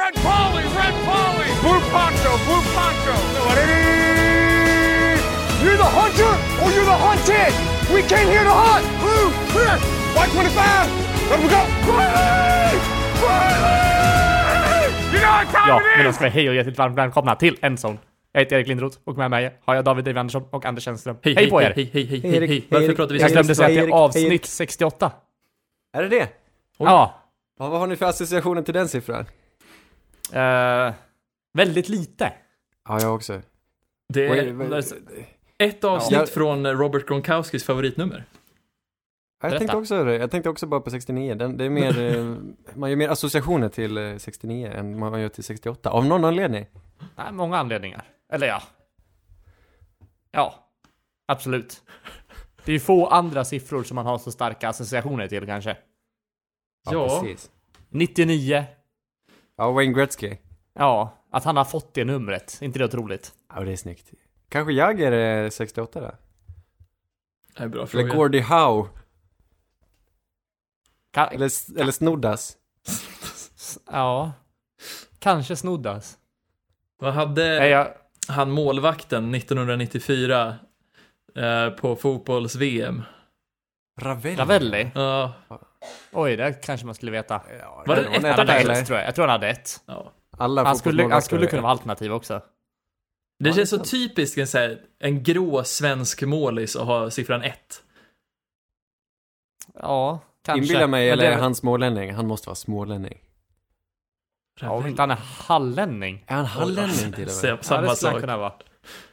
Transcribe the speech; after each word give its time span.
Red 0.00 0.14
Polly, 0.14 0.64
Red 0.80 0.94
Polly! 1.08 1.48
Blue 1.64 1.80
Poncho, 1.92 2.32
Blue 2.46 2.62
Poncho! 2.74 3.14
You're 5.62 5.76
the 5.76 5.90
hunter 5.98 6.32
or 6.62 6.68
you're 6.74 6.88
the 6.92 6.98
hunted! 7.06 7.52
We 7.94 8.00
came 8.12 8.28
here 8.34 8.44
to 8.44 8.54
hunt! 8.64 8.84
Blue, 9.02 9.26
clear! 9.52 9.76
White 10.16 10.32
25! 10.32 11.30
Let 11.30 11.38
we 11.42 11.48
go! 11.56 11.62
Riley! 11.92 12.76
Riley! 13.24 14.86
You 15.12 15.20
know 15.20 15.32
what 15.38 15.48
time 15.52 15.68
Ja, 15.68 15.76
it 15.80 15.96
men 15.96 16.06
då 16.06 16.12
ska 16.12 16.24
vi 16.24 16.30
hej 16.30 16.48
och 16.48 16.54
hjärtligt 16.54 16.78
varmt 16.78 16.98
välkomna 16.98 17.34
till 17.36 17.56
Endzone. 17.62 17.98
Jag 18.32 18.40
heter 18.40 18.56
Erik 18.56 18.66
Lindroth 18.66 18.98
och 19.04 19.16
med 19.16 19.30
mig 19.30 19.58
har 19.64 19.74
jag 19.74 19.84
David 19.84 20.04
Dave 20.04 20.20
Andersson 20.20 20.42
och 20.50 20.64
Anders 20.66 20.84
Kännström. 20.84 21.16
Hej, 21.22 21.50
på 21.50 21.62
er! 21.62 21.72
Hej, 21.76 21.90
hej, 21.92 22.06
hej, 22.06 22.20
Hej, 22.20 22.30
hej, 22.30 22.40
hej. 22.40 22.48
Hej, 22.48 22.66
Varför 22.70 22.86
Erik. 22.86 22.96
pratar 22.96 23.14
vi 23.14 23.20
Jag 23.20 23.30
glömde 23.30 23.54
säga 23.54 23.66
att 23.68 23.74
det 23.74 23.80
är 23.80 23.82
hej, 23.82 23.92
avsnitt 23.92 24.26
Erik. 24.26 24.46
68. 24.46 25.12
Är 25.92 26.02
det 26.02 26.08
det? 26.08 26.28
Ja. 26.78 27.14
Ja, 27.58 27.68
vad 27.68 27.80
har 27.80 27.86
ni 27.86 27.96
för 27.96 28.06
associationer 28.06 28.62
till 28.62 28.74
den 28.74 28.88
siffran? 28.88 29.24
Eh, 30.32 30.94
väldigt 31.52 31.88
lite. 31.88 32.32
Ja, 32.88 33.00
jag 33.00 33.14
också. 33.14 33.42
Det 34.08 34.26
är 34.26 34.52
vad- 34.52 34.84
ett 35.58 35.84
avsnitt 35.84 36.20
Ja. 36.20 36.26
från 36.26 36.66
Robert 36.66 37.08
Gronkowskis 37.08 37.64
favoritnummer. 37.64 38.24
Jag 39.42 39.50
Berätta. 39.50 39.58
tänkte 39.58 39.76
också 39.76 40.04
det. 40.04 40.16
Jag 40.16 40.30
tänkte 40.30 40.50
också 40.50 40.66
bara 40.66 40.80
på 40.80 40.90
69. 40.90 41.34
Den, 41.34 41.56
det 41.56 41.64
är 41.64 41.70
mer, 41.70 42.00
eh, 42.18 42.36
man 42.74 42.90
gör 42.90 42.96
mer 42.96 43.08
associationer 43.08 43.68
till 43.68 43.96
eh, 43.98 44.16
69 44.16 44.66
än 44.74 44.98
man 44.98 45.20
gör 45.20 45.28
till 45.28 45.44
68. 45.44 45.90
Av 45.90 46.04
någon 46.06 46.24
anledning. 46.24 46.66
Nej, 47.16 47.32
många 47.32 47.56
anledningar. 47.58 48.02
Eller 48.32 48.46
ja. 48.46 48.62
Ja, 50.30 50.54
absolut. 51.26 51.82
Det 52.64 52.70
är 52.70 52.74
ju 52.74 52.80
få 52.80 53.06
andra 53.06 53.44
siffror 53.44 53.82
som 53.82 53.94
man 53.94 54.06
har 54.06 54.18
så 54.18 54.30
starka 54.32 54.68
associationer 54.68 55.28
till 55.28 55.46
kanske. 55.46 55.76
Ja. 56.90 57.20
precis. 57.22 57.50
99. 57.88 58.64
Ja, 59.60 59.70
Wayne 59.70 59.92
Gretzky. 59.92 60.36
Ja, 60.74 61.16
att 61.30 61.44
han 61.44 61.56
har 61.56 61.64
fått 61.64 61.94
det 61.94 62.04
numret. 62.04 62.58
inte 62.62 62.78
det 62.78 62.84
otroligt? 62.84 63.32
Ja, 63.54 63.60
det 63.60 63.72
är 63.72 63.76
snyggt. 63.76 64.10
Kanske 64.48 64.72
Jagger 64.72 65.12
är 65.12 65.50
68 65.50 66.00
då? 66.00 66.06
Det 66.06 67.60
är 67.60 67.64
en 67.64 67.70
bra 67.70 67.80
Eller 67.80 67.86
fråga. 67.86 68.14
Gordie 68.14 68.40
Howe? 68.40 68.88
Ka- 71.14 71.28
Eller, 71.34 71.80
eller 71.80 71.92
Snoddas? 71.92 72.56
ja. 73.90 74.32
Kanske 75.18 75.56
snoddas. 75.56 76.18
Vad 76.98 77.14
hade 77.14 77.58
Nej, 77.58 77.70
jag, 77.70 77.94
han 78.28 78.50
målvakten 78.50 79.34
1994 79.34 80.54
eh, 81.36 81.70
på 81.70 81.96
fotbolls-VM? 81.96 83.02
Ravelli? 84.00 84.36
Ravelli? 84.36 84.90
Ja, 84.94 85.34
Oj, 86.12 86.36
det 86.36 86.52
kanske 86.52 86.86
man 86.86 86.94
skulle 86.94 87.10
veta. 87.12 87.42
Ja, 87.60 87.84
Var 87.86 87.96
det 87.96 88.02
var 88.02 88.08
ett 88.08 88.12
Han 88.14 88.22
nära, 88.22 88.32
hade 88.34 88.52
eller? 88.52 88.74
ett, 88.74 88.86
tror 88.86 88.98
jag. 88.98 89.08
Jag 89.08 89.14
tror 89.14 89.22
han 89.26 89.32
hade 89.32 89.48
ett. 89.48 89.80
ja. 89.86 90.12
Alla 90.38 90.64
Han 90.64 90.76
skulle, 90.76 91.02
han 91.08 91.22
skulle 91.22 91.46
kunna 91.46 91.62
vara 91.62 91.72
alternativ 91.72 92.12
också. 92.12 92.42
Det 93.38 93.48
Ja, 93.48 93.54
känns 93.54 93.70
det 93.70 93.78
så 93.78 93.84
typiskt 93.84 94.38
en, 94.38 94.46
så 94.46 94.58
här, 94.58 94.80
en 94.98 95.22
grå 95.22 95.64
svensk 95.64 96.22
målis 96.22 96.76
att 96.76 96.86
ha 96.86 97.10
siffran 97.10 97.42
1. 97.42 97.82
Ja, 99.74 100.18
kanske. 100.44 100.62
Inbillar 100.62 100.86
mig, 100.86 101.04
Men 101.06 101.12
eller 101.12 101.30
det- 101.30 101.34
är 101.36 101.38
han 101.40 101.54
smålänning? 101.54 102.14
Han 102.14 102.26
måste 102.26 102.48
vara 102.48 102.54
smålänning. 102.54 103.18
Ja, 104.60 104.70
om 104.70 104.86
inte 104.86 105.02
han 105.02 105.10
är 105.10 105.18
hallänning. 105.46 106.24
Är 106.26 106.34
han 106.34 106.44
hallänning 106.44 106.96
till 106.96 107.10
och 107.12 107.18
med? 107.18 107.30
Sa- 107.30 107.46
Ja, 107.46 107.58
Samma 107.62 107.80
det 107.80 107.96
skulle 107.96 108.10
han 108.10 108.14
sak. 108.14 108.20
kunna 108.20 108.36
vara. 108.36 108.52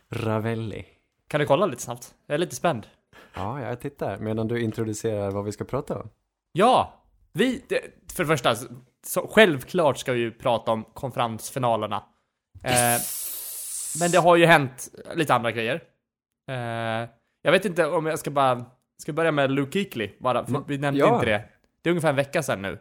Ravelli. 0.10 0.86
Kan 1.28 1.40
du 1.40 1.46
kolla 1.46 1.66
lite 1.66 1.82
snabbt? 1.82 2.16
Jag 2.26 2.34
är 2.34 2.38
lite 2.40 2.56
spänd. 2.56 2.88
Ja, 3.34 3.62
jag 3.62 3.80
tittar 3.82 4.18
medan 4.18 4.48
du 4.48 4.62
introducerar 4.62 5.32
vad 5.32 5.46
vi 5.46 5.52
ska 5.52 5.64
prata 5.64 6.00
om. 6.00 6.10
Ja! 6.58 7.04
Vi, 7.34 7.62
för 8.14 8.24
det 8.24 8.28
första, 8.28 8.56
så 9.08 9.28
självklart 9.28 9.98
ska 9.98 10.14
vi 10.14 10.20
ju 10.20 10.32
prata 10.32 10.72
om 10.72 10.84
konferensfinalerna. 10.84 12.04
Eh, 12.64 13.00
men 14.00 14.12
det 14.12 14.18
har 14.18 14.36
ju 14.36 14.46
hänt 14.46 14.90
lite 15.16 15.36
andra 15.36 15.52
grejer. 15.52 15.84
Eh, 16.50 17.10
jag 17.42 17.52
vet 17.52 17.66
inte 17.66 17.86
om 17.86 18.06
jag 18.06 18.20
ska 18.20 18.32
bara, 18.32 18.66
ska 19.02 19.14
börja 19.14 19.32
med 19.32 19.52
Luke 19.52 19.72
Kuechly 19.72 20.12
bara, 20.20 20.46
för 20.46 20.64
vi 20.68 20.78
nämnde 20.78 21.00
ja. 21.00 21.14
inte 21.14 21.26
det. 21.26 21.44
Det 21.82 21.90
är 21.90 21.92
ungefär 21.92 22.10
en 22.10 22.16
vecka 22.16 22.44
sedan 22.44 22.62
nu. 22.62 22.80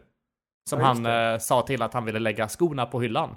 Som 0.69 0.79
Ja, 0.79 0.85
han 0.85 1.05
eh, 1.05 1.39
sa 1.39 1.61
till 1.61 1.81
att 1.81 1.93
han 1.93 2.05
ville 2.05 2.19
lägga 2.19 2.47
skorna 2.47 2.85
på 2.85 3.01
hyllan. 3.01 3.35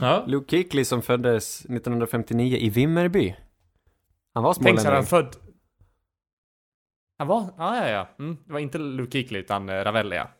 Ja. 0.00 0.24
Luke 0.26 0.46
Kuechly 0.46 0.84
som 0.84 1.02
föddes 1.02 1.60
1959 1.60 2.56
i 2.56 2.70
Vimmerby. 2.70 3.36
Han 4.34 4.42
var 4.42 4.54
Tänk 4.54 4.80
sig 4.80 4.92
han 4.92 5.04
smålänning. 5.06 5.32
född... 5.32 5.43
Han 7.18 7.26
var, 7.28 7.54
ja 7.58 7.76
ja 7.76 7.88
ja. 7.88 8.08
Mm, 8.18 8.36
det 8.46 8.52
var 8.52 8.60
inte 8.60 8.78
Luke 8.78 9.10
Kuechly 9.10 9.38
utan 9.38 9.68
eh, 9.68 9.84
Ravelli 9.84 10.16
ja. 10.16 10.30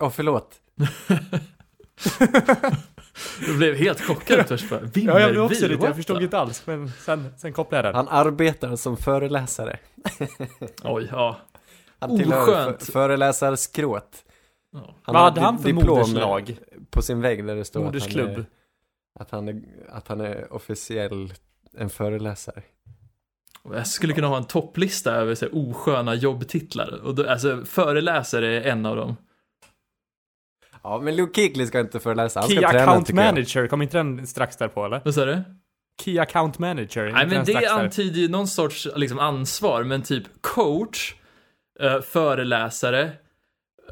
Åh, 0.00 0.10
förlåt. 0.10 0.60
Du 3.46 3.56
blev 3.56 3.74
helt 3.74 4.00
chockad 4.00 4.48
först 4.48 4.70
bara. 4.70 4.80
Ja, 4.94 5.20
jag 5.20 5.30
blev 5.30 5.42
också 5.42 5.68
lite, 5.68 5.86
jag 5.86 5.96
förstod 5.96 6.22
inte 6.22 6.38
alls, 6.38 6.66
men 6.66 6.88
sen, 6.88 7.34
sen 7.36 7.52
kopplade 7.52 7.88
jag 7.88 7.94
den. 7.94 8.06
Han 8.06 8.26
arbetar 8.26 8.76
som 8.76 8.96
föreläsare. 8.96 9.78
Oj, 10.84 11.08
ja. 11.12 11.36
Han 11.98 12.18
tillhör 12.18 12.42
Oskönt. 12.42 12.82
för, 12.82 12.92
föreläsarskrået. 12.92 14.24
ja. 14.72 14.94
Han 15.02 15.14
Vad 15.14 15.22
hade 15.22 15.40
han 15.40 15.58
för 15.58 15.72
moderslag? 15.72 16.58
På 16.90 17.02
sin 17.02 17.20
vägg 17.20 17.46
där 17.46 17.56
det 17.56 17.64
står 17.64 17.84
Modersklubb? 17.84 18.44
Att, 19.20 19.30
han 19.30 19.48
är, 19.48 19.54
att, 19.54 19.58
han 19.58 19.60
är, 19.60 19.62
att 19.88 20.08
han 20.08 20.20
är 20.20 20.52
officiell 20.52 21.32
en 21.74 21.90
föreläsare. 21.90 22.62
Jag 23.64 23.86
skulle 23.86 24.12
kunna 24.12 24.26
ha 24.26 24.36
en 24.36 24.46
topplista 24.46 25.12
över 25.14 25.34
så 25.34 25.44
här, 25.44 25.52
osköna 25.54 26.14
jobbtitlar. 26.14 27.00
Och 27.04 27.14
då, 27.14 27.28
alltså, 27.30 27.64
föreläsare 27.64 28.46
är 28.62 28.70
en 28.70 28.86
av 28.86 28.96
dem. 28.96 29.16
Ja, 30.82 31.00
men 31.00 31.16
Luke 31.16 31.32
Kuechly 31.48 31.66
ska 31.66 31.80
inte 31.80 32.00
föreläsa. 32.00 32.40
Han 32.40 32.48
Key 32.48 32.58
ska 32.58 32.70
träna, 32.70 32.82
Account 32.84 33.06
tycker 33.06 33.22
jag. 33.22 33.34
Manager, 33.34 33.66
kom 33.66 33.82
inte 33.82 33.96
den 33.96 34.26
strax 34.26 34.56
därpå 34.56 34.84
eller? 34.84 35.00
Vad 35.04 35.14
sa 35.14 35.24
du? 35.24 35.42
Key 36.04 36.18
Account 36.18 36.58
Manager, 36.58 37.02
Nej, 37.02 37.08
inte 37.10 37.26
men 37.26 37.28
den 37.28 37.46
strax 37.46 37.60
det 37.68 37.74
där? 37.76 37.84
antyder 37.84 38.20
ju 38.20 38.28
någon 38.28 38.48
sorts 38.48 38.88
liksom, 38.96 39.18
ansvar, 39.18 39.84
men 39.84 40.02
typ 40.02 40.24
coach, 40.40 41.14
eh, 41.80 42.00
föreläsare, 42.00 43.10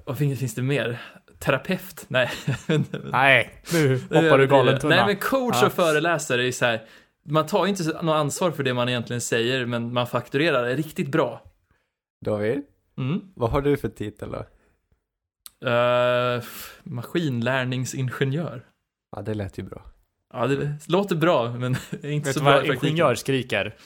vad 0.06 0.18
finns, 0.18 0.38
finns 0.38 0.54
det 0.54 0.62
mer? 0.62 1.00
Terapeut? 1.38 2.04
Nej. 2.08 2.30
Nej, 3.04 3.62
nu 3.72 3.98
hoppar 3.98 4.38
du 4.38 4.46
galen 4.46 4.80
tunna. 4.80 4.96
Nej, 4.96 5.06
men 5.06 5.16
coach 5.16 5.56
Ja. 5.60 5.66
och 5.66 5.72
föreläsare 5.72 6.46
är 6.46 6.52
så 6.52 6.64
här, 6.64 6.80
man 7.31 7.47
tar 7.47 7.66
inte 7.66 7.84
så- 7.84 8.03
något 8.03 8.15
ansvar 8.15 8.50
för 8.50 8.62
det 8.62 8.75
man 8.75 8.89
egentligen 8.89 9.21
säger, 9.21 9.66
men 9.66 9.93
man 9.93 10.06
fakturerar 10.06 10.65
det 10.66 10.75
riktigt 10.77 11.09
bra. 11.09 11.43
David, 12.25 12.62
Mm. 12.99 13.21
vad 13.34 13.50
har 13.50 13.62
du 13.62 13.77
för 13.77 13.89
titel 13.89 14.31
då? 14.31 14.44
Uh, 15.71 16.43
maskinlärningsingenjör. 16.83 18.65
Ja, 19.16 19.22
det 19.22 19.34
lät 19.34 19.59
ju 19.59 19.62
bra. 19.62 19.83
Ja, 20.33 20.47
det 20.47 20.78
låter 20.89 21.16
bra, 21.16 21.50
men 21.53 21.77
inte 22.03 22.28
Vet 22.28 22.34
så 22.34 22.41
bra 22.43 22.50
vad 22.53 22.65
i 22.65 22.66
praktiken. 22.69 22.89
ingenjör 22.89 23.15
skriker? 23.15 23.77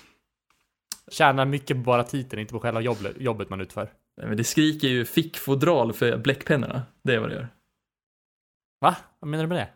Tjänar 1.11 1.45
mycket 1.45 1.77
på 1.77 1.83
bara 1.83 2.05
titeln, 2.05 2.41
inte 2.41 2.53
på 2.53 2.61
själva 2.61 2.81
jobb, 2.81 2.97
jobbet 3.19 3.51
man 3.51 3.61
utför. 3.61 3.93
Nej, 4.17 4.27
men 4.27 4.37
det 4.37 4.45
skriker 4.45 4.89
ju 4.89 5.05
fickfodral 5.05 5.93
för 5.93 6.17
bläckpennorna. 6.19 6.83
Det 7.03 7.15
är 7.15 7.19
vad 7.19 7.29
det 7.29 7.35
gör. 7.35 7.49
Va? 8.81 8.97
Vad 9.19 9.29
menar 9.31 9.45
du 9.45 9.49
med 9.49 9.59
det? 9.59 9.69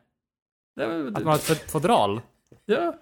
Nej, 0.77 0.88
men, 0.88 1.09
Att 1.16 1.22
man 1.25 1.27
har 1.27 1.34
ett 1.34 1.44
fod- 1.44 1.71
fodral? 1.71 2.21
Ja. 2.65 2.94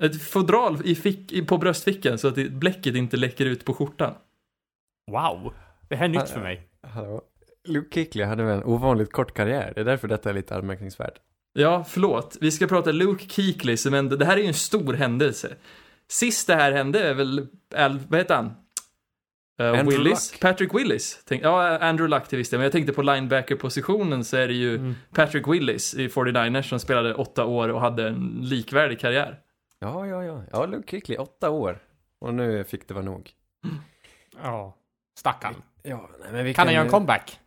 Ett 0.00 0.22
fodral 0.22 0.80
i 0.84 0.94
fick, 0.94 1.32
i, 1.32 1.42
på 1.42 1.58
bröstfickan 1.58 2.18
så 2.18 2.28
att 2.28 2.34
bläcket 2.34 2.94
inte 2.94 3.16
läcker 3.16 3.46
ut 3.46 3.64
på 3.64 3.74
skjortan. 3.74 4.14
Wow! 5.10 5.54
Det 5.88 5.96
här 5.96 6.04
är 6.04 6.08
nytt 6.08 6.30
för 6.30 6.40
mig. 6.40 6.68
Hallå? 6.82 7.22
Luke 7.68 7.88
Kuechly 7.90 8.24
hade 8.24 8.42
väl 8.42 8.56
en 8.56 8.64
ovanligt 8.64 9.12
kort 9.12 9.34
karriär. 9.34 9.72
Det 9.74 9.80
är 9.80 9.84
därför 9.84 10.08
detta 10.08 10.30
är 10.30 10.34
lite 10.34 10.56
anmärkningsvärt. 10.56 11.14
Ja, 11.52 11.84
förlåt. 11.88 12.36
Vi 12.40 12.50
ska 12.50 12.66
prata 12.66 12.92
Luke 12.92 13.26
Kuechly, 13.26 13.90
men 13.90 14.08
det 14.08 14.24
här 14.24 14.36
är 14.36 14.40
ju 14.40 14.46
en 14.46 14.54
stor 14.54 14.94
händelse. 14.94 15.56
Sist 16.08 16.46
det 16.46 16.54
här 16.54 16.72
hände 16.72 17.08
är 17.08 17.14
väl, 17.14 17.46
Al, 17.76 17.98
vad 18.08 18.20
heter 18.20 18.34
han? 18.34 18.52
Uh, 19.60 19.88
Willis? 19.88 20.32
Luck. 20.32 20.40
Patrick 20.40 20.74
Willis? 20.74 21.22
Tänk, 21.24 21.44
ja, 21.44 21.78
Andrew 21.78 22.16
Luck 22.16 22.28
till 22.28 22.38
viss 22.38 22.50
del, 22.50 22.58
men 22.58 22.64
jag 22.64 22.72
tänkte 22.72 22.92
på 22.92 23.02
linebacker-positionen 23.02 24.24
så 24.24 24.36
är 24.36 24.48
det 24.48 24.54
ju 24.54 24.74
Mm. 24.76 24.94
Patrick 25.14 25.48
Willis 25.48 25.94
i 25.94 26.08
49ers 26.08 26.62
som 26.62 26.80
spelade 26.80 27.14
åtta 27.14 27.44
år 27.44 27.68
och 27.68 27.80
hade 27.80 28.08
en 28.08 28.38
likvärdig 28.42 29.00
karriär. 29.00 29.38
Ja, 29.78 30.06
ja, 30.06 30.24
ja. 30.24 30.42
Ja, 30.52 30.66
Luke 30.66 30.86
Kuechly, 30.86 31.16
åtta 31.16 31.50
år. 31.50 31.78
Och 32.18 32.34
nu 32.34 32.64
fick 32.64 32.88
det 32.88 32.94
vara 32.94 33.04
nog. 33.04 33.30
Ja. 34.42 34.76
Stackarn. 35.18 35.54
Ja, 35.82 36.10
nej, 36.20 36.32
men 36.32 36.44
vi 36.44 36.54
Kan 36.54 36.66
han 36.66 36.74
göra 36.74 36.84
en 36.84 36.90
comeback? 36.90 37.40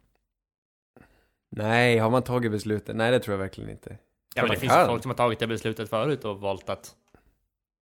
Nej, 1.49 1.97
har 1.97 2.09
man 2.09 2.23
tagit 2.23 2.51
beslutet? 2.51 2.95
Nej, 2.95 3.11
det 3.11 3.19
tror 3.19 3.33
jag 3.33 3.39
verkligen 3.39 3.69
inte. 3.69 3.97
Ja, 4.35 4.41
men 4.41 4.51
det 4.51 4.57
finns 4.57 4.73
ju 4.73 4.75
kan. 4.75 4.87
folk 4.87 5.01
som 5.01 5.09
har 5.11 5.15
tagit 5.17 5.39
det 5.39 5.47
beslutet 5.47 5.89
förut 5.89 6.25
och 6.25 6.39
valt 6.39 6.69
att... 6.69 6.95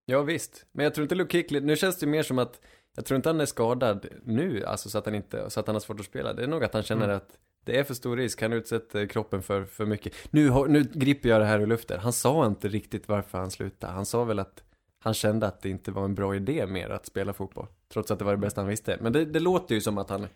Ja, 0.06 0.22
visst. 0.22 0.66
Men 0.72 0.84
jag 0.84 0.94
tror 0.96 1.04
inte 1.04 1.16
Luke 1.16 1.32
Kuechly, 1.32 1.60
nu 1.60 1.76
känns 1.76 1.98
det 2.00 2.08
mer 2.08 2.24
som 2.24 2.40
att 2.40 2.62
jag 2.96 3.06
tror 3.06 3.16
inte 3.16 3.30
han 3.30 3.42
är 3.42 3.46
skadad 3.46 4.06
nu, 4.24 4.66
alltså 4.66 4.90
så 4.90 4.98
att 4.98 5.06
han 5.06 5.16
inte, 5.16 5.50
så 5.50 5.60
att 5.60 5.68
han 5.68 5.76
har 5.76 5.80
svårt 5.82 6.00
att 6.00 6.06
spela. 6.06 6.34
Det 6.34 6.44
är 6.44 6.48
nog 6.48 6.64
att 6.64 6.74
han 6.74 6.84
känner 6.84 7.04
Mm. 7.06 7.18
att 7.18 7.38
det 7.66 7.80
är 7.80 7.84
för 7.84 7.94
stor 7.94 8.18
risk, 8.18 8.42
han 8.42 8.54
utsätter 8.54 9.06
kroppen 9.06 9.42
för, 9.44 9.66
för 9.66 9.86
mycket. 9.86 10.14
Nu, 10.32 10.50
nu 10.68 10.84
griper 10.94 11.30
jag 11.30 11.42
det 11.42 11.46
här 11.46 11.60
ur 11.60 11.68
luften. 11.68 12.00
Han 12.00 12.14
sa 12.14 12.46
inte 12.46 12.68
riktigt 12.68 13.08
varför 13.08 13.38
han 13.38 13.52
slutade. 13.52 13.94
Han 13.94 14.06
sa 14.06 14.24
väl 14.24 14.40
att 14.40 14.64
han 15.00 15.14
kände 15.14 15.48
att 15.48 15.62
det 15.62 15.70
inte 15.70 15.92
var 15.92 16.06
en 16.06 16.16
bra 16.16 16.36
idé 16.36 16.66
mer 16.68 16.90
att 16.90 17.06
spela 17.06 17.34
fotboll. 17.34 17.68
Trots 17.94 18.12
att 18.12 18.20
det 18.20 18.26
var 18.26 18.32
det 18.32 18.38
bästa 18.38 18.62
han 18.62 18.68
visste. 18.68 18.98
Men 19.02 19.14
det, 19.14 19.26
det 19.26 19.40
låter 19.40 19.76
ju 19.76 19.82
som 19.82 19.98
att 19.98 20.10
han, 20.10 20.28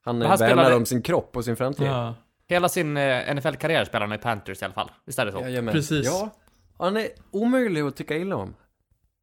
han 0.00 0.18
Men 0.18 0.28
han 0.28 0.38
värnar 0.38 0.52
spelade- 0.54 0.76
om 0.76 0.86
sin 0.86 1.02
kropp 1.02 1.36
och 1.36 1.44
sin 1.44 1.56
framtid. 1.56 1.86
Ja. 1.86 2.14
Hela 2.48 2.68
sin 2.68 2.96
eh, 2.96 3.34
NFL-karriär 3.34 3.84
spelar 3.84 4.06
han 4.06 4.18
i 4.18 4.22
Panthers 4.22 4.62
i 4.62 4.64
alla 4.64 4.74
fall. 4.74 4.90
Visst 5.04 5.18
är 5.18 5.26
det 5.26 5.32
så? 5.32 5.40
Jajamän. 5.40 5.74
Precis. 5.74 6.06
Ja. 6.06 6.30
Han 6.78 6.96
är 6.96 7.08
omöjlig 7.30 7.80
att 7.80 7.96
tycka 7.96 8.16
illa 8.16 8.36
om. 8.36 8.54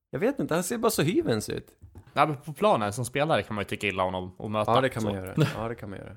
Jag 0.09 0.19
vet 0.19 0.39
inte, 0.39 0.53
han 0.53 0.63
ser 0.63 0.77
bara 0.77 0.89
så 0.89 1.01
hyvens 1.01 1.49
ut. 1.49 1.67
Ja, 2.13 2.25
men 2.25 2.37
på 2.37 2.53
planen 2.53 2.93
som 2.93 3.05
spelare 3.05 3.43
kan 3.43 3.55
man 3.55 3.61
ju 3.61 3.65
tycka 3.67 3.87
illa 3.87 4.03
om 4.03 4.13
honom 4.13 4.35
och 4.37 4.51
möta. 4.51 4.71
Ja, 4.71 4.81
det 4.81 4.89
kan 4.89 5.03
man 5.03 5.13
så. 5.13 5.17
göra. 5.19 5.47
Ja, 5.57 5.69
det 5.69 5.75
kan 5.75 5.89
man 5.89 5.99
göra. 5.99 6.15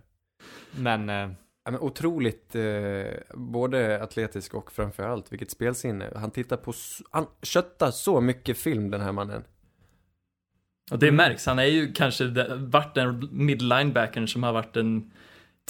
Men, 0.77 1.09
eh, 1.09 1.31
Ja, 1.65 1.71
men 1.71 1.81
otroligt, 1.81 2.55
eh, 2.55 3.35
både 3.35 4.03
atletisk 4.03 4.55
och 4.55 4.73
framförallt 4.73 5.33
vilket 5.33 5.51
spelsinne. 5.51 6.13
Han 6.17 6.31
tittar 6.31 6.57
på, 6.57 6.73
han 7.11 7.27
köttar 7.43 7.91
så 7.91 8.21
mycket 8.21 8.59
film 8.59 8.91
den 8.91 9.01
här 9.01 9.13
mannen. 9.13 9.45
Och 10.91 10.99
det 10.99 11.13
märks, 11.13 11.47
han 11.47 11.59
är 11.59 11.65
ju 11.65 11.93
kanske 11.93 12.27
varit 12.57 12.95
den 12.95 13.29
mid-linebacken 13.33 14.29
som 14.29 14.43
har 14.43 14.53
varit 14.53 14.75
den 14.75 15.13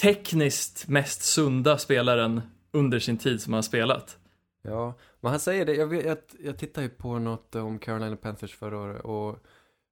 tekniskt 0.01 0.89
mest 0.89 1.23
sunda 1.23 1.79
spelaren 1.79 2.41
under 2.73 2.99
sin 2.99 3.19
tid 3.19 3.43
som 3.43 3.53
han 3.53 3.59
har 3.59 3.63
spelat. 3.63 4.19
Ja, 4.63 4.99
men 5.21 5.31
han 5.31 5.41
säger 5.41 5.67
det, 5.67 5.75
jag, 5.75 5.87
vet, 5.87 6.05
jag, 6.05 6.19
jag 6.45 6.59
tittade 6.59 6.87
ju 6.87 6.91
på 6.91 7.19
något 7.19 7.55
om 7.55 7.79
Carolina 7.79 8.17
Panthers 8.17 8.55
förra 8.55 8.79
året 8.79 9.03
och 9.03 9.39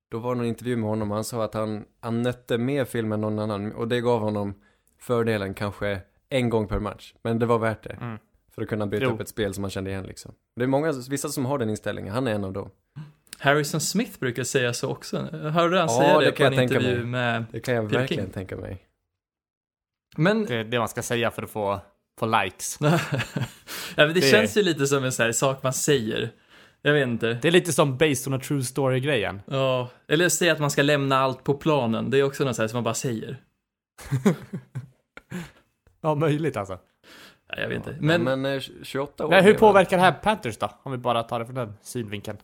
då 0.09 0.19
var 0.19 0.35
det 0.35 0.39
någon 0.39 0.49
intervju 0.49 0.77
med 0.77 0.89
honom 0.89 1.11
och 1.11 1.15
han 1.15 1.25
sa 1.25 1.45
att 1.45 1.55
han, 1.55 1.85
han 2.01 2.23
nötte 2.23 2.59
mer 2.59 2.85
film 2.85 3.13
än 3.13 3.21
någon 3.21 3.39
annan 3.39 3.73
och 3.73 3.89
det 3.89 4.01
gav 4.01 4.21
honom 4.21 4.55
fördelen 5.03 5.55
kanske 5.55 6.01
en 6.29 6.49
gång 6.51 6.69
per 6.69 6.79
match. 6.79 7.15
Men 7.23 7.39
det 7.39 7.47
var 7.47 7.59
värt 7.59 7.83
det. 7.83 7.91
Mm. 8.01 8.19
För 8.55 8.63
att 8.63 8.69
kunna 8.69 8.87
bryta 8.87 9.05
Jo. 9.05 9.11
upp 9.11 9.21
ett 9.21 9.29
spel 9.29 9.55
som 9.55 9.63
man 9.63 9.71
kände 9.71 9.91
igen 9.91 10.05
liksom. 10.07 10.35
Det 10.57 10.63
är 10.63 10.67
många, 10.67 10.93
vissa 11.11 11.29
som 11.29 11.47
har 11.47 11.59
den 11.59 11.71
inställningen, 11.71 12.15
han 12.15 12.27
är 12.27 12.35
en 12.35 12.45
av 12.45 12.53
dem. 12.53 12.71
Harrison 13.39 13.81
Smith 13.81 14.19
brukar 14.21 14.45
säga 14.45 14.73
så 14.73 14.89
också. 14.91 15.19
Hörde 15.33 15.79
han 15.79 15.89
Ja, 15.89 16.01
säga 16.01 16.19
det, 16.19 16.25
det 16.25 16.31
på 16.31 16.37
kan 16.37 16.53
en 16.53 16.63
intervju 16.63 16.97
mig. 16.97 17.05
med... 17.07 17.45
Det 17.53 17.61
kan 17.61 17.75
jag 17.75 17.85
Peking. 17.85 17.99
verkligen 18.01 18.31
tänka 18.31 18.57
mig. 18.57 18.79
Men, 20.17 20.45
det 20.45 20.55
är 20.57 20.65
det 20.65 20.79
man 20.79 20.89
ska 20.89 21.03
säga 21.03 21.31
för 21.31 21.43
att 21.43 21.51
få, 21.51 21.81
få 22.19 22.27
likes. 22.27 22.79
ja, 22.81 22.99
men 23.97 24.09
det, 24.09 24.13
Det- 24.15 24.21
känns 24.31 24.57
ju 24.57 24.63
lite 24.63 24.87
som 24.87 25.05
en 25.05 25.13
sån 25.13 25.25
här 25.27 25.33
sak 25.33 25.63
man 25.63 25.73
säger. 25.73 26.33
Jag 26.83 26.93
vet 26.93 27.09
inte. 27.09 27.33
Det 27.43 27.49
är 27.49 27.53
lite 27.53 27.73
som 27.73 27.97
based 27.99 28.27
on 28.33 28.35
a 28.35 28.41
true 28.45 28.63
story-grejen. 28.65 29.43
Ja, 29.47 29.91
eller 30.09 30.29
säga 30.29 30.53
att 30.53 30.59
man 30.59 30.71
ska 30.71 30.83
lämna 30.83 31.17
allt 31.19 31.45
på 31.45 31.55
planen. 31.55 32.11
Det 32.11 32.19
är 32.19 32.23
också 32.23 32.45
något 32.45 32.57
så 32.57 32.63
här 32.63 32.69
som 32.69 32.77
man 32.77 32.85
bara 32.85 32.95
säger. 32.95 33.37
Ja, 36.01 36.15
möjligt 36.15 36.57
alltså. 36.57 36.79
Ja, 37.49 37.61
jag 37.61 37.69
vet 37.69 37.77
inte. 37.77 37.97
Men, 38.01 38.23
Men, 38.25 38.41
men 38.41 38.55
eh, 38.55 38.61
28 38.83 39.27
år. 39.27 39.31
Nej, 39.31 39.43
hur 39.43 39.55
påverkar 39.55 39.97
det 39.97 40.03
här 40.03 40.13
Panthers 40.13 40.59
då? 40.59 40.71
Om 40.83 40.93
vi 40.93 40.99
bara 40.99 41.23
tar 41.23 41.39
det 41.39 41.47
från 41.47 41.55
den 41.55 41.75
synvinkeln. 41.83 42.39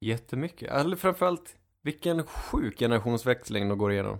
Jättemycket. 0.00 0.70
Eller 0.70 0.96
framförallt, 0.96 1.56
vilken 1.82 2.26
sjuk 2.26 2.78
generationsväxling 2.78 3.68
de 3.68 3.78
går 3.78 3.92
igenom. 3.92 4.18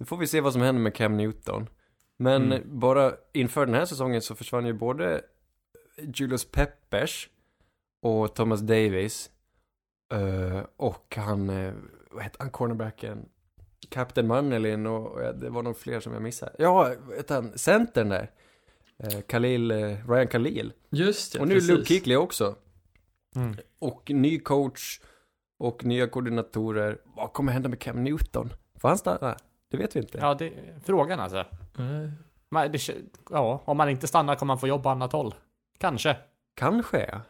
Nu 0.00 0.06
får 0.06 0.16
vi 0.16 0.26
se 0.26 0.40
vad 0.40 0.52
som 0.52 0.62
händer 0.62 0.82
med 0.82 0.94
Cam 0.94 1.16
Newton. 1.16 1.68
Men 2.16 2.42
Mm. 2.52 2.78
bara 2.80 3.12
inför 3.32 3.66
den 3.66 3.74
här 3.74 3.84
säsongen 3.84 4.22
så 4.22 4.34
försvann 4.34 4.66
ju 4.66 4.72
både 4.72 5.20
Julius 6.14 6.50
Peppers 6.50 7.28
och 8.02 8.34
Thomas 8.34 8.60
Davis. 8.60 9.30
eh, 10.14 10.62
och 10.76 11.14
han, 11.16 11.50
uh, 11.50 11.74
vad 12.10 12.22
heter 12.24 12.38
han, 12.40 12.50
cornerbacken? 12.50 13.28
Captain 13.90 14.26
Manelin 14.26 14.86
och, 14.86 15.06
och 15.06 15.34
det 15.34 15.50
var 15.50 15.62
nog 15.62 15.76
fler 15.76 16.00
som 16.00 16.12
jag 16.12 16.22
missade. 16.22 16.52
Ja, 16.58 16.94
han, 17.28 17.58
centern 17.58 18.08
där. 18.08 18.30
Uh, 19.04 19.20
Khalil, 19.20 19.70
eh, 19.70 20.10
Ryan 20.10 20.28
Khalil. 20.28 20.72
just 20.90 21.32
det, 21.32 21.40
och 21.40 21.48
nu 21.48 21.54
precis. 21.54 21.70
Luke 21.70 21.84
Kuechly 21.84 22.16
också. 22.16 22.56
Mm. 23.36 23.56
Och 23.78 24.10
ny 24.10 24.38
coach 24.38 25.00
och 25.58 25.84
nya 25.84 26.06
koordinatorer. 26.06 26.98
Vad 27.04 27.32
kommer 27.32 27.52
hända 27.52 27.68
med 27.68 27.78
Cam 27.80 28.04
Newton? 28.04 28.52
Får 28.78 28.88
han 28.88 28.98
stanna? 28.98 29.36
Det 29.70 29.76
vet 29.76 29.96
vi 29.96 30.00
inte. 30.00 30.18
Ja, 30.18 30.34
det 30.34 30.46
är 30.46 30.80
frågan 30.84 31.20
alltså. 31.20 31.38
Eh, 31.38 32.10
Men 32.48 32.72
det, 32.72 32.90
ja, 33.30 33.62
om 33.64 33.76
man 33.76 33.88
inte 33.88 34.06
stannar 34.06 34.34
kommer 34.34 34.50
man 34.50 34.58
få 34.58 34.68
jobba 34.68 34.90
annat 34.90 35.12
håll. 35.12 35.34
Kanske. 35.78 36.16
Kanske, 36.54 37.06
ja. 37.12 37.20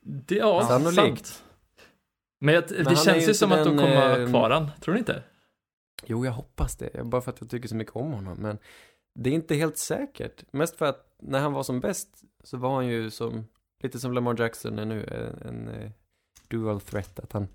Det, 0.00 0.34
ja, 0.34 0.66
Sannolikt. 0.66 1.26
sant. 1.26 1.43
Men, 2.40 2.54
jag, 2.54 2.64
det 2.68 2.96
känns 2.96 3.28
ju 3.28 3.34
som 3.34 3.52
att 3.52 3.64
de 3.64 3.76
kommer 3.76 4.20
eh, 4.20 4.28
kvar 4.28 4.50
han, 4.50 4.70
tror 4.80 4.94
ni 4.94 4.98
inte? 4.98 5.22
Jo, 6.06 6.24
jag 6.24 6.32
hoppas 6.32 6.76
det. 6.76 7.04
Bara 7.04 7.22
för 7.22 7.30
att 7.30 7.40
jag 7.40 7.50
tycker 7.50 7.68
så 7.68 7.76
mycket 7.76 7.96
om 7.96 8.12
honom. 8.12 8.38
Men 8.38 8.58
det 9.14 9.30
är 9.30 9.34
inte 9.34 9.54
helt 9.54 9.76
säkert. 9.76 10.44
Mest 10.52 10.76
för 10.76 10.86
att 10.86 11.16
när 11.22 11.38
han 11.38 11.52
var 11.52 11.62
som 11.62 11.80
bäst 11.80 12.24
så 12.44 12.56
var 12.56 12.74
han 12.74 12.86
ju 12.86 13.10
som, 13.10 13.46
lite 13.82 13.98
som 13.98 14.12
Lamar 14.12 14.36
Jackson 14.38 14.78
är 14.78 14.84
nu, 14.84 15.04
en, 15.04 15.48
en 15.48 15.68
eh, 15.68 15.90
dual 16.48 16.80
threat. 16.80 17.18
Att 17.18 17.32
han, 17.32 17.48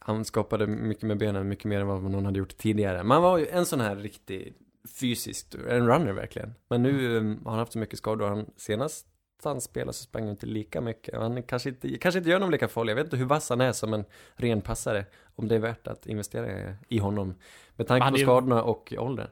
han 0.00 0.24
skapade 0.24 0.66
mycket 0.66 1.04
med 1.04 1.18
benen, 1.18 1.48
mycket 1.48 1.64
mer 1.64 1.80
än 1.80 1.86
vad 1.86 2.02
någon 2.02 2.24
hade 2.24 2.38
gjort 2.38 2.56
tidigare. 2.56 3.02
Men 3.02 3.10
han 3.10 3.22
var 3.22 3.38
ju 3.38 3.46
en 3.46 3.66
sån 3.66 3.80
här 3.80 3.96
riktig 3.96 4.54
fysiskt, 5.00 5.54
en 5.54 5.86
runner 5.86 6.12
verkligen. 6.12 6.54
Men 6.68 6.82
nu 6.82 7.16
eh, 7.16 7.22
har 7.22 7.50
han 7.50 7.58
haft 7.58 7.72
så 7.72 7.78
mycket 7.78 7.98
skador. 7.98 8.28
Han, 8.28 8.50
senast 8.56 9.06
han 9.44 9.60
spelade 9.60 9.92
så 9.92 10.02
sprang 10.02 10.22
han 10.22 10.30
inte 10.30 10.46
lika 10.46 10.80
mycket. 10.80 11.14
Han 11.18 11.42
kanske 11.42 11.68
inte, 11.68 11.98
kanske 11.98 12.18
inte 12.18 12.30
gör 12.30 12.36
honom 12.36 12.50
lika 12.50 12.68
farlig. 12.68 12.90
Jag 12.90 12.96
vet 12.96 13.04
inte 13.06 13.16
hur 13.16 13.24
vass 13.24 13.48
han 13.50 13.60
är 13.60 13.72
som 13.72 13.94
en 13.94 14.04
ren 14.34 14.60
passare. 14.60 15.04
Om 15.36 15.48
det 15.48 15.54
är 15.54 15.58
värt 15.58 15.86
att 15.86 16.06
investera 16.06 16.74
i 16.88 16.98
honom. 16.98 17.34
Med 17.76 17.86
tanke 17.86 18.10
på 18.10 18.16
ju- 18.16 18.24
skadorna 18.24 18.62
och 18.62 18.94
åldern. 18.98 19.26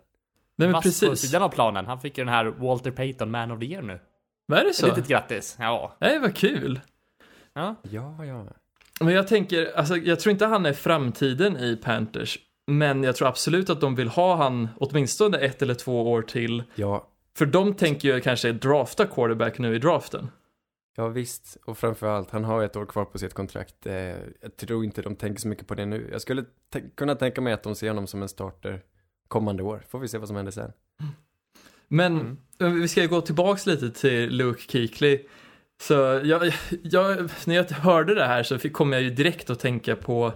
Nej 0.56 0.68
men 0.68 0.72
Vass 0.72 1.00
på 1.00 1.06
precis. 1.06 1.20
sidan 1.30 1.42
av 1.42 1.48
planen. 1.48 1.86
Han 1.86 2.00
fick 2.00 2.18
ju 2.18 2.24
den 2.24 2.34
här 2.34 2.44
Walter 2.44 2.90
Payton 2.90 3.30
Man 3.30 3.50
of 3.50 3.60
the 3.60 3.66
Year 3.66 3.82
nu. 3.82 4.00
Vad 4.46 4.58
är 4.58 4.64
det 4.64 4.70
Ett 4.70 4.76
så? 4.76 4.86
litet 4.86 5.08
grattis. 5.08 5.56
Ja. 5.60 5.96
Nej, 6.00 6.18
vad 6.18 6.36
kul. 6.36 6.80
ja. 7.54 7.74
Ja, 7.90 8.24
ja. 8.24 8.44
Men 9.00 9.14
jag 9.14 9.28
tänker, 9.28 9.76
alltså 9.76 9.96
jag 9.96 10.20
tror 10.20 10.30
inte 10.32 10.46
han 10.46 10.66
är 10.66 10.72
framtiden 10.72 11.56
i 11.56 11.76
Panthers. 11.76 12.38
Men 12.66 13.02
jag 13.04 13.16
tror 13.16 13.28
absolut 13.28 13.70
att 13.70 13.80
de 13.80 13.94
vill 13.94 14.08
ha 14.08 14.36
han 14.36 14.68
åtminstone 14.80 15.38
ett 15.38 15.62
eller 15.62 15.74
två 15.74 16.10
år 16.12 16.22
till. 16.22 16.62
Ja, 16.74 17.08
För 17.38 17.46
de 17.46 17.74
tänker 17.74 18.14
ju 18.14 18.20
kanske 18.20 18.52
drafta 18.52 19.06
quarterback 19.06 19.58
nu 19.58 19.74
i 19.74 19.78
draften. 19.78 20.28
ja 20.96 21.08
visst. 21.08 21.56
Och 21.64 21.78
framförallt, 21.78 22.30
han 22.30 22.44
har 22.44 22.62
ett 22.62 22.76
år 22.76 22.86
kvar 22.86 23.04
på 23.04 23.18
sitt 23.18 23.34
kontrakt. 23.34 23.86
Eh, 23.86 23.94
jag 24.40 24.56
tror 24.56 24.84
inte 24.84 25.02
de 25.02 25.16
tänker 25.16 25.40
så 25.40 25.48
mycket 25.48 25.66
på 25.66 25.74
det 25.74 25.86
nu. 25.86 26.08
Jag 26.12 26.20
skulle 26.20 26.44
kunna 26.96 27.14
tänka 27.14 27.40
mig 27.40 27.52
att 27.52 27.62
de 27.62 27.74
ser 27.74 27.88
honom 27.88 28.06
som 28.06 28.22
en 28.22 28.28
starter 28.28 28.80
kommande 29.28 29.62
år. 29.62 29.84
Får 29.88 29.98
vi 29.98 30.08
se 30.08 30.18
vad 30.18 30.28
som 30.28 30.36
händer 30.36 30.52
sen. 30.52 30.72
Men 31.88 32.20
Mm. 32.20 32.36
eh, 32.60 32.68
vi 32.68 32.88
ska 32.88 33.06
gå 33.06 33.20
tillbaks 33.20 33.66
lite 33.66 33.90
till 33.90 34.28
Luke 34.36 34.62
Kuechly. 34.62 35.24
Så 35.82 35.94
jag, 36.24 36.52
jag, 36.82 37.30
när 37.46 37.54
jag 37.54 37.64
hörde 37.64 38.14
det 38.14 38.24
här 38.26 38.42
så 38.42 38.58
fick, 38.58 38.72
kom 38.72 38.92
jag 38.92 39.02
ju 39.02 39.10
direkt 39.10 39.50
att 39.50 39.60
tänka 39.60 39.96
på 39.96 40.32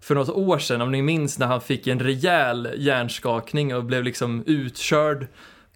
för 0.00 0.14
något 0.14 0.28
år 0.28 0.58
sedan, 0.58 0.80
om 0.80 0.92
ni 0.92 1.02
minns 1.02 1.38
när 1.38 1.46
han 1.46 1.60
fick 1.60 1.86
en 1.86 2.00
rejäl 2.00 2.68
hjärnskakning 2.76 3.74
och 3.74 3.84
blev 3.84 4.04
liksom 4.04 4.44
utkörd 4.46 5.26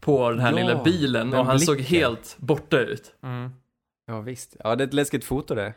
på 0.05 0.31
den 0.31 0.41
här 0.41 0.53
Ja, 0.53 0.57
lilla 0.59 0.83
bilen 0.85 1.35
och 1.35 1.47
han 1.47 1.61
såg 1.61 1.77
blicken. 1.77 1.97
helt 1.99 2.37
borta 2.39 2.79
ut. 2.81 3.15
Mm. 3.23 3.51
Ja, 4.07 4.21
visst. 4.21 4.57
Ja, 4.65 4.77
det 4.77 4.85
är 4.85 4.89
ett 4.89 4.95
läskigt 4.95 5.25
foto 5.25 5.55
det. 5.55 5.75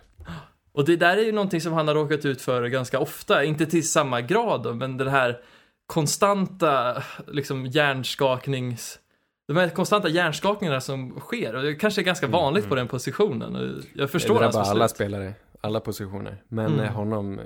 Och 0.72 0.86
det 0.86 0.96
där 0.96 1.18
är 1.18 1.22
ju 1.24 1.32
någonting 1.32 1.62
som 1.62 1.74
han 1.74 1.88
har 1.88 1.96
råkat 1.96 2.26
ut 2.26 2.42
för 2.42 2.68
ganska 2.68 3.00
ofta, 3.00 3.44
inte 3.44 3.66
till 3.66 3.90
samma 3.90 4.22
grad 4.22 4.64
då, 4.64 4.74
men 4.74 4.98
den 4.98 5.08
här 5.08 5.40
konstanta 5.86 7.04
liksom 7.28 7.66
hjärnskaknings... 7.66 9.00
De 9.48 9.58
här 9.58 9.70
konstanta 9.70 10.10
hjärnskakningarna 10.10 10.82
som 10.82 11.20
sker, 11.20 11.56
och 11.56 11.64
det 11.64 11.76
kanske 11.76 12.02
är 12.02 12.04
ganska 12.04 12.28
vanligt 12.28 12.70
på 12.70 12.76
den 12.76 12.88
positionen. 12.88 13.82
Jag 13.96 14.10
förstår 14.12 14.34
det 14.34 14.44
hans 14.44 14.56
drabbar 14.56 14.70
alla 14.72 14.84
beslut. 14.86 14.96
spelare, 14.96 15.34
alla 15.62 15.80
positioner. 15.80 16.44
Men 16.48 16.74
Mm. 16.74 16.86
eh, 16.86 16.92
honom, 16.92 17.40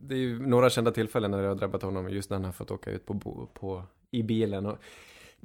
det 0.00 0.14
är 0.14 0.18
ju 0.18 0.46
några 0.46 0.70
kända 0.70 0.90
tillfällen 0.90 1.30
när 1.30 1.42
det 1.42 1.48
har 1.48 1.54
drabbat 1.54 1.82
honom, 1.82 2.08
just 2.10 2.30
när 2.30 2.36
han 2.36 2.44
har 2.44 2.52
fått 2.52 2.70
åka 2.70 2.90
ut 2.90 3.06
på, 3.06 3.48
på 3.54 3.82
i 4.10 4.22
bilen. 4.22 4.66
Och, 4.66 4.78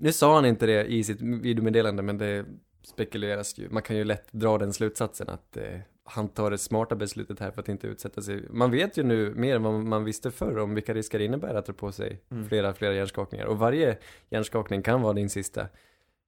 nu 0.02 0.12
sa 0.12 0.36
han 0.36 0.46
inte 0.46 0.66
det 0.66 0.86
i 0.86 1.04
sitt 1.04 1.22
videomeddelande, 1.22 2.04
men 2.04 2.18
det 2.18 2.46
spekuleras 2.84 3.58
ju. 3.58 3.70
Man 3.70 3.84
kan 3.84 3.96
ju 3.96 4.04
lätt 4.04 4.32
dra 4.34 4.58
den 4.58 4.74
slutsatsen 4.74 5.30
att 5.30 5.58
eh, 5.58 5.80
han 6.04 6.30
tar 6.30 6.52
det 6.52 6.58
smarta 6.58 6.96
beslutet 6.96 7.40
här 7.40 7.52
för 7.52 7.62
att 7.62 7.70
inte 7.70 7.88
utsätta 7.88 8.22
sig. 8.22 8.46
Man 8.50 8.72
vet 8.72 8.98
ju 8.98 9.04
nu 9.04 9.34
mer 9.36 9.56
än 9.56 9.64
vad 9.64 9.74
man 9.74 10.04
visste 10.04 10.32
förr 10.32 10.58
om 10.60 10.74
vilka 10.76 10.94
risker 10.94 11.20
det 11.20 11.26
innebär 11.26 11.56
att 11.56 11.66
dra 11.66 11.74
på 11.74 11.92
sig 11.92 12.22
Mm. 12.32 12.48
flera, 12.48 12.74
flera 12.74 12.94
hjärnskakningar. 12.94 13.46
Och 13.46 13.60
varje 13.60 13.98
hjärnskakning 14.30 14.82
kan 14.82 15.02
vara 15.02 15.14
din 15.14 15.30
sista. 15.30 15.68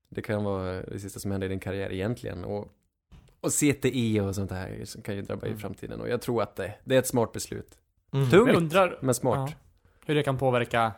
Det 0.10 0.22
kan 0.22 0.44
vara 0.44 0.82
det 0.82 1.00
sista 1.00 1.20
som 1.20 1.32
händer 1.32 1.46
i 1.48 1.50
din 1.50 1.60
karriär 1.60 1.92
egentligen. 1.92 2.44
Och, 2.44 2.68
och 3.42 3.52
CTE 3.52 4.22
och 4.22 4.36
sånt 4.36 4.52
här 4.52 4.86
som 4.86 5.02
kan 5.02 5.16
ju 5.16 5.22
drabba 5.22 5.46
i 5.46 5.50
Mm. 5.50 5.60
framtiden. 5.60 6.02
Och 6.02 6.10
jag 6.10 6.22
tror 6.22 6.42
att 6.44 6.56
det, 6.56 6.74
det 6.84 6.96
är 6.96 7.00
ett 7.00 7.08
smart 7.08 7.32
beslut. 7.32 7.78
Mm. 8.14 8.30
Tungt, 8.30 8.56
undrar 8.56 9.00
men 9.02 9.16
smart. 9.16 9.50
ja, 9.52 9.58
hur 10.06 10.16
det 10.16 10.24
kan 10.24 10.38
påverka 10.38 10.92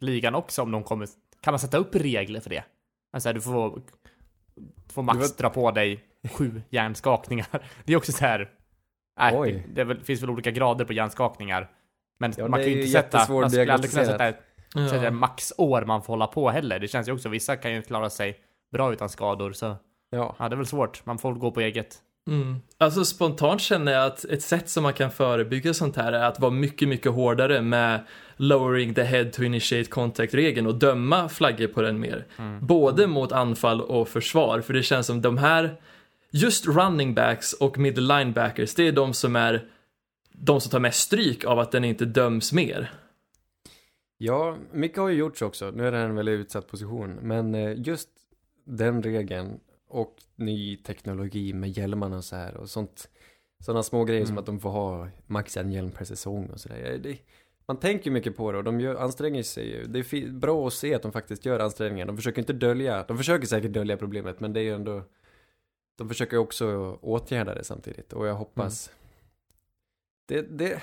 ligan 0.00 0.34
också 0.34 0.62
om 0.62 0.70
de 0.72 0.84
kommer... 0.84 1.08
Kan 1.42 1.52
man 1.52 1.58
sätta 1.58 1.76
upp 1.78 1.94
regler 1.94 2.40
för 2.40 2.50
det? 2.50 2.64
Alltså 3.12 3.32
du 3.32 3.40
får, 3.40 3.82
får 4.92 5.02
max 5.02 5.18
Du 5.18 5.22
vet- 5.24 5.38
dra 5.38 5.50
på 5.50 5.70
dig 5.70 6.04
sju 6.32 6.62
hjärnskakningar. 6.70 7.46
Det 7.84 7.92
är 7.92 7.96
också 7.96 8.12
så 8.12 8.24
här... 8.24 8.50
Nej, 9.18 9.34
Oj. 9.38 9.66
det, 9.74 9.84
det 9.84 10.04
finns 10.04 10.22
väl 10.22 10.30
olika 10.30 10.50
grader 10.50 10.84
på 10.84 10.92
hjärnskakningar. 10.92 11.70
Men 12.18 12.32
Ja, 12.36 12.48
man 12.48 12.60
kan 12.60 12.68
ju 12.68 12.76
inte 12.76 12.88
sätta... 12.92 13.32
Man 13.32 13.50
skulle 13.50 13.72
aldrig 13.72 13.90
kunna 13.92 14.04
sätta 14.04 14.28
ett 14.28 14.42
sätta 14.90 15.04
Ja. 15.04 15.10
maxår 15.10 15.84
man 15.84 16.02
får 16.02 16.12
hålla 16.12 16.26
på 16.26 16.50
heller. 16.50 16.78
Det 16.78 16.88
känns 16.88 17.08
ju 17.08 17.12
också, 17.12 17.28
vissa 17.28 17.56
kan 17.56 17.72
ju 17.72 17.82
klara 17.82 18.10
sig 18.10 18.40
bra 18.72 18.92
utan 18.92 19.08
skador, 19.08 19.52
så 19.52 19.76
Ja, 20.10 20.36
ja, 20.38 20.48
det 20.48 20.54
är 20.54 20.56
väl 20.56 20.66
svårt. 20.66 21.06
Man 21.06 21.18
får 21.18 21.32
gå 21.34 21.50
på 21.50 21.60
eget, 21.60 22.02
Mm. 22.26 22.56
Alltså 22.78 23.04
spontant 23.04 23.60
känner 23.60 23.92
jag 23.92 24.06
att 24.06 24.24
ett 24.24 24.42
sätt 24.42 24.68
som 24.68 24.82
man 24.82 24.92
kan 24.92 25.10
förebygga 25.10 25.74
sånt 25.74 25.96
här 25.96 26.12
är 26.12 26.24
att 26.24 26.40
vara 26.40 26.50
mycket, 26.50 26.88
mycket 26.88 27.12
hårdare 27.12 27.62
med 27.62 28.06
lowering 28.36 28.94
the 28.94 29.02
head 29.02 29.24
to 29.24 29.42
initiate 29.42 29.90
contact-regeln 29.90 30.66
och 30.66 30.74
döma 30.74 31.28
flaggor 31.28 31.66
på 31.66 31.82
den 31.82 32.00
mer. 32.00 32.26
Både 32.60 33.06
mot 33.06 33.32
anfall 33.32 33.80
och 33.80 34.08
försvar, 34.08 34.60
för 34.60 34.72
det 34.72 34.82
känns 34.82 35.06
som 35.06 35.22
de 35.22 35.38
här, 35.38 35.80
just 36.30 36.66
running 36.66 37.14
backs 37.14 37.52
och 37.52 37.78
middle 37.78 38.18
linebackers, 38.18 38.74
det 38.74 38.88
är 38.88 38.92
de 38.92 39.14
som 39.14 39.36
är 39.36 39.68
de 40.32 40.60
som 40.60 40.70
tar 40.70 40.80
mest 40.80 41.00
stryk 41.00 41.44
av 41.44 41.58
att 41.58 41.72
den 41.72 41.84
inte 41.84 42.04
döms 42.04 42.52
mer. 42.52 42.90
Ja, 44.18 44.56
mycket 44.72 44.98
har 44.98 45.08
ju 45.08 45.16
gjorts 45.16 45.42
också. 45.42 45.70
Nu 45.70 45.86
är 45.86 45.92
det 45.92 45.98
en 45.98 46.14
väldigt 46.14 46.40
utsatt 46.40 46.68
position. 46.68 47.18
Men 47.22 47.54
eh, 47.54 47.72
just 47.76 48.08
den 48.64 49.02
regeln 49.02 49.60
och 49.92 50.22
ny 50.36 50.76
teknologi 50.76 51.52
med 51.52 51.70
hjälmarna 51.70 52.16
och 52.16 52.24
så 52.24 52.36
här 52.36 52.56
och 52.56 52.70
sånt. 52.70 53.08
Sådana 53.64 53.82
små 53.82 54.04
grejer 54.04 54.24
som 54.24 54.32
Mm. 54.32 54.38
att 54.38 54.46
de 54.46 54.60
får 54.60 54.70
ha 54.70 55.08
max 55.26 55.56
en 55.56 55.72
hjälm 55.72 55.90
per 55.90 56.04
säsong 56.04 56.50
och 56.50 56.60
sådär. 56.60 57.16
Man 57.66 57.76
tänker 57.76 58.10
mycket 58.10 58.36
på 58.36 58.52
det 58.52 58.58
och 58.58 58.64
de 58.64 58.80
gör, 58.80 58.94
anstränger 58.94 59.42
sig 59.42 59.70
ju. 59.70 59.84
Det 59.84 59.98
är 59.98 60.32
bra 60.32 60.66
att 60.66 60.72
se 60.72 60.94
att 60.94 61.02
de 61.02 61.12
faktiskt 61.12 61.44
gör 61.44 61.60
ansträngningar. 61.60 62.06
De 62.06 62.16
försöker 62.16 62.42
inte 62.42 62.52
dölja, 62.52 63.04
de 63.08 63.16
försöker 63.16 63.46
säkert 63.46 63.72
dölja 63.72 63.96
problemet 63.96 64.40
men 64.40 64.52
det 64.52 64.60
är 64.60 64.64
ju 64.64 64.74
ändå 64.74 65.02
de 65.96 66.08
försöker 66.08 66.36
också 66.36 66.98
åtgärda 67.02 67.54
det 67.54 67.64
samtidigt 67.64 68.12
och 68.12 68.26
jag 68.26 68.34
hoppas 68.34 68.90
det, 70.26 70.42
det, 70.42 70.82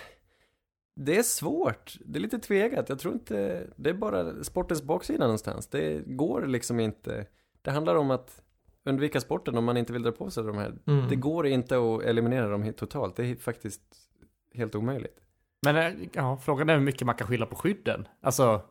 det 0.96 1.18
är 1.18 1.24
svårt. 1.24 1.98
Det 2.06 2.20
är 2.20 2.22
lite 2.22 2.40
tvegat. 2.40 2.90
Jag 2.90 3.00
tror 3.00 3.14
inte, 3.14 3.68
det 3.76 3.90
är 3.90 3.94
bara 3.94 4.44
sportens 4.44 4.84
baksida 4.84 5.24
någonstans. 5.24 5.68
Det 5.68 6.00
går 6.06 6.46
liksom 6.48 6.80
inte. 6.80 7.26
Det 7.62 7.72
handlar 7.72 7.96
om 7.96 8.12
att 8.12 8.42
undvika 8.90 9.22
sporten 9.22 9.58
om 9.58 9.66
man 9.66 9.78
inte 9.78 9.94
vill 9.94 10.04
dra 10.04 10.12
på 10.12 10.32
sig 10.32 10.44
de 10.44 10.58
här. 10.58 10.74
Mm. 10.88 11.08
Det 11.10 11.16
går 11.16 11.48
inte 11.48 11.78
att 11.78 12.04
eliminera 12.04 12.50
dem 12.50 12.64
helt 12.64 12.78
totalt. 12.78 13.16
Det 13.16 13.26
är 13.26 13.36
faktiskt 13.36 13.82
helt 14.54 14.76
omöjligt. 14.76 15.20
Men 15.66 15.76
eh, 15.76 16.08
ja, 16.14 16.38
frågan 16.38 16.70
är 16.70 16.74
hur 16.74 16.84
mycket 16.84 17.06
man 17.06 17.16
kan 17.16 17.28
skylla 17.28 17.46
på 17.46 17.56
skydden. 17.56 18.08
Alltså, 18.22 18.62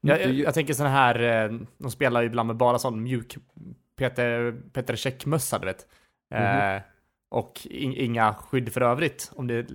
jag, 0.00 0.22
jag, 0.22 0.30
jag 0.30 0.54
tänker 0.54 0.74
sådana 0.74 0.94
här, 0.94 1.44
eh, 1.50 1.58
de 1.78 1.90
spelar 1.90 2.20
ju 2.20 2.26
ibland 2.26 2.46
med 2.46 2.56
bara 2.56 2.78
sån 2.78 3.02
mjuk 3.02 3.36
Peter, 3.96 4.60
Peter 4.72 4.96
Check-mössa, 4.96 5.58
du 5.58 5.66
vet. 5.66 5.86
Eh, 6.34 6.82
och 7.28 7.66
in, 7.70 7.92
inga 7.92 8.34
skydd 8.34 8.72
för 8.72 8.80
övrigt. 8.80 9.32
Om 9.34 9.46
det, 9.46 9.66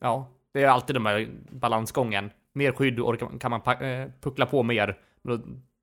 ja, 0.00 0.28
det 0.52 0.62
är 0.62 0.68
alltid 0.68 0.96
den 0.96 1.06
här 1.06 1.28
balansgången. 1.50 2.30
Mer 2.52 2.72
skydd 2.72 3.00
orkar, 3.00 3.38
kan 3.38 3.50
man 3.50 3.60
eh, 3.82 4.08
puckla 4.20 4.46
på 4.46 4.62
mer, 4.62 4.98
då 5.22 5.36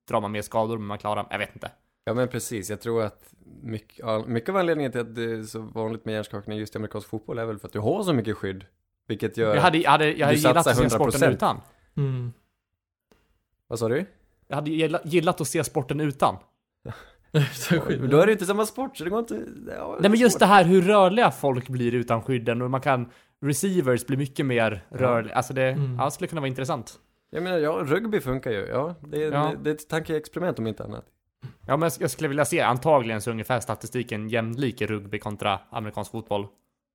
drar 0.08 0.22
man 0.22 0.32
mer 0.32 0.42
skador, 0.42 0.78
men 0.78 0.88
man 0.88 0.98
klarar, 0.98 1.28
jag 1.30 1.40
vet 1.40 1.54
inte. 1.54 1.72
Ja 2.10 2.14
men 2.14 2.28
precis, 2.28 2.70
jag 2.70 2.82
tror 2.82 3.04
att 3.04 3.34
mycket, 3.62 4.00
ja, 4.00 4.24
mycket 4.28 4.50
av 4.50 4.58
anledningen 4.58 4.92
till 4.92 5.02
att 5.02 5.16
det 5.16 5.24
är 5.24 5.44
så 5.44 5.60
vanligt 5.62 6.06
med 6.06 6.14
hjärnskakning 6.14 6.58
just 6.58 6.76
i 6.76 6.78
amerikansk 6.78 7.10
fotboll 7.10 7.38
är 7.40 7.46
väl 7.46 7.60
för 7.60 7.68
att 7.68 7.74
du 7.74 7.80
har 7.80 8.04
så 8.04 8.14
mycket 8.14 8.38
skydd. 8.38 8.66
Vilket 9.08 9.38
gör... 9.38 9.56
Jag 9.56 9.62
hade, 9.62 9.78
jag 9.78 9.92
hade, 9.92 10.12
jag 10.12 10.26
hade 10.26 10.38
Du 10.38 10.42
gillat 10.42 10.58
att 10.58 10.64
satsar 10.66 10.84
se 10.84 10.90
sporten 10.90 11.22
100%. 11.22 11.34
utan. 11.34 11.62
Mm. 11.98 12.34
Vad 13.68 13.80
sa 13.80 13.88
du? 13.90 14.06
Jag 14.48 14.56
hade 14.56 14.72
gilla- 14.72 15.02
gillat 15.04 15.42
att 15.42 15.48
se 15.48 15.64
sporten 15.64 16.00
utan. 16.00 16.36
Men 18.00 18.10
då 18.10 18.18
är 18.20 18.26
det 18.26 18.32
inte 18.32 18.46
samma 18.46 18.66
sport 18.66 18.98
så 18.98 19.04
det 19.04 19.10
går 19.10 19.20
inte... 19.20 19.46
Ja, 19.78 19.98
Nej 20.02 20.10
men 20.12 20.20
just 20.20 20.34
svårt. 20.34 20.40
det 20.40 20.46
här 20.46 20.64
hur 20.66 20.82
rörliga 20.82 21.32
folk 21.32 21.70
blir 21.70 21.96
utan 21.96 22.22
skydden 22.22 22.62
och 22.62 22.72
man 22.72 22.82
kan 22.82 23.12
receivers 23.42 24.06
blir 24.06 24.18
mycket 24.18 24.46
mer 24.46 24.86
rörliga. 24.90 25.36
Alltså 25.36 25.54
det, 25.54 25.64
Mm. 25.70 25.96
ja, 26.00 26.10
skulle 26.12 26.28
kunna 26.28 26.42
vara 26.42 26.48
intressant. 26.48 27.00
Jag 27.30 27.44
menar, 27.44 27.58
ja, 27.58 27.72
rugby 27.86 28.20
funkar 28.20 28.52
ju. 28.52 28.66
Ja, 28.68 28.96
det 29.08 29.24
är, 29.24 29.32
Ja. 29.32 29.52
Det, 29.58 29.64
det 29.64 29.70
är 29.70 29.74
ett 29.74 29.90
tankeexperiment 29.90 30.60
om 30.60 30.68
inte 30.68 30.84
annat. 30.84 31.06
Ja 31.70 31.78
men 31.78 31.92
jag 32.00 32.12
skulle 32.12 32.28
vilja 32.28 32.46
se, 32.46 32.62
antagligen 32.62 33.22
så 33.22 33.30
är 33.30 33.32
ungefär 33.32 33.60
statistiken 33.60 34.30
jämlik 34.30 34.82
i 34.82 34.88
rugby 34.88 35.20
kontra 35.20 35.60
amerikansk 35.70 36.12
fotboll. 36.12 36.48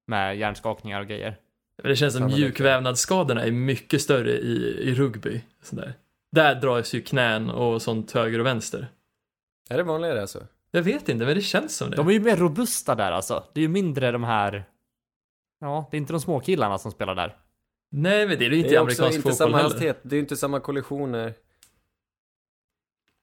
Med 0.06 0.38
hjärnskakningar 0.38 1.00
och 1.00 1.06
grejer. 1.06 1.36
Det 1.82 1.96
känns 1.96 2.14
som 2.14 2.26
mjukvävnadsskadorna 2.26 3.44
är 3.44 3.50
mycket 3.50 4.02
större 4.02 4.30
i, 4.30 4.78
i 4.80 4.94
rugby. 4.94 5.40
Sådär. 5.62 5.94
Där 6.32 6.54
dras 6.54 6.94
ju 6.94 7.02
knän 7.02 7.50
och 7.50 7.82
sånt 7.82 8.12
höger 8.12 8.38
och 8.38 8.46
vänster. 8.46 8.86
Är 9.70 9.76
det 9.76 9.82
vanligare 9.82 10.20
alltså? 10.20 10.46
Jag 10.70 10.82
vet 10.82 11.08
inte, 11.08 11.26
men 11.26 11.34
det 11.34 11.42
känns 11.42 11.76
som 11.76 11.90
det. 11.90 11.96
De 11.96 12.08
är 12.08 12.12
ju 12.12 12.20
mer 12.20 12.36
robusta 12.36 12.94
där 12.94 13.12
alltså. 13.12 13.44
Det 13.52 13.60
är 13.60 13.62
ju 13.62 13.68
mindre 13.68 14.10
de 14.10 14.24
här... 14.24 14.64
Ja, 15.60 15.88
det 15.90 15.96
är 15.96 15.98
inte 15.98 16.12
de 16.12 16.20
små 16.20 16.40
killarna 16.40 16.78
som 16.78 16.92
spelar 16.92 17.14
där. 17.14 17.36
Nej, 17.90 18.26
men 18.26 18.38
det 18.38 18.46
är 18.46 18.50
ju 18.50 18.56
inte 18.56 18.68
det 18.68 18.76
är 18.76 18.80
amerikansk 18.80 19.16
inte 19.16 19.22
fotboll 19.22 19.36
samma 19.36 19.56
heller. 19.56 19.70
hastighet, 19.70 20.00
det 20.02 20.14
är 20.14 20.16
ju 20.16 20.22
inte 20.22 20.36
samma 20.36 20.60
kollisioner. 20.60 21.34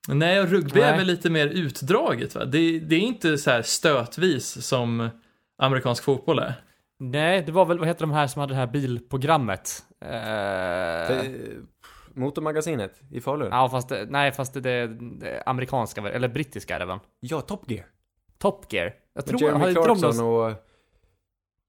Nej, 0.08 0.40
och 0.42 0.48
rugby 0.50 0.80
är 0.82 0.90
Nej. 0.90 0.98
väl 0.98 1.08
lite 1.08 1.30
mer 1.30 1.48
utdraget 1.48 2.36
va? 2.36 2.46
Det, 2.46 2.80
det 2.80 2.96
är 2.96 3.00
inte 3.00 3.38
så 3.38 3.50
här 3.52 3.62
stötvis 3.62 4.66
som 4.68 5.10
amerikansk 5.58 6.04
fotboll 6.04 6.40
är. 6.40 6.54
Nej, 7.00 7.42
det 7.46 7.52
var 7.52 7.66
väl, 7.66 7.80
vad 7.80 7.88
heter 7.88 8.02
de 8.02 8.12
här 8.12 8.28
som 8.28 8.40
hade 8.40 8.54
det 8.54 8.58
här 8.58 8.68
bilprogrammet? 8.68 9.84
Eh, 10.02 10.10
Det, 10.10 11.32
motormagasinet 12.14 13.02
i 13.12 13.22
Falun? 13.22 13.48
Ja, 13.52 13.58
Ja, 13.58 13.70
fast 13.70 13.90
det, 13.90 14.06
nej, 14.10 14.32
fast 14.32 14.54
det, 14.54 14.60
det, 14.62 14.88
det 15.20 15.44
amerikanska, 15.46 16.02
eller 16.10 16.28
brittiska 16.28 16.76
är 16.76 16.80
det 16.80 16.86
väl? 16.86 17.00
Top 17.48 17.72
Gear. 17.72 17.86
Top 18.38 18.74
Gear. 18.74 18.94
Jag 19.14 19.26
tror, 19.26 19.42
Jeremy 19.42 19.60
hade 19.60 19.70
inte 19.72 19.82
de 19.88 20.00
Clarkson 20.00 20.26
någon- 20.26 20.36
och... 20.52 20.54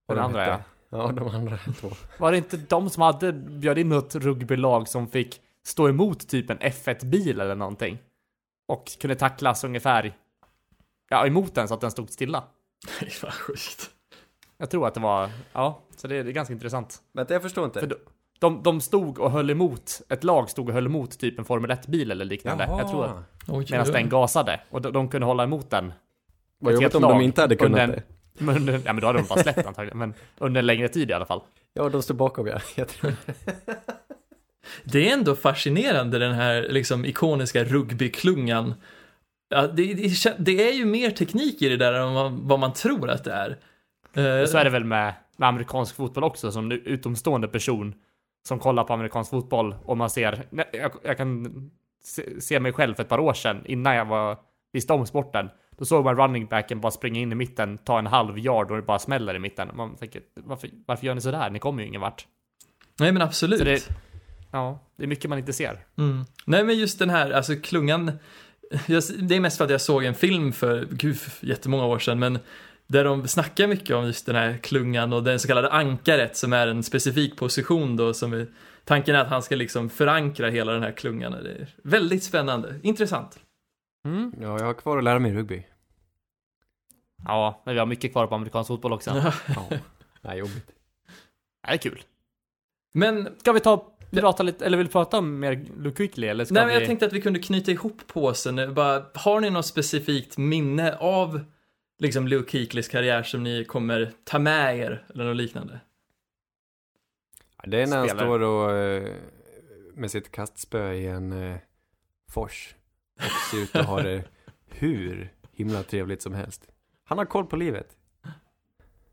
vad 0.07 0.17
Den 0.17 0.17
de 0.17 0.21
andra, 0.25 0.45
hette. 0.45 0.65
Ja, 0.91 1.13
de 1.13 1.29
andra 1.29 1.59
två. 1.81 1.89
Var 2.19 2.31
det 2.33 2.39
inte 2.39 2.57
de 2.57 2.91
som 2.91 3.03
hade 3.03 3.33
bjöd 3.33 3.79
in 3.79 3.89
något 3.89 4.15
rugbylag 4.15 4.89
som 4.89 5.09
fick 5.09 5.41
stå 5.67 5.89
emot 5.89 6.29
typ 6.29 6.51
en 6.51 6.59
F1-bil 6.59 7.41
eller 7.41 7.55
någonting? 7.55 7.99
Och 8.67 8.91
kunde 9.01 9.15
tacklas 9.15 9.65
ungefär, 9.65 10.17
ja, 11.09 11.27
emot 11.27 11.55
den 11.55 11.69
så 11.69 11.75
att 11.75 11.81
den 11.81 11.91
stod 11.91 12.11
stilla. 12.11 12.45
Nej, 13.01 13.13
vad 13.23 13.33
sjukt. 13.33 13.91
Jag 14.59 14.71
tror 14.71 14.87
att 14.87 14.95
det 14.95 15.01
var, 15.01 15.31
ja, 15.53 15.81
så 15.97 16.09
det, 16.09 16.23
det 16.23 16.31
är 16.31 16.33
ganska 16.33 16.55
intressant. 16.55 17.03
Vänta, 17.13 17.33
jag 17.33 17.43
förstår 17.43 17.65
inte. 17.65 17.81
För 17.81 17.99
De, 18.39 18.63
de 18.63 18.81
stod 18.81 19.19
och 19.19 19.31
höll 19.31 19.51
emot, 19.51 20.03
ett 20.09 20.25
lag 20.25 20.51
stod 20.51 20.69
och 20.69 20.75
höll 20.75 20.87
emot 20.87 21.19
typ 21.19 21.39
en 21.39 21.45
Formel 21.45 21.71
1-bil 21.71 22.11
eller 22.11 22.25
liknande. 22.25 22.65
Jag 22.79 22.89
tror 22.91 23.05
att, 23.05 23.17
Oj, 23.49 23.67
medan 23.71 23.87
den 23.93 24.09
gasade. 24.09 24.61
Och 24.71 24.83
de, 24.83 24.93
de 24.93 25.09
kunde 25.09 25.27
hålla 25.27 25.43
emot 25.45 25.71
den. 25.71 25.93
Vad 26.59 26.75
jobbigt 26.75 26.95
om 26.95 27.03
de 27.03 27.21
inte 27.21 27.41
hade 27.41 27.57
kunnat 27.57 27.81
under- 27.81 27.97
det. 27.97 28.03
Men 28.45 28.57
under, 28.57 28.73
ja 28.85 28.93
men 28.93 29.01
då 29.01 29.07
hade 29.07 29.19
de 29.19 29.29
bara 29.29 29.43
släppt 29.43 29.67
antagligen. 29.67 29.99
Men 29.99 30.15
under 30.39 30.59
en 30.59 30.67
längre 30.67 30.89
tid 30.89 31.11
i 31.11 31.13
alla 31.13 31.27
fall. 31.27 31.43
Ja, 31.73 31.89
de 31.89 32.03
står 32.03 32.15
bakom 32.15 32.47
ja. 32.47 32.59
Jag 32.77 32.89
tror. 32.89 33.15
Det 34.85 35.09
är 35.09 35.13
ändå 35.13 35.35
fascinerande 35.35 36.19
den 36.19 36.35
här 36.35 36.67
liksom 36.71 37.05
ikoniska 37.05 37.65
rugbyklungan. 37.65 38.75
Ja, 39.49 39.67
det, 39.67 39.95
det, 39.95 40.37
det 40.39 40.69
är 40.69 40.73
ju 40.73 40.85
mer 40.85 41.11
teknik 41.11 41.63
i 41.63 41.69
det 41.69 41.77
där 41.77 41.93
än 41.93 42.15
vad, 42.15 42.33
vad 42.33 42.59
man 42.59 42.73
tror 42.73 43.11
att 43.11 43.25
det 43.25 43.33
är. 43.33 43.59
Eh, 44.15 44.43
Och 44.43 44.49
så 44.49 44.59
är 44.59 44.65
det 44.65 44.71
väl 44.71 44.85
med, 44.85 45.15
med 45.37 45.49
amerikansk 45.49 45.97
fotboll 45.97 46.25
också, 46.25 46.53
som 46.53 46.73
utomstående 46.73 47.49
person 47.49 47.95
som 48.49 48.59
kollar 48.59 48.85
på 48.85 48.93
amerikansk 48.93 49.31
fotboll 49.31 49.75
och 49.85 49.97
man 49.97 50.11
ser, 50.11 50.45
jag, 50.73 50.93
jag 51.03 51.17
kan 51.17 51.71
se, 52.05 52.41
se 52.41 52.61
mig 52.61 52.73
själv 52.73 52.95
för 52.95 53.03
ett 53.03 53.09
par 53.09 53.21
år 53.21 53.35
sedan, 53.35 53.63
innan 53.67 53.95
jag 53.97 54.05
var, 54.05 54.39
visste 54.73 54.93
om 54.93 55.07
sporten. 55.07 55.51
Då 55.79 55.85
såg 55.85 56.05
man 56.05 56.17
running 56.17 56.47
backen 56.47 56.81
bara 56.81 56.93
springa 56.93 57.21
in 57.21 57.33
i 57.33 57.35
mitten, 57.35 57.79
ta 57.79 57.99
en 57.99 58.07
halv 58.07 58.39
yard 58.39 58.71
och 58.71 58.77
det 58.77 58.83
bara 58.83 58.99
smäller 58.99 59.35
i 59.35 59.39
mitten. 59.39 59.69
Man 59.75 59.97
tänker, 59.97 60.23
varför, 60.35 60.71
varför 60.87 61.07
gör 61.07 61.15
ni 61.15 61.21
sådär? 61.21 61.51
Ni 61.51 61.59
kommer 61.59 61.83
ju 61.83 61.89
ingen 61.89 62.01
vart. 62.01 62.27
Nej, 63.01 63.13
men 63.13 63.23
absolut. 63.23 63.89
Det, 64.53 64.59
ja, 64.59 64.79
det 64.97 65.03
är 65.03 65.09
mycket 65.09 65.31
man 65.31 65.39
inte 65.39 65.53
ser. 65.53 65.85
Mm. 65.99 66.25
Nej, 66.45 66.65
men 66.65 66.79
just 66.79 66.99
den 66.99 67.11
här, 67.11 67.31
alltså 67.31 67.57
klungan. 67.63 68.13
Jag, 68.87 69.03
det 69.19 69.37
är 69.37 69.41
mest 69.41 69.59
för 69.59 69.65
att 69.65 69.71
jag 69.71 69.81
såg 69.81 70.05
en 70.05 70.15
film 70.15 70.53
för, 70.53 70.89
gud, 70.91 71.19
för 71.19 71.47
jättemånga 71.47 71.85
år 71.85 71.99
sedan, 71.99 72.19
men 72.19 72.39
där 72.87 73.05
de 73.05 73.29
snackar 73.29 73.67
mycket 73.67 73.97
om 73.97 74.07
just 74.07 74.27
den 74.27 74.35
här 74.35 74.59
klungan 74.59 75.13
och 75.13 75.23
den 75.23 75.39
så 75.39 75.49
kallade 75.49 75.71
ankaret 75.71 76.37
som 76.37 76.53
är 76.53 76.67
en 76.67 76.83
specifik 76.83 77.37
position 77.37 77.97
då 77.97 78.15
som 78.15 78.33
är, 78.33 78.47
tanken 78.85 79.15
är 79.15 79.21
att 79.21 79.29
han 79.29 79.43
ska 79.43 79.57
liksom 79.57 79.91
förankra 79.91 80.51
hela 80.51 80.73
den 80.73 80.83
här 80.83 80.93
klungan. 80.93 81.33
Det 81.33 81.51
är 81.51 81.69
väldigt 81.85 82.25
spännande, 82.25 82.81
intressant. 82.83 83.39
Mm. 84.05 84.35
Ja, 84.41 84.59
jag 84.59 84.67
har 84.67 84.75
kvar 84.75 84.99
att 84.99 85.05
lära 85.05 85.19
mig 85.19 85.35
rugby. 85.35 85.67
Ja, 87.25 87.63
men 87.65 87.75
vi 87.75 87.79
har 87.79 87.87
mycket 87.87 88.13
kvar 88.13 88.27
på 88.27 88.35
amerikansk 88.35 88.69
fotboll 88.69 88.93
också. 88.93 89.11
Ja. 89.11 89.33
Ja. 89.55 89.77
Nej, 90.21 90.39
jobbigt. 90.39 90.71
Det 91.67 91.73
är 91.73 91.77
kul. 91.77 92.03
Men, 92.95 93.29
Ska 93.39 93.53
vi 93.53 93.61
ta 93.61 93.93
prata 94.21 94.43
lite, 94.43 94.67
eller 94.67 94.79
vill 94.79 94.89
prata 94.89 95.19
om 95.19 95.41
mer 95.41 95.65
Luke 95.77 95.97
Quickly 95.97 96.27
eller 96.27 96.45
ska 96.45 96.55
nej, 96.55 96.63
men 96.63 96.75
vi... 96.75 96.81
jag 96.81 96.87
tänkte 96.87 97.07
att 97.07 97.13
vi 97.13 97.21
kunde 97.21 97.39
knyta 97.39 97.71
ihop 97.71 98.07
påsen. 98.07 98.75
Bara, 98.75 99.05
har 99.15 99.41
ni 99.41 99.51
något 99.51 99.67
specifikt 99.67 100.39
minne 100.39 100.97
av 100.97 101.41
liksom 101.99 102.29
Luke 102.29 102.59
Kuechly's 102.59 102.91
karriär 102.91 103.23
som 103.23 103.43
ni 103.43 103.65
kommer 103.65 104.13
ta 104.25 104.39
med 104.39 104.79
er 104.79 105.07
eller 105.15 105.25
något 105.25 105.37
liknande? 105.37 105.81
Det 107.65 107.83
är 107.83 107.87
när 107.87 107.99
han 107.99 108.09
står 108.09 108.43
och 108.43 108.73
eh, 108.73 109.13
med 109.95 110.11
sitt 110.11 110.33
kastspö 110.33 110.93
i 110.93 111.07
en 111.07 111.33
eh, 111.33 111.57
fors 112.31 112.75
och 113.17 113.51
ser 113.51 113.63
ut 113.63 113.77
att 113.77 113.87
ha 113.87 114.03
det 114.03 114.25
hur 114.67 115.33
himla 115.53 115.83
trevligt 115.83 116.23
som 116.23 116.35
helst. 116.35 116.69
Han 117.05 117.19
har 117.19 117.25
koll 117.25 117.47
på 117.47 117.57
livet. 117.57 117.97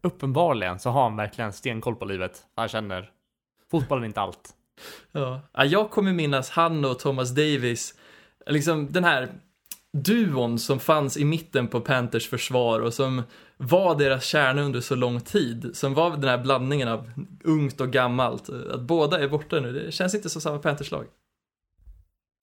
Uppenbarligen 0.02 0.80
så 0.80 0.90
har 0.90 1.04
han 1.04 1.16
verkligen 1.16 1.54
stenkoll 1.54 1.96
på 1.96 2.06
livet. 2.06 2.44
Han 2.56 2.68
känner 2.68 3.12
fotbollen 3.72 4.04
är 4.04 4.08
inte 4.08 4.22
allt. 4.22 4.56
Ja. 5.12 5.42
Ja, 5.54 5.66
jag 5.66 5.90
kommer 5.92 6.14
minnas 6.14 6.50
han 6.50 6.86
och 6.86 7.00
Thomas 7.00 7.30
Davis, 7.30 7.96
liksom 8.46 8.92
den 8.92 9.04
här 9.04 9.30
duon 9.94 10.60
som 10.60 10.80
fanns 10.80 11.18
i 11.18 11.26
mitten 11.26 11.68
på 11.68 11.82
Panthers 11.82 12.30
försvar 12.30 12.80
och 12.80 12.94
som 12.94 13.24
var 13.58 13.96
deras 13.96 14.26
kärna 14.26 14.62
under 14.62 14.82
så 14.82 14.96
lång 14.96 15.22
tid. 15.22 15.72
Som 15.74 15.94
var 15.94 16.10
den 16.10 16.30
här 16.30 16.38
blandningen 16.38 16.88
av 16.88 17.12
ungt 17.44 17.82
och 17.82 17.92
gammalt. 17.92 18.50
Att 18.50 18.82
båda 18.82 19.20
är 19.20 19.28
borta 19.28 19.60
nu, 19.60 19.74
det 19.74 19.92
känns 19.92 20.16
inte 20.16 20.30
som 20.30 20.42
samma 20.42 20.60
Panthers-lag. 20.60 21.06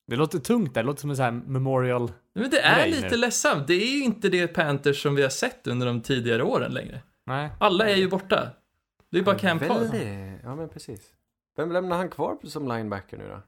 Det 0.07 0.15
låter 0.15 0.39
tungt 0.39 0.73
där, 0.73 0.83
det 0.83 0.87
låter 0.87 1.01
som 1.01 1.09
en 1.09 1.15
sån 1.15 1.25
här 1.25 1.31
memorial. 1.31 2.11
Men 2.35 2.49
det 2.49 2.59
är 2.59 2.87
lite 2.87 3.09
nu. 3.09 3.17
ledsamt. 3.17 3.67
Det 3.67 3.73
är 3.73 3.97
ju 3.97 4.03
inte 4.03 4.29
det 4.29 4.47
Panthers 4.47 5.01
som 5.01 5.15
vi 5.15 5.21
har 5.21 5.29
sett 5.29 5.67
under 5.67 5.87
de 5.87 6.01
tidigare 6.01 6.43
åren 6.43 6.71
längre. 6.71 7.01
Nej. 7.25 7.49
Alla 7.59 7.89
är 7.89 7.95
ju 7.95 8.09
borta. 8.09 8.49
Det 9.11 9.19
är 9.19 9.23
bara 9.23 9.37
Cam 9.37 9.59
kvar. 9.59 9.79
Väldigt, 9.79 10.39
ja 10.43 10.55
men 10.55 10.69
precis. 10.69 11.01
Vem 11.57 11.71
lämnar 11.71 11.97
han 11.97 12.09
kvar 12.09 12.37
som 12.43 12.67
linebacker 12.67 13.17
nu 13.17 13.27
då? 13.27 13.41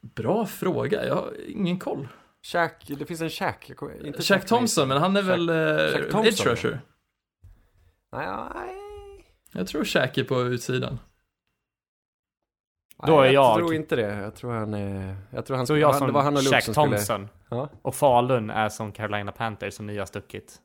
Bra 0.00 0.46
fråga, 0.46 1.06
jag 1.06 1.14
har 1.14 1.32
ingen 1.48 1.78
koll. 1.78 2.08
Shaq, 2.42 2.86
det 2.86 3.06
finns 3.06 3.20
en 3.20 3.30
Shaq. 3.30 3.70
Inte 4.04 4.22
Shaq 4.22 4.46
Thompson, 4.46 4.88
men 4.88 4.98
han 4.98 5.16
är 5.16 5.22
Shaq- 5.22 5.26
väl 5.26 5.48
Shaq 5.92 6.02
uh, 6.02 6.10
Thompson, 6.10 6.26
edge 6.26 6.46
rusher? 6.46 6.80
Nej, 8.12 8.26
nej. 8.54 8.76
Jag 9.52 9.66
tror 9.66 9.84
Shaq 9.84 10.18
är 10.18 10.24
på 10.24 10.40
utsidan. 10.42 10.98
Då 13.06 13.20
är 13.20 13.24
jag. 13.24 13.34
jag- 13.34 13.56
tror 13.56 13.74
inte 13.74 13.96
det. 13.96 14.14
Jag 14.14 14.34
tror 14.34 14.52
han 14.52 14.74
är... 14.74 15.16
Jag 15.30 15.46
tror 15.46 15.56
han, 15.56 15.66
Så 15.66 15.76
jag 15.76 15.88
han, 15.88 15.98
som 15.98 16.06
det 16.06 16.12
var 16.12 16.22
han 16.22 16.36
och 16.36 16.42
Luke 16.42 16.54
Shaq 16.54 16.64
som 16.64 16.74
skulle... 16.74 16.96
Thompson. 16.96 17.28
Ja. 17.48 17.68
Och 17.82 17.94
Falun 17.94 18.50
är 18.50 18.68
som 18.68 18.92
Carolina 18.92 19.32
Panthers 19.32 19.74
som 19.74 19.86
ni 19.86 19.98
har 19.98 20.06
stuckit. 20.06 20.60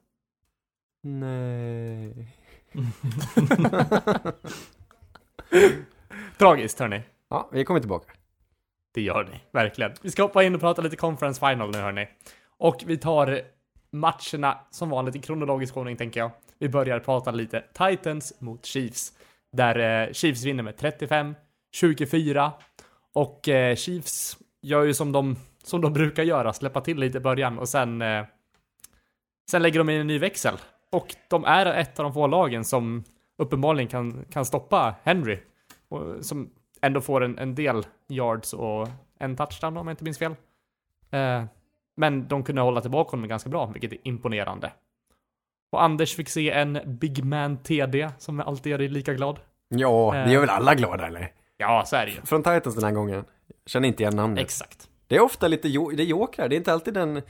Nej. 1.04 2.36
Tragiskt 6.40 6.80
hörni. 6.80 7.02
Ja, 7.30 7.50
vi 7.52 7.66
kommer 7.66 7.80
tillbaka. 7.80 8.14
Det 8.94 9.02
gör 9.02 9.24
ni, 9.24 9.42
verkligen. 9.52 9.92
Vi 10.02 10.12
ska 10.12 10.22
hoppa 10.22 10.44
in 10.44 10.56
och 10.56 10.62
prata 10.62 10.82
lite 10.82 10.96
conference 10.96 11.40
final 11.40 11.72
nu 11.72 11.78
hörni. 11.78 12.08
Och 12.58 12.84
vi 12.86 12.98
tar 12.98 13.42
matcherna 13.92 14.58
som 14.70 14.90
vanligt 14.90 15.16
i 15.16 15.20
kronologisk 15.20 15.78
ordning 15.78 15.98
tänker 15.98 16.20
jag. 16.20 16.32
Vi 16.60 16.70
börjar 16.70 17.00
prata 17.00 17.32
lite 17.32 17.64
Titans 17.74 18.34
mot 18.40 18.66
Chiefs. 18.66 19.14
Där 19.52 20.08
eh, 20.08 20.14
Chiefs 20.14 20.44
vinner 20.44 20.64
med 20.64 20.76
35-24. 20.76 22.52
Och 23.14 23.50
eh, 23.50 23.76
Chiefs 23.76 24.38
gör 24.62 24.84
ju 24.84 24.94
som 24.94 25.12
de, 25.12 25.36
som 25.64 25.82
de 25.82 25.94
brukar 25.94 26.24
göra, 26.24 26.54
släppa 26.54 26.82
till 26.82 27.00
lite 27.00 27.18
i 27.18 27.22
början 27.22 27.60
och 27.60 27.70
sen 27.70 28.02
eh, 28.02 28.26
Sen 29.52 29.62
lägger 29.62 29.80
de 29.80 29.90
in 29.90 30.02
en 30.02 30.08
ny 30.08 30.20
växel. 30.20 30.56
Och 30.90 31.16
de 31.30 31.46
är 31.46 31.66
ett 31.66 32.00
av 32.00 32.04
de 32.04 32.14
få 32.14 32.28
lagen 32.28 32.66
som 32.66 33.04
uppenbarligen 33.38 33.88
kan, 33.88 34.26
kan 34.32 34.46
stoppa 34.46 34.96
Henry. 35.04 35.40
Och, 35.90 36.26
som 36.26 36.50
ändå 36.82 37.02
får 37.02 37.24
en, 37.24 37.38
en 37.40 37.56
del 37.56 37.86
yards 38.08 38.54
och 38.54 38.88
en 39.20 39.36
touchdown 39.36 39.78
om 39.78 39.88
jag 39.88 39.94
inte 39.94 40.04
minns 40.04 40.18
fel. 40.20 40.36
Eh, 41.12 41.44
men 41.98 42.28
de 42.28 42.44
kunde 42.44 42.62
hålla 42.62 42.82
tillbaka 42.82 43.10
honom 43.12 43.28
ganska 43.30 43.50
bra, 43.50 43.66
vilket 43.66 43.94
är 43.94 43.98
imponerande. 44.04 44.72
Och 45.72 45.84
Anders 45.84 46.16
fick 46.16 46.30
se 46.30 46.52
en 46.52 46.80
Big 46.86 47.24
Man 47.26 47.58
TD, 47.58 48.10
som 48.18 48.40
alltid 48.40 48.72
gör 48.72 48.78
dig 48.78 48.88
lika 48.88 49.14
glad. 49.14 49.40
Ja, 49.70 50.12
det 50.14 50.20
Eh. 50.20 50.32
gör 50.32 50.40
väl 50.40 50.50
alla 50.50 50.76
glada 50.76 51.08
eller? 51.08 51.32
Ja, 51.58 51.84
så 51.86 51.96
är 51.96 52.06
det 52.06 52.12
ju. 52.12 52.22
Från 52.22 52.44
Titans 52.44 52.76
den 52.76 52.84
här 52.84 52.92
gången. 52.92 53.26
Känner 53.66 53.88
inte 53.88 54.04
igen 54.04 54.16
namnet. 54.16 54.44
Exakt. 54.44 54.90
Det 55.08 55.16
är 55.16 55.22
ofta 55.22 55.48
lite 55.48 55.70
jo- 55.70 55.92
det 55.92 56.04
är 56.04 56.06
jokrar, 56.08 56.50
det 56.50 56.56
är 56.56 56.58
inte 56.58 56.74
alltid 56.74 56.94
den 56.94 57.22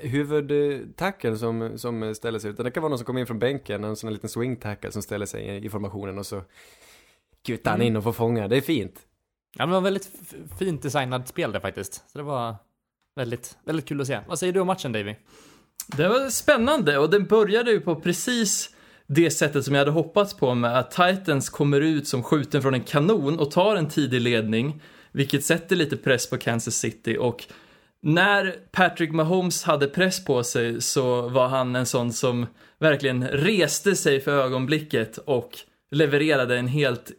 huvudtacken 0.00 1.38
som, 1.38 1.78
som 1.78 2.14
ställer 2.14 2.38
sig 2.38 2.50
utan 2.50 2.64
det 2.64 2.70
kan 2.70 2.82
vara 2.82 2.88
någon 2.90 2.98
som 2.98 3.04
kommer 3.06 3.20
in 3.20 3.26
från 3.26 3.38
bänken, 3.38 3.84
en 3.84 3.96
sån 3.96 4.08
här 4.08 4.12
liten 4.12 4.28
swing 4.28 4.56
tackle 4.56 4.92
som 4.92 5.02
ställer 5.02 5.26
sig 5.26 5.64
i 5.66 5.68
formationen 5.68 6.18
och 6.18 6.26
så 6.26 6.42
kutar 7.56 7.70
han 7.70 7.80
Mm. 7.80 7.86
in 7.86 7.96
och 7.96 8.04
får 8.04 8.12
fånga, 8.12 8.48
det 8.48 8.56
är 8.56 8.60
fint. 8.60 8.94
Ja, 9.58 9.66
det 9.66 9.72
var 9.72 9.80
väldigt 9.80 10.10
fint 10.58 10.82
designat 10.82 11.28
spel 11.28 11.52
det 11.52 11.60
faktiskt. 11.60 11.94
Så 11.94 12.18
det 12.18 12.24
var 12.24 12.56
väldigt, 13.16 13.58
väldigt 13.64 13.86
kul 13.88 14.00
att 14.00 14.06
se. 14.06 14.20
Vad 14.28 14.38
säger 14.38 14.52
du 14.52 14.60
om 14.60 14.66
matchen 14.66 14.92
Davy? 14.92 15.14
Det 15.96 16.08
var 16.08 16.30
spännande 16.30 16.98
och 16.98 17.10
den 17.10 17.24
började 17.26 17.70
ju 17.70 17.80
på 17.80 17.96
precis 17.96 18.70
det 19.06 19.30
sättet 19.30 19.64
som 19.64 19.74
jag 19.74 19.80
hade 19.80 19.90
hoppats 19.90 20.34
på 20.36 20.54
med 20.54 20.78
att 20.78 20.90
Titans 20.90 21.50
kommer 21.50 21.80
ut 21.80 22.08
som 22.08 22.22
skjuten 22.22 22.62
från 22.62 22.74
en 22.74 22.82
kanon 22.82 23.38
och 23.38 23.50
tar 23.50 23.76
en 23.76 23.88
tidig 23.88 24.20
ledning, 24.20 24.82
vilket 25.12 25.44
sätter 25.44 25.76
lite 25.76 25.96
press 25.96 26.30
på 26.30 26.36
Kansas 26.38 26.74
City 26.74 27.16
och 27.20 27.44
när 28.02 28.56
Patrick 28.72 29.12
Mahomes 29.12 29.62
hade 29.64 29.86
press 29.88 30.24
på 30.24 30.44
sig 30.44 30.80
så 30.82 31.28
var 31.28 31.48
han 31.48 31.76
en 31.76 31.86
sån 31.86 32.12
som 32.12 32.46
verkligen 32.78 33.28
reste 33.28 33.96
sig 33.96 34.20
för 34.20 34.32
ögonblicket 34.42 35.18
och 35.18 35.50
levererade 35.90 36.58
en 36.58 36.68
helt 36.68 37.12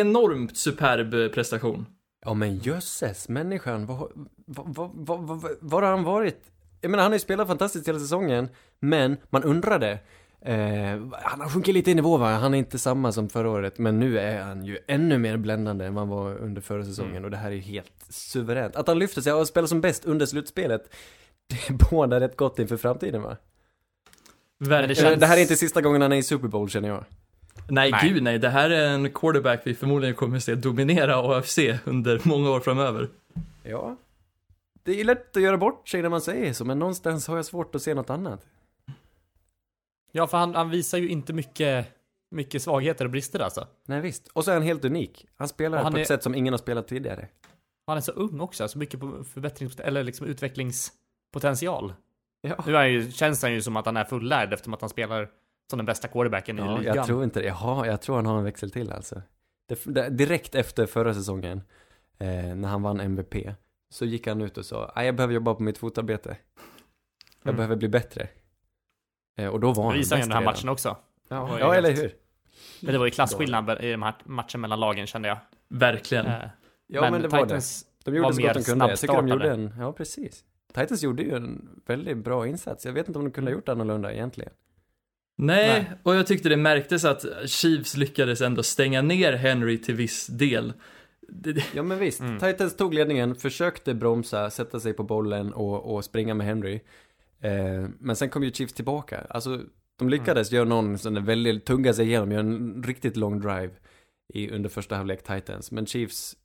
enormt 0.00 0.56
superb 0.56 1.34
prestation. 1.34 1.86
Ja 2.26 2.34
men 2.34 2.56
jösses, 2.58 3.28
människan, 3.28 3.86
vad, 3.86 4.12
vad, 4.46 4.90
vad, 4.94 5.46
vad, 5.60 5.82
har 5.82 5.90
han 5.90 6.04
varit? 6.04 6.40
Jag 6.80 6.90
menar 6.90 7.02
han 7.02 7.12
har 7.12 7.16
ju 7.16 7.20
spelat 7.20 7.48
fantastiskt 7.48 7.88
hela 7.88 7.98
säsongen, 7.98 8.48
men 8.80 9.16
man 9.30 9.42
undrade 9.42 9.98
Eh, 10.46 11.00
han 11.12 11.40
har 11.40 11.48
sjunkit 11.48 11.74
lite 11.74 11.90
i 11.90 11.94
nivå 11.94 12.16
va? 12.16 12.30
Han 12.30 12.54
är 12.54 12.58
inte 12.58 12.78
samma 12.78 13.12
som 13.12 13.28
förra 13.28 13.50
året, 13.50 13.78
men 13.78 14.00
nu 14.00 14.18
är 14.18 14.42
han 14.42 14.64
ju 14.64 14.78
ännu 14.88 15.18
mer 15.18 15.36
bländande 15.36 15.84
än 15.84 15.94
vad 15.94 16.02
han 16.02 16.08
var 16.08 16.36
under 16.36 16.60
förra 16.60 16.84
säsongen 16.84 17.10
Mm. 17.12 17.24
och 17.24 17.30
det 17.30 17.36
här 17.36 17.50
är 17.52 17.56
helt 17.56 17.92
suveränt. 18.08 18.76
Att 18.76 18.88
han 18.88 18.98
lyfter 18.98 19.20
sig 19.20 19.32
och 19.32 19.48
spelar 19.48 19.66
som 19.68 19.80
bäst 19.80 20.04
under 20.04 20.26
slutspelet, 20.26 20.94
det 21.68 21.88
bådar 21.90 22.20
rätt 22.20 22.36
gott 22.36 22.58
inför 22.58 22.76
framtiden 22.76 23.22
va? 23.22 23.36
Verkligen. 24.58 24.88
det 24.88 24.94
känns- 24.94 25.20
Det 25.20 25.26
här 25.26 25.36
är 25.36 25.40
inte 25.40 25.56
sista 25.56 25.80
gången 25.80 26.02
han 26.02 26.12
är 26.12 26.16
i 26.16 26.22
Super 26.22 26.48
Bowl 26.48 26.68
känner 26.70 26.88
jag. 26.88 27.04
Nej, 27.68 27.90
Nej. 27.90 28.08
gud 28.08 28.22
nej. 28.22 28.38
Det 28.38 28.48
här 28.48 28.70
är 28.70 28.88
en 28.88 29.10
quarterback 29.10 29.60
vi 29.64 29.74
förmodligen 29.74 30.14
kommer 30.14 30.36
att 30.36 30.42
se 30.44 30.54
dominera 30.54 31.16
AFC 31.38 31.58
under 31.84 32.20
många 32.24 32.50
år 32.50 32.60
framöver. 32.60 33.08
Ja. 33.62 33.96
Det 34.82 35.00
är 35.00 35.04
lätt 35.04 35.36
att 35.36 35.42
göra 35.42 35.56
bort 35.58 35.88
sig 35.88 36.02
när 36.02 36.08
man 36.08 36.20
säger 36.20 36.52
så, 36.52 36.64
men 36.64 36.78
någonstans 36.78 37.28
har 37.28 37.36
jag 37.36 37.44
svårt 37.44 37.74
att 37.74 37.82
se 37.82 37.94
något 37.94 38.10
annat. 38.10 38.46
Ja, 40.12 40.26
för 40.26 40.38
han, 40.38 40.54
han 40.54 40.70
visar 40.70 40.98
ju 40.98 41.08
inte 41.08 41.32
mycket, 41.32 41.86
mycket 42.30 42.62
svagheter 42.62 43.04
och 43.04 43.10
brister 43.10 43.40
alltså. 43.40 43.66
Nej 43.86 44.00
visst. 44.00 44.28
Och 44.28 44.44
så 44.44 44.50
är 44.50 44.54
han 44.54 44.62
helt 44.62 44.84
unik. 44.84 45.26
Han 45.36 45.48
spelar 45.48 45.82
han 45.82 45.92
på 45.92 45.98
ett 45.98 46.10
är- 46.10 46.14
sätt 46.14 46.22
som 46.22 46.34
ingen 46.34 46.52
har 46.52 46.58
spelat 46.58 46.88
tidigare. 46.88 47.28
Han 47.86 47.96
är 47.96 48.00
så 48.00 48.12
ung 48.12 48.40
också, 48.40 48.68
så 48.68 48.78
mycket 48.78 49.00
på 49.00 49.24
förbättrings... 49.24 49.80
eller 49.80 50.04
liksom 50.04 50.26
utvecklingspotential. 50.26 51.92
Ja. 52.40 52.64
Nu 52.66 52.72
är 52.72 52.76
han 52.78 52.92
ju, 52.92 53.12
känns 53.12 53.42
han 53.42 53.52
ju 53.52 53.62
som 53.62 53.76
att 53.76 53.86
han 53.86 53.96
är 53.96 54.04
fullärd 54.04 54.52
eftersom 54.52 54.74
att 54.74 54.80
han 54.80 54.90
spelar 54.90 55.30
som 55.70 55.76
den 55.76 55.86
bästa 55.86 56.08
quarterbacken 56.08 56.58
i 56.58 56.62
Ja, 56.62 56.76
ligan. 56.78 56.96
jag 56.96 57.06
tror 57.06 57.24
inte 57.24 57.40
det. 57.40 57.46
Jaha, 57.46 57.86
jag 57.86 58.00
tror 58.00 58.16
han 58.16 58.26
har 58.26 58.38
en 58.38 58.44
växel 58.44 58.70
till 58.70 58.92
alltså. 58.92 59.22
Det, 59.68 59.84
det, 59.84 60.08
direkt 60.10 60.54
efter 60.54 60.86
förra 60.86 61.14
säsongen, 61.14 61.62
eh, 62.18 62.26
när 62.54 62.68
han 62.68 62.82
vann 62.82 63.00
MVP, 63.00 63.54
så 63.90 64.04
gick 64.04 64.26
han 64.26 64.42
ut 64.42 64.58
och 64.58 64.64
sa, 64.64 64.92
"Nej, 64.96 65.06
jag 65.06 65.16
behöver 65.16 65.34
jobba 65.34 65.54
på 65.54 65.62
mitt 65.62 65.78
fotarbete. 65.78 66.36
Jag 67.42 67.50
Mm. 67.50 67.56
behöver 67.56 67.76
bli 67.76 67.88
bättre. 67.88 68.28
Eh, 69.38 69.48
och 69.48 69.60
då 69.60 69.72
var 69.72 69.82
Det 69.84 69.88
han 69.88 69.94
ju 69.94 70.00
bäst 70.00 70.10
den 70.10 70.20
här 70.20 70.26
redan. 70.28 70.44
matchen 70.44 70.68
också. 70.68 70.96
Ja, 71.28 71.58
ja 71.60 71.74
eller 71.74 71.92
hur? 71.92 72.14
Men 72.82 72.92
det 72.92 72.98
var 72.98 73.04
ju 73.06 73.10
klasskillnad 73.10 73.70
i 73.84 73.90
den 73.90 74.02
här 74.02 74.14
matchen 74.24 74.60
mellan 74.60 74.80
lagen 74.80 75.06
kände 75.06 75.28
jag. 75.28 75.38
Verkligen. 75.68 76.26
Eh, 76.26 76.42
Ja, 76.86 77.10
men, 77.10 77.22
det 77.22 77.28
var 77.28 77.38
det. 77.38 77.44
Titans 77.44 77.86
De 78.04 78.14
gjorde 78.14 78.28
var 78.28 78.32
så 78.32 78.40
mer 78.40 78.46
gott 78.48 78.54
de 78.54 78.62
kunde. 78.70 78.88
Jag 78.88 78.98
tycker 78.98 79.14
de 79.14 79.28
gjorde 79.28 79.50
en, 79.52 79.74
ja 79.78 79.92
precis. 79.92 80.44
Titans 80.74 81.02
gjorde 81.02 81.22
ju 81.22 81.36
en 81.36 81.80
väldigt 81.86 82.16
bra 82.16 82.46
insats. 82.46 82.86
Jag 82.86 82.92
vet 82.92 83.06
inte 83.08 83.18
om 83.18 83.24
de 83.24 83.30
kunde 83.30 83.50
ha 83.50 83.54
gjort 83.56 83.68
annorlunda 83.68 84.12
egentligen. 84.12 84.52
Nej, 85.36 85.68
Nej. 85.68 85.92
och 86.02 86.14
jag 86.14 86.26
tyckte 86.26 86.48
det 86.48 86.56
märktes 86.56 87.04
att 87.04 87.24
Chiefs 87.46 87.96
lyckades 87.96 88.40
ändå 88.40 88.62
stänga 88.62 89.02
ner 89.02 89.32
Henry 89.32 89.78
till 89.78 89.94
viss 89.94 90.26
del. 90.26 90.72
Ja 91.74 91.82
men 91.82 91.98
visst, 91.98 92.20
Mm. 92.20 92.38
Titans 92.38 92.76
tog 92.76 92.94
ledningen, 92.94 93.34
försökte 93.34 93.94
bromsa, 93.94 94.50
sätta 94.50 94.80
sig 94.80 94.92
på 94.92 95.02
bollen 95.02 95.52
och, 95.52 95.94
och 95.94 96.04
springa 96.04 96.34
med 96.34 96.46
Henry. 96.46 96.80
Eh, 97.40 97.88
men 97.98 98.16
sen 98.16 98.28
kom 98.28 98.42
ju 98.42 98.52
Chiefs 98.52 98.72
tillbaka. 98.72 99.26
Alltså, 99.30 99.60
de 99.98 100.08
lyckades 100.08 100.52
göra 100.52 100.64
någon 100.64 100.98
sån 100.98 101.14
där 101.14 101.20
väldigt, 101.20 101.64
tugga 101.64 101.94
sig 101.94 102.06
igenom, 102.06 102.32
göra 102.32 102.40
en 102.40 102.82
riktigt 102.86 103.16
lång 103.16 103.40
drive 103.40 103.70
i, 104.34 104.50
under 104.50 104.68
första 104.68 104.96
halvlek 104.96 105.22
Titans. 105.22 105.70
Men 105.70 105.86
Chiefs 105.86 106.36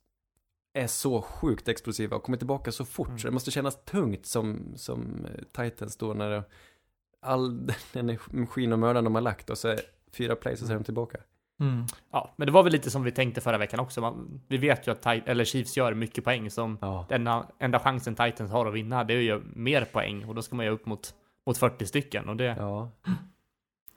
är 0.74 0.86
så 0.86 1.22
sjukt 1.22 1.68
explosiva 1.68 2.16
och 2.16 2.22
kommer 2.22 2.38
tillbaka 2.38 2.72
så 2.72 2.84
fort. 2.84 3.08
Mm. 3.08 3.18
Så 3.18 3.28
det 3.28 3.32
måste 3.32 3.50
kännas 3.50 3.84
tungt 3.84 4.26
som, 4.26 4.72
som 4.76 5.26
eh, 5.26 5.64
Titans 5.64 5.96
då 5.96 6.14
när 6.14 6.30
det, 6.30 6.42
all 7.20 7.66
den 7.92 8.08
energin 8.32 8.72
och 8.72 8.78
mödan 8.78 9.04
de 9.04 9.14
har 9.14 9.22
lagt 9.22 9.50
och 9.50 9.58
så 9.58 9.76
fyra 10.12 10.36
plays 10.36 10.60
och 10.62 10.66
så 10.66 10.72
är 10.72 10.76
de 10.78 10.84
tillbaka. 10.84 11.18
mm. 11.60 11.84
Ja, 12.12 12.34
men 12.36 12.46
det 12.46 12.52
var 12.52 12.62
väl 12.62 12.72
lite 12.72 12.90
som 12.90 13.02
vi 13.04 13.12
tänkte 13.12 13.40
förra 13.40 13.58
veckan 13.58 13.80
också. 13.80 14.00
Man, 14.00 14.40
vi 14.48 14.56
vet 14.56 14.86
ju 14.86 14.92
att 14.92 15.02
Tit- 15.02 15.22
eller 15.26 15.44
Chiefs 15.44 15.76
gör 15.76 15.94
mycket 15.94 16.24
poäng 16.24 16.50
som 16.50 16.78
Ja. 16.80 17.06
den 17.08 17.20
enda, 17.20 17.46
enda 17.58 17.78
chansen 17.78 18.14
Titans 18.14 18.50
har 18.50 18.66
att 18.66 18.74
vinna. 18.74 19.04
Det 19.04 19.14
är 19.14 19.20
ju 19.20 19.40
mer 19.54 19.84
poäng 19.84 20.24
och 20.24 20.34
då 20.34 20.42
ska 20.42 20.56
man 20.56 20.64
ju 20.66 20.70
upp 20.72 20.86
mot, 20.86 21.14
mot 21.46 21.58
40 21.58 21.86
stycken 21.86 22.28
och 22.28 22.36
det, 22.36 22.54
Ja. 22.58 22.90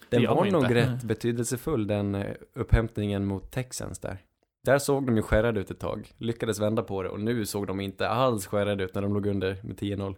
Det 0.09 0.17
Den 0.17 0.21
gör 0.23 0.35
var 0.35 0.45
nog 0.45 0.63
inte. 0.63 0.75
rätt 0.75 1.03
betydelsefull 1.03 1.87
den 1.87 2.15
eh, 2.15 2.33
upphämtningen 2.53 3.25
mot 3.25 3.51
Texans 3.51 3.99
där. 3.99 4.17
Där 4.65 4.79
såg 4.79 5.05
de 5.05 5.15
ju 5.15 5.21
skärrade 5.21 5.59
ut 5.59 5.71
ett 5.71 5.79
tag, 5.79 6.11
lyckades 6.17 6.59
vända 6.59 6.83
på 6.83 7.03
det 7.03 7.09
och 7.09 7.19
nu 7.19 7.45
såg 7.45 7.67
de 7.67 7.79
inte 7.79 8.09
alls 8.09 8.47
skärrade 8.47 8.83
ut 8.83 8.95
när 8.95 9.01
de 9.01 9.13
låg 9.13 9.25
under 9.25 9.57
med 9.63 9.77
10-0. 9.79 10.15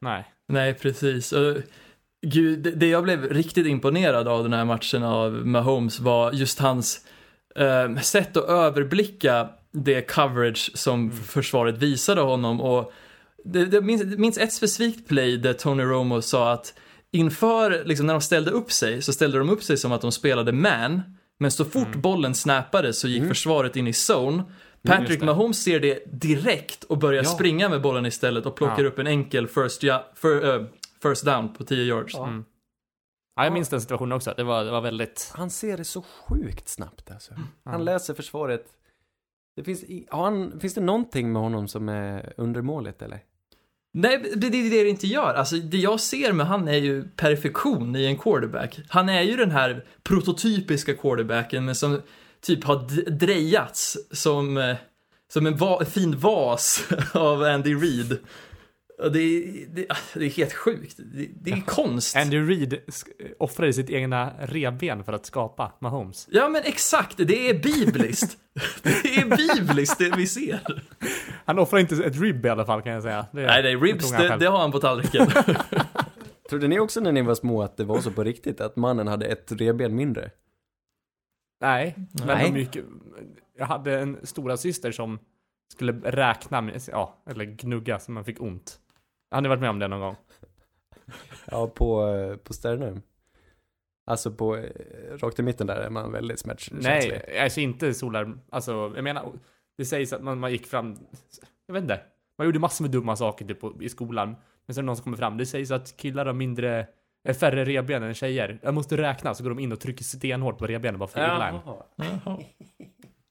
nej. 0.00 0.24
Nej, 0.48 0.74
precis. 0.74 1.32
Gud, 2.22 2.72
det, 2.78 2.86
jag 2.88 3.04
blev 3.04 3.24
riktigt 3.32 3.66
imponerad 3.66 4.28
av 4.28 4.42
den 4.42 4.52
här 4.52 4.64
matchen 4.64 5.02
av 5.02 5.32
Mahomes 5.32 6.00
var 6.00 6.32
just 6.32 6.58
hans 6.58 7.00
eh, 7.56 7.96
sätt 8.00 8.36
att 8.36 8.48
överblicka 8.48 9.48
det 9.72 10.02
coverage 10.02 10.70
som 10.74 11.12
försvaret 11.12 11.78
visade 11.78 12.20
honom 12.20 12.60
och 12.60 12.92
det, 13.44 13.64
det 13.64 13.80
minns, 13.80 14.04
minns 14.18 14.38
ett 14.38 14.52
specifikt 14.52 15.08
play 15.08 15.36
där 15.36 15.52
Tony 15.52 15.82
Romo 15.82 16.22
sa 16.22 16.52
att 16.52 16.74
inför, 17.12 17.82
liksom 17.84 18.06
när 18.06 18.14
de 18.14 18.20
ställde 18.20 18.50
upp 18.50 18.72
sig, 18.72 19.02
så 19.02 19.12
ställde 19.12 19.38
de 19.38 19.50
upp 19.50 19.62
sig 19.62 19.76
som 19.76 19.92
att 19.92 20.00
de 20.00 20.12
spelade 20.12 20.52
man, 20.52 21.02
men 21.38 21.50
så 21.50 21.64
fort 21.64 21.94
bollen 21.94 22.34
snappade 22.34 22.92
så 22.92 23.08
gick 23.08 23.28
försvaret 23.28 23.76
in 23.76 23.86
i 23.88 23.92
zone. 24.10 24.36
just 24.36 24.98
Patrick. 24.98 25.22
Mahomes 25.22 25.62
ser 25.62 25.80
det 25.80 25.98
direkt 26.20 26.84
och 26.84 26.98
börjar 26.98 27.22
Ja. 27.22 27.28
springa 27.28 27.68
med 27.68 27.80
bollen 27.82 28.06
istället 28.06 28.46
och 28.46 28.56
plockar 28.56 28.82
Ja. 28.82 28.88
upp 28.88 28.98
en 28.98 29.06
enkel 29.06 29.48
first, 29.48 29.82
ja, 29.82 30.10
för, 30.14 30.54
eh, 30.56 30.64
first 31.02 31.24
down 31.24 31.52
på 31.54 31.64
10 31.64 31.82
yards. 31.84 32.14
Ja, 32.14 33.44
jag 33.44 33.52
minns 33.52 33.68
den 33.68 33.80
situationen 33.80 34.12
också. 34.12 34.34
Det 34.36 34.44
var, 34.44 34.64
det 34.64 34.70
var 34.70 34.80
väldigt... 34.80 35.32
Han 35.34 35.50
ser 35.50 35.76
det 35.76 35.84
så 35.84 36.02
sjukt 36.02 36.68
snabbt 36.68 37.10
alltså. 37.10 37.34
Han 37.64 37.74
Ja. 37.74 37.78
läser 37.78 38.14
försvaret. 38.14 38.66
Det 39.56 39.64
finns, 39.64 39.84
har 40.10 40.24
han, 40.24 40.60
finns 40.60 40.74
det 40.74 40.80
någonting 40.80 41.32
med 41.32 41.42
honom 41.42 41.68
som 41.68 41.88
är 41.88 42.32
undermåligt 42.36 43.02
eller? 43.02 43.20
Nej, 43.94 44.18
det 44.36 44.48
det 44.50 44.58
är 44.58 44.70
det 44.70 44.82
det 44.82 44.88
inte 44.88 45.06
gör. 45.06 45.34
Alltså, 45.34 45.56
det 45.56 45.76
jag 45.76 46.00
ser 46.00 46.32
med 46.32 46.46
han 46.46 46.68
är 46.68 46.76
ju 46.76 47.08
perfektion 47.08 47.96
i 47.96 48.06
en 48.06 48.18
quarterback. 48.18 48.80
Han 48.88 49.08
är 49.08 49.22
ju 49.22 49.36
den 49.36 49.50
här 49.50 49.84
prototypiska 50.02 50.94
quarterbacken, 50.94 51.64
men 51.64 51.74
som 51.74 52.02
typ 52.40 52.64
har 52.64 53.10
drejats 53.10 53.96
som, 54.10 54.56
eh, 54.56 54.76
som 55.32 55.46
en 55.46 55.56
va- 55.56 55.84
fin 55.84 56.18
vas 56.18 56.88
av 57.14 57.42
Andy 57.42 57.74
Reid. 57.74 58.18
Det 58.98 59.20
är, 59.20 59.66
det, 59.66 59.86
ah, 59.88 59.96
det 60.14 60.24
är 60.24 60.30
helt 60.30 60.52
sjukt. 60.52 60.96
Det, 60.98 61.28
det 61.40 61.50
är 61.50 61.60
konst. 61.60 62.16
Andy 62.16 62.40
Reid 62.40 62.78
offrade 63.38 63.72
sitt 63.72 63.90
egna 63.90 64.32
revben 64.38 65.04
för 65.04 65.12
att 65.12 65.26
skapa 65.26 65.72
Mahomes. 65.80 66.28
Ja, 66.30 66.48
men 66.48 66.62
exakt. 66.64 67.16
Det 67.16 67.50
är 67.50 67.54
bibliskt. 67.54 68.38
Det 68.82 69.16
är 69.16 69.56
bibliskt 69.56 69.98
det 69.98 70.16
vi 70.16 70.26
ser. 70.26 70.84
Han 71.44 71.58
offrade 71.58 71.80
inte 71.80 72.04
ett 72.04 72.20
rib 72.20 72.46
i 72.46 72.48
alla 72.48 72.64
fall 72.64 72.82
kan 72.82 72.92
jag 72.92 73.02
säga. 73.02 73.26
Det, 73.32 73.46
Nej, 73.46 73.62
nej, 73.62 73.76
ribs, 73.76 74.10
det, 74.10 74.36
det 74.36 74.46
har 74.46 74.58
han 74.58 74.72
på 74.72 74.78
tallriken. 74.78 75.26
Trodde 76.50 76.68
ni 76.68 76.78
också 76.78 77.00
när 77.00 77.12
ni 77.12 77.22
var 77.22 77.34
små 77.34 77.62
att 77.62 77.76
det 77.76 77.84
var 77.84 78.00
så 78.00 78.10
på 78.10 78.24
riktigt? 78.24 78.60
Att 78.60 78.76
mannen 78.76 79.08
hade 79.08 79.26
ett 79.26 79.52
revben 79.52 79.94
mindre? 79.96 80.30
Nej, 81.60 81.94
men 82.12 82.26
Nej. 82.26 82.50
de 82.52 82.58
gick, 82.58 82.78
jag 83.58 83.66
hade 83.66 83.98
en 83.98 84.18
stora 84.22 84.56
syster 84.56 84.92
som 84.92 85.18
skulle 85.72 85.92
räkna, 85.92 86.60
med, 86.60 86.82
ja, 86.92 87.22
eller 87.30 87.44
gnugga 87.44 87.98
så 87.98 88.10
man 88.12 88.24
fick 88.24 88.40
ont. 88.40 88.80
Har 89.30 89.40
ni 89.40 89.48
varit 89.48 89.60
med 89.60 89.70
om 89.70 89.78
det 89.78 89.88
någon 89.88 90.00
gång? 90.00 90.16
Ja, 91.50 91.66
på, 91.66 92.08
eh, 92.08 92.36
på 92.36 92.52
sternum. 92.52 93.02
Alltså 94.06 94.30
på, 94.32 94.56
eh, 94.56 94.70
rakt 95.18 95.38
i 95.38 95.42
mitten 95.42 95.66
där 95.66 95.76
är 95.76 95.90
man 95.90 96.12
väldigt 96.12 96.38
smärtkänslig. 96.38 96.90
Nej, 96.90 97.40
alltså 97.40 97.60
inte 97.60 97.94
solar, 97.94 98.38
alltså 98.50 98.92
jag 98.94 99.04
menar, 99.04 99.32
det 99.78 99.84
sägs 99.84 100.12
att 100.12 100.22
man, 100.22 100.38
man 100.38 100.52
gick 100.52 100.66
fram, 100.66 100.96
jag 101.66 101.74
vet 101.74 101.82
inte, 101.82 102.00
man 102.38 102.46
gjorde 102.46 102.58
massor 102.58 102.84
med 102.84 102.90
dumma 102.90 103.16
saker 103.16 103.44
typ 103.44 103.60
på, 103.60 103.82
i 103.82 103.88
skolan. 103.88 104.36
Men 104.66 104.74
sen 104.74 104.82
är 104.82 104.82
det 104.82 104.86
någon 104.86 104.96
som 104.96 105.04
kommer 105.04 105.16
fram, 105.16 105.36
det 105.36 105.46
sägs 105.46 105.70
att 105.70 105.96
killar 105.96 106.26
har 106.26 106.32
mindre, 106.32 106.86
eh, 107.28 107.34
färre 107.36 107.64
revben 107.64 108.02
än 108.02 108.14
tjejer. 108.14 108.58
Jag 108.62 108.74
måste 108.74 108.96
räkna, 108.96 109.34
så 109.34 109.42
går 109.42 109.50
de 109.50 109.58
in 109.58 109.72
och 109.72 109.80
trycker 109.80 110.04
stenhårt 110.04 110.58
på 110.58 110.66
revbenen 110.66 110.98
bara 110.98 111.08
för 111.08 111.20
att. 111.20 111.64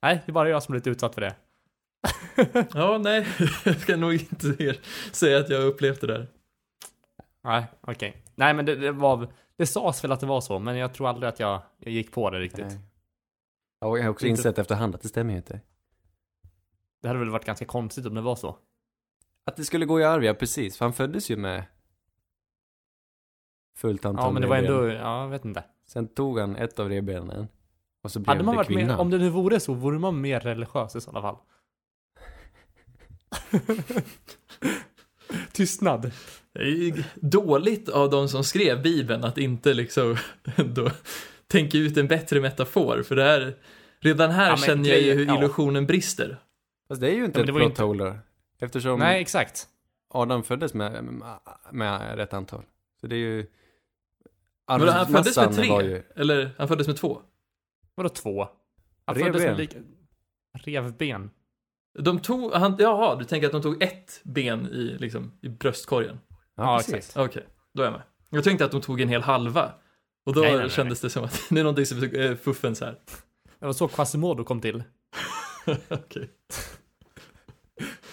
Nej, 0.01 0.21
det 0.25 0.31
är 0.31 0.33
bara 0.33 0.49
jag 0.49 0.63
som 0.63 0.71
blivit 0.71 0.87
utsatt 0.87 1.13
för 1.13 1.21
det. 1.21 1.35
Ja, 2.73 2.97
nej, 2.97 3.27
jag 3.65 3.79
ska 3.79 3.95
nog 3.97 4.13
inte 4.13 4.75
säga 5.11 5.39
att 5.39 5.49
jag 5.49 5.63
upplevt 5.63 6.01
det 6.01 6.07
där. 6.07 6.27
Nej, 7.43 7.65
okej. 7.81 8.23
Nej 8.35 8.53
men 8.53 8.65
det, 8.65 8.75
det 8.75 8.91
var, 8.91 9.27
det 9.57 9.65
sades 9.65 10.03
väl 10.03 10.11
att 10.11 10.19
det 10.19 10.25
var 10.25 10.41
så, 10.41 10.59
men 10.59 10.77
jag 10.77 10.93
tror 10.93 11.07
aldrig 11.09 11.29
att 11.29 11.39
jag, 11.39 11.61
jag 11.77 11.93
gick 11.93 12.11
på 12.11 12.29
det 12.29 12.39
riktigt. 12.39 12.65
Nej. 12.65 12.79
Ja, 13.79 13.97
jag 13.97 14.03
har 14.03 14.09
också 14.09 14.25
Inte- 14.27 14.39
insett 14.39 14.57
efterhand 14.59 14.95
att 14.95 15.01
det 15.01 15.07
stämmer 15.09 15.31
ju 15.31 15.37
inte. 15.37 15.61
Det 17.01 17.07
hade 17.07 17.19
väl 17.19 17.29
varit 17.29 17.45
ganska 17.45 17.65
konstigt 17.65 18.05
om 18.05 18.13
det 18.15 18.21
var 18.21 18.35
så. 18.35 18.57
Att 19.45 19.55
det 19.55 19.63
skulle 19.65 19.85
gå 19.85 19.99
i 19.99 20.03
arv, 20.03 20.23
ja 20.23 20.33
precis. 20.33 20.77
För 20.77 20.85
han 20.85 20.93
föddes 20.93 21.31
ju 21.31 21.37
med 21.37 21.63
fullt 23.77 24.05
antal 24.05 24.25
Ja, 24.25 24.31
men 24.31 24.41
det 24.41 24.47
var 24.47 24.55
ändå, 24.57 24.87
ja, 24.87 25.21
jag 25.21 25.29
vet 25.29 25.45
inte. 25.45 25.63
Sen 25.87 26.07
tog 26.07 26.39
han 26.39 26.55
ett 26.55 26.79
av 26.79 26.89
revbenen. 26.89 27.47
Och 28.01 28.11
så 28.11 28.19
blev 28.19 28.27
Hade 28.27 28.43
man 28.43 28.53
det 28.53 28.57
varit 28.57 28.67
kvinnan. 28.67 28.87
mer, 28.87 28.97
om 28.97 29.09
det 29.09 29.17
nu 29.17 29.29
vore 29.29 29.59
så, 29.59 29.73
vore 29.73 29.99
man 29.99 30.21
mer 30.21 30.39
religiös 30.39 30.95
i 30.95 31.01
sådana 31.01 31.21
fall. 31.21 31.37
Tystnad. 35.51 36.11
Det 36.53 36.59
är 36.59 36.65
ju 36.65 37.03
dåligt 37.15 37.89
av 37.89 38.09
de 38.09 38.29
som 38.29 38.43
skrev 38.43 38.81
Bibeln 38.81 39.23
att 39.23 39.37
inte 39.37 39.73
liksom 39.73 40.17
då 40.65 40.91
tänka 41.47 41.77
ut 41.77 41.97
en 41.97 42.07
bättre 42.07 42.41
metafor. 42.41 43.03
För 43.03 43.15
det 43.15 43.23
här, 43.23 43.55
redan 43.99 44.31
här 44.31 44.49
Ja, 44.49 44.57
känner 44.57 44.89
jag 44.89 45.01
ju 45.01 45.13
hur 45.13 45.25
ja. 45.25 45.37
illusionen 45.37 45.85
brister. 45.85 46.37
Fast 46.87 47.01
det 47.01 47.09
är 47.09 47.15
ju 47.15 47.25
inte 47.25 47.39
Ja, 47.39 47.45
ett 47.45 47.55
plot 47.55 47.77
hole 47.77 48.03
då. 48.03 48.17
Eftersom 48.59 48.99
Nej, 48.99 49.21
exakt. 49.21 49.67
Adam 50.09 50.43
föddes 50.43 50.73
med, 50.73 51.21
med 51.71 52.15
rätt 52.17 52.33
antal. 52.33 52.63
Så 53.01 53.07
det 53.07 53.15
är 53.15 53.19
ju... 53.19 53.47
Men 54.67 54.87
han 54.87 55.07
föddes 55.07 55.37
med 55.37 55.55
tre, 55.55 55.81
ju... 55.81 56.03
eller 56.15 56.51
han 56.57 56.67
föddes 56.67 56.87
med 56.87 56.97
två. 56.97 57.21
Vadå 57.95 58.09
två? 58.09 58.47
Han 59.05 59.15
Revben. 59.15 59.33
föddes 59.33 59.47
med 59.47 59.57
lika... 59.57 59.77
Revben. 60.53 61.29
De 61.99 62.19
tog, 62.19 62.53
han, 62.53 62.75
jaha, 62.79 63.15
du 63.15 63.23
tänker 63.25 63.45
att 63.47 63.51
de 63.53 63.61
tog 63.61 63.83
ett 63.83 64.19
ben 64.23 64.65
i, 64.65 64.97
liksom, 64.99 65.31
i 65.41 65.49
bröstkorgen? 65.49 66.19
Ja, 66.57 66.77
precis. 66.77 66.93
exakt. 66.95 67.17
Okej, 67.17 67.45
då 67.73 67.81
är 67.81 67.85
jag 67.85 67.93
med. 67.93 68.01
Jag 68.29 68.43
tänkte 68.43 68.65
att 68.65 68.71
de 68.71 68.81
tog 68.81 69.01
en 69.01 69.09
hel 69.09 69.21
halva. 69.21 69.71
Och 70.25 70.33
då 70.33 70.41
Nej, 70.41 70.51
nej, 70.51 70.59
nej, 70.59 70.69
kändes 70.69 71.01
det 71.01 71.09
som 71.09 71.23
att 71.23 71.41
det 71.49 71.59
är 71.59 71.63
någonting 71.63 71.85
som 71.85 72.03
är 72.03 72.29
äh, 72.31 72.35
fuffens 72.35 72.81
här. 72.81 72.99
Det 73.59 73.65
var 73.65 73.73
så 73.73 73.87
Quasimodo 73.87 74.43
kom 74.43 74.61
till. 74.61 74.83
Okej. 75.89 76.29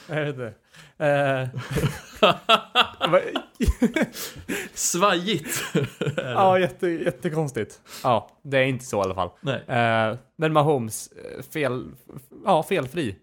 Jag 0.09 0.25
vet 0.25 0.29
inte. 0.35 0.55
Eh, 0.99 1.49
vad- 3.11 3.23
Svajigt. 4.75 5.63
ja, 6.17 6.59
jätte, 6.59 6.89
jättekonstigt. 6.89 7.81
Ja, 8.03 8.31
det 8.43 8.59
är 8.59 8.65
inte 8.65 8.85
så 8.85 8.97
i 8.99 9.01
alla 9.01 9.15
fall. 9.15 9.31
Nej. 9.41 9.65
Eh, 9.69 10.17
men 10.37 10.53
Mahomes, 10.53 11.13
eh, 11.13 11.43
fel, 11.43 11.85
ja, 12.45 12.63
felfri. 12.63 13.17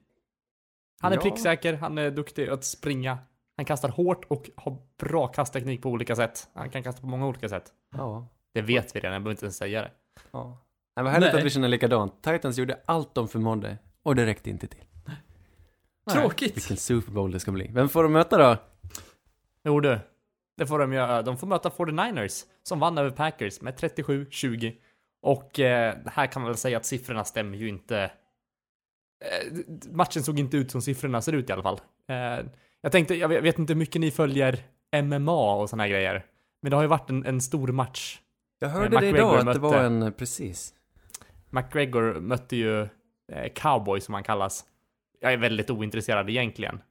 Han 1.01 1.11
är 1.11 1.15
Ja. 1.17 1.21
pricksäker, 1.21 1.73
han 1.73 1.97
är 1.97 2.11
duktig 2.11 2.49
att 2.49 2.63
springa. 2.63 3.17
Han 3.57 3.65
kastar 3.65 3.89
hårt 3.89 4.25
och 4.27 4.49
har 4.55 4.77
bra 4.99 5.27
kastteknik 5.27 5.81
på 5.81 5.89
olika 5.89 6.15
sätt. 6.15 6.47
Han 6.53 6.69
kan 6.69 6.83
kasta 6.83 7.01
på 7.01 7.07
många 7.07 7.27
olika 7.27 7.49
sätt. 7.49 7.71
Ja. 7.97 8.27
Det 8.53 8.61
vet 8.61 8.95
vi 8.95 8.99
redan, 8.99 9.13
jag 9.13 9.21
behöver 9.21 9.31
inte 9.31 9.45
ens 9.45 9.57
säga 9.57 9.81
det. 9.81 9.91
ja. 10.31 10.65
Nej, 10.95 11.03
vad 11.03 11.13
härligt 11.13 11.31
Nej. 11.33 11.39
att 11.39 11.45
vi 11.45 11.49
känner 11.49 11.67
likadant. 11.67 12.23
Titans 12.23 12.57
gjorde 12.57 12.79
allt 12.85 13.15
de 13.15 13.27
förmådde. 13.27 13.77
Och 14.03 14.15
det 14.15 14.25
räckte 14.25 14.49
inte 14.49 14.67
till. 14.67 14.83
Tråkigt. 16.11 16.57
Vilken 16.57 16.77
Super 16.77 17.11
Bowl 17.11 17.31
det 17.31 17.39
ska 17.39 17.51
bli. 17.51 17.67
Vem 17.73 17.89
får 17.89 18.03
de 18.03 18.11
möta 18.13 18.37
då? 18.37 18.57
Jo 19.63 19.79
du, 19.79 19.99
det 20.57 20.67
får 20.67 20.79
de 20.79 20.93
göra. 20.93 21.21
De 21.21 21.37
får 21.37 21.47
möta 21.47 21.69
49ers 21.69 22.43
som 22.63 22.79
vann 22.79 22.97
över 22.97 23.09
Packers 23.09 23.61
med 23.61 23.73
37-20. 23.79 24.75
Och 25.21 25.59
eh, 25.59 25.95
här 26.05 26.27
kan 26.27 26.41
man 26.41 26.49
väl 26.51 26.57
säga 26.57 26.77
att 26.77 26.85
siffrorna 26.85 27.23
stämmer 27.25 27.57
ju 27.57 27.69
inte. 27.69 28.11
Eh, 29.21 29.53
matchen 29.91 30.23
såg 30.23 30.39
inte 30.39 30.57
ut 30.57 30.71
som 30.71 30.81
siffrorna 30.81 31.21
ser 31.21 31.33
ut 31.33 31.49
i 31.49 31.53
alla 31.53 31.63
fall. 31.63 31.79
Eh, 32.09 32.45
jag 32.81 32.91
tänkte, 32.91 33.15
jag 33.15 33.29
vet, 33.29 33.59
inte 33.59 33.73
hur 33.73 33.79
mycket 33.79 34.01
ni 34.01 34.11
följer 34.11 34.59
MMA 35.03 35.55
och 35.55 35.69
såna 35.69 35.83
här 35.83 35.89
grejer. 35.89 36.25
Men 36.61 36.69
det 36.69 36.75
har 36.75 36.83
ju 36.83 36.89
varit 36.89 37.09
en, 37.09 37.25
en 37.25 37.41
stor 37.41 37.67
match. 37.67 38.19
Jag 38.59 38.69
hörde 38.69 38.89
det 38.89 38.95
McGregor 38.95 39.17
idag 39.17 39.47
att 39.47 39.53
det 39.53 39.59
var 39.59 39.89
mötte- 39.89 40.05
en, 40.05 40.13
precis. 40.13 40.73
McGregor 41.49 42.19
mötte 42.19 42.55
ju 42.55 42.81
eh, 43.31 43.53
cowboy 43.55 44.01
som 44.01 44.13
han 44.13 44.23
kallas. 44.23 44.65
Jag 45.21 45.33
är 45.33 45.37
väldigt 45.37 45.69
ointresserad 45.69 46.29
egentligen. 46.29 46.81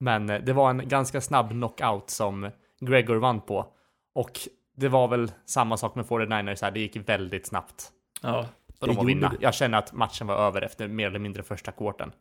Men 0.00 0.30
eh, 0.30 0.40
det 0.40 0.52
var 0.52 0.70
en 0.70 0.88
ganska 0.88 1.20
snabb 1.20 1.50
knockout 1.50 2.10
som 2.10 2.50
Gregor 2.80 3.16
vann 3.16 3.40
på. 3.40 3.66
Och 4.14 4.40
det 4.76 4.88
var 4.88 5.08
väl 5.08 5.32
samma 5.46 5.76
sak 5.76 5.94
med 5.94 6.04
49ers 6.04 6.62
här, 6.62 6.70
det 6.70 6.80
gick 6.80 7.08
väldigt 7.08 7.46
snabbt 7.46 7.92
Ja, 8.22 8.46
för 8.86 8.94
dem 8.94 8.96
Det 8.96 9.02
att 9.02 9.08
vinna. 9.16 9.28
det. 9.28 9.36
Jag 9.40 9.54
känner 9.54 9.78
att 9.78 9.92
matchen 9.92 10.26
var 10.26 10.34
över 10.36 10.62
efter 10.62 10.88
mer 10.88 11.06
eller 11.06 11.18
mindre 11.18 11.42
första 11.42 11.72
kvarten. 11.72 12.12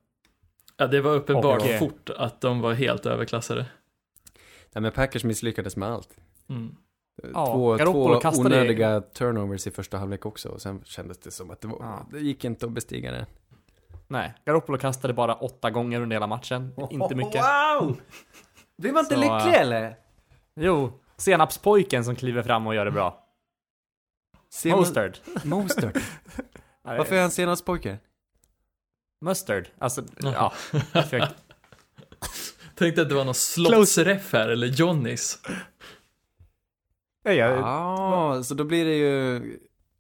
ja 0.78 0.88
det 0.88 1.02
var 1.02 1.12
uppenbart 1.12 1.62
Och, 1.62 1.67
eh, 1.67 1.80
fort 1.80 2.10
att 2.17 2.41
de 2.41 2.62
var 2.62 2.74
helt 2.74 3.06
överklassade. 3.06 3.65
Nej 4.74 4.82
men 4.82 4.91
Packers 4.91 5.24
misslyckades 5.24 5.76
med 5.78 5.89
allt. 5.89 6.10
Mm. 6.50 6.76
Ja, 7.34 7.45
två 7.45 7.76
Garoppolo 7.76 8.13
två 8.13 8.19
kastade- 8.21 8.47
onödiga 8.62 9.02
turnovers 9.02 9.67
i 9.67 9.71
första 9.71 9.97
halvlek 9.97 10.26
också. 10.26 10.50
Och 10.50 10.62
sen 10.62 10.82
kändes 10.86 11.17
det 11.19 11.32
som 11.32 11.52
att 11.52 11.62
det 11.62 11.67
var, 11.67 11.78
Ja. 11.80 12.08
det 12.12 12.19
gick 12.19 12.45
inte 12.45 12.65
att 12.65 12.71
bestiga 12.71 13.12
det. 13.12 13.26
Nej, 14.08 14.34
Garoppolo 14.45 14.78
kastade 14.78 15.13
bara 15.13 15.34
åtta 15.36 15.69
gånger 15.69 16.02
under 16.02 16.15
hela 16.15 16.28
matchen. 16.28 16.74
Inte 16.89 17.15
mycket. 17.15 17.41
Wow! 17.82 17.97
Blir 18.78 18.91
man 18.93 19.00
inte 19.00 19.13
Så, 19.15 19.19
lycklig 19.21 19.54
äh, 19.54 19.62
eller? 19.62 19.95
Jo, 20.56 21.00
senapspojken 21.17 22.06
som 22.06 22.15
kliver 22.15 22.43
fram 22.43 22.67
och 22.67 22.76
gör 22.76 22.86
det 22.86 22.91
bra. 22.91 23.28
Man- 24.65 24.77
Mostard. 24.79 25.17
Mostard. 25.43 25.99
Varför 26.83 27.15
är 27.15 27.21
han 27.21 27.31
senast 27.31 27.65
pojke? 27.65 27.97
Mustard. 29.21 29.67
Alltså, 29.77 30.03
ja. 30.19 30.53
jag 30.93 31.03
försökte- 31.03 31.35
Tänkte 32.75 33.01
att 33.01 33.09
det 33.09 33.15
var 33.15 33.25
någon 33.25 33.33
slottsref 33.33 34.33
här, 34.33 34.49
eller 34.49 34.67
Johnnys. 34.67 35.39
Nej, 37.25 37.35
jag, 37.37 37.57
Ja, 37.57 38.43
så 38.43 38.53
då 38.53 38.63
blir 38.63 38.85
det 38.85 38.95
ju, 38.95 39.41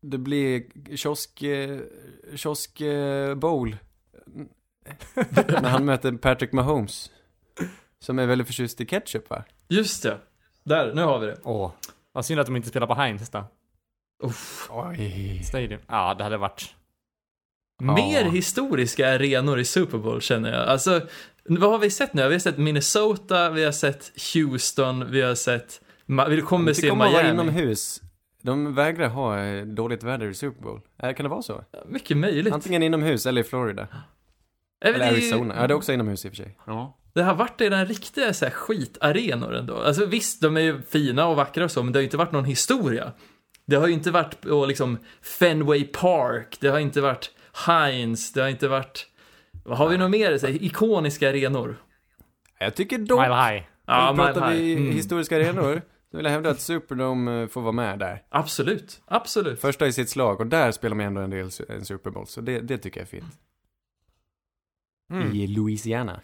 det 0.01 0.17
blir 0.17 0.63
kiosk, 0.97 1.43
eh, 1.43 1.79
kiosk 2.35 2.81
eh, 2.81 3.35
bowl. 3.35 3.77
När 5.47 5.69
han 5.69 5.85
möter 5.85 6.11
Patrick 6.11 6.51
Mahomes. 6.51 7.11
Som 7.99 8.19
är 8.19 8.25
väldigt 8.27 8.47
förtjust 8.47 8.81
i 8.81 8.85
ketchup 8.85 9.29
va? 9.29 9.43
Just 9.67 10.03
det. 10.03 10.17
Där, 10.63 10.93
nu 10.93 11.01
har 11.01 11.19
vi 11.19 11.27
det. 11.27 11.39
Åh. 11.43 11.71
Vad 12.11 12.25
synd 12.25 12.39
att 12.39 12.45
de 12.47 12.55
inte 12.55 12.69
spelar 12.69 12.87
på 12.87 12.93
Heinz 12.93 13.29
då. 13.29 13.43
Uff. 14.21 14.67
Oj. 14.71 15.41
Stadium. 15.43 15.81
Ja, 15.87 16.13
det 16.17 16.23
hade 16.23 16.37
varit... 16.37 16.75
Ja. 17.83 17.93
Mer 17.95 18.23
historiska 18.23 19.15
arenor 19.15 19.59
i 19.59 19.65
Super 19.65 19.97
Bowl 19.97 20.21
känner 20.21 20.51
jag. 20.53 20.67
Alltså, 20.67 21.01
vad 21.43 21.71
har 21.71 21.77
vi 21.79 21.89
sett 21.89 22.13
nu? 22.13 22.27
Vi 22.27 22.33
har 22.33 22.39
sett 22.39 22.57
Minnesota, 22.57 23.49
vi 23.49 23.63
har 23.65 23.71
sett 23.71 24.11
Houston, 24.33 25.11
vi 25.11 25.21
har 25.21 25.35
sett... 25.35 25.81
Vi 26.29 26.41
kommer 26.41 26.65
Det 26.67 26.75
se 26.75 26.89
kommer 26.89 27.05
att 27.05 27.13
vara 27.13 27.23
Miami. 27.23 27.41
inomhus. 27.41 28.01
De 28.41 28.75
vägrar 28.75 29.07
ha 29.07 29.39
eh, 29.39 29.65
dåligt 29.65 30.03
väder 30.03 30.29
i 30.29 30.33
Super 30.33 30.61
Bowl. 30.61 30.81
Äh, 31.03 31.13
kan 31.13 31.23
det 31.23 31.29
vara 31.29 31.41
så? 31.41 31.63
Mycket 31.85 32.17
möjligt. 32.17 32.53
Antingen 32.53 32.83
inomhus 32.83 33.25
eller 33.25 33.41
i 33.41 33.43
Florida. 33.43 33.87
Även 34.85 34.95
Eller 35.01 35.05
det, 35.05 35.17
Arizona. 35.17 35.55
Ja, 35.57 35.67
det 35.67 35.73
är 35.73 35.75
också 35.75 35.93
inomhus 35.93 36.25
i 36.25 36.27
och 36.27 36.31
för 36.31 36.37
sig. 36.43 36.57
Ja. 36.67 36.97
det 37.13 37.23
har 37.23 37.35
varit 37.35 37.61
i 37.61 37.69
den 37.69 37.85
riktiga 37.85 38.33
så 38.33 38.45
här, 38.45 38.51
skitarenor 38.51 39.55
ändå. 39.55 39.77
Alltså 39.77 40.05
visst, 40.05 40.41
de 40.41 40.57
är 40.57 40.61
ju 40.61 40.81
fina 40.81 41.27
och 41.27 41.35
vackra 41.35 41.63
och 41.63 41.71
så, 41.71 41.83
men 41.83 41.93
det 41.93 41.97
har 41.97 42.01
ju 42.01 42.05
inte 42.07 42.17
varit 42.17 42.31
någon 42.31 42.45
historia. 42.45 43.11
Det 43.65 43.75
har 43.75 43.87
ju 43.87 43.93
inte 43.93 44.11
varit 44.11 44.41
på 44.41 44.65
liksom 44.65 44.97
Fenway 45.39 45.83
Park, 45.83 46.57
det 46.59 46.67
har 46.67 46.79
inte 46.79 47.01
varit 47.01 47.31
Heinz, 47.65 48.33
det 48.33 48.41
har 48.41 48.49
inte 48.49 48.67
varit... 48.67 49.07
Vad 49.63 49.77
har 49.77 49.89
vi 49.89 49.97
nog 49.97 50.11
mer? 50.11 50.37
Så 50.37 50.47
här, 50.47 50.63
ikoniska 50.63 51.29
arenor. 51.29 51.75
Jag 52.59 52.75
tycker 52.75 52.97
dock, 52.97 53.21
Mile 53.21 53.35
High. 53.35 53.63
Ja, 53.85 54.11
vi 54.11 54.17
pratar 54.17 54.49
Mile 54.49 54.63
High. 54.63 54.75
vi 54.75 54.83
Mm. 54.83 54.95
historiska 54.95 55.35
arenor, 55.35 55.81
så 56.11 56.17
vill 56.17 56.25
jag 56.25 56.31
hävda 56.31 56.49
att 56.49 56.59
Superdome 56.59 57.41
eh, 57.41 57.47
får 57.47 57.61
vara 57.61 57.71
med 57.71 57.99
där. 57.99 58.23
Absolut, 58.29 59.01
absolut. 59.05 59.61
Första 59.61 59.87
i 59.87 59.93
sitt 59.93 60.09
slag, 60.09 60.39
och 60.39 60.47
där 60.47 60.71
spelar 60.71 60.95
man 60.95 61.05
ändå 61.05 61.21
en 61.21 61.29
del 61.29 61.49
en 61.69 61.85
Super 61.85 62.09
Bowl, 62.09 62.27
så 62.27 62.41
det, 62.41 62.59
det 62.59 62.77
tycker 62.77 62.99
jag 62.99 63.05
är 63.05 63.09
fint. 63.09 63.33
Mm. 65.11 65.31
I 65.31 65.47
Louisiana. 65.47 66.21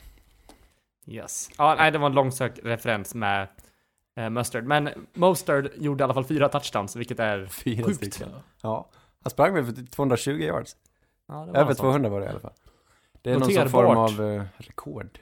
Yes. 1.07 1.49
Ja, 1.57 1.75
nej, 1.77 1.91
det 1.91 1.97
var 1.97 2.07
en 2.07 2.15
långsökt 2.15 2.59
referens 2.63 3.15
med 3.15 3.47
eh, 4.17 4.29
Mustard. 4.29 4.63
Men 4.63 4.89
Mostard 5.13 5.69
gjorde 5.75 6.01
i 6.01 6.03
alla 6.03 6.13
fall 6.13 6.25
fyra 6.25 6.49
touchdowns, 6.49 6.95
vilket 6.95 7.19
är 7.19 7.45
Fyra 7.49 7.83
Sjukt. 7.85 7.97
stycken. 7.97 8.29
Ja. 8.61 8.89
Han 9.23 9.31
sprang 9.31 9.53
väl 9.53 9.65
för 9.65 9.85
220 9.85 10.31
yards. 10.31 10.75
Ja, 11.27 11.43
Över 11.43 11.53
något 11.59 11.67
sånt. 11.67 11.79
200 11.79 12.09
var 12.09 12.19
det 12.19 12.25
i 12.25 12.29
alla 12.29 12.39
fall. 12.39 12.53
Det 13.21 13.29
är 13.31 13.33
någon 13.33 13.41
Noterbart. 13.49 13.71
form 13.71 13.97
av 13.97 14.31
eh, 14.33 14.43
rekord. 14.57 15.19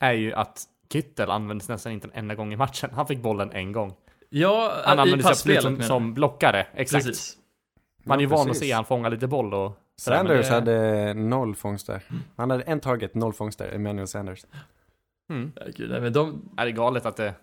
Är 0.00 0.12
ju 0.12 0.32
att 0.32 0.62
Kittel 0.92 1.30
användes 1.30 1.68
nästan 1.68 1.92
inte 1.92 2.06
en 2.08 2.12
enda 2.14 2.34
gång 2.34 2.52
i 2.52 2.56
matchen. 2.56 2.90
Han 2.92 3.06
fick 3.06 3.18
bollen 3.22 3.50
en 3.52 3.72
gång. 3.72 3.94
Ja, 4.28 4.72
Han 4.84 4.98
användes 4.98 5.26
absolut 5.26 5.62
som, 5.62 5.82
som 5.82 6.14
blockare. 6.14 6.66
Exakt. 6.74 7.06
Precis. 7.06 7.36
Man 8.04 8.18
är 8.18 8.22
ju 8.22 8.28
Ja, 8.30 8.36
van 8.36 8.50
att 8.50 8.56
se 8.56 8.72
han 8.72 8.84
fånga 8.84 9.08
lite 9.08 9.26
boll 9.26 9.54
och... 9.54 9.72
Sanders 9.96 10.48
det- 10.48 10.54
hade 10.54 11.14
noll 11.14 11.54
fångster. 11.56 12.02
Han 12.36 12.50
hade 12.50 12.62
en 12.62 12.80
target, 12.80 13.14
noll 13.14 13.32
fångster, 13.32 13.72
Emmanuel 13.74 14.08
Sanders. 14.08 14.44
Mm. 15.30 15.52
Ja, 15.56 15.62
gud, 15.76 15.90
nej, 15.90 16.00
men 16.00 16.12
de... 16.12 16.48
Är 16.56 16.64
det 16.66 16.72
galet 16.72 17.06
att 17.06 17.16
det... 17.16 17.34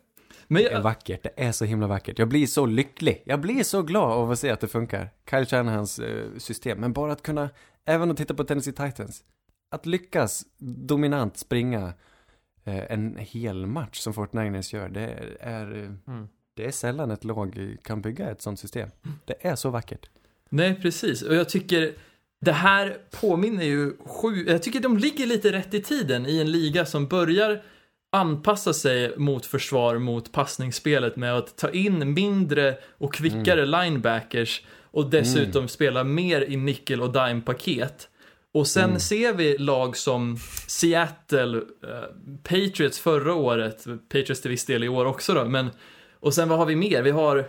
Men 0.48 0.64
Det 0.64 0.70
är 0.70 0.74
jag, 0.74 0.82
vackert, 0.82 1.24
det 1.24 1.32
är 1.36 1.52
så 1.52 1.66
himla 1.66 1.88
vackert. 1.88 2.20
Jag 2.20 2.28
blir 2.30 2.48
så 2.48 2.66
lycklig. 2.66 3.24
Jag 3.26 3.42
blir 3.42 3.64
så 3.64 3.82
glad 3.82 4.12
av 4.12 4.32
att 4.32 4.40
se 4.40 4.50
att 4.50 4.60
det 4.60 4.68
funkar. 4.68 5.10
Kyle 5.30 5.46
Shanahans 5.46 6.00
eh, 6.00 6.26
system. 6.38 6.80
Men 6.80 6.94
bara 6.94 7.12
att 7.12 7.22
kunna, 7.24 7.50
även 7.86 8.12
att 8.12 8.18
titta 8.18 8.34
på 8.34 8.44
Tennessee 8.44 8.74
Titans. 8.74 9.24
Att 9.72 9.86
lyckas 9.86 10.46
dominant 10.58 11.38
springa 11.38 11.94
eh, 12.64 12.92
en 12.92 13.16
hel 13.20 13.66
match 13.66 14.00
som 14.00 14.14
Fortniners 14.14 14.74
gör. 14.74 14.90
Det 14.90 15.20
är, 15.40 15.66
Mm. 16.08 16.28
det 16.54 16.66
är 16.66 16.72
sällan 16.72 17.12
ett 17.12 17.24
lag 17.24 17.78
kan 17.84 18.02
bygga 18.02 18.30
ett 18.32 18.42
sånt 18.42 18.60
system. 18.60 18.90
Det 19.26 19.48
är 19.48 19.56
så 19.56 19.70
vackert. 19.70 20.10
nej, 20.50 20.76
precis. 20.82 21.22
Och 21.22 21.36
jag 21.36 21.50
tycker 21.50 21.94
det 22.46 22.52
här 22.52 22.98
påminner 23.22 23.64
ju 23.64 23.94
sju... 24.06 24.46
Jag 24.48 24.64
tycker 24.64 24.80
de 24.80 24.98
ligger 24.98 25.26
lite 25.28 25.52
rätt 25.52 25.74
i 25.74 25.82
tiden 25.82 26.26
i 26.26 26.40
en 26.40 26.52
liga 26.52 26.86
som 26.86 27.08
börjar 27.08 27.64
anpassa 28.14 28.74
sig 28.74 29.18
mot 29.18 29.46
försvar, 29.46 29.98
mot 29.98 30.32
passningsspelet 30.32 31.16
med 31.16 31.38
att 31.38 31.58
ta 31.58 31.70
in 31.70 32.14
mindre 32.14 32.78
och 32.98 33.14
kvickare 33.14 33.66
linebackers 33.66 34.62
och 34.92 35.10
dessutom 35.10 35.68
spela 35.68 36.04
mer 36.04 36.42
i 36.42 36.56
nickel 36.58 37.02
och 37.02 37.12
dime-paket. 37.14 38.08
Och 38.54 38.68
sen 38.68 38.84
Mm. 38.90 39.00
ser 39.00 39.34
vi 39.34 39.58
lag 39.58 39.98
som 39.98 40.38
Seattle, 40.68 41.58
eh, 41.58 42.04
Patriots 42.44 43.00
förra 43.00 43.34
året, 43.34 43.86
Patriots 44.10 44.42
till 44.42 44.52
viss 44.52 44.66
del 44.66 44.84
i 44.84 44.90
år 44.90 45.06
också 45.06 45.34
då, 45.34 45.46
men 45.46 45.70
och 46.20 46.34
sen 46.34 46.50
vad 46.50 46.58
har 46.58 46.66
vi 46.66 46.76
mer? 46.76 47.02
Vi 47.02 47.12
har 47.12 47.46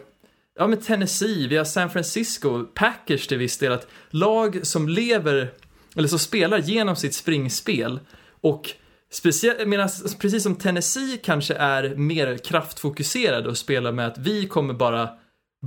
ja, 0.58 0.66
men 0.66 0.80
Tennessee, 0.80 1.46
vi 1.48 1.56
har 1.56 1.64
San 1.64 1.90
Francisco, 1.90 2.64
Packers 2.74 3.26
till 3.26 3.38
viss 3.38 3.58
del, 3.58 3.72
att 3.72 3.86
lag 4.10 4.66
som 4.66 4.88
lever, 4.88 5.50
eller 5.96 6.08
som 6.08 6.18
spelar 6.18 6.58
genom 6.58 6.96
sitt 6.96 7.14
springspel 7.14 8.00
och 8.40 8.70
speciellt, 9.12 10.18
precis 10.18 10.42
som 10.42 10.54
Tennessee 10.54 11.16
kanske 11.22 11.54
är 11.54 11.94
mer 11.94 12.38
kraftfokuserade 12.38 13.48
och 13.48 13.58
spelar 13.58 13.92
med 13.92 14.06
att 14.06 14.18
vi 14.18 14.48
kommer 14.48 14.74
bara 14.74 15.08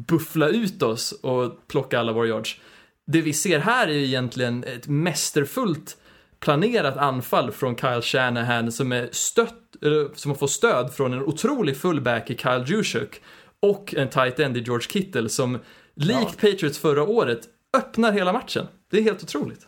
buffla 0.07 0.47
ut 0.47 0.81
oss 0.81 1.11
och 1.11 1.67
plocka 1.67 1.99
alla 1.99 2.11
våra 2.11 2.27
yards. 2.27 2.59
Det 3.07 3.21
vi 3.21 3.33
ser 3.33 3.59
här 3.59 3.87
är 3.87 3.93
ju 3.93 4.05
egentligen 4.05 4.63
ett 4.63 4.87
mästerfullt 4.87 5.97
planerat 6.39 6.97
anfall 6.97 7.51
från 7.51 7.75
Kyle 7.75 8.01
Shanahan 8.01 8.71
som 8.71 8.91
är 8.91 9.09
stött, 9.11 9.75
som 10.15 10.31
har 10.31 10.35
fått 10.35 10.51
stöd 10.51 10.93
från 10.93 11.13
en 11.13 11.23
otrolig 11.23 11.77
fullback 11.77 12.29
i 12.29 12.37
Kyle 12.37 12.63
Juszczyk 12.67 13.21
och 13.59 13.95
en 13.97 14.09
tight 14.09 14.39
end 14.39 14.57
i 14.57 14.59
George 14.59 14.87
Kittle 14.89 15.29
som 15.29 15.59
likt 15.95 16.41
Patriots 16.41 16.77
förra 16.77 17.03
året 17.03 17.39
öppnar 17.77 18.11
hela 18.11 18.33
matchen. 18.33 18.67
Det 18.91 18.97
är 18.97 19.01
helt 19.01 19.23
otroligt. 19.23 19.67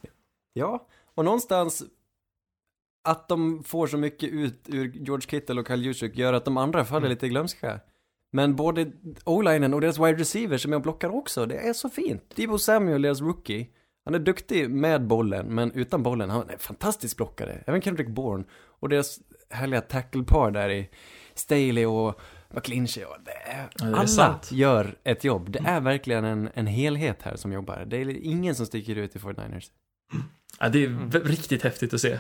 Ja, 0.54 0.88
och 1.16 1.26
någonstans 1.26 1.84
att 3.08 3.28
de 3.28 3.64
får 3.64 3.88
så 3.88 3.98
mycket 3.98 4.30
ut 4.30 4.60
ur 4.68 4.92
George 4.92 5.28
Kittle 5.30 5.60
och 5.62 5.68
Kyle 5.68 5.82
Juszczyk 5.84 6.18
gör 6.18 6.34
att 6.34 6.46
de 6.46 6.58
andra 6.58 6.86
faller 6.86 7.10
lite 7.10 7.26
i 7.26 7.30
glömska. 7.30 7.80
Men 8.32 8.56
både 8.56 8.92
o-linen 9.26 9.74
och 9.74 9.82
deras 9.82 10.00
wide 10.00 10.14
receivers 10.18 10.62
som 10.62 10.72
jag 10.72 10.82
blockar 10.82 11.10
också, 11.10 11.46
det 11.46 11.58
är 11.58 11.74
så 11.74 11.90
fint. 11.90 12.24
Debo 12.36 12.58
Samuel, 12.58 13.02
deras 13.02 13.22
rookie, 13.22 13.68
han 14.06 14.16
är 14.16 14.20
duktig 14.20 14.70
med 14.70 15.08
bollen, 15.08 15.46
men 15.56 15.72
utan 15.72 16.04
bollen, 16.04 16.30
han 16.30 16.50
är 16.50 16.58
fantastisk 16.58 17.18
blockare. 17.18 17.64
Även 17.68 17.82
Kendrick 17.82 18.08
Bourne. 18.08 18.44
Och 18.80 18.90
deras 18.90 19.20
härliga 19.50 19.82
tackle-par 19.82 20.52
där 20.52 20.70
i 20.70 20.90
Staley 21.34 21.86
och 21.86 22.20
McClinchy. 22.50 23.04
Och 23.04 23.16
det 23.26 23.32
är, 23.32 23.70
Ja, 23.80 23.86
det 23.86 23.92
är 23.92 23.96
alla 23.96 24.08
sant. 24.08 24.52
gör 24.52 24.98
ett 25.04 25.24
jobb. 25.24 25.50
Det 25.52 25.60
är 25.66 25.80
verkligen 25.82 26.26
en, 26.26 26.50
en 26.54 26.68
helhet 26.68 27.22
här 27.24 27.36
som 27.36 27.52
jobbar. 27.54 27.86
Det 27.88 27.98
är 27.98 28.10
ingen 28.26 28.56
som 28.56 28.66
sticker 28.66 28.96
ut 28.96 29.16
i 29.16 29.20
49ers. 29.20 29.66
Ja, 30.60 30.70
det 30.70 30.84
är 30.84 30.88
v- 30.88 31.20
riktigt 31.20 31.64
häftigt 31.64 31.94
att 31.94 32.02
se. 32.02 32.20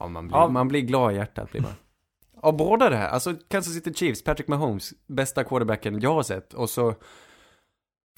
Ja, 0.00 0.08
man 0.08 0.28
blir, 0.28 0.36
Ja. 0.36 0.48
man 0.48 0.68
blir 0.68 0.80
glad 0.80 1.12
i 1.12 1.16
hjärtat 1.16 1.50
blir 1.50 1.60
man. 1.60 1.72
Av 2.42 2.56
båda 2.56 2.90
det 2.90 2.96
här, 2.96 3.08
alltså 3.08 3.34
Kansas 3.48 3.74
City 3.74 3.94
Chiefs, 3.94 4.24
Patrick 4.24 4.48
Mahomes, 4.48 4.90
bästa 5.06 5.44
quarterbacken 5.44 6.00
jag 6.00 6.14
har 6.14 6.22
sett, 6.22 6.54
och 6.54 6.70
så 6.70 6.94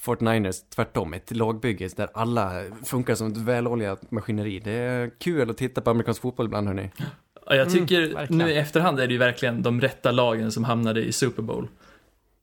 49ers, 0.03 0.57
tvärtom, 0.75 1.15
ett 1.15 1.37
lagbygge 1.37 1.89
där 1.97 2.09
alla 2.15 2.63
funkar 2.85 3.15
som 3.15 3.27
ett 3.27 3.37
väloljat 3.37 4.11
maskineri. 4.11 4.61
Det 4.61 4.71
är 4.73 5.11
kul 5.21 5.51
att 5.51 5.57
titta 5.57 5.81
på 5.81 5.91
amerikansk 5.91 6.23
fotboll 6.23 6.47
ibland 6.47 6.67
hörni. 6.69 6.91
Ja, 7.47 7.55
jag 7.55 7.67
Mm, 7.67 7.73
tycker 7.73 8.15
verkligen. 8.15 8.39
nu 8.47 8.51
i 8.53 8.57
efterhand 8.57 9.01
är 9.01 9.07
det 9.07 9.13
ju 9.13 9.19
verkligen 9.19 9.63
de 9.63 9.81
rätta 9.81 10.11
lagen 10.11 10.53
som 10.53 10.65
hamnade 10.65 11.05
i 11.05 11.13
Super 11.13 11.43
Bowl. 11.43 11.69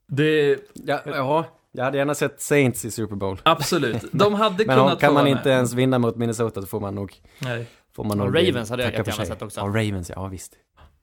Det, 0.08 0.58
Ja, 0.74 1.00
ja, 1.06 1.46
jag 1.72 1.84
hade 1.84 1.98
gärna 1.98 2.16
sett 2.16 2.42
Saints 2.42 2.86
i 2.86 2.92
Super 2.92 3.16
Bowl. 3.16 3.42
absolut. 3.44 4.06
De 4.12 4.34
hade 4.34 4.56
Men 4.66 4.78
kunnat 4.78 4.94
om, 4.94 5.00
kan 5.00 5.14
man 5.14 5.28
inte 5.28 5.44
med. 5.50 5.56
ens 5.56 5.74
vinna 5.74 6.00
mot 6.00 6.16
Minnesota 6.16 6.62
så 6.62 6.68
får 6.68 6.80
man 6.80 6.96
nog, 6.96 7.14
Nej. 7.40 7.68
Får 7.98 8.04
man 8.04 8.22
Och 8.22 8.34
Ravens 8.34 8.70
hade 8.70 8.84
jag 8.84 8.92
tacka 8.92 9.04
för 9.04 9.12
jättegärna 9.12 9.36
sett 9.36 9.42
också. 9.42 9.60
Ja, 9.60 9.66
Ravens, 9.66 10.10
ja 10.16 10.28
visst. 10.28 10.58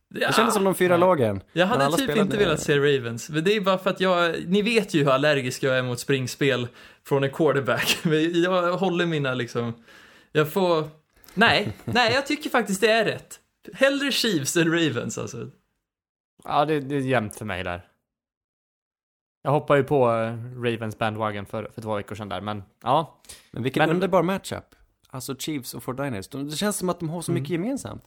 Ja, 0.09 0.27
Det 0.27 0.35
kändes 0.35 0.55
som 0.55 0.65
de 0.65 0.75
fyra 0.75 0.97
lagen. 0.97 1.43
Jag 1.53 1.67
hade 1.67 1.97
typ 1.97 2.17
inte 2.17 2.37
velat 2.37 2.61
se 2.61 2.79
Ravens. 2.79 3.31
Men 3.31 3.45
det 3.45 3.57
är 3.57 3.61
bara 3.61 3.79
för 3.79 3.91
att 3.91 4.01
jag, 4.01 4.35
ni 4.47 4.63
vet 4.63 4.95
ju 4.95 5.05
hur 5.05 5.11
allergisk 5.11 5.63
jag 5.63 5.79
är 5.79 5.83
mot 5.83 6.01
springspel 6.01 6.69
från 7.05 7.25
en 7.25 7.31
quarterback. 7.31 7.99
Jag 8.45 8.77
håller 8.77 9.07
mina 9.07 9.35
liksom, 9.35 9.75
jag 10.33 10.53
får, 10.53 10.89
nej, 11.35 11.73
nej 11.85 12.13
jag 12.15 12.27
tycker 12.27 12.51
faktiskt 12.51 12.81
det 12.81 12.91
är 12.91 13.05
rätt. 13.05 13.41
Hellre 13.73 14.13
Chiefs 14.13 14.57
än 14.57 14.73
Ravens 14.73 15.19
alltså. 15.19 15.51
Ja, 16.45 16.65
det, 16.65 16.81
det 16.81 16.95
är 16.95 17.01
jämnt 17.01 17.37
för 17.37 17.45
mig 17.45 17.65
där. 17.65 17.87
Jag 19.43 19.51
hoppade 19.51 19.81
ju 19.81 19.85
på 19.85 20.11
eh, 20.11 20.63
Ravens 20.63 20.99
bandwagon 20.99 21.47
för, 21.47 21.71
för 21.75 21.83
två 21.83 21.95
veckor 21.97 22.15
sedan 22.15 22.29
där, 22.29 22.41
men 22.41 22.63
ja. 22.83 23.21
Men 23.51 23.63
vilken 23.63 23.81
Men- 23.81 23.91
underbar 23.91 24.23
matchup. 24.23 24.65
Alltså 25.15 25.37
Chiefs 25.37 25.75
och 25.75 25.83
49ers. 25.83 26.29
De, 26.33 26.45
det 26.51 26.57
känns 26.57 26.77
som 26.77 26.89
att 26.89 27.01
de 27.01 27.09
har 27.09 27.23
så 27.23 27.33
mycket 27.33 27.51
gemensamt. 27.51 28.05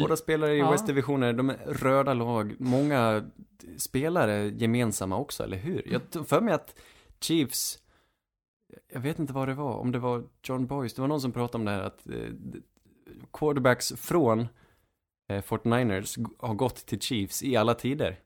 Båda 0.00 0.16
spelar 0.16 0.48
i 0.48 0.58
Ja. 0.58 0.70
West-divisioner, 0.70 1.32
de 1.32 1.50
är 1.50 1.56
röda 1.66 2.14
lag, 2.14 2.54
många 2.58 3.24
spelare 3.76 4.48
gemensamma 4.48 5.16
också, 5.16 5.42
eller 5.42 5.56
hur? 5.56 5.82
Jag 5.92 6.10
tog 6.10 6.28
för 6.28 6.40
mig 6.40 6.54
att 6.54 6.74
Chiefs, 7.20 7.78
jag 8.92 9.00
vet 9.00 9.18
inte 9.18 9.32
vad 9.32 9.48
det 9.48 9.54
var, 9.54 9.74
om 9.76 9.92
det 9.92 9.98
var 9.98 10.24
John 10.42 10.66
Boyce, 10.66 10.94
det 10.96 11.00
var 11.00 11.08
någon 11.08 11.20
som 11.20 11.32
pratade 11.32 11.58
om 11.58 11.64
det 11.64 11.70
här 11.70 11.80
att 11.82 12.06
eh, 12.06 12.14
quarterbacks 13.32 13.92
från 13.96 14.40
eh, 15.28 15.42
49ers 15.42 16.18
g- 16.18 16.34
har 16.38 16.54
gått 16.54 16.76
till 16.76 17.00
Chiefs 17.00 17.42
i 17.42 17.56
alla 17.56 17.74
tider. 17.74 18.20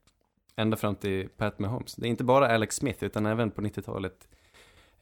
Ända 0.56 0.76
fram 0.76 0.94
till 0.96 1.28
Pat 1.28 1.58
Mahomes. 1.58 1.94
Det 1.94 2.06
är 2.06 2.10
inte 2.10 2.24
bara 2.24 2.54
Alex 2.54 2.76
Smith, 2.76 3.04
utan 3.04 3.26
även 3.26 3.50
på 3.50 3.60
90-talet 3.60 4.27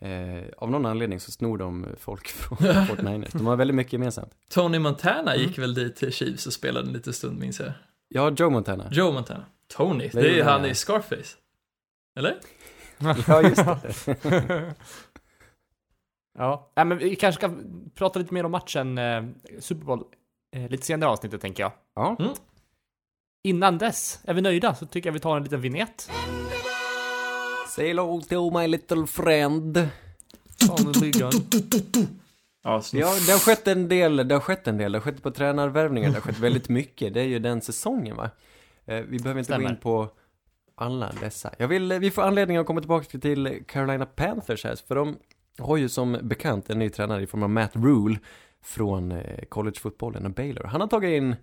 Eh, 0.01 0.45
av 0.59 0.71
någon 0.71 0.87
anledning 0.87 1.21
så 1.21 1.31
snor 1.33 1.59
de 1.59 1.87
folk 1.99 2.29
från 2.29 2.59
49ers. 2.59 3.29
De 3.39 3.47
har 3.47 3.57
väldigt 3.57 3.75
mycket 3.75 3.93
gemensamt. 3.93 4.33
Tony 4.51 4.79
Montana 4.79 5.35
Mm. 5.35 5.47
gick 5.47 5.59
väl 5.59 5.75
dit 5.75 5.97
till 5.97 6.13
Chiefs 6.13 6.47
och 6.47 6.53
spelade 6.53 6.87
en 6.87 6.93
liten 6.93 7.13
stund 7.13 7.39
minns 7.39 7.61
jag. 7.61 7.73
Ja, 8.09 8.31
Joe 8.37 8.51
Montana. 8.51 8.89
Joe 8.93 9.13
Montana. 9.13 9.45
Tony, 9.77 10.09
Det 10.13 10.21
det 10.21 10.29
är 10.31 10.35
ju 10.35 10.43
han 10.43 10.65
i 10.65 10.75
Scarface. 10.75 11.37
Eller? 12.19 12.37
Ja, 13.27 13.43
just 13.43 13.65
det. 14.23 14.75
ja, 16.39 16.73
Nej, 16.77 16.85
men 16.85 16.99
vi 16.99 17.17
kanske 17.17 17.41
ska 17.41 17.57
prata 17.95 18.19
lite 18.19 18.35
mer 18.35 18.45
om 18.45 18.51
matchen 18.53 18.99
eh, 18.99 19.25
Super 19.59 19.85
Bowl 19.85 20.05
eh, 20.57 20.69
lite 20.71 20.87
senare 20.87 21.11
i 21.11 21.13
avsnittet 21.13 21.41
tänker 21.41 21.63
jag. 21.63 21.73
Ja. 21.95 22.17
Innan 23.45 23.79
dess, 23.79 24.21
är 24.25 24.35
vi 24.35 24.41
nöjda 24.41 24.75
så 24.75 24.87
tycker 24.87 25.09
jag 25.09 25.13
vi 25.15 25.21
tar 25.21 25.37
en 25.37 25.43
liten 25.43 25.61
vignett. 25.61 26.11
Say 27.77 27.89
hello 27.89 28.21
to 28.21 28.51
my 28.51 28.67
little 28.67 29.07
friend. 29.07 29.89
Ja, 32.63 32.79
det 33.27 33.33
har 33.33 33.39
skett 33.39 33.69
en 33.69 33.89
del, 33.89 34.29
det 34.29 34.35
har 34.35 34.41
skett 34.41 34.69
en 34.69 34.79
del, 34.79 34.93
det 34.93 34.99
har 34.99 35.03
skett 35.03 35.23
på 35.23 35.31
tränarvärvningar, 35.31 36.09
det 36.09 36.15
har 36.15 36.21
skett 36.21 36.39
väldigt 36.39 36.69
mycket. 36.69 37.15
Det 37.15 37.21
är 37.21 37.25
ju 37.25 37.39
den 37.39 37.61
säsongen 37.61 38.17
va? 38.17 38.31
Eh, 38.85 39.01
vi 39.01 39.19
behöver 39.19 39.41
inte 39.41 39.53
gå 39.53 39.57
Stämmer. 39.57 39.71
in 39.71 39.77
på 39.77 40.09
alla 40.75 41.13
dessa. 41.21 41.55
Jag 41.59 41.69
vill, 41.69 41.93
eh, 41.93 41.99
vi 41.99 42.11
får 42.11 42.23
anledning 42.23 42.57
att 42.57 42.67
komma 42.67 42.81
tillbaka 42.81 43.19
till 43.19 43.63
Carolina 43.69 44.07
Panthers 44.07 44.65
här, 44.65 44.77
för 44.89 44.95
de 44.95 45.17
har 45.59 45.77
ju 45.77 45.89
som 45.89 46.19
bekant 46.23 46.71
en 46.71 46.79
ny 46.79 46.91
tränare 46.91 47.23
i 47.23 47.27
form 47.27 47.43
av 47.43 47.51
Matt 47.51 47.77
Rule 47.77 48.19
från 48.63 49.13
eh, 49.13 49.45
collegefotbollen 49.49 50.27
och 50.27 50.33
Baylor. 50.33 50.65
Han 50.65 50.81
har 50.81 50.89
tagit 50.89 51.17
in 51.17 51.37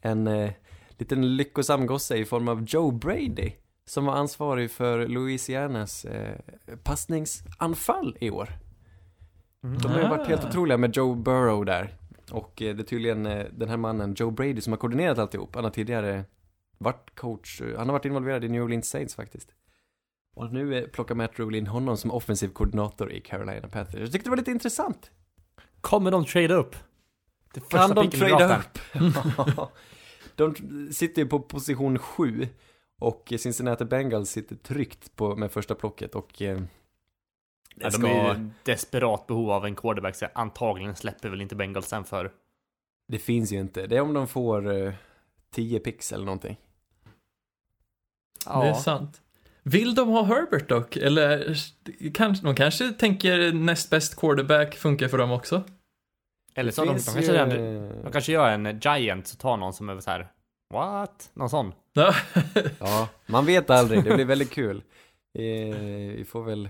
en 0.00 0.26
eh, 0.26 0.50
liten 0.90 1.36
lyckosam 1.36 1.86
gosse 1.86 2.16
i 2.16 2.24
form 2.24 2.48
av 2.48 2.64
Joe 2.68 2.90
Brady 2.90 3.52
som 3.88 4.04
var 4.04 4.14
ansvarig 4.14 4.70
för 4.70 5.06
Louisianas 5.06 6.04
eh, 6.04 6.38
passningsanfall 6.82 8.16
i 8.20 8.30
år. 8.30 8.48
De 9.60 9.88
har 9.88 10.00
ju 10.02 10.08
varit 10.08 10.26
helt 10.28 10.44
Ah. 10.44 10.48
otroliga 10.48 10.76
med 10.78 10.96
Joe 10.96 11.14
Burrow 11.14 11.64
där. 11.64 11.94
Och 12.30 12.62
eh, 12.62 12.76
det 12.76 12.82
är 12.82 12.84
tydligen 12.84 13.26
eh, 13.26 13.46
den 13.52 13.68
här 13.68 13.76
mannen, 13.76 14.14
Joe 14.18 14.30
Brady, 14.30 14.60
som 14.60 14.72
har 14.72 14.78
koordinerat 14.78 15.18
alltihop. 15.18 15.54
Han 15.54 15.64
har 15.64 15.70
tidigare 15.70 16.24
varit 16.78 17.10
coach, 17.14 17.60
eh, 17.60 17.78
han 17.78 17.86
har 17.88 17.92
varit 17.92 18.04
involverad 18.04 18.44
i 18.44 18.48
New 18.48 18.62
Orleans 18.62 18.88
Saints 18.88 19.14
faktiskt. 19.14 19.48
Och 20.36 20.52
nu 20.52 20.88
plockar 20.92 21.14
Matt 21.14 21.38
Rule 21.38 21.58
in 21.58 21.66
honom 21.66 21.96
som 21.96 22.10
offensiv 22.10 22.48
koordinator 22.48 23.12
i 23.12 23.20
Carolina 23.20 23.68
Panthers. 23.68 24.00
Jag 24.00 24.12
tyckte 24.12 24.26
det 24.26 24.30
var 24.30 24.36
lite 24.36 24.50
intressant. 24.50 25.10
Kommer 25.80 26.10
de 26.10 26.24
trada 26.24 26.54
upp? 26.54 26.76
Det 27.54 27.68
Kan 27.68 27.94
de 27.94 28.06
draften. 28.08 29.06
upp? 29.06 29.68
de 30.34 30.54
sitter 30.92 31.22
ju 31.22 31.28
på 31.28 31.40
position 31.40 31.98
7 31.98 32.48
och 32.98 33.32
Cincinnati 33.38 33.84
Bengals 33.84 34.30
sitter 34.30 34.56
tryggt 34.56 35.16
på, 35.16 35.36
med 35.36 35.52
första 35.52 35.74
plocket 35.74 36.14
och 36.14 36.42
eh, 36.42 36.56
det 36.58 36.64
Ja, 37.84 37.90
de 37.90 37.92
ska- 37.92 38.08
är 38.08 38.34
ju 38.34 38.48
desperat 38.62 39.26
behov 39.26 39.50
av 39.50 39.66
en 39.66 39.76
quarterback 39.76 40.16
så 40.16 40.26
antagligen 40.34 40.96
släpper 40.96 41.28
väl 41.28 41.40
inte 41.40 41.56
Bengals 41.56 41.86
sen 41.88 42.04
för. 42.04 42.32
Det 43.08 43.18
finns 43.18 43.52
ju 43.52 43.60
inte. 43.60 43.86
Det 43.86 43.96
är 43.96 44.00
om 44.00 44.14
de 44.14 44.28
får 44.28 44.76
eh, 44.86 44.92
10 45.50 45.80
pix 45.80 46.12
eller 46.12 46.24
någonting. 46.24 46.56
Ja, 48.46 48.60
Det 48.62 48.68
är 48.68 48.74
sant. 48.74 49.20
Vill 49.62 49.94
de 49.94 50.08
ha 50.08 50.22
Herbert 50.22 50.68
dock? 50.68 50.96
Eller 50.96 51.56
kanske, 52.14 52.44
de 52.46 52.54
kanske 52.54 52.92
tänker 52.92 53.52
näst 53.52 53.90
bäst 53.90 54.16
quarterback 54.20 54.74
funkar 54.76 55.08
för 55.08 55.18
dem 55.18 55.30
också? 55.32 55.62
eller 56.54 56.70
så 56.72 56.84
de, 56.84 56.86
de, 56.86 56.92
kanske, 57.02 57.20
ju, 57.22 57.32
redan- 57.32 57.50
eh, 57.52 58.02
de 58.04 58.12
kanske 58.12 58.32
gör 58.32 58.48
en 58.50 58.80
Giant 58.80 59.30
och 59.32 59.38
tar 59.38 59.56
någon 59.56 59.72
som 59.72 59.88
är 59.88 60.00
så 60.00 60.10
här. 60.10 60.28
What? 60.74 61.30
Någon 61.34 61.50
sån. 61.50 61.72
Ja. 61.98 62.14
Ja, 62.80 63.08
man 63.26 63.46
vet 63.46 63.70
aldrig. 63.70 64.04
Det 64.04 64.14
blir 64.14 64.24
väldigt 64.24 64.50
kul. 64.50 64.76
Eh, 65.34 65.42
vi 66.16 66.24
får 66.28 66.42
väl 66.44 66.68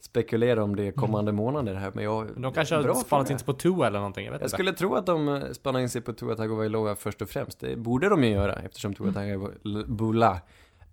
spekulera 0.00 0.62
om 0.64 0.76
det 0.76 0.92
kommande 0.92 1.32
månader 1.32 1.74
här, 1.74 1.90
men 1.94 2.04
jag... 2.04 2.28
De 2.36 2.52
kanske 2.52 2.74
har 2.74 2.82
fråga. 3.04 3.30
in 3.30 3.38
sig 3.38 3.46
på 3.46 3.52
Tua 3.52 3.86
eller 3.86 3.98
någonting. 3.98 4.24
Jag 4.24 4.32
vet 4.32 4.40
Jag 4.40 4.46
inte. 4.46 4.56
skulle 4.56 4.72
tro 4.72 4.94
att 4.94 5.06
de 5.06 5.28
eh, 5.28 5.50
spanar 5.52 5.80
in 5.80 5.88
sig 5.88 6.00
på 6.00 6.12
Tua 6.12 6.36
Tagovailoa 6.36 6.96
först 6.96 7.22
och 7.22 7.28
främst. 7.30 7.60
Det 7.60 7.76
borde 7.76 8.08
de 8.08 8.24
ju 8.24 8.30
göra, 8.30 8.54
eftersom 8.54 8.94
Tua 8.94 9.12
Tagovailoa 9.12 10.40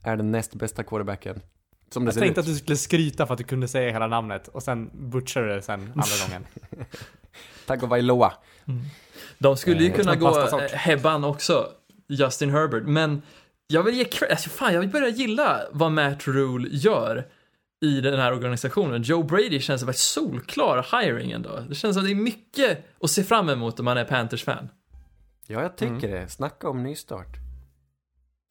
är 0.04 0.16
den 0.18 0.32
näst 0.32 0.56
bästa 0.56 0.84
quarterbacken. 0.84 1.42
Som 1.90 2.06
det 2.06 2.08
Jag 2.08 2.14
ser 2.14 2.22
tänkte 2.22 2.42
ut. 2.42 2.48
att 2.48 2.54
du 2.54 2.56
skulle 2.60 2.78
skryta 2.78 3.26
för 3.26 3.34
att 3.34 3.38
du 3.38 3.44
kunde 3.44 3.68
säga 3.68 3.92
hela 3.92 4.08
namnet 4.08 4.48
och 4.48 4.64
sen 4.64 4.90
butchade 4.94 5.56
det 5.56 5.62
sen 5.62 5.82
andra 5.82 6.28
gången. 6.28 6.46
Tagovailoa. 7.66 8.34
De 9.38 9.58
skulle 9.58 9.84
ju 9.84 9.90
Eh, 9.90 9.96
kunna 9.96 10.16
gå 10.16 10.48
Hebban 10.74 11.24
också, 11.24 11.68
Justin 12.08 12.50
Herbert, 12.50 12.84
men 12.86 13.22
jag 13.68 13.84
vill 13.84 13.96
ge 13.96 14.04
cred, 14.04 14.32
alltså 14.32 14.50
fan 14.50 14.74
jag 14.74 14.80
vill 14.80 14.90
börja 14.90 15.10
gilla 15.10 15.62
vad 15.72 15.92
Matt 15.92 16.28
Rule 16.28 16.68
gör 16.72 17.28
i 17.82 18.02
den 18.02 18.20
här 18.20 18.34
organisationen. 18.34 19.02
Joe 19.02 19.24
Brady 19.24 19.60
känns 19.60 19.82
som 19.82 19.90
ett 19.90 19.98
solklar 19.98 21.02
hiring 21.02 21.32
ändå. 21.32 21.60
Det 21.70 21.76
känns 21.76 21.96
som 21.96 22.04
att 22.04 22.08
det 22.08 22.14
är 22.14 22.16
mycket 22.16 22.86
att 23.02 23.10
se 23.12 23.24
fram 23.24 23.50
emot 23.50 23.80
om 23.80 23.86
man 23.86 23.98
är 23.98 24.06
Panthers-fan. 24.06 24.70
Ja, 25.48 25.62
jag 25.62 25.78
tycker 25.78 26.08
det. 26.08 26.30
Snacka 26.30 26.70
om 26.70 26.84
nystart. 26.84 27.38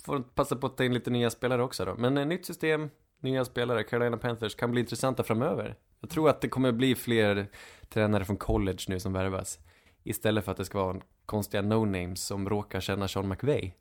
Får 0.05 0.21
passa 0.21 0.57
på 0.57 0.67
att 0.67 0.77
ta 0.77 0.85
in 0.85 0.95
lite 0.95 1.11
nya 1.11 1.31
spelare 1.31 1.63
också 1.63 1.85
då. 1.85 1.95
Men 1.95 2.19
eh, 2.19 2.27
nytt 2.27 2.47
system, 2.47 2.91
nya 3.23 3.45
spelare, 3.45 3.85
Carolina 3.85 4.17
Panthers 4.17 4.55
kan 4.55 4.71
bli 4.71 4.81
intressanta 4.81 5.23
framöver. 5.23 5.77
Jag 6.01 6.11
tror 6.11 6.31
att 6.31 6.41
det 6.41 6.49
kommer 6.49 6.73
bli 6.73 6.95
fler 6.95 7.47
tränare 7.89 8.25
från 8.25 8.37
college 8.37 8.79
nu 8.89 9.01
som 9.01 9.13
värvas. 9.13 9.59
Istället 10.05 10.45
för 10.45 10.53
att 10.53 10.59
det 10.59 10.65
ska 10.65 10.79
vara 10.79 11.01
konstiga 11.27 11.63
no-names 11.63 12.17
som 12.17 12.49
råkar 12.49 12.81
känna 12.81 13.09
Sean 13.09 13.29
McVay. 13.29 13.75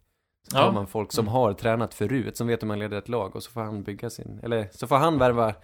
Så 0.48 0.52
tar 0.58 0.64
Ja. 0.66 0.72
man 0.72 0.88
folk 0.88 1.12
som 1.12 1.28
har 1.28 1.54
tränat 1.54 1.94
förut, 1.94 2.38
som 2.38 2.48
vet 2.48 2.62
hur 2.64 2.68
man 2.68 2.80
leder 2.80 2.98
ett 2.98 3.10
lag 3.10 3.36
och 3.36 3.44
så 3.44 3.52
får 3.52 3.62
han 3.62 3.84
bygga 3.84 4.10
sin, 4.10 4.40
eller 4.44 4.68
så 4.72 4.88
får 4.88 4.96
han 4.96 5.18
värva 5.18 5.56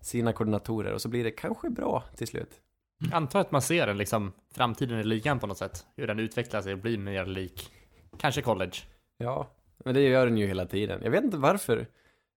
sina 0.00 0.32
koordinatorer 0.32 0.92
och 0.92 1.00
så 1.02 1.08
blir 1.08 1.24
det 1.24 1.30
kanske 1.30 1.70
bra 1.70 2.04
till 2.16 2.26
slut. 2.26 2.60
Jag 2.98 3.12
antar 3.14 3.40
att 3.40 3.50
man 3.52 3.62
ser 3.62 3.86
en 3.88 3.98
liksom 3.98 4.32
framtiden 4.54 5.00
i 5.00 5.04
ligan 5.04 5.38
på 5.38 5.46
något 5.46 5.58
sätt. 5.58 5.86
Hur 5.96 6.06
den 6.06 6.18
utvecklar 6.18 6.60
sig 6.62 6.72
och 6.72 6.78
blir 6.78 6.98
mer 6.98 7.26
lik 7.26 7.72
kanske 8.18 8.42
college. 8.42 8.76
Ja, 9.18 9.50
men 9.84 9.94
det 9.94 10.00
gör 10.00 10.26
den 10.26 10.38
ju 10.38 10.46
hela 10.46 10.66
tiden. 10.66 11.00
Jag 11.04 11.10
vet 11.10 11.24
inte 11.24 11.36
varför. 11.36 11.86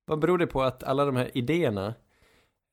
Vad 0.05 0.19
beror 0.19 0.38
det 0.38 0.47
på 0.47 0.63
att 0.63 0.84
alla 0.84 1.05
de 1.05 1.15
här 1.15 1.38
idéerna, 1.38 1.88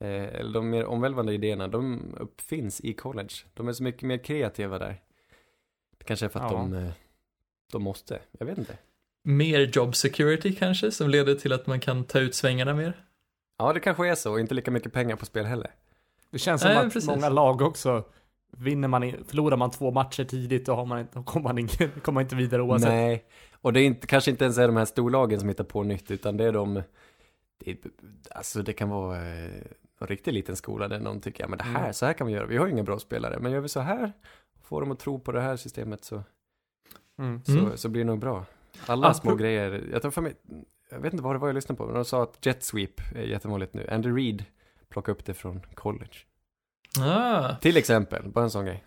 eh, 0.00 0.08
eller 0.34 0.52
de 0.52 0.70
mer 0.70 0.84
omvälvande 0.84 1.32
idéerna, 1.32 1.68
de 1.68 2.00
uppfinns 2.20 2.80
i 2.80 2.92
college? 2.92 3.34
De 3.54 3.68
är 3.68 3.72
så 3.72 3.82
mycket 3.82 4.02
mer 4.02 4.18
kreativa 4.18 4.78
där. 4.78 5.00
Det 5.98 6.04
kanske 6.04 6.26
är 6.26 6.30
för 6.30 6.40
att 6.40 6.52
Ja. 6.52 6.58
de, 6.58 6.74
eh, 6.74 6.90
de 7.72 7.82
måste, 7.82 8.20
jag 8.38 8.46
vet 8.46 8.58
inte. 8.58 8.78
Mer 9.24 9.60
job 9.72 9.94
security 9.96 10.54
kanske, 10.54 10.90
som 10.90 11.10
leder 11.10 11.34
till 11.34 11.52
att 11.52 11.66
man 11.66 11.80
kan 11.80 12.04
ta 12.04 12.18
ut 12.18 12.34
svängarna 12.34 12.74
mer. 12.74 13.04
Ja, 13.58 13.72
det 13.72 13.80
kanske 13.80 14.08
är 14.08 14.14
så, 14.14 14.32
och 14.32 14.40
inte 14.40 14.54
lika 14.54 14.70
mycket 14.70 14.92
pengar 14.92 15.16
på 15.16 15.26
spel 15.26 15.44
heller. 15.44 15.70
Det 16.30 16.38
känns 16.38 16.60
som 16.62 16.70
Nej, 16.70 16.78
att 16.86 16.92
precis. 16.92 17.10
många 17.10 17.28
lag 17.28 17.62
också 17.62 18.04
Vinner 18.56 18.88
man, 18.88 19.12
förlorar 19.28 19.56
man 19.56 19.70
två 19.70 19.90
matcher 19.90 20.24
tidigt 20.24 20.66
då, 20.66 20.74
har 20.74 20.86
man, 20.86 21.06
då 21.12 21.22
kommer, 21.22 21.44
man 21.48 21.58
inte, 21.58 21.88
kommer 22.02 22.14
man 22.14 22.22
inte 22.22 22.36
vidare 22.36 22.62
oavsett. 22.62 22.88
Nej, 22.88 23.24
och 23.60 23.72
det 23.72 23.80
är 23.80 23.84
inte, 23.84 24.06
kanske 24.06 24.30
inte 24.30 24.44
ens 24.44 24.58
är 24.58 24.66
de 24.66 24.76
här 24.76 24.84
storlagen 24.84 25.40
som 25.40 25.48
hittar 25.48 25.64
på 25.64 25.82
nytt, 25.82 26.10
utan 26.10 26.36
det 26.36 26.44
är 26.44 26.52
de, 26.52 26.82
det 27.64 27.70
är, 27.70 27.76
alltså 28.30 28.62
det 28.62 28.72
kan 28.72 28.88
vara 28.88 29.16
eh, 29.16 29.44
en 30.00 30.06
riktigt 30.06 30.34
liten 30.34 30.56
skola 30.56 30.88
där 30.88 31.00
någon 31.00 31.20
tycker, 31.20 31.44
ja 31.44 31.48
men 31.48 31.58
det 31.58 31.64
här, 31.64 31.80
Mm. 31.80 31.92
så 31.92 32.06
här 32.06 32.12
kan 32.12 32.26
vi 32.26 32.32
göra, 32.32 32.46
vi 32.46 32.56
har 32.56 32.66
ju 32.66 32.72
inga 32.72 32.82
bra 32.82 32.98
spelare, 32.98 33.38
men 33.40 33.52
gör 33.52 33.60
vi 33.60 33.68
så 33.68 33.80
här, 33.80 34.12
får 34.62 34.80
dem 34.80 34.90
att 34.92 34.98
tro 34.98 35.18
på 35.20 35.32
det 35.32 35.40
här 35.40 35.56
systemet 35.56 36.04
så, 36.04 36.22
Mm. 37.18 37.44
så, 37.44 37.52
Mm. 37.58 37.76
så 37.76 37.88
blir 37.88 38.02
det 38.04 38.06
nog 38.06 38.18
bra. 38.18 38.44
Alla 38.86 39.08
Apro- 39.10 39.20
små 39.20 39.34
grejer, 39.34 39.84
jag 39.92 40.02
tar 40.02 40.10
för 40.10 40.20
mig, 40.22 40.34
jag 40.90 41.00
vet 41.00 41.12
inte 41.12 41.24
vad 41.24 41.34
det 41.34 41.38
var 41.38 41.48
jag 41.48 41.54
lyssnade 41.54 41.76
på, 41.76 41.84
men 41.86 41.94
de 41.94 42.04
sa 42.04 42.22
att 42.22 42.46
jet 42.46 42.64
sweep 42.64 43.00
är 43.16 43.22
jättevanligt 43.22 43.74
nu. 43.74 43.88
Andy 43.90 44.08
Reid 44.10 44.44
plockade 44.90 45.18
upp 45.18 45.24
det 45.24 45.34
från 45.34 45.60
college. 45.74 46.16
Ah. 47.00 47.54
Till 47.60 47.76
exempel, 47.76 48.22
bara 48.28 48.44
en 48.44 48.50
sån 48.50 48.64
grej. 48.64 48.84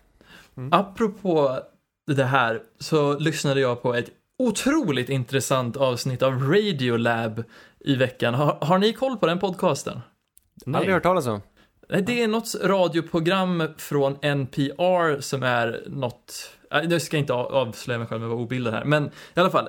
Apropå 0.70 1.58
det 2.06 2.24
här 2.24 2.62
så 2.78 3.18
lyssnade 3.18 3.60
jag 3.60 3.82
på 3.82 3.94
ett 3.94 4.10
otroligt 4.38 5.08
intressant 5.08 5.76
avsnitt 5.76 6.22
av 6.22 6.32
Radiolab 6.42 7.44
i 7.80 7.96
veckan. 7.96 8.34
Har, 8.34 8.58
har 8.60 8.78
ni 8.78 8.92
koll 8.92 9.16
på 9.16 9.26
den 9.26 9.38
podcasten? 9.38 10.00
Aldrig 10.66 10.94
hört 10.94 11.02
talas 11.02 11.26
om. 11.26 11.40
Nej, 11.88 12.02
Det 12.02 12.22
är 12.22 12.28
något 12.28 12.54
radioprogram 12.62 13.62
från 13.78 14.16
NPR 14.22 15.20
som 15.20 15.42
är 15.42 15.84
något, 15.86 16.50
nu 16.84 17.00
ska 17.00 17.16
jag 17.16 17.22
inte 17.22 17.32
av- 17.34 17.54
avslöja 17.54 17.98
mig 17.98 18.08
själv 18.08 18.20
med 18.20 18.26
att 18.26 18.32
vara 18.34 18.42
obildad 18.42 18.74
här, 18.74 18.84
men 18.84 19.04
i 19.06 19.40
alla 19.40 19.50
fall. 19.50 19.68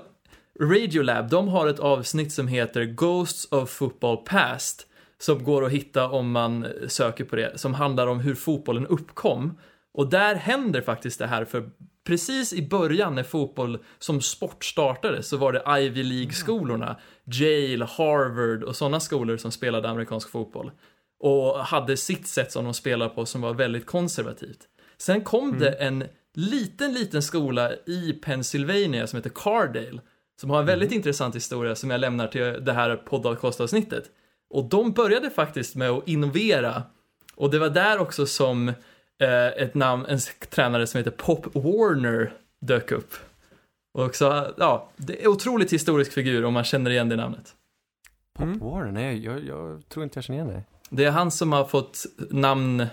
Radiolab, 0.60 1.30
de 1.30 1.48
har 1.48 1.68
ett 1.68 1.80
avsnitt 1.80 2.32
som 2.32 2.48
heter 2.48 2.86
Ghosts 2.86 3.48
of 3.52 3.70
Football 3.70 4.18
Past, 4.18 4.88
som 5.20 5.44
går 5.44 5.66
att 5.66 5.72
hitta 5.72 6.10
om 6.10 6.32
man 6.32 6.68
söker 6.88 7.24
på 7.24 7.36
det, 7.36 7.60
som 7.60 7.74
handlar 7.74 8.08
om 8.08 8.20
hur 8.20 8.36
fotbollen 8.36 8.88
uppkom. 8.88 9.58
Och 9.94 10.10
där 10.10 10.36
händer 10.36 10.82
faktiskt 10.82 11.20
det 11.20 11.28
här, 11.28 11.46
för 11.46 11.70
precis 12.08 12.54
i 12.54 12.68
början 12.68 13.16
när 13.16 13.24
fotboll 13.24 13.80
som 14.00 14.22
sport 14.22 14.66
startade 14.66 15.24
så 15.24 15.38
var 15.38 15.54
det 15.54 15.82
Ivy 15.82 16.04
League-skolorna, 16.04 16.98
Yale, 17.26 17.86
Harvard 17.86 18.64
och 18.64 18.76
sådana 18.76 19.00
skolor 19.00 19.38
som 19.38 19.52
spelade 19.52 19.90
amerikansk 19.90 20.30
fotboll 20.30 20.72
och 21.20 21.60
hade 21.60 21.98
sitt 21.98 22.28
sätt 22.28 22.52
som 22.52 22.66
de 22.66 22.74
spelar 22.74 23.10
på 23.10 23.26
som 23.26 23.42
var 23.42 23.54
väldigt 23.54 23.86
konservativt. 23.86 24.60
Sen 24.98 25.22
kom 25.22 25.60
det 25.60 25.72
en 25.72 26.04
liten, 26.34 26.94
liten 26.94 27.22
skola 27.22 27.72
i 27.86 28.14
Pennsylvania 28.14 29.08
som 29.08 29.18
heter 29.18 29.32
Cardale 29.36 30.00
som 30.42 30.50
har 30.50 30.60
en 30.60 30.66
väldigt 30.66 30.92
intressant 30.92 31.36
historia 31.36 31.76
som 31.76 31.90
jag 31.90 32.00
lämnar 32.00 32.28
till 32.28 32.66
det 32.66 32.74
här 32.74 32.96
podcastavsnittet. 32.96 34.04
Och 34.50 34.66
de 34.66 34.92
började 34.92 35.30
faktiskt 35.30 35.76
med 35.76 35.90
att 35.90 36.08
innovera 36.08 36.84
Och 37.36 37.52
det 37.52 37.60
var 37.60 37.70
där 37.70 38.00
också 38.00 38.26
som 38.26 38.70
eh, 39.20 39.48
ett 39.48 39.76
namn, 39.76 40.06
en 40.06 40.20
tränare 40.50 40.88
som 40.88 40.98
heter 40.98 41.12
Pop 41.12 41.56
Warner 41.56 42.34
dök 42.62 42.92
upp. 42.92 43.14
Och 43.94 44.06
också, 44.06 44.54
ja, 44.58 44.90
det 44.98 45.24
är 45.24 45.28
otroligt 45.28 45.74
historisk 45.74 46.14
figur 46.14 46.46
om 46.46 46.54
man 46.54 46.64
känner 46.64 46.92
igen 46.92 47.10
det 47.10 47.16
namnet. 47.16 47.56
Pop 48.38 48.46
Mm. 48.46 48.60
Warren, 48.60 48.94
nej 48.94 49.26
jag, 49.26 49.46
jag 49.46 49.90
tror 49.90 50.04
inte 50.04 50.18
jag 50.18 50.24
känner 50.24 50.40
igen 50.40 50.54
det. 50.54 50.64
Det 50.90 51.06
är 51.06 51.12
han 51.12 51.32
som 51.32 51.52
har 51.52 51.66
fått 51.66 52.06
namn, 52.30 52.80
eh, 52.80 52.88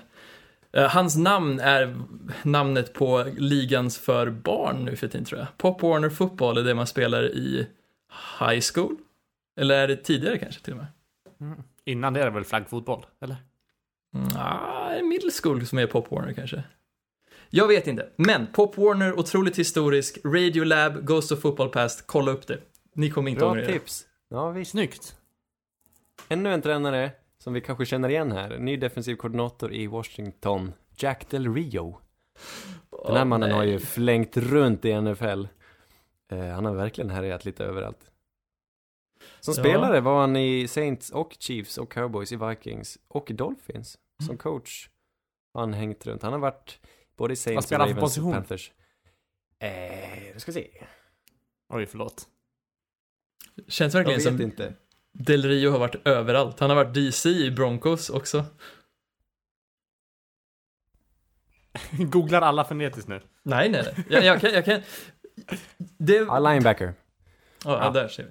hans 0.77 1.17
namn 1.17 1.61
är 1.61 1.97
namnet 2.43 2.93
på 2.93 3.25
ligans 3.37 3.99
för 3.99 4.31
barn 4.31 4.85
nu 4.85 4.97
för 4.97 5.09
tiden 5.09 5.25
tror 5.25 5.39
jag. 5.41 5.49
Pop 5.59 5.83
Warner 5.83 6.11
Football 6.11 6.59
är 6.59 6.63
det 6.63 6.75
man 6.75 6.87
spelar 6.87 7.25
i 7.25 7.67
high 8.41 8.63
school. 8.75 8.97
Eller 9.61 9.79
är 9.79 9.89
det 9.89 9.97
tidigare 9.97 10.39
kanske 10.39 10.63
till 10.63 10.73
och 10.73 10.79
med? 10.79 10.87
Innan 11.85 12.13
det 12.13 12.21
är 12.21 12.25
det 12.25 12.31
väl 12.31 12.45
flaggfotboll, 12.45 13.07
eller? 13.21 13.37
Mm, 14.15 14.29
ah, 14.37 15.03
middle 15.03 15.31
school 15.43 15.67
som 15.67 15.79
är 15.79 15.87
Pop 15.87 16.11
Warner 16.11 16.33
kanske. 16.33 16.63
Jag 17.51 17.69
vet 17.69 17.87
inte, 17.87 18.09
men 18.17 18.47
Pop 18.47 18.77
Warner, 18.77 19.19
otroligt 19.19 19.59
historisk, 19.59 20.19
Radiolab, 20.25 21.07
Ghost 21.07 21.33
of 21.33 21.41
Football 21.41 21.69
Past, 21.69 22.07
kolla 22.07 22.33
upp 22.33 22.47
det. 22.47 22.59
Ni 22.95 23.11
kommer 23.11 23.31
inte 23.31 23.45
ångra 23.45 23.55
Bra 23.55 23.67
det. 23.67 23.73
tips. 23.73 24.05
Ja 24.29 24.51
visst. 24.51 24.71
Snyggt. 24.71 25.17
Ännu 26.29 26.55
en 26.55 26.63
tränare 26.63 27.11
som 27.45 27.53
vi 27.53 27.61
kanske 27.61 27.87
känner 27.87 28.09
igen 28.09 28.33
här. 28.33 28.59
Ny 28.59 28.77
defensiv 28.77 29.17
koordinator 29.17 29.73
i 29.73 29.87
Washington. 29.87 30.73
Jack 30.97 31.31
Del 31.31 31.55
Rio. 31.55 31.99
Den 33.07 33.17
här 33.17 33.23
Åh, 33.23 33.25
mannen 33.25 33.51
har 33.51 33.59
nej. 33.59 33.71
ju 33.71 33.79
flängt 33.79 34.37
runt 34.37 34.85
i 34.85 35.01
NFL. 35.01 35.47
Eh, 36.33 36.47
han 36.49 36.65
har 36.65 36.75
verkligen 36.75 37.11
härjat 37.11 37.45
lite 37.45 37.65
överallt. 37.65 38.11
Som 39.41 39.55
Ja. 39.57 39.63
spelare 39.63 40.01
var 40.01 40.21
han 40.21 40.37
i 40.37 40.69
Saints 40.69 41.11
och 41.11 41.37
Chiefs 41.39 41.79
och 41.79 41.93
Cowboys 41.93 42.33
i 42.33 42.37
Vikings 42.37 42.99
och 43.09 43.31
Dolphins. 43.35 43.99
Mm. 44.21 44.27
Som 44.27 44.37
coach 44.37 44.89
har 45.55 45.61
han 45.61 45.73
hängt 45.73 46.07
runt. 46.07 46.23
Han 46.23 46.33
har 46.33 46.41
varit 46.41 46.81
både 47.17 47.33
i 47.33 47.37
Saints 47.37 47.73
och 47.73 47.79
Ravens 47.79 47.97
och 47.97 48.01
position? 48.01 48.33
Panthers. 48.33 48.73
Eh, 49.59 49.69
då 50.35 50.41
ska 50.41 50.53
vi 50.53 50.61
se. 50.61 50.85
Oj, 51.69 51.87
förlåt. 51.87 52.29
Känns 53.69 53.95
Jag 53.95 54.01
verkligen 54.01 54.19
vet 54.19 54.39
som 54.39 54.43
inte. 54.43 54.75
Del 55.15 55.43
Rio 55.43 55.71
har 55.71 55.79
varit 55.79 56.07
överallt. 56.09 56.61
Han 56.61 56.71
har 56.71 56.77
varit 56.77 56.95
DC 56.95 57.29
i 57.29 57.51
Broncos 57.51 58.11
också. 58.11 58.45
Googlar 61.99 62.43
alla 62.43 62.65
fonetiskt 62.65 63.09
nu. 63.09 63.21
Nej, 63.43 63.69
nej, 63.69 63.83
nej. 63.85 64.05
Jag, 64.09 64.25
jag 64.25 64.41
kan, 64.41 64.53
jag 64.53 64.65
kan... 64.65 64.81
Det... 65.99 66.15
Ja, 66.17 66.39
linebacker. 66.39 66.95
Ja, 67.65 67.85
Ja. 67.85 67.91
där 67.91 68.09
ser 68.09 68.23
vi. 68.23 68.31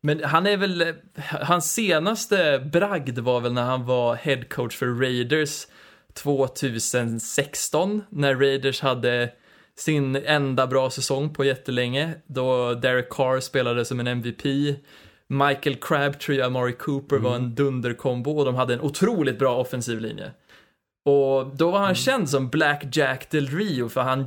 Men 0.00 0.24
han 0.24 0.46
är 0.46 0.56
väl, 0.56 0.94
hans 1.40 1.72
senaste 1.72 2.58
bragd 2.72 3.18
var 3.18 3.40
väl 3.40 3.52
när 3.52 3.62
han 3.64 3.86
var 3.86 4.14
head 4.14 4.42
coach 4.50 4.76
för 4.76 4.86
Raiders 4.86 5.66
2016, 6.14 8.04
när 8.10 8.34
Raiders 8.34 8.80
hade 8.80 9.32
sin 9.74 10.16
enda 10.16 10.66
bra 10.66 10.90
säsong 10.90 11.34
på 11.34 11.44
jättelänge, 11.44 12.14
då 12.26 12.74
Derek 12.74 13.08
Carr 13.10 13.40
spelade 13.40 13.84
som 13.84 14.00
en 14.00 14.06
MVP, 14.06 14.44
Michael 15.28 15.76
Crabtree 15.76 16.40
och 16.40 16.46
Amari 16.46 16.72
Cooper 16.72 17.18
var 17.18 17.36
en 17.36 17.54
dunderkombo 17.54 18.38
och 18.38 18.44
de 18.44 18.54
hade 18.54 18.74
en 18.74 18.80
otroligt 18.80 19.38
bra 19.38 19.56
offensiv 19.56 20.00
linje. 20.00 20.30
Och 21.04 21.56
då 21.56 21.70
var 21.70 21.78
han 21.78 21.94
känd 21.94 22.30
som 22.30 22.48
Black 22.48 22.96
Jack 22.96 23.30
Del 23.30 23.46
Rio 23.46 23.88
för 23.88 24.00
han 24.00 24.26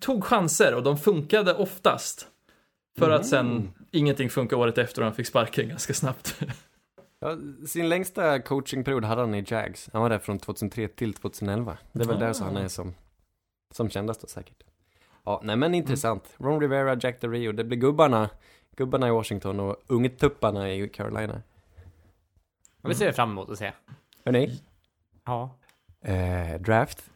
tog 0.00 0.24
chanser 0.24 0.74
och 0.74 0.82
de 0.82 0.98
funkade 0.98 1.54
oftast. 1.54 2.26
För 2.98 3.10
att 3.10 3.26
sen 3.26 3.72
ingenting 3.90 4.30
funkade 4.30 4.62
året 4.62 4.78
efter 4.78 5.02
och 5.02 5.06
han 5.06 5.14
fick 5.14 5.26
sparken 5.26 5.68
ganska 5.68 5.94
snabbt. 5.94 6.40
Ja, 7.18 7.36
sin 7.66 7.88
längsta 7.88 8.40
coachingperiod 8.40 9.04
hade 9.04 9.20
han 9.20 9.34
i 9.34 9.44
Jags. 9.46 9.90
Han 9.92 10.02
var 10.02 10.10
där 10.10 10.18
från 10.18 10.38
2003 10.38 10.88
till 10.88 11.14
2011. 11.14 11.78
Det 11.92 12.02
är 12.02 12.08
väl 12.08 12.18
där 12.18 12.32
så 12.32 12.44
han 12.44 12.56
är 12.56 12.68
som, 12.68 12.94
som 13.74 13.90
kändast 13.90 14.20
då 14.20 14.26
säkert. 14.26 14.62
Ja, 15.24 15.40
nej 15.44 15.56
men 15.56 15.74
intressant. 15.74 16.34
Ron 16.38 16.60
Rivera, 16.60 16.98
Jack 17.00 17.20
Del 17.20 17.30
Rio. 17.30 17.52
Det 17.52 17.64
blir 17.64 17.78
gubbarna, 17.78 18.30
gubbarna 18.76 19.08
i 19.08 19.10
Washington 19.10 19.60
och 19.60 19.76
ungtupparna 19.86 20.72
i 20.72 20.88
Carolina. 20.88 21.42
Vi 22.82 22.94
ser 22.94 23.12
fram 23.12 23.30
emot 23.30 23.50
att 23.50 23.58
se. 23.58 23.72
Hörni, 24.24 24.60
Ja. 25.24 25.50
eh, 26.00 26.60
draft. 26.60 27.10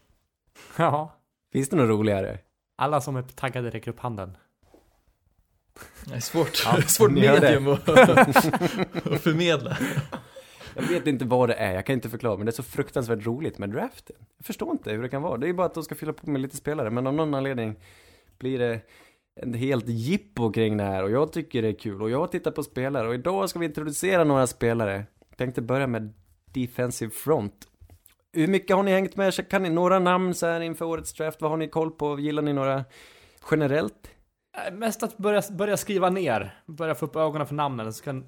Ja. 0.77 1.13
Finns 1.53 1.69
det 1.69 1.77
något 1.77 1.89
roligare? 1.89 2.39
Alla 2.77 3.01
som 3.01 3.17
är 3.17 3.23
taggade 3.23 3.71
räcker 3.71 3.91
upp 3.91 4.01
handen. 4.01 4.37
Det 6.05 6.15
är 6.15 6.21
svårt, 6.21 6.63
Ja, 6.65 6.83
svårt 6.87 7.11
medium 7.11 7.69
att, 7.69 7.89
att 7.89 9.21
förmedla. 9.21 9.79
Jag 10.75 10.83
vet 10.83 11.07
inte 11.07 11.25
vad 11.25 11.49
det 11.49 11.55
är, 11.55 11.75
jag 11.75 11.87
kan 11.87 11.93
inte 11.95 12.09
förklara, 12.11 12.37
men 12.37 12.47
det 12.47 12.51
är 12.51 12.55
så 12.55 12.63
fruktansvärt 12.63 13.27
roligt 13.27 13.59
med 13.59 13.71
draften. 13.71 14.17
Jag 14.37 14.47
förstår 14.47 14.71
inte 14.73 14.91
hur 14.93 15.03
det 15.03 15.09
kan 15.09 15.23
vara. 15.23 15.37
Det 15.39 15.47
är 15.47 15.49
ju 15.49 15.55
bara 15.55 15.67
att 15.67 15.75
de 15.75 15.83
ska 15.85 15.95
fylla 15.95 16.13
på 16.13 16.31
med 16.31 16.41
lite 16.41 16.57
spelare, 16.57 16.91
men 16.91 17.07
av 17.07 17.15
någon 17.15 17.35
anledning 17.35 17.77
blir 18.39 18.59
det 18.59 18.81
en 19.41 19.55
helt 19.55 19.89
jippo 19.89 20.53
kring 20.53 20.77
det 20.77 20.85
här 20.85 21.03
och 21.03 21.11
jag 21.11 21.33
tycker 21.33 21.63
det 21.63 21.69
är 21.69 21.79
kul 21.79 22.03
och 22.03 22.11
jag 22.11 22.33
tittar 22.33 22.51
på 22.51 22.63
spelare 22.63 23.09
och 23.09 23.15
idag 23.15 23.51
ska 23.51 23.59
vi 23.59 23.67
introducera 23.67 24.25
några 24.25 24.47
spelare. 24.47 25.07
Tänkte 25.37 25.63
börja 25.63 25.87
med 25.87 26.13
Defensive 26.45 27.11
Front. 27.11 27.67
Hur 28.33 28.49
mycket 28.49 28.77
har 28.77 28.83
ni 28.83 28.91
hängt 28.91 29.17
med? 29.17 29.51
Kan 29.51 29.63
ni 29.63 29.71
några 29.71 29.99
namn 29.99 30.35
så 30.35 30.47
här 30.47 30.61
inför 30.61 30.85
årets 30.85 31.13
draft? 31.13 31.43
Vad 31.43 31.51
har 31.51 31.59
ni 31.59 31.69
koll 31.69 31.91
på? 31.91 32.19
Gillar 32.19 32.43
ni 32.43 32.53
några 32.53 32.85
generellt? 33.51 34.11
Eh, 34.67 34.75
mest 34.75 35.03
att 35.03 35.17
börja, 35.17 35.43
börja 35.51 35.77
skriva 35.77 36.11
ner, 36.11 36.55
börja 36.67 36.95
få 36.95 37.07
upp 37.07 37.17
ögonen 37.17 37.47
för 37.47 37.55
namnen. 37.55 37.93
Så 37.93 38.05
kan, 38.05 38.27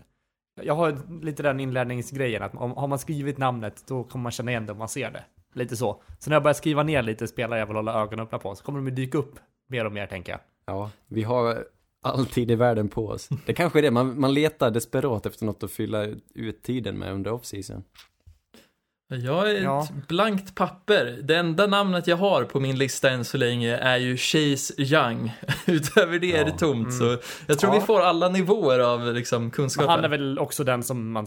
jag 0.62 0.74
har 0.74 1.22
lite 1.22 1.42
den 1.42 1.60
inlärningsgrejen 1.60 2.42
att 2.42 2.54
om, 2.54 2.72
har 2.72 2.88
man 2.88 2.98
skrivit 2.98 3.38
namnet 3.38 3.84
då 3.86 4.04
kommer 4.04 4.22
man 4.22 4.32
känna 4.32 4.50
igen 4.50 4.66
det 4.66 4.72
om 4.72 4.78
man 4.78 4.88
ser 4.88 5.10
det. 5.10 5.24
Lite 5.54 5.76
så. 5.76 6.02
Så 6.18 6.30
när 6.30 6.36
jag 6.36 6.42
börjar 6.42 6.54
skriva 6.54 6.82
ner 6.82 7.02
lite 7.02 7.28
spelare 7.28 7.60
jag 7.60 7.66
vill 7.66 7.76
hålla 7.76 8.02
ögonen 8.02 8.24
öppna 8.24 8.38
på 8.38 8.54
så 8.54 8.64
kommer 8.64 8.78
de 8.78 8.86
ju 8.86 8.94
dyka 8.94 9.18
upp 9.18 9.38
mer 9.68 9.84
och 9.84 9.92
mer 9.92 10.06
tänker 10.06 10.32
jag. 10.32 10.40
Ja, 10.66 10.90
vi 11.08 11.22
har 11.22 11.64
all 12.02 12.26
tid 12.26 12.50
i 12.50 12.54
världen 12.54 12.88
på 12.88 13.08
oss. 13.08 13.28
Det 13.46 13.54
kanske 13.54 13.78
är 13.80 13.82
det, 13.82 13.90
man, 13.90 14.20
man 14.20 14.34
letar 14.34 14.70
desperat 14.70 15.26
efter 15.26 15.44
något 15.46 15.62
att 15.62 15.70
fylla 15.72 16.06
ut 16.34 16.62
tiden 16.62 16.98
med 16.98 17.12
under 17.12 17.30
off-season. 17.32 17.82
Jag 19.08 19.50
är 19.50 19.62
Ja. 19.62 19.82
ett 19.84 20.08
blankt 20.08 20.54
papper. 20.54 21.18
Det 21.22 21.36
enda 21.36 21.66
namnet 21.66 22.06
jag 22.06 22.16
har 22.16 22.44
på 22.44 22.60
min 22.60 22.78
lista 22.78 23.10
än 23.10 23.24
så 23.24 23.38
länge 23.38 23.76
är 23.76 23.96
ju 23.96 24.16
Chase 24.16 24.74
Young. 24.82 25.32
Utöver 25.66 26.18
det 26.18 26.36
är 26.36 26.44
det 26.44 26.50
Ja. 26.50 26.58
tomt, 26.58 26.94
så 26.94 27.18
jag 27.46 27.58
tror 27.58 27.74
Ja. 27.74 27.80
vi 27.80 27.86
får 27.86 28.00
alla 28.00 28.28
nivåer 28.28 28.78
av 28.78 29.14
liksom, 29.14 29.50
kunskap. 29.50 29.86
han 29.86 30.04
är 30.04 30.08
väl 30.08 30.38
också 30.38 30.64
den 30.64 30.82
som 30.82 31.12
man... 31.12 31.26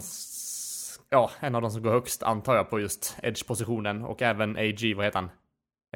Ja, 1.10 1.30
en 1.40 1.54
av 1.54 1.62
de 1.62 1.70
som 1.70 1.82
går 1.82 1.90
högst 1.92 2.22
antar 2.22 2.56
jag 2.56 2.70
på 2.70 2.80
just 2.80 3.16
edge-positionen 3.22 4.02
och 4.04 4.22
även 4.22 4.56
AG, 4.56 4.94
vad 4.96 5.04
heter 5.04 5.18
han? 5.20 5.30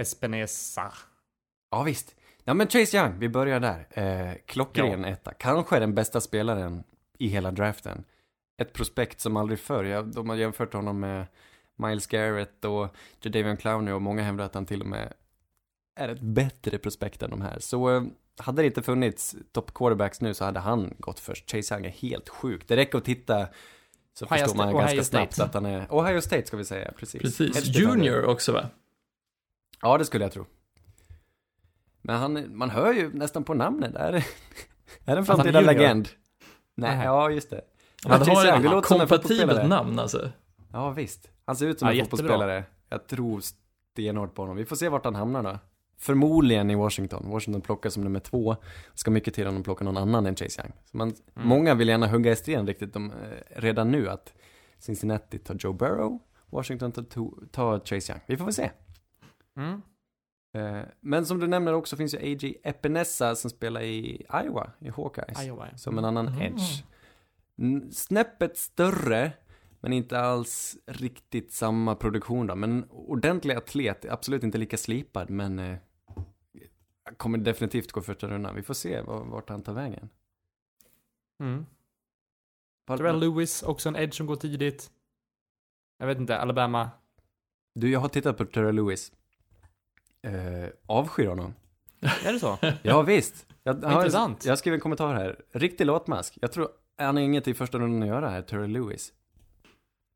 Espinesa. 0.01 0.93
Ja, 1.71 1.83
visst. 1.83 2.15
Ja, 2.45 2.55
men 2.55 2.69
Chase 2.69 2.97
Young, 2.97 3.19
vi 3.19 3.29
börjar 3.29 3.61
där. 3.61 3.87
Eh, 3.91 4.35
klockren 4.47 5.05
etta. 5.05 5.33
Kanske 5.35 5.79
den 5.79 5.95
bästa 5.95 6.21
spelaren 6.21 6.85
i 7.19 7.29
hela 7.29 7.51
draften. 7.51 8.05
Ett 8.63 8.73
prospekt 8.73 9.21
som 9.21 9.37
aldrig 9.37 9.59
förr. 9.59 9.85
Jag, 9.85 10.07
de 10.07 10.29
har 10.29 10.37
jämfört 10.37 10.73
honom 10.75 11.01
med 11.01 11.27
Miles 11.77 12.07
Garrett 12.07 12.65
och 12.65 12.95
Jadavion 13.23 13.57
Clowney 13.57 13.95
och 13.95 14.03
många 14.03 14.23
hävdar 14.23 14.45
att 14.45 14.55
han 14.55 14.67
till 14.67 14.81
och 14.81 14.87
med 14.87 15.13
är 16.01 16.09
ett 16.09 16.21
bättre 16.21 16.79
prospekt 16.79 17.23
än 17.23 17.31
de 17.31 17.41
här. 17.41 17.59
Så 17.59 17.97
eh, 17.97 18.03
hade 18.39 18.63
det 18.63 18.67
inte 18.67 18.83
funnits 18.83 19.37
top 19.53 19.75
quarterbacks 19.75 20.21
nu 20.21 20.35
så 20.35 20.45
hade 20.45 20.61
han 20.61 20.95
gått 20.99 21.21
först. 21.21 21.51
Chase 21.51 21.75
Young 21.75 21.87
är 21.87 21.91
helt 21.91 22.29
sjuk. 22.29 22.69
Det 22.69 22.77
räcker 22.77 22.99
att 22.99 23.05
titta 23.05 23.49
så 24.15 24.25
Ohio 24.27 24.39
förstår 24.39 24.57
man 24.57 24.69
State- 24.69 24.79
ganska 24.79 24.93
Ohio 24.95 25.05
snabbt 25.05 25.33
State. 25.35 25.49
att 25.49 25.55
han 25.55 25.67
är... 25.67 25.87
Ohio 25.91 26.21
State 26.21 26.47
ska 26.47 26.57
vi 26.57 26.65
säga, 26.65 26.93
precis. 26.97 27.21
Precis. 27.23 27.67
Junior 27.67 28.25
också 28.25 28.53
va? 28.53 28.69
Ja, 29.83 29.99
det 29.99 30.05
skulle 30.05 30.25
jag 30.25 30.33
tro. 30.33 30.47
Men 32.03 32.17
han, 32.19 32.57
man 32.57 32.71
hör 32.71 32.93
ju 32.93 33.13
nästan 33.13 33.45
på 33.45 33.55
namnet. 33.55 33.95
Är 33.95 34.13
det, 34.13 34.19
är 35.05 35.13
det 35.15 35.19
en 35.19 35.25
framtida 35.27 35.61
legend? 35.61 36.09
Nej, 36.75 36.97
Nej. 36.97 37.07
ja 37.07 37.31
just 37.31 37.51
det. 37.51 37.61
Han 38.07 38.21
har 38.21 38.73
det 38.73 38.79
ett 38.79 38.85
kompatibelt 38.85 39.69
namn 39.69 39.99
alltså. 39.99 40.31
Ja, 40.73 40.91
visst. 40.91 41.31
Han 41.45 41.57
ser 41.57 41.67
ut 41.67 41.79
som 41.79 41.87
Ja, 41.89 41.93
en 41.93 41.99
jättebra. 41.99 42.17
fotbollsspelare. 42.17 42.65
Jag 42.89 43.07
tror 43.07 43.41
stenhårt 43.93 44.35
på 44.35 44.43
honom. 44.43 44.57
Vi 44.57 44.65
får 44.65 44.77
se 44.77 44.89
vart 44.89 45.05
han 45.05 45.15
hamnar 45.15 45.43
då. 45.43 45.59
Förmodligen 45.99 46.71
i 46.71 46.75
Washington. 46.75 47.31
Washington 47.31 47.61
plockar 47.61 47.91
som 47.91 48.05
nummer 48.05 48.21
två. 48.21 48.57
Ska 48.95 49.11
mycket 49.11 49.35
till 49.35 49.47
om 49.47 49.55
de 49.55 49.63
plockar 49.63 49.85
någon 49.85 49.97
annan 49.97 50.27
än 50.27 50.37
Chase 50.37 50.63
Young. 50.63 50.73
Så 50.85 50.97
man, 50.97 51.09
Mm. 51.09 51.49
Många 51.49 51.75
vill 51.75 51.89
gärna 51.89 52.07
hugga 52.07 52.33
i 52.33 52.37
sten 52.37 52.67
riktigt 52.67 52.93
de, 52.93 53.11
eh, 53.11 53.17
redan 53.57 53.91
nu 53.91 54.09
att 54.11 54.33
Cincinnati 54.79 55.39
tar 55.39 55.57
Joe 55.59 55.73
Burrow, 55.73 56.19
Washington 56.51 56.93
tar, 56.93 57.47
tar 57.51 57.79
Chase 57.85 58.13
Young. 58.13 58.21
Vi 58.27 58.37
får 58.37 58.45
väl 58.45 58.55
se. 58.55 58.71
Mm. 59.57 59.83
Eh, 60.53 60.81
Men 61.01 61.27
som 61.27 61.39
du 61.39 61.47
nämner 61.47 61.73
också 61.73 61.97
finns 61.97 62.15
ju 62.15 62.19
A.J. 62.19 62.55
Epinesa 62.63 63.37
som 63.37 63.51
spelar 63.51 63.81
i 63.83 64.27
Iowa, 64.45 64.71
i 64.79 64.89
Hawkeyes. 64.89 65.45
Iowa. 65.47 65.69
ja. 65.71 65.77
Som 65.77 65.99
en 65.99 66.05
annan 66.05 66.29
Mm. 66.29 66.41
edge. 66.43 66.85
N- 67.59 67.93
Snäppet 67.93 68.57
större, 68.57 69.33
men 69.81 69.93
inte 69.93 70.21
alls 70.21 70.77
riktigt 70.87 71.53
samma 71.53 71.95
produktion 71.95 72.47
då. 72.47 72.55
Men 72.57 72.73
en 72.73 72.87
ordentlig 72.91 73.55
atlet, 73.55 74.05
absolut 74.05 74.43
inte 74.43 74.59
lika 74.59 74.77
slipad, 74.77 75.31
men 75.31 75.59
eh, 75.59 75.77
kommer 77.17 77.39
definitivt 77.39 77.93
gå 77.93 78.01
första 78.03 78.29
rundan. 78.29 78.55
Vi 78.57 78.63
får 78.63 78.75
se 78.75 79.01
var- 79.01 79.25
vart 79.25 79.49
han 79.49 79.63
tar 79.63 79.73
vägen. 79.73 80.09
Mm. 81.41 81.67
Terrell 82.87 83.21
Lewis, 83.21 83.63
också 83.63 83.89
en 83.89 83.97
edge 83.97 84.15
som 84.15 84.27
går 84.27 84.37
tidigt. 84.37 84.91
Jag 85.99 86.07
vet 86.07 86.19
inte, 86.19 86.39
Alabama. 86.39 86.91
Du, 87.75 87.91
jag 87.91 88.01
har 88.01 88.09
tittat 88.09 88.37
på 88.39 88.45
Terrell 88.45 88.75
Lewis. 88.75 89.13
Eh, 90.27 90.69
avskyr 90.87 91.27
honom. 91.27 91.55
Är 92.25 92.33
det 92.33 92.39
så? 92.39 92.59
Ja, 92.83 93.03
visst. 93.03 93.47
Jag, 93.63 93.77
Intressant. 93.77 94.45
Jag 94.45 94.59
skrev 94.59 94.75
en 94.75 94.81
kommentar 94.81 95.15
här. 95.15 95.37
Riktig 95.53 95.87
latmask. 95.87 96.39
Jag 96.41 96.53
tror 96.53 96.69
han 96.99 97.17
har 97.17 97.23
inget 97.23 97.49
i 97.49 97.55
första 97.55 97.79
rundan 97.79 98.03
att 98.03 98.09
göra 98.09 98.29
här, 98.29 98.43
Terrell 98.43 98.71
Lewis. 98.71 99.13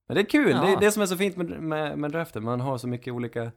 Men 0.08 0.14
det 0.14 0.20
är 0.20 0.24
kul. 0.24 0.50
Ja. 0.50 0.60
Det 0.60 0.72
är 0.72 0.80
det 0.80 0.92
som 0.92 1.02
är 1.02 1.06
så 1.06 1.16
fint 1.16 1.36
med, 1.36 1.50
med, 1.50 1.98
med 1.98 2.10
draften. 2.10 2.44
Man 2.44 2.60
har 2.60 2.78
så 2.78 2.86
mycket 2.88 3.12
olika... 3.12 3.52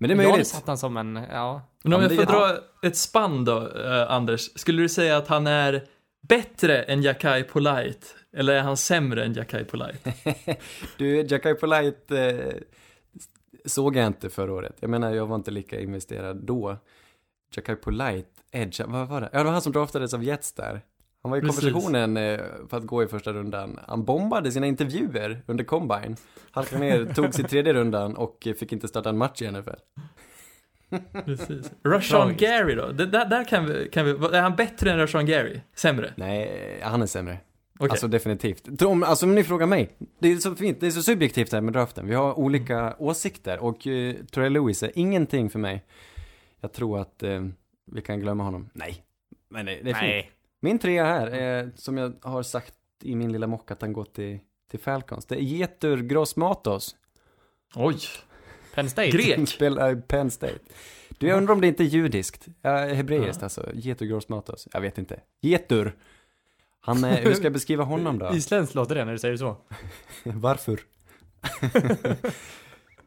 Men 0.00 0.08
det 0.08 0.14
är 0.14 0.16
Jag 0.16 0.16
hade 0.16 0.30
möjligt. 0.30 0.46
satt 0.46 0.66
han 0.66 0.78
som 0.78 0.96
en, 0.96 1.16
ja. 1.32 1.62
Men 1.82 1.92
om 1.92 2.02
Ja, 2.02 2.08
jag 2.12 2.16
får 2.16 2.32
dra 2.32 2.58
ett 2.82 2.96
spann 2.96 3.44
då, 3.44 3.68
eh, 3.68 4.10
Anders. 4.10 4.50
Skulle 4.54 4.82
du 4.82 4.88
säga 4.88 5.16
att 5.16 5.28
han 5.28 5.46
är 5.46 5.84
bättre 6.28 6.82
än 6.82 7.02
Jakai 7.02 7.42
Polite? 7.44 8.06
Eller 8.36 8.54
är 8.54 8.60
han 8.60 8.76
sämre 8.76 9.24
än 9.24 9.32
Jakai 9.32 9.64
Polite? 9.64 10.12
Du, 10.96 11.22
Jackai 11.22 11.54
Polite 11.54 12.18
eh, 12.18 12.54
såg 13.68 13.96
jag 13.96 14.06
inte 14.06 14.30
förra 14.30 14.52
året. 14.52 14.76
Jag 14.80 14.90
menar, 14.90 15.14
jag 15.14 15.26
var 15.26 15.36
inte 15.36 15.50
lika 15.50 15.80
investerad 15.80 16.36
då. 16.36 16.76
Jackai 17.56 17.76
Polite, 17.76 18.28
Edge, 18.52 18.80
vad 18.86 19.08
var 19.08 19.20
det? 19.20 19.28
Ja, 19.32 19.38
det 19.38 19.44
var 19.44 19.52
han 19.52 19.62
som 19.62 19.72
draftades 19.72 20.14
av 20.14 20.24
Jets 20.24 20.52
där. 20.52 20.80
Han 21.22 21.30
var 21.30 21.38
i 21.38 21.40
Precis. 21.40 21.60
konversationen 21.60 22.16
eh, 22.16 22.40
för 22.70 22.76
att 22.76 22.86
gå 22.86 23.02
i 23.02 23.06
första 23.06 23.32
rundan. 23.32 23.80
Han 23.86 24.04
bombade 24.04 24.52
sina 24.52 24.66
intervjuer 24.66 25.42
under 25.46 25.64
Combine. 25.64 26.16
Halkade 26.50 26.80
ner, 26.80 27.04
tog 27.14 27.34
sig 27.34 27.44
tredje 27.44 27.72
rundan 27.72 28.16
och 28.16 28.46
eh, 28.46 28.54
fick 28.54 28.72
inte 28.72 28.88
starta 28.88 29.08
en 29.08 29.18
match 29.18 29.42
i 29.42 29.50
NFL. 29.50 29.70
Precis. 31.24 31.72
Rashawn. 31.84 32.36
Gary 32.36 32.74
då? 32.74 32.86
Det, 32.92 33.06
där, 33.06 33.24
där 33.24 33.44
kan 33.44 33.66
vi, 33.66 33.88
kan 33.88 34.04
vi, 34.04 34.10
är 34.10 34.40
han 34.40 34.56
bättre 34.56 34.92
än 34.92 34.98
Rashawn 34.98 35.26
Gary? 35.26 35.60
Sämre? 35.74 36.12
Nej, 36.16 36.80
han 36.82 37.02
är 37.02 37.06
sämre. 37.06 37.38
Okej. 37.78 37.90
Alltså 37.90 38.08
definitivt. 38.08 38.82
Om, 38.82 39.02
alltså 39.02 39.26
om 39.26 39.34
ni 39.34 39.44
frågar 39.44 39.66
mig, 39.66 39.96
det 40.18 40.32
är 40.32 40.36
så 40.36 40.54
fint, 40.54 40.80
det 40.80 40.86
är 40.86 40.90
så 40.90 41.02
subjektivt 41.02 41.52
här 41.52 41.60
med 41.60 41.72
draften. 41.72 42.06
Vi 42.06 42.14
har 42.14 42.38
olika 42.38 42.96
åsikter 42.98 43.58
och 43.58 43.86
uh, 43.86 44.14
Terrell 44.32 44.52
Lewis 44.52 44.82
är 44.82 44.92
ingenting 44.94 45.50
för 45.50 45.58
mig. 45.58 45.84
Jag 46.60 46.72
tror 46.72 47.00
att 47.00 47.22
eh, 47.22 47.46
vi 47.92 48.02
kan 48.02 48.20
glömma 48.20 48.44
honom. 48.44 48.70
Nej, 48.72 49.04
men 49.50 49.66
det, 49.66 49.72
det 49.72 49.90
är 49.90 49.94
fint. 49.94 50.02
Nej. 50.02 50.30
Min 50.60 50.78
trea 50.78 51.04
här 51.04 51.26
är, 51.26 51.70
som 51.74 51.98
jag 51.98 52.12
har 52.22 52.42
sagt 52.42 52.74
i 53.02 53.16
min 53.16 53.32
lilla 53.32 53.46
mock, 53.46 53.70
att 53.70 53.80
han 53.82 53.92
går 53.92 54.04
till, 54.04 54.38
till 54.70 54.80
Falcons. 54.80 55.26
Det 55.26 55.34
är 55.34 55.40
Getur 55.40 56.02
Grossmatos. 56.02 56.96
Oj. 57.74 57.98
Penn 58.74 58.90
State. 58.90 59.10
Grek. 59.10 59.48
spelar 59.48 59.94
Penn 59.94 60.30
State. 60.30 60.58
Du, 61.18 61.26
jag 61.26 61.36
undrar 61.36 61.54
om 61.54 61.60
det 61.60 61.66
inte 61.66 61.82
är 61.82 61.86
judiskt. 61.86 62.46
Ja, 62.62 62.76
hebreiskt 62.76 63.40
Ja. 63.40 63.44
alltså. 63.44 63.70
Getur 63.74 64.06
Grossmatos. 64.06 64.68
Jag 64.72 64.80
vet 64.80 64.98
inte. 64.98 65.20
Getur. 65.40 65.96
Han 66.80 67.04
är, 67.04 67.22
hur 67.22 67.34
ska 67.34 67.44
jag 67.44 67.52
beskriva 67.52 67.84
honom 67.84 68.18
då? 68.18 68.34
Isländskt 68.34 68.74
låter 68.74 68.94
det 68.94 69.04
när 69.04 69.12
du 69.12 69.18
säger 69.18 69.36
så. 69.36 69.56
Varför? 70.24 70.80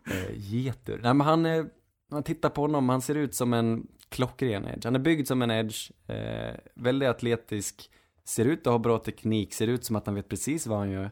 eh, 0.05 0.35
getur. 0.35 0.99
Nej 1.03 1.13
men 1.13 1.21
han, 1.21 1.45
eh, 1.45 1.65
man 2.11 2.23
tittar 2.23 2.49
på 2.49 2.61
honom, 2.61 2.89
han 2.89 3.01
ser 3.01 3.15
ut 3.15 3.35
som 3.35 3.53
en 3.53 3.87
klockren 4.09 4.67
edge. 4.67 4.85
Han 4.85 4.95
är 4.95 4.99
byggd 4.99 5.27
som 5.27 5.41
en 5.41 5.51
edge, 5.51 5.91
eh, 6.07 6.55
väldigt 6.75 7.09
atletisk, 7.09 7.89
ser 8.25 8.45
ut 8.45 8.67
att 8.67 8.73
ha 8.73 8.79
bra 8.79 8.97
teknik, 8.97 9.53
ser 9.53 9.67
ut 9.67 9.85
som 9.85 9.95
att 9.95 10.05
han 10.05 10.15
vet 10.15 10.29
precis 10.29 10.67
vad 10.67 10.79
han 10.79 10.91
gör. 10.91 11.11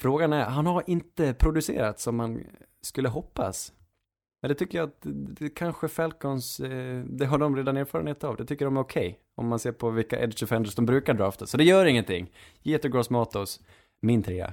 Frågan 0.00 0.32
är, 0.32 0.44
han 0.44 0.66
har 0.66 0.82
inte 0.86 1.34
producerat 1.34 2.00
som 2.00 2.16
man 2.16 2.44
skulle 2.82 3.08
hoppas. 3.08 3.72
Men 4.42 4.48
det 4.48 4.54
tycker 4.54 4.78
jag 4.78 4.88
att 4.88 4.98
det 5.40 5.48
kanske 5.48 5.88
Falcons, 5.88 6.60
eh, 6.60 7.04
det 7.04 7.26
har 7.26 7.38
de 7.38 7.56
redan 7.56 7.76
erfarenhet 7.76 8.24
av. 8.24 8.36
Det 8.36 8.44
tycker 8.44 8.64
de 8.64 8.76
är 8.76 8.80
okej. 8.80 9.18
om 9.34 9.48
man 9.48 9.58
ser 9.58 9.72
på 9.72 9.90
vilka 9.90 10.20
edge 10.20 10.40
defenders 10.40 10.74
de 10.74 10.86
brukar 10.86 11.14
drafta. 11.14 11.46
Så 11.46 11.56
det 11.56 11.64
gör 11.64 11.86
ingenting. 11.86 12.30
Geter 12.62 12.88
Gross 12.88 13.10
Matos, 13.10 13.60
min 14.00 14.22
trea. 14.22 14.52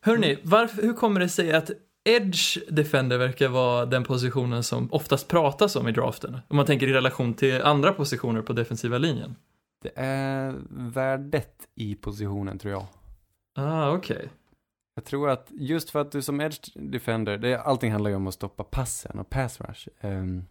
Hörni, 0.00 0.38
varför, 0.42 0.82
hur 0.82 0.92
kommer 0.92 1.20
det 1.20 1.28
sig 1.28 1.52
att 1.52 1.70
Edge 2.04 2.58
Defender 2.68 3.18
verkar 3.18 3.48
vara 3.48 3.86
den 3.86 4.04
positionen 4.04 4.62
som 4.62 4.92
oftast 4.92 5.28
pratas 5.28 5.76
om 5.76 5.88
i 5.88 5.92
draften? 5.92 6.38
Om 6.48 6.56
man 6.56 6.66
tänker 6.66 6.88
i 6.88 6.92
relation 6.92 7.34
till 7.34 7.62
andra 7.62 7.92
positioner 7.92 8.42
på 8.42 8.52
defensiva 8.52 8.98
linjen. 8.98 9.36
Det 9.82 9.92
är 9.94 10.54
värdet 10.70 11.54
i 11.74 11.94
positionen 11.94 12.58
tror 12.58 12.72
jag. 12.72 12.86
Ah, 13.54 13.90
okej. 13.90 14.28
Jag 14.94 15.04
tror 15.04 15.30
att 15.30 15.48
just 15.50 15.90
för 15.90 16.00
att 16.00 16.12
du 16.12 16.22
som 16.22 16.40
edge 16.40 16.70
defender, 16.74 17.38
det, 17.38 17.60
allting 17.60 17.92
handlar 17.92 18.10
ju 18.10 18.16
om 18.16 18.26
att 18.26 18.34
stoppa 18.34 18.64
passen 18.64 19.18
och 19.18 19.30
pass 19.30 19.60
rush. 19.60 19.88
Ehm, 20.00 20.44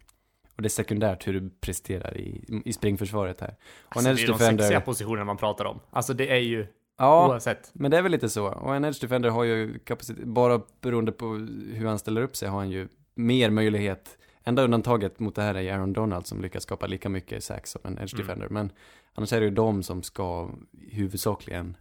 och 0.56 0.62
det 0.62 0.66
är 0.66 0.70
sekundärt 0.70 1.26
hur 1.26 1.40
du 1.40 1.50
presterar 1.60 2.16
i, 2.16 2.44
i 2.64 2.72
springförsvaret 2.72 3.40
här. 3.40 3.56
Och 3.84 3.96
Alltså, 3.96 4.10
en 4.10 4.16
det 4.16 4.20
är 4.20 4.22
edge 4.22 4.26
de 4.32 4.38
sexiga 4.38 4.56
defender, 4.56 4.80
positionerna 4.80 5.24
man 5.24 5.36
pratar 5.36 5.64
om. 5.64 5.80
Alltså 5.90 6.14
det 6.14 6.30
är 6.32 6.36
ju, 6.38 6.66
ja, 6.98 7.28
oavsett. 7.28 7.70
men 7.72 7.90
det 7.90 7.98
är 7.98 8.02
väl 8.02 8.12
lite 8.12 8.28
så. 8.28 8.46
Och 8.48 8.76
en 8.76 8.84
edge 8.84 9.00
defender 9.00 9.30
har 9.30 9.44
ju 9.44 9.78
kapacitet, 9.78 10.24
bara 10.24 10.60
beroende 10.80 11.12
på 11.12 11.26
hur 11.74 11.86
han 11.86 11.98
ställer 11.98 12.22
upp 12.22 12.36
sig 12.36 12.48
har 12.48 12.58
han 12.58 12.70
ju 12.70 12.88
mer 13.14 13.50
möjlighet. 13.50 14.18
Enda 14.44 14.62
undantaget 14.62 15.18
mot 15.18 15.34
det 15.34 15.42
här 15.42 15.54
är 15.54 15.72
Aaron 15.74 15.92
Donald 15.92 16.26
som 16.26 16.42
lyckas 16.42 16.62
skapa 16.62 16.86
lika 16.86 17.08
mycket 17.08 17.44
sax 17.44 17.70
som 17.70 17.80
en 17.84 17.98
edge 17.98 18.14
Mm. 18.14 18.26
defender. 18.26 18.48
Men 18.48 18.72
annars 19.14 19.32
är 19.32 19.40
det 19.40 19.46
ju 19.46 19.52
de 19.54 19.82
som 19.82 20.02
ska 20.02 20.50
huvudsakligen 20.90 21.76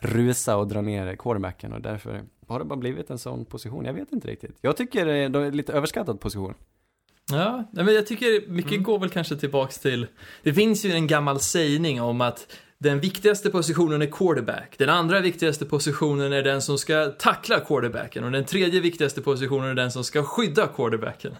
rusa 0.00 0.56
och 0.56 0.68
dra 0.68 0.80
ner 0.80 1.16
quarterbacken 1.16 1.72
och 1.72 1.80
därför 1.80 2.22
har 2.48 2.58
det 2.58 2.64
bara 2.64 2.78
blivit 2.78 3.10
en 3.10 3.18
sån 3.18 3.44
position. 3.44 3.84
Jag 3.84 3.92
vet 3.92 4.12
inte 4.12 4.28
riktigt. 4.28 4.58
Jag 4.60 4.76
tycker 4.76 5.06
det 5.06 5.12
är 5.16 5.28
det 5.28 5.38
är 5.38 5.52
lite 5.52 5.72
överskattad 5.72 6.20
position. 6.20 6.54
Ja, 7.32 7.64
men 7.72 7.94
jag 7.94 8.06
tycker 8.06 8.48
mycket 8.50 8.72
Mm. 8.72 8.82
går 8.82 8.98
väl 8.98 9.10
kanske 9.10 9.36
tillbaks 9.36 9.78
till, 9.78 10.06
det 10.42 10.54
finns 10.54 10.84
ju 10.84 10.92
en 10.92 11.06
gammal 11.06 11.40
sägning 11.40 12.00
om 12.02 12.20
att 12.20 12.46
den 12.78 13.00
viktigaste 13.00 13.50
positionen 13.50 14.02
är 14.02 14.06
quarterback, 14.06 14.74
den 14.78 14.88
andra 14.88 15.20
viktigaste 15.20 15.64
positionen 15.64 16.32
är 16.32 16.42
den 16.42 16.62
som 16.62 16.78
ska 16.78 17.06
tackla 17.06 17.60
quarterbacken 17.60 18.24
och 18.24 18.30
den 18.32 18.44
tredje 18.44 18.80
viktigaste 18.80 19.22
positionen 19.22 19.70
är 19.70 19.74
den 19.74 19.92
som 19.92 20.04
ska 20.04 20.22
skydda 20.22 20.66
quarterbacken. 20.66 21.32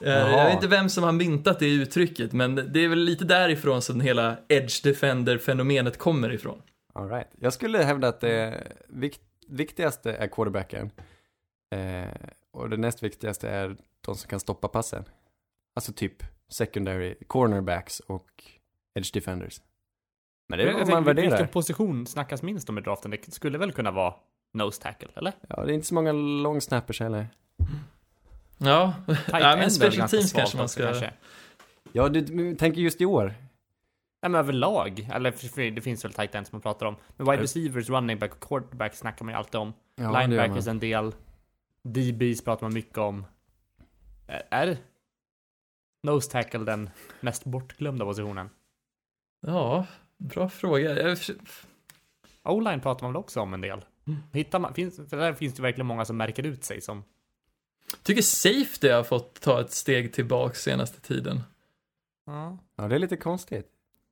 Eh, 0.00 0.10
Jaha. 0.12 0.30
Jag 0.30 0.44
vet 0.44 0.54
inte 0.54 0.68
vem 0.68 0.88
som 0.88 1.04
har 1.04 1.12
myntat 1.12 1.58
det 1.58 1.68
uttrycket, 1.68 2.32
men 2.32 2.54
det 2.54 2.84
är 2.84 2.88
väl 2.88 2.98
lite 2.98 3.24
därifrån 3.24 3.82
som 3.82 4.00
hela 4.00 4.36
edge 4.48 4.82
defender-fenomenet 4.84 5.98
kommer 5.98 6.32
ifrån. 6.32 6.62
All 6.92 7.08
right. 7.08 7.28
Jag 7.38 7.52
skulle 7.52 7.78
hävda 7.78 8.08
att 8.08 8.20
det 8.20 8.72
vik- 8.88 9.20
viktigaste 9.48 10.12
är 10.12 10.26
quarterbacken. 10.26 10.90
Eh, 11.74 12.08
och 12.50 12.70
det 12.70 12.76
näst 12.76 13.02
viktigaste 13.02 13.48
är 13.50 13.76
de 14.06 14.14
som 14.16 14.28
kan 14.28 14.40
stoppa 14.40 14.68
passen. 14.68 15.04
Alltså 15.74 15.92
typ 15.92 16.22
secondary 16.48 17.14
cornerbacks 17.26 18.00
och 18.00 18.44
edge 18.98 19.12
defenders. 19.14 19.60
Men 20.48 20.58
det 20.58 20.68
är 20.68 20.72
vad 20.72 20.88
man 20.88 21.04
värderar. 21.04 21.28
Vilken 21.30 21.48
position 21.48 22.06
snackas 22.06 22.42
minst 22.42 22.68
om 22.68 22.78
i 22.78 22.80
draften? 22.80 23.10
Det 23.10 23.32
skulle 23.32 23.58
väl 23.58 23.72
kunna 23.72 23.90
vara 23.90 24.14
nose 24.54 24.82
tackle, 24.82 25.08
eller? 25.14 25.32
Ja, 25.48 25.64
det 25.64 25.72
är 25.72 25.74
inte 25.74 25.86
så 25.86 25.94
många 25.94 26.12
long 26.12 26.60
snappers 26.60 27.00
heller. 27.00 27.28
Ja, 28.58 28.94
ja 29.26 29.56
men 29.56 29.70
special 29.70 30.08
teams 30.08 30.32
kanske 30.32 30.56
man 30.56 30.68
ska... 30.68 30.82
kanske. 30.84 31.12
Ja, 31.92 32.08
du 32.08 32.54
tänker 32.56 32.80
just 32.80 33.00
i 33.00 33.04
år. 33.06 33.34
Nej 34.22 34.30
men 34.30 34.34
överlag, 34.38 35.08
eller 35.12 35.32
för- 35.32 35.48
för 35.48 35.70
det 35.70 35.80
finns 35.80 36.04
väl 36.04 36.12
tight 36.12 36.34
ends 36.34 36.52
man 36.52 36.60
pratar 36.60 36.86
om. 36.86 36.96
Men 37.16 37.30
wide 37.30 37.42
receivers, 37.42 37.88
running 37.88 38.18
back 38.18 38.32
och 38.34 38.40
quarterback 38.40 38.94
snackar 38.94 39.24
man 39.24 39.34
ju 39.34 39.38
alltid 39.38 39.54
om. 39.60 39.72
Ja, 39.94 40.20
Linebackers 40.20 40.66
en 40.66 40.78
del. 40.78 41.12
DBs 41.82 42.44
pratar 42.44 42.62
man 42.66 42.74
mycket 42.74 42.98
om. 42.98 43.26
Är- 44.50 44.78
nose 46.02 46.30
tackle 46.30 46.60
den 46.64 46.90
mest 47.20 47.44
bortglömda 47.44 48.04
positionen? 48.04 48.50
Ja, 49.40 49.86
bra 50.18 50.48
fråga. 50.48 51.08
Jag... 51.08 51.18
O-line 52.42 52.80
pratar 52.80 53.02
man 53.06 53.12
väl 53.12 53.20
också 53.20 53.40
om 53.40 53.54
en 53.54 53.60
del? 53.60 53.84
Mm. 54.06 54.20
Hittar 54.32 54.58
man, 54.58 54.74
finns, 54.74 54.96
för 55.10 55.16
där 55.16 55.34
finns 55.34 55.54
det 55.54 55.62
verkligen 55.62 55.86
många 55.86 56.04
som 56.04 56.16
märker 56.16 56.46
ut 56.46 56.64
sig 56.64 56.80
som 56.80 57.04
tycker 58.02 58.22
safety 58.22 58.88
har 58.88 59.02
fått 59.02 59.40
ta 59.40 59.60
ett 59.60 59.70
steg 59.72 60.12
tillbaka 60.12 60.54
senaste 60.54 61.00
tiden. 61.00 61.40
Ja. 62.26 62.58
Ja, 62.76 62.88
det 62.88 62.94
är 62.94 62.98
lite 62.98 63.16
konstigt. 63.16 63.66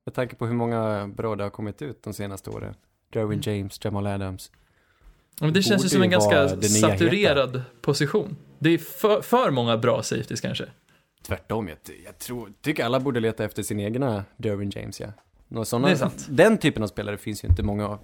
Med 0.08 0.14
tanke 0.14 0.36
på 0.36 0.46
hur 0.46 0.54
många 0.54 1.08
bra 1.08 1.36
det 1.36 1.42
har 1.42 1.50
kommit 1.50 1.82
ut 1.82 2.02
de 2.02 2.14
senaste 2.14 2.50
åren. 2.50 2.74
Derwin 3.10 3.40
James, 3.42 3.84
Jamal 3.84 4.06
Adams. 4.06 4.50
Men 5.40 5.52
det 5.52 5.62
känns 5.62 5.84
ju 5.84 5.88
som 5.88 6.02
en 6.02 6.10
ganska 6.10 6.48
saturerad 6.48 7.62
position. 7.80 8.36
Det 8.58 8.70
är 8.70 8.78
för, 8.78 9.20
för 9.22 9.50
många 9.50 9.76
bra 9.76 10.02
safeties 10.02 10.40
kanske. 10.40 10.64
Tvärtom, 11.22 11.68
jag, 11.68 11.78
jag 12.04 12.18
tror, 12.18 12.52
tycker 12.60 12.84
alla 12.84 13.00
borde 13.00 13.20
leta 13.20 13.44
efter 13.44 13.62
sin 13.62 13.80
egna 13.80 14.24
Derwin 14.36 14.70
James, 14.70 15.00
ja. 15.00 15.12
Några 15.48 15.64
sant. 15.96 16.26
Den 16.30 16.58
typen 16.58 16.82
av 16.82 16.86
spelare 16.86 17.16
finns 17.16 17.44
ju 17.44 17.48
inte 17.48 17.62
många 17.62 17.88
av. 17.88 17.98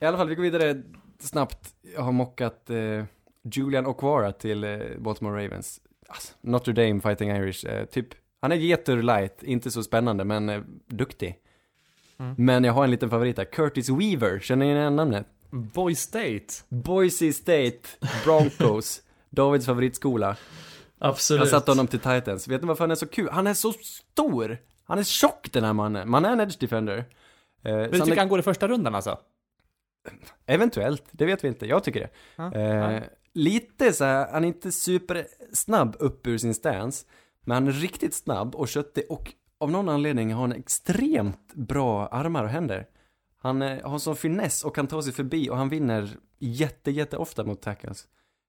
I 0.00 0.04
alla 0.04 0.16
fall, 0.16 0.28
vi 0.28 0.34
går 0.34 0.42
vidare 0.42 0.82
snabbt. 1.18 1.74
Jag 1.94 2.02
har 2.02 2.12
mockat 2.12 2.70
eh, 2.70 3.04
Julian 3.42 3.86
Okwara 3.86 4.32
till 4.32 4.64
eh, 4.64 4.78
Baltimore 4.98 5.44
Ravens. 5.44 5.80
Alltså, 6.08 6.34
Notre 6.40 6.72
Dame 6.72 7.00
Fighting 7.00 7.30
Irish, 7.30 7.66
eh, 7.66 7.84
typ. 7.84 8.08
Han 8.46 8.52
är 8.52 8.56
getur 8.56 9.02
light, 9.02 9.42
inte 9.42 9.70
så 9.70 9.82
spännande, 9.82 10.24
men 10.24 10.48
eh, 10.48 10.62
duktig. 10.86 11.38
Mm. 12.18 12.34
Men 12.38 12.64
jag 12.64 12.72
har 12.72 12.84
en 12.84 12.90
liten 12.90 13.10
favorit 13.10 13.36
där, 13.36 13.44
Curtis 13.44 13.88
Weaver, 13.88 14.38
känner 14.38 14.66
ni 14.66 14.72
igen 14.72 14.96
namnet? 14.96 15.26
Boy 15.50 15.94
State. 15.94 16.46
Boise 16.68 17.32
State 17.32 17.78
Broncos, 18.24 19.02
Davids 19.30 19.66
favoritskola. 19.66 20.36
Absolut. 20.98 21.40
Jag 21.40 21.48
satte 21.48 21.70
honom 21.70 21.86
till 21.86 21.98
Titans. 21.98 22.48
Vet 22.48 22.62
ni 22.62 22.68
varför 22.68 22.84
han 22.84 22.90
är 22.90 22.94
så 22.94 23.06
kul? 23.06 23.28
Han 23.32 23.46
är 23.46 23.54
så 23.54 23.72
stor! 23.72 24.58
Han 24.84 24.98
är 24.98 25.02
tjock 25.02 25.52
den 25.52 25.64
här 25.64 25.72
mannen. 25.72 26.10
Man 26.10 26.24
är 26.24 26.32
en 26.32 26.40
edge 26.40 26.58
defender. 26.60 26.98
Eh, 26.98 27.04
Men 27.62 27.74
du 27.74 27.82
han 27.82 27.90
tycker 27.92 28.12
är, 28.12 28.16
han 28.16 28.28
går 28.28 28.38
i 28.38 28.42
första 28.42 28.68
rundan 28.68 28.94
alltså? 28.94 29.18
Eventuellt, 30.46 31.04
det 31.10 31.26
vet 31.26 31.44
vi 31.44 31.48
inte. 31.48 31.66
Jag 31.66 31.84
tycker 31.84 32.00
det. 32.00 32.10
Ja, 32.36 32.54
Eh, 32.54 33.02
lite 33.32 33.92
så 33.92 34.04
här, 34.04 34.28
han 34.32 34.44
är 34.44 34.48
inte 34.48 34.72
supersnabb 34.72 35.96
upp 35.98 36.26
ur 36.26 36.38
sin 36.38 36.54
stance, 36.54 37.06
men 37.46 37.54
han 37.54 37.68
är 37.68 37.72
riktigt 37.72 38.14
snabb 38.14 38.54
och 38.54 38.68
köttig 38.68 39.04
och 39.08 39.32
av 39.58 39.70
någon 39.70 39.88
anledning 39.88 40.32
har 40.32 40.40
han 40.40 40.52
extremt 40.52 41.54
bra 41.54 42.06
armar 42.06 42.44
och 42.44 42.50
händer. 42.50 42.88
Han 43.38 43.62
eh, 43.62 43.88
har 43.90 43.98
sån 43.98 44.16
finess 44.16 44.64
och 44.64 44.74
kan 44.74 44.86
ta 44.86 45.02
sig 45.02 45.12
förbi 45.12 45.50
och 45.50 45.56
han 45.56 45.68
vinner 45.68 46.08
jätte, 46.38 46.90
jätte 46.90 47.16
ofta 47.16 47.44
mot 47.44 47.62
tackles. 47.62 48.08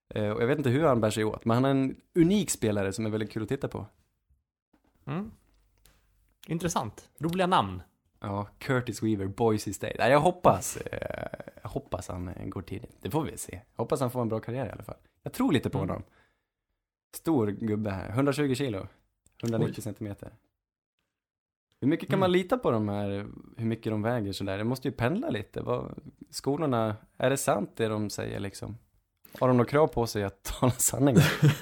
Eh, 0.09 0.29
och 0.29 0.41
jag 0.41 0.47
vet 0.47 0.57
inte 0.57 0.69
hur 0.69 0.83
han 0.83 1.01
bär 1.01 1.09
sig 1.09 1.23
åt, 1.25 1.45
men 1.45 1.55
han 1.55 1.65
är 1.65 1.69
en 1.69 1.95
unik 2.15 2.49
spelare 2.49 2.93
som 2.93 3.05
är 3.05 3.09
väldigt 3.09 3.31
kul 3.31 3.43
att 3.43 3.49
titta 3.49 3.67
på. 3.67 3.85
Mm. 5.07 5.31
Intressant. 6.47 7.09
Roliga 7.19 7.47
namn. 7.47 7.81
Ja, 8.19 8.47
Curtis 8.57 9.03
Weaver, 9.03 9.27
Boise 9.27 9.73
State. 9.73 9.95
Ja, 9.99 10.07
jag 10.07 10.19
hoppas, 10.19 10.77
eh, 10.77 11.27
jag 11.61 11.69
hoppas 11.69 12.07
han 12.07 12.31
går 12.49 12.61
tidigt. 12.61 12.97
Det 13.01 13.11
får 13.11 13.23
vi 13.23 13.37
se. 13.37 13.61
Jag 13.75 13.83
hoppas 13.83 13.99
han 13.99 14.11
får 14.11 14.21
en 14.21 14.29
bra 14.29 14.39
karriär 14.39 14.65
i 14.65 14.71
alla 14.71 14.83
fall. 14.83 14.97
Jag 15.23 15.33
tror 15.33 15.51
lite 15.51 15.69
på 15.69 15.77
Mm. 15.77 15.89
honom. 15.89 16.03
Stor 17.16 17.47
gubbe 17.47 17.89
här, 17.89 18.10
120 18.10 18.55
kilo, 18.55 18.88
190 19.43 19.74
Oj. 19.78 19.82
centimeter. 19.82 20.32
Hur 21.82 21.88
mycket 21.88 22.10
kan 22.10 22.20
man 22.20 22.32
lita 22.32 22.58
på 22.58 22.72
de 22.72 22.89
här, 22.89 23.28
hur 23.58 23.66
mycket 23.66 23.91
de 23.91 24.01
väger 24.01 24.32
sådär? 24.32 24.58
Det 24.58 24.64
måste 24.64 24.88
ju 24.88 24.91
pendla 24.91 25.30
lite. 25.30 25.62
Vad, 25.62 25.99
skolorna, 26.30 26.95
är 27.18 27.30
det 27.30 27.38
sant 27.38 27.72
det 27.76 27.88
de 27.88 28.10
säger 28.10 28.39
liksom? 28.39 28.78
Har 29.39 29.47
de 29.47 29.58
några 29.58 29.70
krav 29.70 29.88
på 29.88 30.08
sig 30.08 30.24
att 30.24 30.43
tala 30.60 30.72
sanningen? 30.72 31.22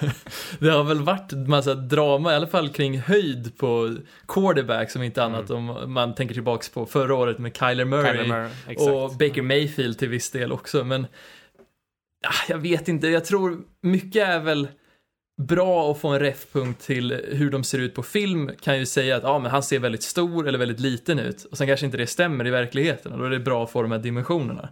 Det 0.60 0.70
har 0.70 0.84
väl 0.84 1.02
varit 1.02 1.32
massa 1.48 1.74
drama, 1.76 2.32
i 2.32 2.36
alla 2.36 2.48
fall 2.48 2.70
kring 2.70 3.00
höjd 3.00 3.58
på 3.58 3.96
quarterback 4.28 4.92
som 4.92 5.04
inte 5.04 5.24
annat 5.24 5.50
om 5.50 5.94
man 5.94 6.16
tänker 6.16 6.34
tillbaks 6.34 6.70
på 6.70 6.86
förra 6.86 7.16
året 7.16 7.40
med 7.40 7.58
Kyler 7.58 7.86
Murray. 7.86 8.24
Kyler 8.24 8.50
Murray. 8.68 9.04
Och 9.04 9.12
Baker 9.12 9.42
Mayfield 9.42 10.00
till 10.00 10.10
viss 10.10 10.32
del 10.32 10.52
också, 10.52 10.84
men 10.84 11.08
ah, 12.28 12.46
jag 12.50 12.58
vet 12.58 12.88
inte, 12.88 13.08
jag 13.08 13.26
tror 13.26 13.64
mycket 13.82 14.28
är 14.28 14.40
väl 14.40 14.68
bra 15.38 15.92
att 15.92 16.00
få 16.00 16.08
en 16.08 16.20
refpunkt 16.20 16.82
till 16.82 17.22
hur 17.32 17.50
de 17.52 17.64
ser 17.64 17.80
ut 17.80 17.94
på 17.94 18.04
film 18.04 18.52
kan 18.62 18.80
ju 18.80 18.86
säga 18.86 19.16
att 19.16 19.24
ah, 19.24 19.40
men 19.40 19.52
han 19.52 19.64
ser 19.64 19.80
väldigt 19.80 20.04
stor 20.04 20.48
eller 20.48 20.60
väldigt 20.60 20.80
liten 20.80 21.20
ut 21.20 21.44
och 21.44 21.58
sen 21.58 21.68
kanske 21.68 21.86
inte 21.86 21.98
det 21.98 22.08
stämmer 22.08 22.48
i 22.48 22.50
verkligheten 22.50 23.12
och 23.14 23.20
då 23.20 23.26
är 23.26 23.30
det 23.30 23.40
bra 23.40 23.64
att 23.64 23.72
få 23.72 23.82
de 23.82 23.92
här 23.92 24.00
dimensionerna. 24.00 24.70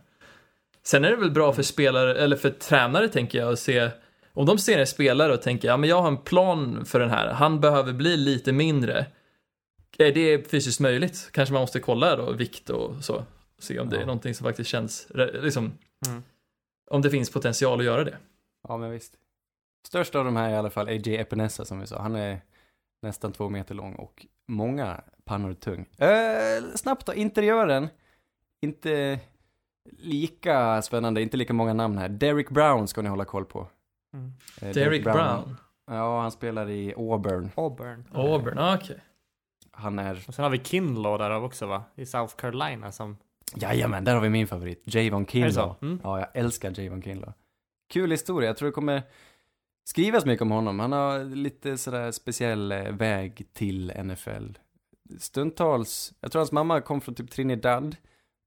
Sen 0.84 1.05
är 1.05 1.09
det 1.09 1.16
väl 1.16 1.32
bra 1.32 1.53
för 1.53 1.64
spelare, 1.64 2.16
eller 2.16 2.36
för 2.36 2.49
tränare 2.49 3.07
tänker 3.09 3.39
jag, 3.39 3.53
att 3.53 3.59
se 3.59 3.89
om 4.34 4.45
de 4.45 4.57
ser 4.57 4.80
en 4.80 4.88
spelare 4.88 5.34
och 5.34 5.41
tänker 5.41 5.68
ja 5.68 5.78
men 5.78 5.89
jag 5.89 6.01
har 6.01 6.07
en 6.07 6.18
plan 6.18 6.86
för 6.86 6.99
den 6.99 7.09
här, 7.09 7.28
han 7.34 7.59
behöver 7.59 7.93
bli 7.93 8.18
lite 8.18 8.51
mindre. 8.51 9.05
Är 9.97 10.11
det 10.11 10.51
fysiskt 10.51 10.80
möjligt? 10.80 11.30
Kanske 11.32 11.53
man 11.53 11.61
måste 11.61 11.80
kolla 11.80 12.16
då 12.16 12.32
vikt 12.32 12.70
och 12.70 13.03
så. 13.03 13.24
Se 13.59 13.80
om 13.80 13.89
det 13.89 13.97
är 13.97 14.05
någonting 14.05 14.34
som 14.34 14.43
faktiskt 14.43 14.70
känns, 14.70 15.07
liksom, 15.41 15.72
Mm. 16.07 16.24
om 16.89 17.01
det 17.01 17.09
finns 17.09 17.30
potential 17.32 17.80
att 17.80 17.86
göra 17.86 18.03
det. 18.03 18.18
Ja, 18.68 18.78
men 18.78 18.91
visst. 18.91 19.14
Störst 19.88 20.16
av 20.16 20.26
de 20.26 20.36
här 20.36 20.50
är 20.50 20.54
i 20.54 20.56
alla 20.56 20.70
fall 20.70 20.88
AJ 20.88 21.16
Epinesa 21.18 21.66
som 21.66 21.80
vi 21.80 21.88
sa. 21.88 22.02
Han 22.02 22.16
är 22.16 22.42
nästan 23.02 23.32
två 23.34 23.50
meter 23.50 23.76
lång 23.76 23.96
och 23.96 24.26
många 24.48 25.02
pannor 25.26 25.54
tung. 25.54 25.86
Eh, 25.98 26.64
snabbt 26.76 27.06
då, 27.06 27.14
interiören. 27.14 27.88
Inte 28.62 29.20
lika 29.92 30.82
spännande, 30.82 31.22
inte 31.22 31.38
lika 31.38 31.54
många 31.54 31.74
namn 31.74 31.98
här. 31.98 32.10
Derek 32.10 32.50
Brown 32.50 32.88
ska 32.88 33.02
ni 33.02 33.10
hålla 33.10 33.26
koll 33.26 33.46
på. 33.46 33.68
Mm. 34.14 34.34
Eh, 34.62 34.74
Derek 34.74 35.04
Brown. 35.04 35.58
Ja, 35.86 36.22
han 36.22 36.32
spelar 36.32 36.70
i 36.70 36.94
Auburn. 36.98 37.52
Auburn. 37.56 38.06
Auburn, 38.14 38.58
ah, 38.58 38.76
okej. 38.76 39.00
Han 39.72 40.00
är, 40.00 40.26
Och 40.28 40.36
sen 40.36 40.44
har 40.44 40.50
vi 40.50 40.60
Kinlaw 40.60 41.24
där 41.24 41.44
också 41.44 41.66
va? 41.66 41.84
I 41.96 42.06
South 42.06 42.36
Carolina 42.36 42.92
som... 42.92 43.18
jajamän, 43.56 44.04
där 44.04 44.14
har 44.14 44.22
vi 44.22 44.30
min 44.30 44.48
favorit. 44.48 44.84
Javon 44.86 45.26
Kinlaw. 45.26 45.76
Mm. 45.82 46.00
Ja, 46.04 46.20
jag 46.20 46.28
älskar 46.34 46.80
Javon 46.80 47.02
Kinlaw. 47.02 47.34
Kul 47.94 48.12
historia, 48.12 48.50
jag 48.50 48.58
tror 48.58 48.70
det 48.70 48.74
kommer 48.74 49.04
skrivas 49.84 50.26
mycket 50.26 50.42
om 50.42 50.52
honom. 50.52 50.80
Han 50.80 50.92
har 50.92 51.24
lite 51.36 51.78
sådär 51.78 52.12
speciell 52.12 52.72
eh, 52.72 52.84
väg 52.92 53.48
till 53.54 53.92
NFL. 54.04 54.46
Stundtals, 55.20 56.14
jag 56.20 56.32
tror 56.32 56.40
hans 56.40 56.52
mamma 56.52 56.82
kom 56.82 57.02
från 57.02 57.16
typ 57.16 57.32
Trinidad. 57.32 57.96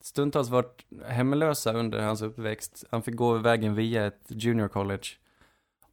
Stundtals 0.01 0.49
varit 0.49 0.87
hemlösa 1.09 1.73
under 1.73 1.99
hans 2.03 2.23
uppväxt. 2.23 2.85
Han 2.91 3.03
fick 3.03 3.15
gå 3.15 3.33
vägen 3.39 3.75
via 3.75 4.07
ett 4.07 4.23
junior 4.29 4.69
college. 4.69 5.05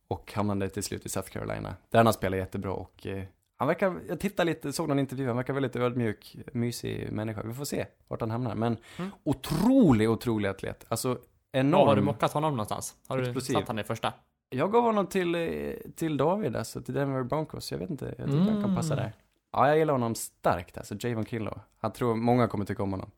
Och 0.08 0.34
hamnade 0.34 0.70
till 0.70 0.84
slut 0.84 1.06
i 1.06 1.10
South 1.10 1.30
Carolina. 1.30 1.76
Där 1.89 2.00
han 2.00 2.06
har 2.06 2.14
spelat 2.14 2.38
jättebra 2.39 2.72
och 2.74 3.08
eh, 3.08 3.24
han 3.58 3.68
verkar, 3.68 4.00
jag 4.10 4.20
tittade 4.20 4.50
lite, 4.52 4.74
såg 4.74 4.89
någon 4.89 5.00
intervju, 5.00 5.28
han 5.28 5.36
verkar 5.36 5.54
väldigt 5.54 5.76
ödmjuk, 5.76 6.36
mysig 6.54 7.12
människa. 7.12 7.41
Vi 7.44 7.54
får 7.54 7.66
se 7.66 7.86
vart 8.08 8.22
han 8.22 8.32
hamnar. 8.32 8.56
Men 8.56 8.78
Mm. 8.98 9.12
otrolig, 9.24 10.10
otrolig 10.10 10.50
atlet. 10.50 10.86
Alltså 10.88 11.18
enorm. 11.52 11.80
Ja, 11.82 11.88
har 11.88 11.96
du 11.96 12.02
mockat 12.02 12.34
honom 12.34 12.52
någonstans? 12.54 12.96
Har 13.08 13.18
du 13.18 13.24
Explosiv. 13.24 13.54
satt 13.54 13.68
han 13.68 13.80
i 13.80 13.84
första? 13.84 14.14
Jag 14.54 14.72
gav 14.72 14.84
honom 14.84 15.08
till, 15.08 15.36
eh, 15.36 15.74
till 15.95 16.18
David, 16.18 16.56
alltså 16.56 16.82
till 16.82 16.93
Denver 16.93 17.24
Broncos. 17.24 17.72
Jag 17.72 17.80
vet 17.80 17.89
inte, 17.89 18.06
jag 18.18 18.28
tycker 18.28 18.39
han 18.51 18.62
kan 18.64 18.76
passa 18.76 18.93
Mm. 18.93 19.04
där. 19.06 19.14
Ja, 19.51 19.68
jag 19.68 19.78
gillar 19.78 19.93
honom 19.93 20.16
starkt, 20.16 20.78
alltså 20.78 20.95
Javon 20.99 21.26
Kinlaw. 21.26 21.60
Han 21.80 21.93
tror 21.93 22.16
många 22.16 22.47
kommer 22.47 22.66
tycka 22.66 22.84
om 22.84 22.91
honom. 22.91 23.12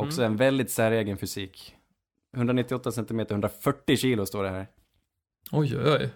Också 0.00 0.20
Mm. 0.22 0.32
en 0.32 0.36
väldigt 0.36 0.70
säregen 0.70 1.16
fysik. 1.18 1.76
198 2.36 2.92
cm, 2.92 3.20
140 3.20 3.96
kilo 3.96 4.26
står 4.26 4.42
det 4.42 4.50
här. 4.50 4.66
Oj, 5.52 5.76
oj, 5.78 5.92
oj. 5.92 6.10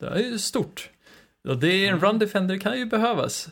Det 0.00 0.06
är 0.06 0.18
ju 0.18 0.38
stort. 0.38 0.90
Och 1.48 1.56
det 1.58 1.68
är 1.68 1.88
en 1.88 1.94
Mm. 1.98 2.00
run 2.04 2.18
defender 2.18 2.58
kan 2.58 2.78
ju 2.78 2.86
behövas. 2.86 3.48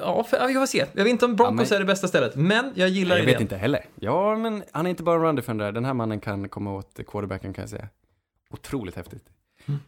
Ja, 0.00 0.24
för, 0.24 0.36
ja, 0.36 0.46
vi 0.46 0.54
får 0.54 0.66
se. 0.66 0.78
Jag 0.92 1.04
vet 1.04 1.10
inte 1.10 1.24
om 1.24 1.36
Broncos 1.36 1.70
Ja, 1.70 1.74
men- 1.74 1.76
är 1.76 1.86
det 1.86 1.92
bästa 1.92 2.08
stället, 2.08 2.36
men 2.36 2.72
jag 2.74 2.88
gillar 2.88 3.16
jag 3.16 3.22
idén. 3.22 3.34
vet 3.34 3.40
inte 3.40 3.56
heller. 3.56 3.84
Ja, 3.94 4.36
men 4.36 4.62
han 4.72 4.86
är 4.86 4.90
inte 4.90 5.02
bara 5.02 5.16
en 5.16 5.22
run 5.22 5.36
defender. 5.36 5.72
Den 5.72 5.84
här 5.84 5.94
mannen 5.94 6.20
kan 6.20 6.48
komma 6.48 6.72
åt 6.74 7.00
quarterbacken 7.06 7.52
kan 7.52 7.62
jag 7.62 7.68
säga. 7.70 7.88
Otroligt 8.50 8.96
häftigt. 8.96 9.30
Mm. 9.66 9.80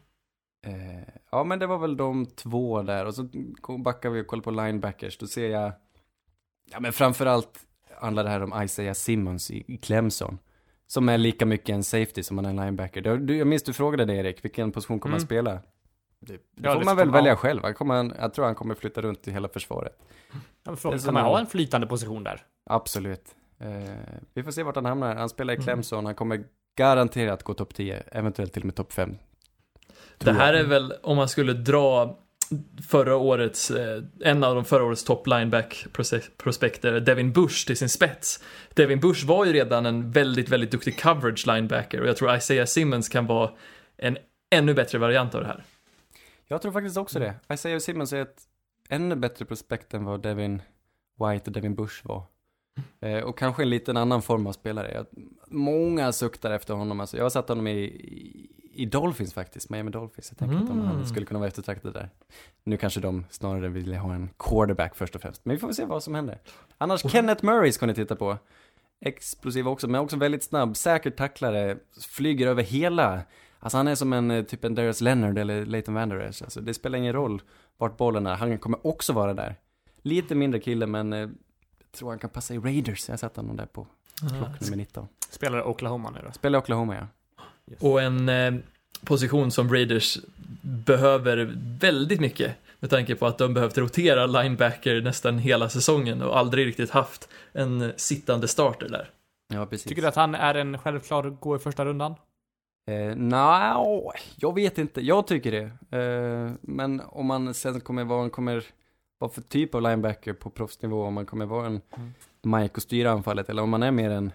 Eh, 0.66 1.08
ja, 1.30 1.44
men 1.44 1.58
det 1.58 1.66
var 1.66 1.78
väl 1.78 1.96
de 1.96 2.26
två 2.26 2.82
där. 2.82 3.06
Och 3.06 3.14
så 3.14 3.28
backar 3.78 4.10
vi 4.10 4.22
och 4.22 4.26
kollar 4.26 4.42
på 4.42 4.50
linebackers. 4.50 5.18
Då 5.18 5.26
ser 5.26 5.48
jag, 5.50 5.72
ja 6.70 6.80
men 6.80 6.92
framförallt 6.92 7.60
handlar 8.00 8.24
det 8.24 8.30
här 8.30 8.42
om 8.42 8.62
Isaiah 8.62 8.94
Simmons 8.94 9.50
i, 9.50 9.64
i 9.74 9.76
Clemson. 9.76 10.38
Som 10.86 11.08
är 11.08 11.18
lika 11.18 11.46
mycket 11.46 11.68
en 11.68 11.84
safety 11.84 12.22
som 12.22 12.38
han 12.38 12.44
är 12.44 12.50
en 12.50 12.56
linebacker. 12.56 13.00
Du, 13.00 13.18
du, 13.18 13.36
jag 13.36 13.46
minns 13.46 13.62
du 13.62 13.72
frågade 13.72 14.04
dig 14.04 14.16
Erik, 14.18 14.44
vilken 14.44 14.72
position 14.72 15.00
kommer 15.00 15.12
han 15.12 15.18
Mm. 15.20 15.26
spela? 15.26 15.52
Det, 16.20 16.32
det 16.32 16.40
Ja, 16.56 16.72
får 16.72 16.80
det 16.80 16.84
man 16.86 16.96
väl 16.96 17.06
man- 17.06 17.14
välja 17.14 17.32
ja. 17.32 17.36
själv. 17.36 17.62
Han 17.62 17.74
kommer, 17.74 17.94
han- 17.94 18.14
jag 18.18 18.34
tror 18.34 18.44
han 18.44 18.54
kommer 18.54 18.74
flytta 18.74 19.00
runt 19.02 19.28
i 19.28 19.30
hela 19.32 19.48
försvaret. 19.48 19.98
Ja, 20.62 20.72
Det 20.82 20.84
är 20.88 21.04
kan 21.04 21.14
man 21.14 21.24
ha 21.24 21.38
en 21.40 21.46
flytande 21.46 21.86
position 21.86 22.24
där? 22.24 22.42
Absolut. 22.70 23.34
Eh, 23.58 23.94
vi 24.34 24.42
får 24.42 24.50
se 24.50 24.62
vart 24.62 24.74
han 24.74 24.84
hamnar. 24.84 25.16
Han 25.16 25.28
spelar 25.28 25.54
i 25.54 25.56
Mm. 25.56 25.64
Clemson. 25.64 26.04
Han 26.06 26.14
kommer 26.14 26.44
garanterat 26.80 27.42
gå 27.42 27.54
topp 27.54 27.74
10, 27.74 28.02
eventuellt 28.12 28.52
till 28.52 28.62
och 28.62 28.66
med 28.66 28.74
topp 28.74 28.92
5. 28.92 29.18
Det 30.18 30.32
här 30.32 30.54
är 30.54 30.64
väl, 30.64 30.92
om 31.02 31.16
man 31.16 31.28
skulle 31.28 31.52
dra 31.52 32.18
förra 32.88 33.16
årets, 33.16 33.70
eh, 33.70 34.02
en 34.20 34.44
av 34.44 34.54
de 34.54 34.64
förra 34.64 34.84
årets 34.84 35.04
top 35.04 35.26
lineback 35.26 35.86
prospekter, 36.36 37.00
Devin 37.00 37.32
Bush 37.32 37.66
till 37.66 37.76
sin 37.76 37.88
spets. 37.88 38.44
Devin 38.74 39.00
Bush 39.00 39.26
var 39.26 39.44
ju 39.44 39.52
redan 39.52 39.86
en 39.86 40.10
väldigt, 40.10 40.48
väldigt 40.48 40.70
duktig 40.70 41.00
coverage 41.00 41.46
linebacker 41.46 42.00
och 42.00 42.08
jag 42.08 42.16
tror 42.16 42.36
Isaiah 42.36 42.66
Simmons 42.66 43.08
kan 43.08 43.26
vara 43.26 43.50
en 43.96 44.18
ännu 44.50 44.74
bättre 44.74 44.98
variant 44.98 45.34
av 45.34 45.40
det 45.40 45.46
här. 45.46 45.64
Jag 46.48 46.62
tror 46.62 46.72
faktiskt 46.72 46.96
också 46.96 47.18
det. 47.18 47.34
Isaiah 47.52 47.78
Simmons 47.78 48.12
är 48.12 48.22
ett 48.22 48.42
ännu 48.88 49.16
bättre 49.16 49.44
prospekt 49.44 49.94
än 49.94 50.04
vad 50.04 50.22
Devin 50.22 50.62
White 51.18 51.50
och 51.50 51.52
Devin 51.52 51.74
Bush 51.74 52.06
var. 52.06 52.24
Eh, 53.00 53.18
och 53.18 53.38
kanske 53.38 53.62
en 53.62 53.70
liten 53.70 53.96
annan 53.96 54.22
form 54.22 54.46
av 54.46 54.52
spelare. 54.52 54.92
Jag, 54.94 55.06
många 55.48 56.12
suktar 56.12 56.50
efter 56.50 56.74
honom. 56.74 57.00
Alltså, 57.00 57.16
jag 57.16 57.24
har 57.24 57.30
satt 57.30 57.48
honom 57.48 57.66
i, 57.66 57.72
i, 57.80 58.50
i 58.74 58.86
Dolphins 58.86 59.34
faktiskt, 59.34 59.70
Miami 59.70 59.90
Dolphins. 59.90 60.30
Jag 60.30 60.38
tänker 60.38 60.56
att 60.56 60.66
de, 60.66 60.80
han 60.80 60.94
Mm. 60.94 61.06
skulle 61.06 61.26
kunna 61.26 61.40
vara 61.40 61.48
eftertraktad 61.48 61.92
där. 61.94 62.10
Nu 62.64 62.76
kanske 62.76 63.00
de 63.00 63.24
snarare 63.30 63.68
vill 63.68 63.94
ha 63.94 64.14
en 64.14 64.30
quarterback 64.38 64.94
först 64.96 65.14
och 65.14 65.22
främst. 65.22 65.44
Men 65.44 65.56
vi 65.56 65.60
får 65.60 65.72
se 65.72 65.84
vad 65.84 66.02
som 66.02 66.14
händer. 66.14 66.38
Annars, 66.78 67.10
Kenneth 67.12 67.44
Murray 67.44 67.72
ska 67.72 67.86
ni 67.86 67.94
titta 67.94 68.16
på. 68.16 68.36
Explosiv 69.00 69.68
också, 69.68 69.88
men 69.88 70.00
också 70.00 70.16
väldigt 70.16 70.42
snabb. 70.42 70.76
Säkert 70.76 71.16
tacklare. 71.16 71.76
Flyger 72.10 72.46
över 72.46 72.62
hela. 72.62 73.20
Alltså 73.58 73.76
han 73.76 73.88
är 73.88 73.94
som 73.94 74.12
en 74.12 74.30
eh, 74.30 74.44
typ 74.44 74.64
en 74.64 74.74
Darius 74.74 75.00
Leonard 75.00 75.38
eller 75.38 75.66
Leighton 75.66 75.94
Vander 75.94 76.16
Esch. 76.20 76.42
Alltså 76.42 76.60
det 76.60 76.74
spelar 76.74 76.98
ingen 76.98 77.12
roll 77.12 77.42
vart 77.78 77.96
bollen 77.96 78.26
är. 78.26 78.34
Han 78.34 78.58
kommer 78.58 78.86
också 78.86 79.12
vara 79.12 79.34
där. 79.34 79.56
Lite 80.02 80.34
mindre 80.34 80.60
kille, 80.60 80.86
men 80.86 81.12
eh, 81.12 81.28
tror 81.92 82.10
han 82.10 82.18
kan 82.18 82.30
passa 82.30 82.54
i 82.54 82.58
Raiders. 82.58 83.08
Jag 83.08 83.12
har 83.12 83.18
sett 83.18 83.36
honom 83.36 83.56
där 83.56 83.66
på 83.66 83.86
plock 84.18 84.60
nummer 84.60 84.76
19. 84.76 85.08
Spelar 85.30 85.62
Oklahoma 85.62 86.10
nu 86.10 86.20
då? 86.24 86.32
Spelar 86.32 86.58
Oklahoma, 86.58 86.94
ja. 86.94 87.06
Yes. 87.70 87.82
Och 87.82 88.02
en 88.02 88.28
eh, 88.28 88.54
position 89.04 89.50
som 89.50 89.72
Raiders 89.72 90.18
behöver 90.62 91.56
väldigt 91.80 92.20
mycket 92.20 92.56
med 92.80 92.90
tanke 92.90 93.14
på 93.14 93.26
att 93.26 93.38
de 93.38 93.54
behövt 93.54 93.78
rotera 93.78 94.26
linebacker 94.26 95.00
nästan 95.00 95.38
hela 95.38 95.68
säsongen 95.68 96.22
och 96.22 96.38
aldrig 96.38 96.66
riktigt 96.66 96.90
haft 96.90 97.28
en 97.52 97.92
sittande 97.96 98.48
starter 98.48 98.88
där. 98.88 99.10
Ja, 99.54 99.66
precis. 99.66 99.88
Tycker 99.88 100.02
du 100.02 100.08
att 100.08 100.16
han 100.16 100.34
är 100.34 100.54
en 100.54 100.78
självklar 100.78 101.30
gå 101.30 101.56
i 101.56 101.58
första 101.58 101.84
rundan? 101.84 102.14
Eh, 102.90 103.16
Nej, 103.16 103.74
jag 104.36 104.54
vet 104.54 104.78
inte. 104.78 105.00
Jag 105.00 105.26
tycker 105.26 105.52
det. 105.52 105.98
Eh, 105.98 106.52
men 106.60 107.02
om 107.06 107.26
man 107.26 107.54
sen 107.54 107.80
kommer 107.80 108.04
vara, 108.04 108.30
kommer 108.30 108.64
vara 109.20 109.30
för 109.30 109.42
typ 109.42 109.74
av 109.74 109.82
linebacker 109.82 110.32
på 110.32 110.50
proffsnivå, 110.50 111.04
om 111.04 111.14
man 111.14 111.26
kommer 111.26 111.46
vara 111.46 111.66
en 111.66 111.80
Mm. 111.96 112.12
Mike 112.42 112.74
och 112.76 112.82
styra 112.82 113.10
anfallet, 113.10 113.48
eller 113.48 113.62
om 113.62 113.70
man 113.70 113.82
är 113.82 113.90
mer 113.90 114.10
en 114.10 114.32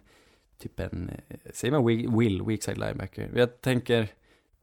typ 0.57 0.79
en, 0.79 1.09
eh, 1.27 1.37
säger 1.53 1.71
man 1.71 1.89
wi- 1.89 2.17
will, 2.19 2.41
weak 2.45 2.63
side 2.63 2.77
linebacker? 2.77 3.31
Jag 3.35 3.61
tänker, 3.61 4.07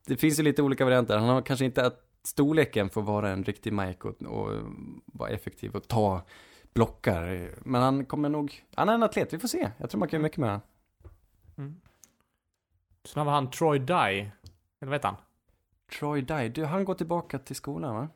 det 0.06 0.16
finns 0.16 0.38
ju 0.38 0.42
lite 0.42 0.62
olika 0.62 0.84
varianter. 0.84 1.18
Han 1.18 1.28
har 1.28 1.42
kanske 1.42 1.64
inte 1.64 1.86
att 1.86 2.08
storleken 2.24 2.90
får 2.90 3.02
vara 3.02 3.30
en 3.30 3.44
riktig 3.44 3.72
Mike 3.72 4.08
och, 4.08 4.22
och 4.22 4.50
vara 5.06 5.30
effektiv 5.30 5.76
och 5.76 5.88
ta 5.88 6.22
blockar. 6.74 7.50
Men 7.64 7.82
han 7.82 8.04
kommer 8.04 8.28
nog, 8.28 8.64
han 8.74 8.88
är 8.88 8.94
en 8.94 9.02
atlet, 9.02 9.32
vi 9.32 9.38
får 9.38 9.48
se. 9.48 9.70
Jag 9.78 9.90
tror 9.90 9.98
man 9.98 10.08
kan 10.08 10.16
göra 10.18 10.22
mycket 10.22 10.38
med 10.38 10.48
honom. 10.50 11.80
Sen 13.04 13.26
har 13.26 13.34
han 13.34 13.50
Troy 13.50 13.78
Dye. 13.78 14.20
Eller 14.80 14.90
vad 14.90 14.92
heter 14.92 15.08
han? 15.08 15.16
Troy 15.98 16.22
Dye, 16.22 16.48
du, 16.48 16.64
han 16.64 16.84
går 16.84 16.94
tillbaka 16.94 17.38
till 17.38 17.56
skolan 17.56 17.94
va? 17.94 18.08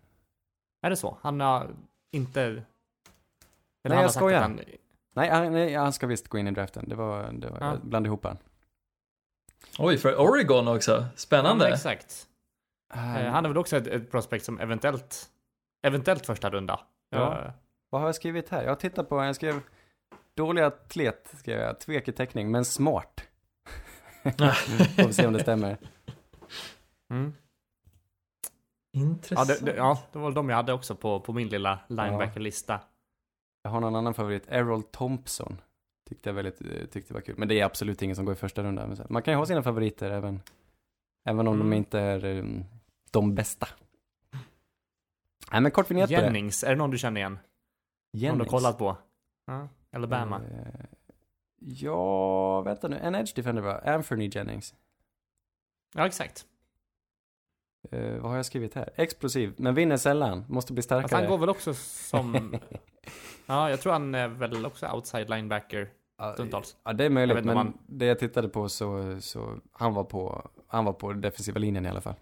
Är 0.82 0.90
det 0.90 0.96
så? 0.96 1.18
Han 1.20 1.40
har 1.40 1.76
inte... 2.12 2.40
Eller 2.42 2.54
Nej, 3.84 3.88
han 3.88 3.96
har 3.96 4.02
jag 4.02 4.12
skojar. 4.12 4.40
Han... 4.40 4.61
Nej, 5.14 5.30
han, 5.30 5.52
nej, 5.52 5.74
han 5.74 5.92
ska 5.92 6.07
visst 6.07 6.28
gå 6.28 6.38
in 6.38 6.48
i 6.48 6.50
draften. 6.50 6.88
Det 6.88 6.94
var, 6.94 7.32
det 7.32 7.50
var 7.50 7.59
Ja. 7.61 7.76
blandade 7.82 8.07
ihop 8.09 8.24
han. 8.24 8.38
Oj, 9.78 9.98
för 9.98 10.20
Oregon 10.20 10.68
också. 10.68 10.92
Ja, 10.92 11.07
Spännande. 11.16 11.64
men 11.64 11.72
exakt. 11.74 12.26
Eh, 12.94 13.00
han 13.00 13.44
är 13.44 13.48
väl 13.48 13.59
också 13.59 13.76
ett, 13.76 13.86
ett 13.86 14.11
prospect 14.11 14.44
som 14.44 14.61
eventuellt... 14.61 15.30
Eventuellt 15.86 16.26
första 16.26 16.50
runda. 16.50 16.80
Ja. 17.11 17.38
Eh, 17.44 17.50
Vad 17.90 18.00
har 18.00 18.09
jag 18.09 18.14
skrivit 18.14 18.48
här? 18.48 18.64
Jag 18.64 18.80
tittar 18.80 19.02
på, 19.04 19.24
jag 19.24 19.36
skrev 19.36 19.61
dålig 20.34 20.62
atlet, 20.62 21.34
skrev 21.38 21.61
jag, 21.61 21.80
tvek 21.80 22.16
teckning, 22.16 22.50
men 22.50 22.64
smart. 22.64 23.20
Får 24.96 25.07
vi 25.07 25.12
se 25.12 25.26
om 25.26 25.32
det 25.32 25.40
stämmer. 25.42 25.76
Mm. 27.11 27.34
Ja, 28.97 29.03
Intressant. 29.03 29.49
det, 29.49 29.64
det, 29.64 29.76
ja, 29.76 30.03
det 30.12 30.18
var 30.18 30.30
de 30.32 30.49
jag 30.49 30.57
hade 30.57 30.72
också 30.72 30.94
på, 30.97 31.20
på 31.20 31.32
min 31.32 31.49
lilla 31.49 31.78
linebacker-lista. 31.88 32.80
Jag 33.62 33.70
har 33.70 33.80
någon 33.80 33.94
annan 33.94 34.14
favorit, 34.14 34.44
Errol 34.49 34.82
Thompson. 34.82 35.61
Tyckte 36.09 36.28
jag 36.28 36.34
väldigt, 36.34 36.61
eh, 36.61 36.86
tyckte 36.90 37.14
var 37.14 37.20
kul. 37.20 37.34
Men 37.38 37.49
det 37.49 37.61
är 37.61 37.64
absolut 37.64 38.03
ingen 38.03 38.16
som 38.16 38.24
går 38.24 38.34
i 38.34 38.36
första 38.38 38.62
rundan. 38.62 38.97
Man 39.11 39.22
kan 39.22 39.32
ju 39.34 39.38
ha 39.38 39.47
sina 39.47 39.62
favoriter 39.62 40.11
även, 40.11 40.40
även 41.24 41.49
om 41.49 41.55
Mm. 41.55 41.70
de 41.70 41.76
inte 41.76 42.01
är 42.01 42.24
um, 42.24 42.64
de 43.11 43.34
bästa. 43.34 43.68
Nej 45.53 45.61
men 45.61 45.70
kort 45.70 45.90
vignett. 45.90 46.11
Jennings, 46.11 46.64
är 46.64 46.68
det 46.68 46.76
någon 46.76 46.90
du 46.90 46.99
känner 46.99 47.20
igen? 47.20 47.32
Någon 47.32 47.40
du 48.12 48.26
har 48.26 48.32
Jennings. 48.32 48.51
kollat 48.51 48.78
på? 48.78 48.97
Ja. 49.47 49.68
Alabama. 49.92 50.36
Eh, 50.51 50.84
ja, 51.59 52.61
vänta 52.61 52.88
nu. 52.88 52.99
En 52.99 53.14
edge 53.14 53.34
defender 53.36 53.62
va? 53.62 53.80
Anthony 53.84 54.28
Jennings. 54.32 54.74
Ja, 55.94 56.07
exakt. 56.07 56.47
Eh, 57.91 58.20
vad 58.20 58.30
har 58.30 58.37
jag 58.37 58.47
skrivit 58.47 58.74
här? 58.74 58.91
Explosiv, 58.97 59.55
men 59.57 59.74
vinner 59.74 59.97
sällan. 59.97 60.45
Måste 60.49 60.72
bli 60.72 60.82
starkare. 60.82 61.03
Fast 61.09 61.14
han 61.14 61.26
går 61.30 61.39
väl 61.39 61.49
också 61.49 61.74
som... 61.74 62.57
ja, 63.47 63.70
jag 63.70 63.80
tror 63.80 63.93
han 63.93 64.14
är 64.14 64.28
väl 64.28 64.66
också 64.66 64.87
outside 64.89 65.30
linebacker 65.30 65.89
stundtals. 66.34 66.76
Ja, 66.84 66.93
det 66.93 67.05
är 67.05 67.11
möjligt, 67.11 67.45
men 67.45 67.57
han- 67.57 67.78
det 67.87 68.07
jag 68.07 68.18
tittade 68.18 68.49
på 68.49 68.68
så, 68.68 69.16
så 69.20 69.55
han 69.72 69.95
var 69.95 70.05
på, 70.05 70.51
han 70.66 70.84
var 70.84 70.93
på 70.93 71.12
defensiva 71.12 71.59
linjen 71.59 71.87
i 71.87 71.89
alla 71.89 72.01
fall. 72.01 72.14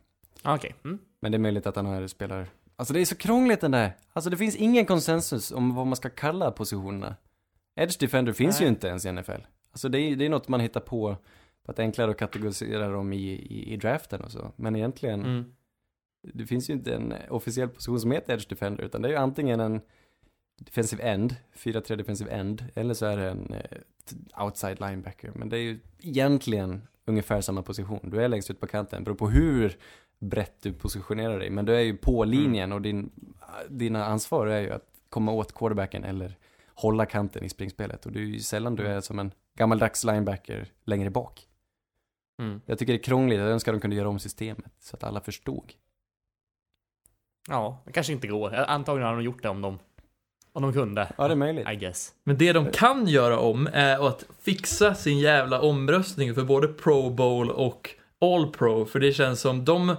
Ah, 0.42 0.54
Okej. 0.54 0.74
Mm. 0.84 0.98
Men 1.20 1.32
det 1.32 1.36
är 1.36 1.40
möjligt 1.40 1.66
att 1.66 1.76
han 1.76 1.86
har 1.86 2.06
spelar... 2.06 2.46
Alltså 2.76 2.94
det 2.94 3.00
är 3.00 3.04
så 3.04 3.16
krångligt 3.16 3.60
den 3.60 3.70
där. 3.70 3.96
Alltså 4.12 4.30
det 4.30 4.36
finns 4.36 4.56
ingen 4.56 4.86
konsensus 4.86 5.52
om 5.52 5.74
vad 5.74 5.86
man 5.86 5.96
ska 5.96 6.10
kalla 6.10 6.50
positionerna. 6.50 7.16
Edge 7.76 8.00
defender 8.00 8.32
finns 8.32 8.60
Nej. 8.60 8.66
ju 8.66 8.74
inte 8.74 8.88
ens 8.88 9.06
i 9.06 9.12
NFL. 9.12 9.40
Alltså 9.72 9.88
det 9.88 9.98
är, 9.98 10.16
det 10.16 10.24
är 10.24 10.28
något 10.28 10.48
man 10.48 10.60
hittar 10.60 10.80
på, 10.80 11.16
på 11.64 11.70
att 11.72 11.78
enklare 11.78 12.10
att 12.10 12.18
kategorisera 12.18 12.88
dem 12.88 13.12
i, 13.12 13.16
i, 13.32 13.72
i 13.72 13.76
draften 13.76 14.20
och 14.20 14.30
så. 14.30 14.52
Men 14.56 14.76
egentligen, 14.76 15.24
Mm. 15.24 15.44
det 16.34 16.46
finns 16.46 16.70
ju 16.70 16.74
inte 16.74 16.94
en 16.94 17.14
officiell 17.30 17.68
position 17.68 18.00
som 18.00 18.10
heter 18.12 18.32
edge 18.34 18.48
defender, 18.48 18.84
utan 18.84 19.02
det 19.02 19.08
är 19.08 19.12
ju 19.12 19.18
antingen 19.18 19.60
en 19.60 19.80
defensive 20.56 21.02
end, 21.02 21.36
4-3 21.56 21.96
defensive 21.96 22.30
end, 22.30 22.64
eller 22.74 22.94
så 22.94 23.06
är 23.06 23.16
det 23.16 23.30
en 23.30 23.52
eh, 23.54 24.44
outside 24.44 24.80
linebacker. 24.80 25.32
Men 25.34 25.48
det 25.48 25.56
är 25.58 25.62
ju 25.62 25.78
egentligen 26.00 26.82
ungefär 27.04 27.40
samma 27.40 27.62
position. 27.62 28.10
Du 28.10 28.22
är 28.22 28.28
längst 28.28 28.50
ut 28.50 28.60
på 28.60 28.66
kanten, 28.66 29.04
beror 29.04 29.14
på 29.16 29.28
hur 29.28 29.76
brett 30.18 30.62
du 30.62 30.72
positionerar 30.72 31.38
dig. 31.38 31.50
Men 31.50 31.64
du 31.64 31.74
är 31.74 31.80
ju 31.80 31.96
på 31.96 32.24
linjen 32.24 32.72
och 32.72 32.82
din, 32.82 33.10
dina 33.68 34.04
ansvar 34.04 34.46
är 34.46 34.60
ju 34.60 34.70
att 34.70 34.86
komma 35.08 35.32
åt 35.32 35.54
quarterbacken 35.54 36.04
eller 36.04 36.36
hålla 36.74 37.06
kanten 37.06 37.44
i 37.44 37.48
springspelet. 37.48 38.06
Och 38.06 38.12
det 38.12 38.18
är 38.18 38.24
ju 38.24 38.40
sällan 38.40 38.74
du 38.76 38.86
är 38.86 39.00
som 39.00 39.18
en 39.18 39.32
gammaldags 39.56 40.04
linebacker 40.04 40.72
längre 40.84 41.10
bak. 41.10 41.46
Mm. 42.38 42.60
Jag 42.66 42.78
tycker 42.78 42.92
det 42.92 42.98
är 42.98 43.02
krångligt, 43.02 43.38
jag 43.38 43.48
önskar 43.48 43.72
de 43.72 43.80
kunde 43.80 43.96
göra 43.96 44.08
om 44.08 44.18
systemet 44.18 44.72
så 44.80 44.96
att 44.96 45.04
alla 45.04 45.20
förstod. 45.20 45.72
Ja, 47.48 47.82
det 47.86 47.92
kanske 47.92 48.12
inte 48.12 48.26
går. 48.26 48.54
Antagligen 48.54 49.06
hade 49.06 49.18
de 49.18 49.24
gjort 49.24 49.42
det 49.42 49.48
om 49.48 49.60
de, 49.60 49.78
om 50.52 50.62
de 50.62 50.72
kunde. 50.72 51.12
Ja, 51.18 51.28
det 51.28 51.34
är 51.34 51.36
möjligt. 51.36 51.68
I 51.70 51.76
guess. 51.76 52.12
Men 52.24 52.38
det 52.38 52.52
de 52.52 52.70
kan 52.70 53.06
göra 53.06 53.38
om 53.38 53.68
är 53.72 54.08
att 54.08 54.24
fixa 54.42 54.94
sin 54.94 55.18
jävla 55.18 55.60
omröstning 55.60 56.34
för 56.34 56.42
både 56.42 56.68
Pro 56.68 57.10
Bowl 57.10 57.50
och 57.50 57.90
All 58.20 58.52
Pro. 58.52 58.84
För 58.84 59.00
det 59.00 59.12
känns 59.12 59.40
som 59.40 59.64
de 59.64 59.96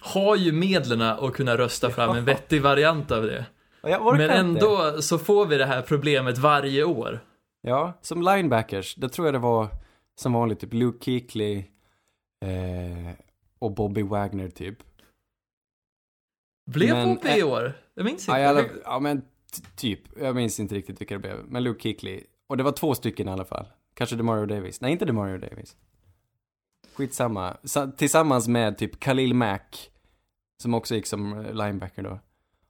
har 0.00 0.36
ju 0.36 0.52
medlen 0.52 1.02
att 1.02 1.32
kunna 1.32 1.56
rösta 1.56 1.90
fram 1.94 2.16
en 2.16 2.24
vettig 2.24 2.62
variant 2.62 3.10
av 3.10 3.22
det. 3.22 3.46
Ja, 3.82 4.14
Men 4.16 4.30
ändå 4.30 5.02
så 5.02 5.18
får 5.18 5.46
vi 5.46 5.56
det 5.56 5.66
här 5.66 5.82
problemet 5.82 6.38
varje 6.38 6.84
år. 6.84 7.20
Ja, 7.60 7.98
som 8.02 8.22
linebackers, 8.22 8.94
det 8.94 9.08
tror 9.08 9.26
jag 9.26 9.34
det 9.34 9.38
var 9.38 9.68
som 10.16 10.32
vanligt 10.32 10.60
typ 10.60 10.72
Luke 10.74 11.04
Kuechly 11.04 11.64
eh, 12.40 13.14
och 13.58 13.72
Bobby 13.74 14.02
Wagner 14.02 14.48
typ. 14.48 14.78
Blev 16.66 16.94
Men, 16.94 17.14
Bobby 17.14 17.28
i 17.28 17.40
eh, 17.40 17.48
år? 17.48 17.72
Jag 17.94 18.04
minns 18.04 18.28
Ja, 18.28 18.34
inte. 18.34 18.46
hade- 18.46 18.80
ja 18.84 18.98
men 19.00 19.22
typ, 19.76 20.00
jag 20.20 20.34
minns 20.36 20.60
inte 20.60 20.74
riktigt 20.74 21.00
vilka 21.00 21.14
det 21.14 21.18
blev, 21.20 21.44
men 21.48 21.62
Luke 21.64 21.80
Kuechly. 21.82 22.20
Och 22.46 22.56
det 22.56 22.62
var 22.62 22.72
två 22.72 22.94
stycken 22.94 23.28
i 23.28 23.30
alla 23.30 23.44
fall. 23.44 23.66
Kanske 23.94 24.16
DeMario 24.16 24.46
Davis. 24.46 24.80
Nej, 24.80 24.92
inte 24.92 25.04
DeMario 25.04 25.38
Davis. 25.38 25.76
Skitsamma. 26.94 27.56
Sa- 27.64 27.86
tillsammans 27.90 28.48
med 28.48 28.78
typ 28.78 29.00
Khalil 29.00 29.34
Mack, 29.34 29.90
som 30.62 30.74
också 30.74 30.94
gick 30.94 31.06
som 31.06 31.32
eh, 31.32 31.52
linebacker 31.52 32.02
då. 32.02 32.18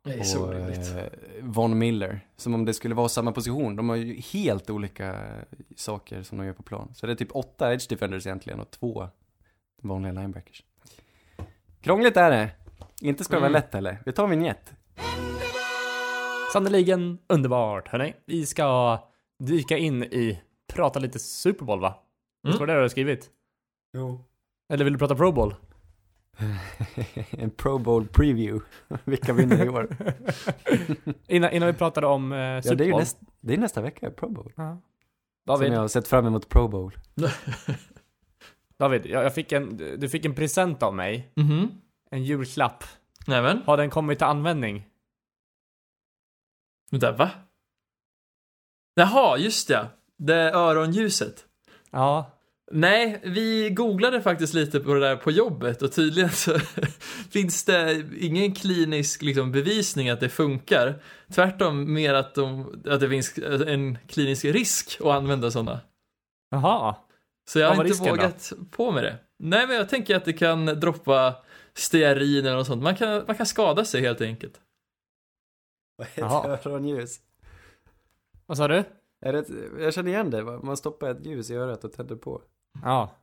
Det 0.03 0.12
är 0.14 0.23
så 0.23 0.43
och 0.47 0.53
roligt. 0.55 0.97
eh, 0.97 1.05
Von 1.43 1.79
Miller, 1.79 2.21
som 2.37 2.55
om 2.55 2.64
det 2.64 2.75
skulle 2.75 2.95
vara 2.95 3.09
samma 3.09 3.33
position. 3.33 3.77
De 3.77 3.89
har 3.89 3.97
ju 3.97 4.14
helt 4.14 4.71
olika 4.71 5.25
saker 5.77 6.23
som 6.23 6.39
de 6.39 6.47
gör 6.47 6.53
på 6.53 6.62
plan. 6.62 6.93
Så 6.95 7.07
det 7.07 7.12
är 7.12 7.16
typ 7.16 7.37
åtta 7.37 7.73
edge 7.73 7.89
defenders 7.89 8.27
egentligen 8.27 8.61
och 8.61 8.71
två 8.71 9.09
vanliga 9.83 10.12
linebackers. 10.12 10.62
Krångligt 11.81 12.16
är 12.16 12.31
det. 12.31 12.51
Inte 13.01 13.24
ska 13.24 13.35
det 13.35 13.41
vara 13.41 13.49
Mm. 13.51 13.62
lätt 13.62 13.74
heller. 13.74 14.03
Vi 14.07 14.12
tar 14.12 14.26
vignett. 14.26 14.72
Sannerligen 16.53 17.18
underbart, 17.26 17.89
hörni. 17.89 18.14
Vi 18.26 18.47
ska 18.47 18.99
dyka 19.39 19.76
in 19.76 20.03
i, 20.03 20.43
prata 20.72 20.99
lite 20.99 21.18
Super 21.18 21.64
Bowl 21.64 21.81
va? 21.81 21.89
Mm. 22.45 22.51
Mm. 22.55 22.61
Var 22.61 22.66
det 22.66 22.74
du 22.74 22.81
har 22.81 22.89
skrivit? 22.89 23.31
Jo. 23.97 24.24
Eller 24.72 24.85
vill 24.85 24.93
du 24.93 24.99
prata 24.99 25.14
Pro 25.14 25.33
Bowl? 25.33 25.55
en 27.31 27.51
Pro 27.51 27.79
Bowl 27.79 28.07
preview. 28.07 28.64
Vilka 29.05 29.33
vinner 29.33 29.64
i 29.64 29.68
år? 29.68 29.97
innan, 31.26 31.51
innan 31.53 31.66
vi 31.66 31.72
pratade 31.72 32.07
om 32.07 32.33
eh, 32.33 32.39
ja, 32.39 32.62
Super 32.62 32.76
det 32.76 32.85
är 32.85 32.87
ju 32.87 32.93
Bowl. 32.93 33.01
näst, 33.01 33.18
det 33.41 33.55
är 33.55 33.59
nästa 33.59 33.81
vecka, 33.81 34.11
Pro 34.11 34.29
Bowl. 34.31 34.53
Ja. 34.57 34.79
Som 35.57 35.62
jag 35.66 35.81
har 35.81 35.89
sett 35.89 36.09
fram 36.09 36.26
emot 36.26 36.49
Pro 36.49 36.68
Bowl. 36.68 36.93
David 38.79 39.07
jag, 39.07 39.24
jag 39.24 39.35
fick 39.35 39.53
en, 39.53 39.76
du 39.76 40.09
fick 40.09 40.24
en 40.24 40.35
present 40.35 40.83
av 40.83 40.95
mig. 40.95 41.33
Mhm. 41.37 41.70
En 42.11 42.24
julklapp. 42.24 42.85
Nämen. 43.26 43.62
Har 43.66 43.76
den 43.76 43.91
kommit 43.91 44.18
till 44.18 44.26
användning? 44.26 44.87
Vänta, 46.91 47.12
va? 47.12 47.31
Jaha, 48.95 49.39
just 49.39 49.70
ja. 49.70 49.87
Det 50.18 50.35
är 50.35 50.53
öronljuset. 50.53 51.45
Ja. 51.91 52.31
Nej, 52.70 53.20
vi 53.24 53.70
googlade 53.70 54.22
faktiskt 54.22 54.55
lite 54.55 54.81
på 54.81 54.95
det 54.95 55.01
där 55.01 55.16
på 55.16 55.31
jobbet 55.31 55.83
och 55.83 55.93
tydligen 55.93 56.31
så 56.31 56.59
finns 57.31 57.64
det 57.64 58.07
ingen 58.18 58.55
klinisk 58.55 59.22
liksom, 59.22 59.53
bevisning 59.53 60.09
att 60.11 60.20
det 60.20 60.29
funkar. 60.29 61.03
Tvärtom 61.33 61.93
mer 61.93 62.14
att, 62.14 62.35
de, 62.35 62.74
att 62.87 63.01
det 63.01 63.09
finns 63.09 63.39
en 63.66 63.99
klinisk 64.09 64.45
risk 64.45 64.97
att 65.01 65.07
använda 65.07 65.51
sådana. 65.51 65.81
Jaha. 66.51 66.97
Så 67.49 67.59
jag 67.59 67.69
har 67.69 67.75
inte 67.75 67.85
risken 67.89 68.07
då? 68.07 68.11
vågat 68.15 68.53
på 68.71 68.91
med 68.91 69.05
det. 69.05 69.19
Nej, 69.37 69.67
men 69.67 69.77
jag 69.77 69.89
tänker 69.89 70.17
att 70.17 70.25
det 70.25 70.33
kan 70.33 70.67
droppa 70.67 71.37
stearin 71.75 72.47
eller 72.47 72.57
något 72.57 72.67
sånt. 72.67 72.83
Man 72.83 72.97
kan, 72.97 73.25
man 73.27 73.37
kan 73.37 73.47
skada 73.47 73.85
sig 73.85 74.01
helt 74.01 74.21
enkelt. 74.21 74.61
Vad 75.97 76.07
Jaha. 76.15 76.51
heter 76.57 76.71
öronljus? 76.71 77.21
Vad 78.47 78.57
sa 78.57 78.69
du? 78.69 78.85
Är 79.21 79.33
det 79.33 79.39
ett, 79.39 79.49
jag 79.79 79.95
känner 79.95 80.11
igen 80.11 80.31
det, 80.31 80.43
man 80.43 80.77
stoppar 80.77 81.11
ett 81.11 81.27
ljus 81.27 81.51
i 81.51 81.55
örat 81.55 81.85
och 81.85 81.93
tänder 81.93 82.17
på. 82.17 82.43
Ja. 82.85 83.17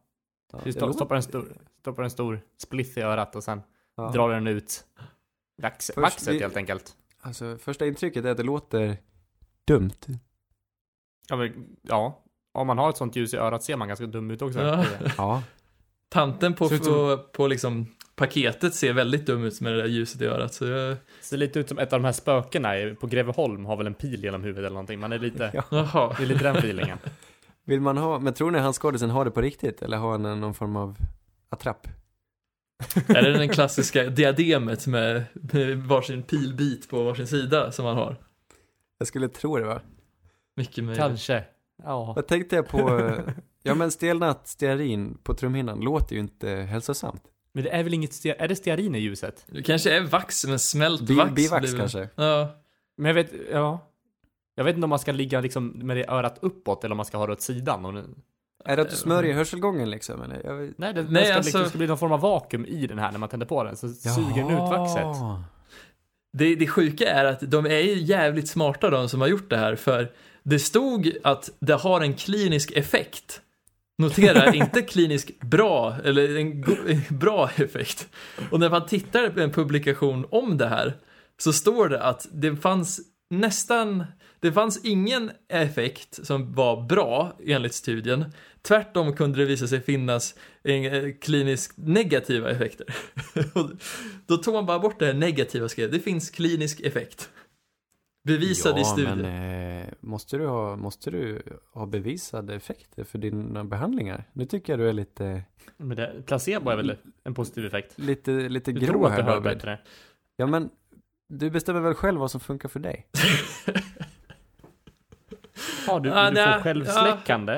Ja, 0.51 0.59
Du 0.63 0.71
det 0.71 0.77
sto- 0.77 0.81
låter- 0.81 0.93
stoppar 0.93 1.15
en 1.15 1.23
stor, 1.23 1.57
stoppar 1.79 2.03
en 2.03 2.09
stor 2.09 2.41
spliff 2.57 2.97
i 2.97 3.01
örat 3.01 3.35
och 3.35 3.43
sen 3.43 3.61
ja. 3.95 4.09
drar 4.11 4.29
den 4.29 4.47
ut 4.47 4.85
vax, 5.61 5.85
Först 5.87 5.97
vaxet 5.97 6.33
vi- 6.33 6.39
helt 6.39 6.57
enkelt. 6.57 6.95
Alltså, 7.19 7.57
första 7.57 7.85
intrycket 7.85 8.25
är 8.25 8.29
att 8.31 8.37
det 8.37 8.43
låter 8.43 8.97
dumt. 9.67 9.91
Ja, 11.29 11.35
men, 11.35 11.77
ja. 11.81 12.21
Om 12.55 12.67
man 12.67 12.77
har 12.77 12.89
ett 12.89 12.97
sånt 12.97 13.15
ljus 13.15 13.33
i 13.33 13.37
örat 13.37 13.63
ser 13.63 13.75
man 13.75 13.87
ganska 13.87 14.05
dum 14.05 14.31
ut 14.31 14.41
också. 14.41 14.61
Ja. 14.61 14.85
Ja. 15.17 15.43
Tanten 16.09 16.53
på, 16.53 16.69
som- 16.69 16.79
på, 16.79 17.17
på 17.33 17.47
liksom 17.47 17.87
paketet 18.15 18.73
ser 18.75 18.93
väldigt 18.93 19.25
dum 19.25 19.43
ut 19.43 19.61
med 19.61 19.73
det 19.73 19.81
där 19.81 19.87
ljuset 19.87 20.21
i 20.21 20.25
örat. 20.25 20.53
Så 20.53 20.65
jag... 20.65 20.97
Ser 21.21 21.37
lite 21.37 21.59
ut 21.59 21.69
som 21.69 21.79
ett 21.79 21.93
av 21.93 21.99
de 21.99 22.05
här 22.05 22.11
spökena 22.11 22.69
på 22.99 23.07
Greveholm 23.07 23.65
har 23.65 23.77
väl 23.77 23.87
en 23.87 23.93
pil 23.93 24.23
genom 24.23 24.43
huvudet 24.43 24.59
eller 24.59 24.69
någonting. 24.73 24.99
Man 24.99 25.11
är 25.11 25.19
lite, 25.19 25.63
Ja. 25.71 26.13
Det 26.17 26.23
är 26.23 26.27
lite 26.27 26.43
den 26.43 26.55
feelingen. 26.55 26.97
Vill 27.65 27.81
man 27.81 27.97
ha, 27.97 28.19
men 28.19 28.33
tror 28.33 28.51
ni 28.51 28.59
han 28.59 28.73
skådisen 28.73 29.09
har 29.09 29.25
det 29.25 29.31
på 29.31 29.41
riktigt? 29.41 29.81
Eller 29.81 29.97
har 29.97 30.11
han 30.11 30.41
någon 30.41 30.53
form 30.53 30.75
av 30.75 30.97
attrapp? 31.49 31.87
Är 33.07 33.21
det 33.23 33.33
den 33.33 33.49
klassiska 33.49 34.03
diademet 34.03 34.87
med, 34.87 35.23
med 35.33 35.77
varsin 35.77 36.23
pilbit 36.23 36.89
på 36.89 37.03
varsin 37.03 37.27
sida 37.27 37.71
som 37.71 37.85
han 37.85 37.95
har? 37.95 38.15
Jag 38.97 39.07
skulle 39.07 39.27
tro 39.29 39.57
det 39.57 39.65
va? 39.65 39.81
Mycket 40.55 40.83
möjligt. 40.83 40.99
Kanske. 40.99 41.43
Ja. 41.83 42.13
Vad 42.15 42.27
tänkte 42.27 42.55
jag 42.55 42.67
på? 42.67 42.99
eh, 42.99 43.19
Ja 43.63 43.75
men 43.75 43.91
stelnat 43.91 44.47
stearin 44.47 45.17
på 45.23 45.33
trumhinnan 45.33 45.79
låter 45.79 46.15
ju 46.15 46.19
inte 46.21 46.49
hälsosamt. 46.49 47.21
Men 47.53 47.63
det 47.63 47.69
är 47.69 47.83
väl 47.83 47.93
inget, 47.93 48.11
ste- 48.11 48.35
är 48.39 48.47
det 48.47 48.55
stearin 48.55 48.95
i 48.95 48.99
ljuset? 48.99 49.45
Det 49.47 49.63
kanske 49.63 49.97
är 49.97 50.01
vax, 50.01 50.45
men 50.45 50.59
smält 50.59 51.01
Bi- 51.01 51.15
vax. 51.15 51.31
bivax 51.33 51.73
kanske? 51.73 52.09
Ja. 52.15 52.49
Men 52.97 53.05
jag 53.05 53.13
vet, 53.13 53.31
ja. 53.51 53.79
Jag 54.55 54.63
vet 54.63 54.75
inte 54.75 54.83
om 54.83 54.89
man 54.89 54.99
ska 54.99 55.11
ligga 55.11 55.41
liksom 55.41 55.67
med 55.67 55.97
det 55.97 56.07
örat 56.09 56.37
uppåt 56.41 56.83
eller 56.83 56.93
om 56.93 56.97
man 56.97 57.05
ska 57.05 57.17
ha 57.17 57.25
det 57.27 57.33
åt 57.33 57.41
sidan. 57.41 57.85
Och 57.85 57.93
nu, 57.93 58.03
Är 58.65 58.75
det 58.75 58.81
att 58.81 58.89
du 58.89 58.95
smörjer 58.95 59.33
hörselgången 59.33 59.89
liksom 59.89 60.21
eller? 60.21 60.41
Jag 60.45 60.53
vet... 60.55 60.77
nej, 60.77 60.93
det, 60.93 61.01
Nej, 61.03 61.11
det 61.11 61.25
ska, 61.25 61.33
alltså- 61.35 61.47
liksom, 61.47 61.61
det 61.63 61.69
ska 61.69 61.77
bli 61.77 61.87
någon 61.87 61.97
form 61.97 62.11
av 62.11 62.19
vakuum 62.19 62.65
i 62.65 62.87
den 62.87 62.99
här 62.99 63.11
när 63.11 63.19
man 63.19 63.29
tänder 63.29 63.47
på 63.47 63.63
den. 63.63 63.75
Så 63.75 63.89
suger 63.89 64.35
den 64.43 64.51
ut 64.51 64.59
vaxet. 64.59 65.05
Det, 66.33 66.55
det 66.55 66.67
sjuka 66.67 67.09
är 67.09 67.25
att 67.25 67.51
de 67.51 67.65
är 67.65 67.79
ju 67.79 67.93
jävligt 68.01 68.47
smarta 68.49 68.89
de 68.89 69.09
som 69.09 69.21
har 69.21 69.27
gjort 69.27 69.49
det 69.49 69.57
här, 69.57 69.75
för 69.75 70.11
det 70.45 70.59
stod 70.59 71.17
att 71.23 71.49
det 71.59 71.73
har 71.73 72.01
en 72.01 72.13
klinisk 72.13 72.71
effekt. 72.71 73.41
Notera, 73.97 74.53
inte 74.53 74.81
klinisk 74.81 75.39
bra, 75.39 75.95
eller 76.03 76.37
en 76.37 76.63
bra 77.19 77.49
effekt. 77.55 78.07
Och 78.51 78.59
när 78.59 78.69
man 78.69 78.85
tittar 78.85 79.29
på 79.29 79.39
en 79.39 79.51
publikation 79.51 80.25
om 80.31 80.57
det 80.57 80.67
här, 80.67 80.93
så 81.37 81.53
står 81.53 81.89
det 81.89 82.03
att 82.03 82.27
det 82.31 82.55
fanns 82.55 83.01
nästan, 83.29 84.05
det 84.39 84.51
fanns 84.51 84.85
ingen 84.85 85.31
effekt 85.49 86.25
som 86.25 86.53
var 86.53 86.81
bra 86.81 87.37
enligt 87.45 87.73
studien. 87.73 88.25
Tvärtom 88.61 89.15
kunde 89.15 89.39
det 89.39 89.45
visa 89.45 89.67
sig 89.67 89.81
finnas 89.81 90.35
eh, 90.63 91.13
kliniskt 91.21 91.77
negativa 91.77 92.51
effekter. 92.51 92.87
Och 93.53 93.69
Då 94.25 94.37
tog 94.37 94.53
man 94.53 94.65
bara 94.65 94.79
bort 94.79 94.99
det 94.99 95.05
här 95.05 95.13
negativa 95.13 95.65
och 95.65 95.71
skrev, 95.71 95.91
det 95.91 95.99
finns 95.99 96.29
klinisk 96.29 96.79
effekt. 96.79 97.29
Bevisad 98.25 98.77
i 98.77 98.81
ja, 98.81 98.85
studien. 98.85 99.17
men 99.21 99.81
eh, 99.81 99.87
måste, 99.99 100.37
du 100.37 100.47
ha, 100.47 100.75
måste 100.75 101.11
du 101.11 101.41
ha 101.73 101.85
bevisade 101.85 102.55
effekter 102.55 103.03
för 103.03 103.17
dina 103.17 103.63
behandlingar? 103.63 104.23
Nu 104.33 104.45
tycker 104.45 104.73
jag 104.73 104.79
du 104.79 104.89
är 104.89 104.93
lite, 104.93 105.43
Men 105.77 105.97
det, 105.97 106.23
placebo 106.25 106.69
är 106.69 106.75
väl 106.77 106.97
en 107.23 107.33
positiv 107.33 107.65
effekt? 107.65 107.93
lite, 107.99 108.31
lite 108.31 108.71
Du 108.71 108.79
grå 108.79 108.87
tror 108.93 109.05
att 109.05 109.11
här 109.11 109.17
det 109.17 109.23
hör 109.23 109.31
David. 109.31 109.43
bättre? 109.57 109.79
Ja 110.35 110.47
men, 110.47 110.69
du 111.29 111.49
bestämmer 111.49 111.79
väl 111.81 111.93
själv 111.93 112.19
vad 112.19 112.31
som 112.31 112.39
funkar 112.39 112.69
för 112.69 112.79
dig? 112.79 113.07
Ja, 115.87 115.99
du, 115.99 116.11
Ah, 116.13 116.29
du 116.29 116.35
får 116.35 116.61
självsläckande. 116.61 117.53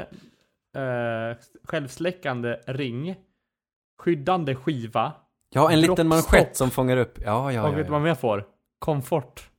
eh, 0.76 1.38
självsläckande 1.63 2.57
ring. 2.65 3.15
Skyddande 3.99 4.55
skiva. 4.55 5.13
Ja, 5.49 5.72
en 5.72 5.82
liten 5.82 6.07
manschett 6.07 6.55
som 6.57 6.70
fångar 6.72 6.97
upp. 6.97 7.20
Ja, 7.26 7.51
ja, 7.51 7.61
och 7.63 7.68
ja. 7.68 7.76
vet 7.76 7.76
du 7.76 7.84
vad 7.84 7.86
ja. 7.88 7.91
man 7.91 8.01
mer 8.03 8.15
får? 8.15 8.45
Komfort. 8.80 9.49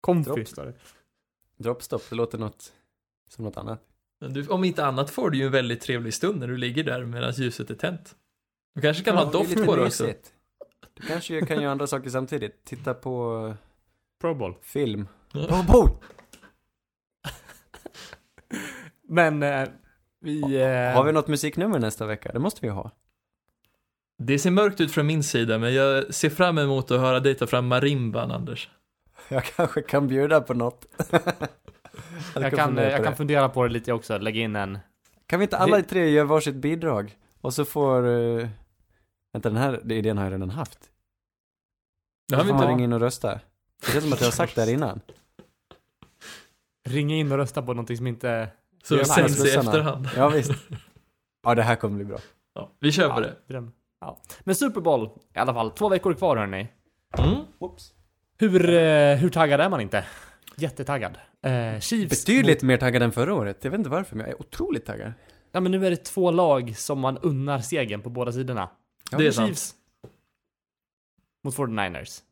Comfy 0.00 0.30
Dropp. 0.30 0.48
står 0.48 0.66
det. 0.66 0.74
Droppstopp, 1.56 2.02
det 2.10 2.16
låter 2.16 2.38
något 2.38 2.72
som 3.28 3.44
något 3.44 3.56
annat. 3.56 3.82
Men 4.20 4.32
Du, 4.32 4.46
om 4.48 4.64
inte 4.64 4.86
annat 4.86 5.10
får 5.10 5.30
du 5.30 5.38
ju 5.38 5.46
en 5.46 5.52
väldigt 5.52 5.80
trevlig 5.80 6.14
stund 6.14 6.40
när 6.40 6.48
du 6.48 6.56
ligger 6.56 6.84
där 6.84 7.04
medan 7.04 7.32
ljuset 7.32 7.70
är 7.70 7.74
tänt. 7.74 8.16
Du 8.74 8.80
kanske 8.80 9.04
kan 9.04 9.16
ha 9.16 9.24
det 9.24 9.28
är 9.28 9.32
doft 9.32 9.64
på 9.66 9.76
det 9.76 9.86
också. 9.86 10.06
Du 10.94 11.02
kanske 11.06 11.46
kan 11.46 11.62
göra 11.62 11.72
andra 11.72 11.86
saker 11.86 12.10
samtidigt. 12.10 12.64
Titta 12.64 12.94
på 12.94 13.54
Pro 14.20 14.34
Bowl. 14.34 14.54
film. 14.62 15.08
Ja. 15.32 15.46
Pro 15.46 15.62
Bowl! 15.62 15.88
Men 19.08 19.42
eh, 19.42 19.68
vi... 20.20 20.40
Eh, 20.60 20.94
Har 20.94 21.04
vi 21.04 21.12
något 21.12 21.28
musiknummer 21.28 21.78
nästa 21.78 22.06
vecka? 22.06 22.32
Det 22.32 22.38
måste 22.38 22.60
vi 22.62 22.68
ha. 22.68 22.90
Det 24.18 24.38
ser 24.38 24.50
mörkt 24.50 24.80
ut 24.80 24.92
från 24.92 25.06
min 25.06 25.22
sida, 25.22 25.58
men 25.58 25.74
jag 25.74 26.14
ser 26.14 26.30
fram 26.30 26.58
emot 26.58 26.90
att 26.90 27.00
höra 27.00 27.20
dig 27.20 27.34
ta 27.34 27.46
fram 27.46 27.66
marimban, 27.68 28.30
Anders. 28.30 28.70
Jag 29.34 29.44
kanske 29.44 29.82
kan 29.82 30.08
bjuda 30.08 30.40
på 30.40 30.54
något. 30.54 30.86
jag, 32.34 32.52
kan, 32.52 32.68
fundera 32.68 32.90
jag 32.90 33.04
kan 33.04 33.16
fundera 33.16 33.48
på 33.48 33.62
det 33.62 33.68
lite 33.72 33.92
också. 33.92 34.18
Lägga 34.18 34.40
in 34.40 34.56
en... 34.56 34.78
Kan 35.26 35.38
vi 35.38 35.42
inte 35.44 35.58
alla 35.58 35.76
Det- 35.76 35.82
tre 35.82 36.10
göra 36.10 36.26
varsitt 36.26 36.54
bidrag? 36.54 37.16
Och 37.40 37.54
så 37.54 37.64
får... 37.64 38.06
Uh... 38.06 38.48
Vänta, 39.32 39.48
den 39.48 39.58
här 39.58 39.92
idén 39.92 40.16
har 40.18 40.24
jag 40.24 40.32
redan 40.32 40.50
haft. 40.50 40.78
Det 40.80 42.34
Då 42.34 42.36
har 42.36 42.44
vi 42.44 42.48
får 42.48 42.54
man 42.54 42.62
inte. 42.62 42.72
ringa 42.74 42.84
in 42.84 42.92
och 42.92 43.00
rösta. 43.00 43.40
Det 43.86 43.92
känns 43.92 44.04
som 44.04 44.12
att 44.12 44.20
jag 44.20 44.26
har 44.26 44.32
sagt 44.32 44.54
det 44.54 44.60
här 44.60 44.70
innan. 44.72 45.00
Ringa 46.88 47.14
in 47.16 47.32
och 47.32 47.38
rösta 47.38 47.62
på 47.62 47.74
någonting 47.74 47.96
som 47.96 48.06
inte... 48.06 48.48
Så 48.84 48.94
Ja, 48.94 48.98
det 48.98 49.04
sänds 49.04 49.44
i 49.44 49.50
efterhand. 49.56 50.08
Ja, 50.16 50.28
visst. 50.28 50.50
Ja, 51.42 51.54
det 51.54 51.62
här 51.62 51.76
kommer 51.76 51.96
bli 51.96 52.04
bra. 52.04 52.18
Ja, 52.54 52.70
vi 52.80 52.92
kör 52.92 53.08
på 53.08 53.20
Ja, 53.20 53.20
det. 53.20 53.36
dröm. 53.46 53.72
Ja. 54.00 54.18
Men 54.40 54.54
Super 54.54 54.80
Bowl, 54.80 55.10
i 55.34 55.38
alla 55.38 55.54
fall. 55.54 55.70
Två 55.70 55.88
veckor 55.88 56.14
kvar 56.14 56.36
hörni. 56.36 56.68
Mm. 57.18 57.34
Hur, 58.38 58.70
eh, 58.74 59.16
hur 59.16 59.30
taggad 59.30 59.60
är 59.60 59.68
man 59.68 59.80
inte? 59.80 60.04
Jättetaggad. 60.56 61.18
Eh, 61.42 61.80
Chiefs 61.80 62.10
Betydligt 62.26 62.62
mer 62.62 62.76
taggad 62.76 63.02
än 63.02 63.12
förra 63.12 63.34
året. 63.34 63.64
Jag 63.64 63.70
vet 63.70 63.78
inte 63.78 63.90
varför, 63.90 64.16
men 64.16 64.26
jag 64.26 64.34
är 64.34 64.40
otroligt 64.40 64.86
taggad. 64.86 65.12
Ja 65.52 65.60
men 65.60 65.72
nu 65.72 65.86
är 65.86 65.90
det 65.90 65.96
två 66.04 66.30
lag 66.30 66.76
som 66.76 67.00
man 67.00 67.18
unnar 67.18 67.58
segern 67.58 68.02
på 68.02 68.10
båda 68.10 68.32
sidorna. 68.32 68.70
Det 69.10 69.26
är 69.26 69.30
sant. 69.30 69.46
Chiefs 69.48 69.74
mot 71.44 71.54
49ers. 71.56 72.22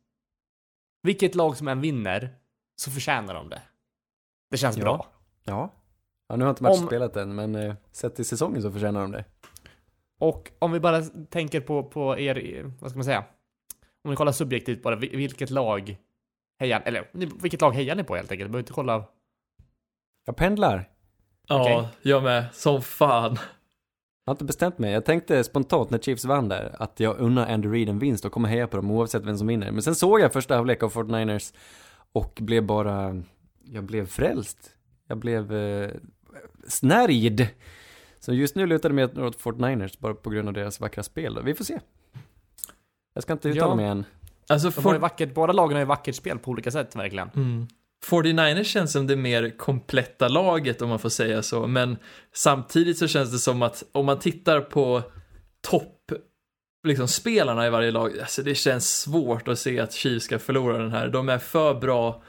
Vilket 1.03 1.35
lag 1.35 1.57
som 1.57 1.69
än 1.69 1.81
vinner 1.81 2.35
så 2.77 2.91
förtjänar 2.91 3.35
de 3.35 3.49
det. 3.49 3.63
Det 4.51 4.57
känns 4.57 4.77
Ja. 4.77 4.83
bra. 4.83 5.07
Ja. 5.45 5.73
Ja, 6.29 6.37
nu 6.37 6.45
har 6.45 6.51
inte 6.51 6.63
matchen 6.63 6.81
Om- 6.81 6.87
spelat 6.87 7.17
än, 7.17 7.35
men 7.35 7.55
eh, 7.55 7.75
sett 7.93 8.17
till 8.17 8.25
säsongen 8.25 8.63
så 8.63 8.73
förtjänar 8.73 9.01
de 9.01 9.11
det. 9.11 9.25
Och 10.19 10.51
om 10.59 10.73
vi 10.73 10.81
bara 10.81 11.03
tänker 11.31 11.61
på, 11.61 11.83
på 11.83 12.19
er, 12.19 12.73
vad 12.81 12.91
ska 12.91 12.99
man 12.99 13.05
säga? 13.05 13.25
Om 14.07 14.11
ni 14.11 14.17
kollar 14.17 14.33
subjektivt 14.33 14.83
bara, 14.83 14.97
vi- 14.97 15.17
vilket 15.17 15.51
lag 15.51 15.97
hejar, 16.61 16.83
eller 16.85 17.09
vilket 17.43 17.61
lag 17.61 17.73
hejar 17.73 17.95
ni 17.95 18.05
på 18.05 18.17
helt 18.17 18.31
enkelt? 18.33 18.49
Du 18.49 18.53
behöver 18.53 18.63
inte 18.63 18.73
kolla. 18.73 19.05
Jag 20.27 20.37
pendlar. 20.37 20.89
Ja, 21.49 21.63
Okej. 21.63 21.89
jag 22.03 22.23
med. 22.23 22.45
Som 22.55 22.83
fan. 22.83 23.39
Jag 24.25 24.31
har 24.31 24.35
inte 24.35 24.45
bestämt 24.45 24.79
mig. 24.79 24.93
Jag 24.93 25.05
tänkte 25.05 25.45
spontant 25.45 25.91
när 25.91 25.99
Chiefs 25.99 26.25
vann 26.25 26.49
där 26.49 26.77
att 26.79 27.01
jag 27.01 27.19
unnar 27.19 27.47
Andy 27.53 27.69
Reid 27.69 27.89
en 27.89 27.99
vinst 27.99 28.25
och 28.25 28.33
kommer 28.33 28.49
heja 28.49 28.67
på 28.67 28.77
dem 28.77 28.91
oavsett 28.91 29.25
vem 29.25 29.39
som 29.39 29.47
vinner. 29.47 29.71
Men 29.71 29.83
sen 29.83 29.95
såg 29.95 30.21
jag 30.21 30.33
första 30.33 30.57
halvlek 30.57 30.83
av 30.83 30.93
49ers 30.93 31.55
och 32.13 32.39
blev 32.43 32.63
bara, 32.67 33.23
jag 33.65 33.85
blev 33.85 34.07
frälst. 34.07 34.71
Jag 35.09 35.19
blev 35.19 35.55
eh, 35.55 35.91
snärjd. 36.69 37.49
Så 38.19 38.35
just 38.35 38.55
nu 38.57 38.67
lutar 38.67 38.89
det 38.89 38.95
mig 38.95 39.05
åt 39.05 39.41
49ers 39.43 39.97
bara 40.01 40.15
på 40.15 40.31
grund 40.31 40.49
av 40.49 40.55
deras 40.55 40.81
vackra 40.81 41.03
spel. 41.03 41.43
Vi 41.45 41.55
får 41.55 41.65
se. 41.65 41.81
Jag 43.17 43.23
ska 43.23 43.33
inte 43.33 43.49
uttala 43.49 43.71
Ja. 43.71 43.75
mig 43.77 43.87
än. 43.87 44.05
Alltså, 44.49 44.69
De 44.69 44.73
for... 44.83 44.95
vackert, 44.95 45.35
båda 45.35 45.53
lagen 45.53 45.73
har 45.73 45.81
ju 45.81 45.87
vackert 45.87 46.15
spel 46.15 46.39
på 46.39 46.51
olika 46.51 46.71
sätt 46.71 46.97
verkligen. 46.97 47.31
mm. 47.37 47.67
49ers 48.07 48.63
känns 48.65 48.93
som 48.93 49.07
det 49.07 49.17
mer 49.17 49.59
kompletta 49.59 50.29
laget 50.29 50.83
om 50.83 50.89
man 50.89 50.99
får 50.99 51.09
säga 51.09 51.43
så, 51.43 51.67
men 51.67 51.97
samtidigt 52.35 52.99
så 52.99 53.07
känns 53.09 53.33
det 53.33 53.39
som 53.39 53.63
att 53.63 53.83
om 53.93 54.07
man 54.07 54.19
tittar 54.19 54.61
på 54.61 55.03
topp 55.69 56.13
liksom 56.89 57.09
spelarna 57.09 57.67
i 57.67 57.71
varje 57.71 57.91
lag, 57.91 58.19
alltså 58.21 58.43
det 58.43 58.55
känns 58.55 59.01
svårt 59.01 59.49
att 59.49 59.59
se 59.59 59.81
att 59.81 59.93
Chiefs 59.93 60.25
ska 60.25 60.39
förlora 60.39 60.79
den 60.79 60.91
här. 60.93 61.09
De 61.09 61.29
är 61.29 61.39
för 61.39 61.75
bra 61.75 62.23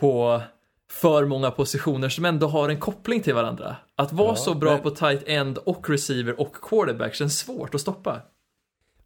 på 0.00 0.42
för 0.90 1.24
många 1.26 1.50
positioner 1.50 2.08
som 2.08 2.24
ändå 2.24 2.46
har 2.46 2.68
en 2.68 2.80
koppling 2.80 3.20
till 3.20 3.34
varandra. 3.34 3.76
Att 3.96 4.12
vara 4.12 4.28
Ja, 4.28 4.36
så 4.36 4.54
bra 4.54 4.72
men- 4.72 4.82
på 4.82 4.90
tight 4.90 5.22
end 5.26 5.58
och 5.58 5.90
receiver 5.90 6.40
och 6.40 6.54
quarterback 6.62 7.14
känns 7.14 7.38
svårt 7.38 7.74
att 7.74 7.80
stoppa. 7.80 8.20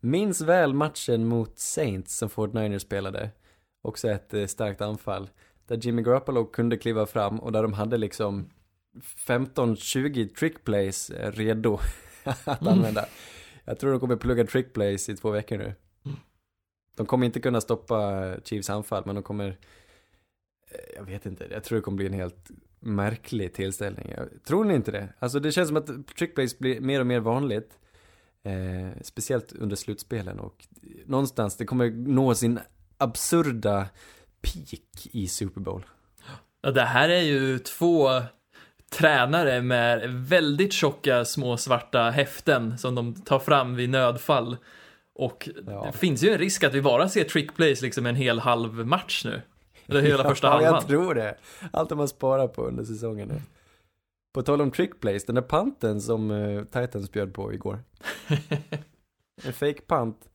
Minns 0.00 0.40
väl 0.40 0.74
matchen 0.74 1.26
mot 1.26 1.58
Saints 1.58 2.16
som 2.16 2.28
49ers 2.28 2.78
spelade. 2.78 3.30
Också 3.82 4.08
ett 4.10 4.34
eh, 4.34 4.46
starkt 4.46 4.80
anfall. 4.80 5.30
Där 5.66 5.76
Jimmy 5.76 6.02
Garoppolo 6.02 6.44
kunde 6.44 6.76
kliva 6.76 7.06
fram 7.06 7.40
och 7.40 7.52
där 7.52 7.62
de 7.62 7.72
hade 7.72 7.96
liksom 7.96 8.50
15-20 9.26 10.34
trick 10.34 10.64
plays 10.64 11.10
eh, 11.10 11.32
redo 11.32 11.78
att 12.24 12.62
Mm. 12.62 12.72
använda. 12.72 13.06
Jag 13.64 13.78
tror 13.78 13.90
de 13.90 14.00
kommer 14.00 14.16
plugga 14.16 14.44
trick 14.46 14.72
plays 14.72 15.08
i 15.08 15.16
två 15.16 15.30
veckor 15.30 15.58
nu. 15.58 15.74
De 16.96 17.06
kommer 17.06 17.26
inte 17.26 17.40
kunna 17.40 17.60
stoppa 17.60 18.24
Chiefs 18.44 18.70
anfall, 18.70 19.02
men 19.06 19.14
de 19.14 19.24
kommer, 19.24 19.48
eh, 20.70 20.94
jag 20.96 21.04
vet 21.04 21.26
inte, 21.26 21.46
jag 21.50 21.64
tror 21.64 21.76
det 21.76 21.82
kommer 21.82 21.96
bli 21.96 22.06
en 22.06 22.12
helt 22.12 22.50
märklig 22.80 23.54
tillställning. 23.54 24.14
Tror 24.46 24.64
ni 24.64 24.74
inte 24.74 24.90
det? 24.90 25.08
Alltså 25.18 25.40
det 25.40 25.52
känns 25.52 25.68
som 25.68 25.76
att 25.76 26.06
trick 26.16 26.34
plays 26.34 26.58
blir 26.58 26.80
mer 26.80 27.00
och 27.00 27.06
mer 27.06 27.20
vanligt. 27.20 27.78
Eh, 28.46 28.88
speciellt 29.02 29.52
under 29.52 29.76
slutspelen 29.76 30.40
och 30.40 30.66
någonstans, 31.06 31.56
det 31.56 31.64
kommer 31.64 31.90
nå 31.90 32.34
sin 32.34 32.58
absurda 32.98 33.88
peak 34.40 35.06
i 35.12 35.28
Super 35.28 35.60
Bowl. 35.60 35.86
Ja, 36.62 36.70
det 36.70 36.82
här 36.82 37.08
är 37.08 37.20
ju 37.22 37.58
två 37.58 38.08
tränare 38.90 39.62
med 39.62 40.10
väldigt 40.10 40.72
tjocka 40.72 41.24
små 41.24 41.56
svarta 41.56 42.10
häften 42.10 42.78
som 42.78 42.94
de 42.94 43.14
tar 43.14 43.38
fram 43.38 43.74
vid 43.74 43.90
nödfall. 43.90 44.56
Och 45.14 45.48
Ja. 45.66 45.84
det 45.92 45.98
finns 45.98 46.22
ju 46.24 46.30
en 46.30 46.38
risk 46.38 46.64
att 46.64 46.74
vi 46.74 46.82
bara 46.82 47.08
ser 47.08 47.24
trick 47.24 47.56
plays 47.56 47.82
liksom 47.82 48.06
en 48.06 48.16
hel 48.16 48.38
halv 48.38 48.86
match 48.86 49.24
nu. 49.24 49.42
Eller 49.86 50.00
hela 50.02 50.24
första 50.28 50.46
ja, 50.46 50.52
halvan. 50.52 50.74
jag 50.74 50.86
tror 50.86 51.14
det. 51.14 51.36
Allt 51.70 51.88
de 51.88 51.98
har 51.98 52.06
sparat 52.06 52.54
på 52.54 52.62
under 52.62 52.84
säsongen 52.84 53.28
nu. 53.28 53.40
På 54.36 54.42
tal 54.42 54.60
om 54.60 54.70
trick 54.70 55.00
plays, 55.00 55.24
den 55.24 55.34
där 55.34 55.42
panten 55.42 56.00
som 56.00 56.30
uh, 56.30 56.64
Titans 56.64 57.12
bjöd 57.12 57.34
på 57.34 57.54
igår. 57.54 57.84
en 59.44 59.52
fake 59.52 59.80
pant. 59.80 60.30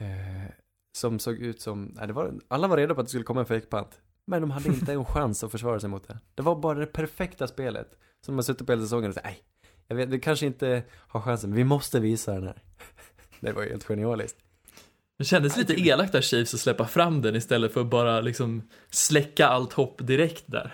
Eh, 0.00 0.50
som 0.96 1.18
såg 1.18 1.34
ut 1.34 1.60
som, 1.60 1.84
nej, 1.84 2.06
det 2.06 2.12
var, 2.12 2.34
alla 2.48 2.68
var 2.68 2.76
redo 2.76 2.94
på 2.94 3.00
att 3.00 3.06
det 3.06 3.10
skulle 3.10 3.24
komma 3.24 3.40
en 3.40 3.46
fake 3.46 3.66
pant. 3.66 4.00
Men 4.26 4.40
de 4.40 4.50
hade 4.50 4.68
inte 4.68 4.92
en 4.92 5.04
chans 5.04 5.44
att 5.44 5.50
försvara 5.50 5.80
sig 5.80 5.90
mot 5.90 6.08
det. 6.08 6.18
Det 6.34 6.42
var 6.42 6.56
bara 6.56 6.78
det 6.78 6.86
perfekta 6.86 7.46
spelet. 7.46 7.98
Som 8.26 8.34
har 8.34 8.42
suttit 8.42 8.66
på 8.66 8.72
hela 8.72 8.82
säsongen 8.82 9.08
och 9.08 9.14
sagt, 9.14 9.26
nej, 9.26 9.42
jag 9.88 9.96
vet, 9.96 10.08
vi 10.08 10.20
kanske 10.20 10.46
inte 10.46 10.82
har 10.90 11.20
chansen, 11.20 11.50
men 11.50 11.56
vi 11.56 11.64
måste 11.64 12.00
visa 12.00 12.34
den 12.34 12.44
här. 12.44 12.62
det 13.40 13.52
var 13.52 13.62
ju 13.62 13.68
helt 13.68 13.84
genialiskt. 13.84 14.38
Det 15.18 15.24
kändes 15.24 15.56
lite 15.56 15.80
elakt 15.80 16.14
av 16.14 16.20
Chiefs 16.20 16.54
att 16.54 16.60
släppa 16.60 16.86
fram 16.86 17.22
den 17.22 17.36
istället 17.36 17.72
för 17.72 17.80
att 17.80 17.90
bara 17.90 18.20
liksom 18.20 18.62
släcka 18.90 19.46
allt 19.46 19.72
hopp 19.72 20.06
direkt 20.06 20.44
där. 20.46 20.72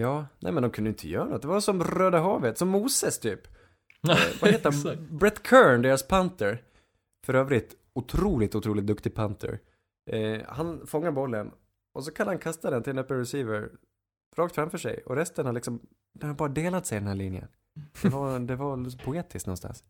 Ja, 0.00 0.26
nej 0.38 0.52
men 0.52 0.62
de 0.62 0.70
kunde 0.70 0.90
inte 0.90 1.08
göra 1.08 1.24
något. 1.24 1.42
Det 1.42 1.48
var 1.48 1.60
som 1.60 1.84
Röda 1.84 2.18
havet, 2.18 2.58
som 2.58 2.68
Moses 2.68 3.18
typ. 3.18 3.46
eh, 4.08 4.18
vad 4.40 4.50
heter 4.50 4.72
han? 4.72 5.18
Brett 5.18 5.46
Kern, 5.46 5.82
deras 5.82 6.08
punter. 6.08 6.62
För 7.26 7.34
övrigt, 7.34 7.76
otroligt, 7.92 8.54
otroligt 8.54 8.86
duktig 8.86 9.14
punter. 9.14 9.60
Eh, 10.10 10.40
han 10.48 10.86
fångar 10.86 11.10
bollen 11.10 11.50
och 11.94 12.04
så 12.04 12.10
kan 12.10 12.26
han 12.26 12.38
kasta 12.38 12.70
den 12.70 12.82
till 12.82 12.90
en 12.90 12.98
öppen 12.98 13.18
receiver 13.18 13.70
rakt 14.36 14.54
framför 14.54 14.78
sig. 14.78 15.02
Och 15.06 15.16
resten 15.16 15.46
har 15.46 15.52
liksom, 15.52 15.80
den 16.12 16.28
har 16.28 16.36
bara 16.36 16.48
delat 16.48 16.86
sig 16.86 16.96
i 16.96 17.00
den 17.00 17.08
här 17.08 17.14
linjen. 17.14 17.48
Det 18.02 18.08
var, 18.08 18.38
det 18.38 18.56
var 18.56 19.04
poetiskt 19.04 19.46
någonstans. 19.46 19.84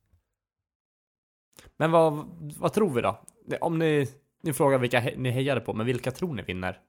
Men 1.76 1.90
vad, 1.90 2.26
vad 2.59 2.72
tror 2.72 2.90
vi 2.90 3.00
då? 3.00 3.24
Om 3.61 3.78
ni, 3.78 4.09
ni 4.42 4.52
frågar 4.52 4.78
vilka 4.78 5.00
he, 5.00 5.14
ni 5.16 5.30
hejade 5.30 5.61
på, 5.61 5.74
men 5.74 5.86
vilka 5.86 6.11
tror 6.11 6.34
ni 6.34 6.42
vinner? 6.42 6.80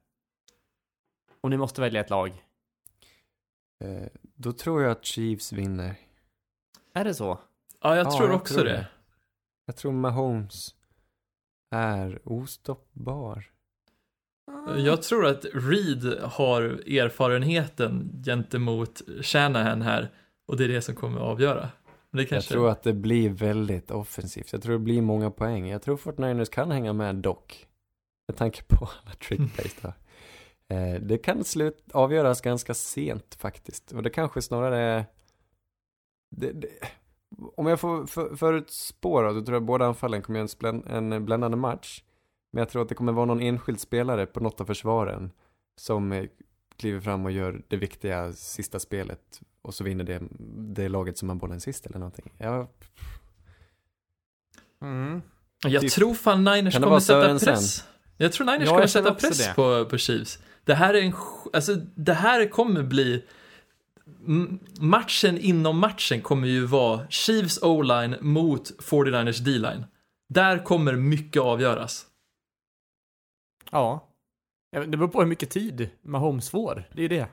Om 1.42 1.50
ni 1.50 1.58
måste 1.58 1.82
välja 1.82 2.02
ett 2.02 2.10
lag. 2.10 2.44
Eh, 3.80 4.08
då 4.36 4.52
tror 4.52 4.82
jag 4.82 4.92
att 4.92 5.06
Chiefs 5.06 5.54
vinner. 5.54 5.96
Är 6.94 7.04
det 7.04 7.14
så? 7.14 7.40
Ja, 7.82 7.96
jag 7.96 8.12
tror 8.12 8.30
jag 8.30 8.36
också 8.36 8.54
tror 8.54 8.66
det. 8.66 8.72
det. 8.72 8.88
Jag 9.66 9.76
tror 9.76 9.92
Mahomes 9.92 10.76
är 11.72 12.20
ostoppbar. 12.24 13.44
Jag 14.78 15.02
tror 15.02 15.26
att 15.26 15.46
Reed 15.54 16.20
har 16.24 16.62
erfarenheten 16.98 18.24
gentemot 18.26 19.02
Shanahan 19.22 19.82
här 19.82 20.12
och 20.48 20.58
det 20.58 20.64
är 20.64 20.68
det 20.68 20.82
som 20.82 20.96
kommer 20.96 21.18
att 21.18 21.24
avgöra. 21.24 21.70
Det 22.12 22.26
kanske... 22.26 22.54
Jag 22.54 22.60
tror 22.60 22.70
att 22.70 22.84
det 22.84 22.94
blir 22.94 23.30
väldigt 23.30 23.92
offensivt. 23.92 24.52
Jag 24.52 24.62
tror 24.62 24.74
det 24.74 24.80
blir 24.80 25.02
många 25.02 25.32
poäng. 25.32 25.68
Jag 25.68 25.82
tror 25.82 25.98
Fortniners 25.98 26.50
kan 26.50 26.72
hänga 26.72 26.94
med 26.94 27.16
dock. 27.16 27.68
Med 28.28 28.38
tanke 28.38 28.64
på 28.64 28.90
alla 29.04 29.16
trickplays 29.16 29.76
där. 29.82 29.94
Eh, 30.70 31.02
det 31.02 31.18
kan 31.18 31.44
slut 31.44 31.92
avgöras 31.94 32.42
ganska 32.42 32.74
sent 32.74 33.36
faktiskt. 33.36 33.92
Och 33.92 34.04
det 34.04 34.10
kanske 34.10 34.42
snarare 34.42 34.80
är... 34.80 35.06
Det, 36.30 36.52
det... 36.52 36.68
Om 37.56 37.68
jag 37.68 37.80
får 37.80 38.06
för, 38.06 38.36
förutspå 38.36 39.22
då, 39.22 39.34
då 39.34 39.42
tror 39.42 39.56
jag 39.56 39.64
båda 39.64 39.86
anfallen 39.86 40.22
kommer 40.22 40.40
göra 40.40 40.70
en, 40.70 41.12
en 41.12 41.26
bländande 41.26 41.58
match. 41.58 42.04
Men 42.52 42.62
jag 42.62 42.70
tror 42.70 42.82
att 42.82 42.90
det 42.90 42.96
kommer 42.96 43.12
vara 43.12 43.26
någon 43.26 43.42
enskild 43.42 43.80
spelare 43.80 44.26
på 44.26 44.40
något 44.40 44.62
av 44.62 44.66
försvaren 44.66 45.32
som 45.76 46.12
eh, 46.12 46.26
kliver 46.78 47.00
fram 47.00 47.26
och 47.26 47.32
gör 47.32 47.62
det 47.68 47.78
viktiga 47.78 48.34
sista 48.34 48.80
spelet 48.80 49.42
och 49.62 49.74
så 49.74 49.84
vinner 49.84 50.04
det, 50.04 50.22
det 50.74 50.90
laget 50.90 51.18
som 51.18 51.30
har 51.30 51.36
bollen 51.36 51.62
sist 51.62 51.86
eller 51.86 52.00
någonting. 52.00 52.34
Ja. 52.38 52.68
Mm. 54.82 55.22
Jag 55.64 55.82
typ. 55.82 55.92
tror 55.92 56.14
fan 56.14 56.44
Niners 56.44 56.80
kommer 56.80 57.00
sätta 57.00 57.40
press. 57.40 57.84
Jag 58.18 58.32
tror 58.32 58.46
Niners 58.46 58.66
ja, 58.66 58.72
kommer 58.72 58.88
sätta 58.88 59.14
press 59.14 59.56
på, 59.56 59.86
på 59.86 59.98
Chiefs. 59.98 60.40
Det 60.68 60.76
här 60.76 60.94
är 60.94 61.02
en, 61.02 61.14
alltså 61.54 61.76
det 61.96 62.14
här 62.14 62.50
kommer 62.50 62.84
bli 62.84 63.24
matchen 64.80 65.38
inom 65.38 65.80
matchen 65.80 66.22
kommer 66.22 66.48
ju 66.48 66.66
vara 66.66 67.10
Chiefs 67.10 67.60
O-line 67.62 68.16
mot 68.22 68.72
49ers 68.82 69.40
D-line. 69.40 69.86
Där 70.30 70.64
kommer 70.64 70.96
mycket 70.96 71.42
avgöras. 71.42 72.06
Ja. 73.72 74.08
Det 74.72 74.88
beror 74.88 75.08
på 75.08 75.20
hur 75.20 75.28
mycket 75.28 75.50
tid 75.50 75.90
Mahomes 76.02 76.50
får. 76.50 76.84
Det 76.94 77.04
är 77.04 77.10
det. 77.10 77.28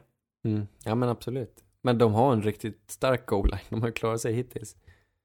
Mm. 0.45 0.67
Ja 0.85 0.95
men 0.95 1.09
absolut. 1.09 1.65
Men 1.83 1.99
de 1.99 2.15
har 2.15 2.33
en 2.33 2.43
riktigt 2.43 2.83
stark 2.87 3.33
O-line. 3.33 3.61
De 3.69 3.83
har 3.83 3.91
klarat 3.91 4.21
sig 4.21 4.35
hittills. 4.35 4.77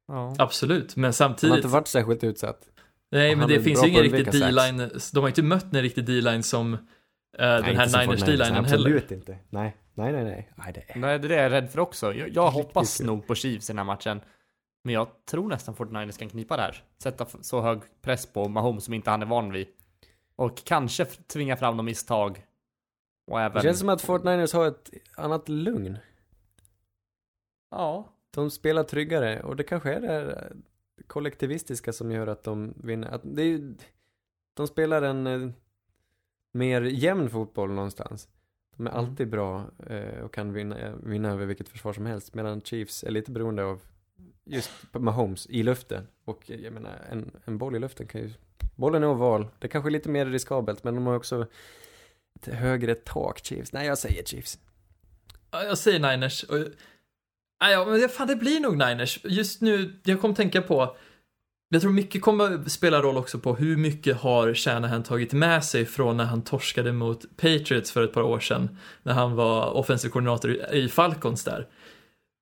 Ja. 0.08 0.36
Absolut, 0.38 0.96
men 0.96 1.14
samtidigt. 1.14 1.44
Han 1.44 1.52
har 1.52 1.58
inte 1.58 1.68
varit 1.68 1.88
särskilt 1.88 2.24
utsatt. 2.24 2.70
Nej, 3.12 3.36
men 3.36 3.48
det 3.48 3.62
finns 3.62 3.84
ju 3.84 3.90
ingen 3.90 4.04
riktig 4.04 4.32
D-line. 4.32 4.90
De 5.14 5.20
har 5.20 5.28
inte 5.28 5.44
mött 5.44 5.74
en 5.74 5.82
riktig 5.82 6.06
D-line 6.06 6.44
som 6.44 6.78
nej, 7.38 7.62
den 7.64 7.76
här 7.76 8.06
Niners 8.06 8.22
D-linen 8.22 8.46
heller. 8.54 8.60
Absolut 8.60 9.12
inte. 9.12 9.38
Nej, 9.50 9.78
nej, 9.94 10.12
nej, 10.12 10.24
nej. 10.24 10.52
Nej, 10.56 10.74
det 10.74 10.84
är, 10.88 11.00
nej, 11.00 11.20
det 11.20 11.36
är 11.36 11.44
jag 11.44 11.52
rädd 11.52 11.72
för 11.72 11.80
också. 11.80 12.14
Jag, 12.14 12.30
jag 12.30 12.52
hoppas 12.52 13.02
nog 13.02 13.28
på 13.28 13.36
Chiefs 13.36 13.70
i 13.70 13.74
den 13.74 13.78
här 13.78 13.86
matchen. 13.86 14.22
Men 14.84 14.94
jag 14.94 15.26
tror 15.26 15.50
nästan 15.50 15.76
49ers 15.76 16.20
kan 16.20 16.30
knipa 16.30 16.56
det 16.58 16.62
här. 16.62 16.84
Sätta 17.04 17.26
så 17.26 17.62
hög 17.62 17.82
press 18.02 18.26
på 18.26 18.48
Mahomes 18.48 18.84
som 18.84 18.94
inte 18.94 19.10
han 19.10 19.22
är 19.22 19.26
van 19.26 19.52
vid. 19.52 19.68
Och 20.36 20.64
kanske 20.64 21.06
tvinga 21.06 21.58
fram 21.58 21.78
några 21.78 21.86
misstag. 21.86 22.46
Och 23.28 23.42
även... 23.42 23.56
Det 23.56 23.62
känns 23.62 23.80
som 23.80 23.90
att 23.90 24.06
49ers 24.06 24.56
har 24.56 24.68
ett 24.68 24.90
annat 25.18 25.50
lugn. 25.50 25.98
Ja. 27.72 28.16
De 28.32 28.52
spelar 28.52 28.84
tryggare 28.84 29.44
och 29.44 29.56
det 29.56 29.64
kanske 29.64 29.94
är 29.94 30.02
det 30.02 30.54
kollektivistiska 31.08 31.94
som 31.94 32.12
gör 32.12 32.28
att 32.28 32.44
de 32.44 32.74
vinner. 32.84 33.08
Att 33.08 33.22
det 33.24 33.42
är 33.42 33.46
ju, 33.46 33.76
de 34.54 34.68
spelar 34.68 35.02
en 35.02 35.28
eh, 35.28 35.50
mer 36.52 36.82
jämn 36.82 37.30
fotboll 37.30 37.72
någonstans. 37.72 38.28
De 38.78 38.88
är 38.88 38.92
mm. 38.92 39.06
alltid 39.06 39.30
bra 39.30 39.66
eh, 39.88 40.20
och 40.20 40.34
kan 40.34 40.54
vinna, 40.54 40.96
vinna 41.04 41.30
över 41.30 41.46
vilket 41.46 41.70
försvar 41.70 41.94
som 41.94 42.06
helst. 42.06 42.34
Medan 42.34 42.62
Chiefs 42.62 43.04
är 43.04 43.12
lite 43.12 43.32
beroende 43.32 43.64
av 43.64 43.82
just 44.46 44.72
Mahomes 44.92 45.48
i 45.50 45.64
luften. 45.64 46.08
Och 46.26 46.50
jag 46.50 46.74
menar, 46.74 47.06
en, 47.12 47.32
en 47.46 47.58
boll 47.58 47.76
i 47.76 47.80
luften 47.80 48.08
kan 48.08 48.22
ju... 48.22 48.34
Bollen 48.76 49.04
är 49.04 49.08
oval. 49.08 49.48
Det 49.60 49.68
kanske 49.68 49.90
är 49.90 49.92
lite 49.92 50.10
mer 50.10 50.26
riskabelt, 50.26 50.84
men 50.84 50.96
de 50.96 51.08
har 51.08 51.16
också 51.16 51.48
ett 52.36 52.54
högre 52.54 52.96
tak, 52.96 53.46
Chiefs. 53.46 53.74
Nej, 53.74 53.88
jag 53.88 53.98
säger 53.98 54.24
Chiefs. 54.24 54.60
Jag 55.52 55.78
säger 55.78 56.00
Niners. 56.00 56.46
Nej, 57.62 57.72
ja, 57.72 57.86
men 57.86 58.10
fan 58.10 58.28
det 58.28 58.36
blir 58.36 58.60
nog 58.60 58.78
Niners. 58.78 59.20
Just 59.24 59.62
nu, 59.62 60.00
jag 60.04 60.22
kom 60.22 60.36
tänka 60.36 60.62
på, 60.62 60.98
jag 61.70 61.82
tror 61.82 61.92
mycket 61.92 62.22
kommer 62.22 62.70
spela 62.70 63.02
roll 63.02 63.18
också 63.18 63.40
på 63.40 63.56
hur 63.56 63.78
mycket 63.78 64.18
har 64.18 64.54
Shanahan 64.54 65.04
tagit 65.04 65.34
med 65.34 65.66
sig 65.66 65.86
från 65.86 66.18
när 66.18 66.26
han 66.26 66.42
torskade 66.42 66.94
mot 66.94 67.38
Patriots 67.38 67.92
för 67.92 68.04
ett 68.04 68.14
par 68.14 68.22
år 68.22 68.40
sedan, 68.40 68.78
när 69.04 69.14
han 69.14 69.36
var 69.36 69.72
offensiv 69.72 70.10
koordinator 70.10 70.74
i 70.74 70.90
Falcons 70.90 71.44
där. 71.44 71.68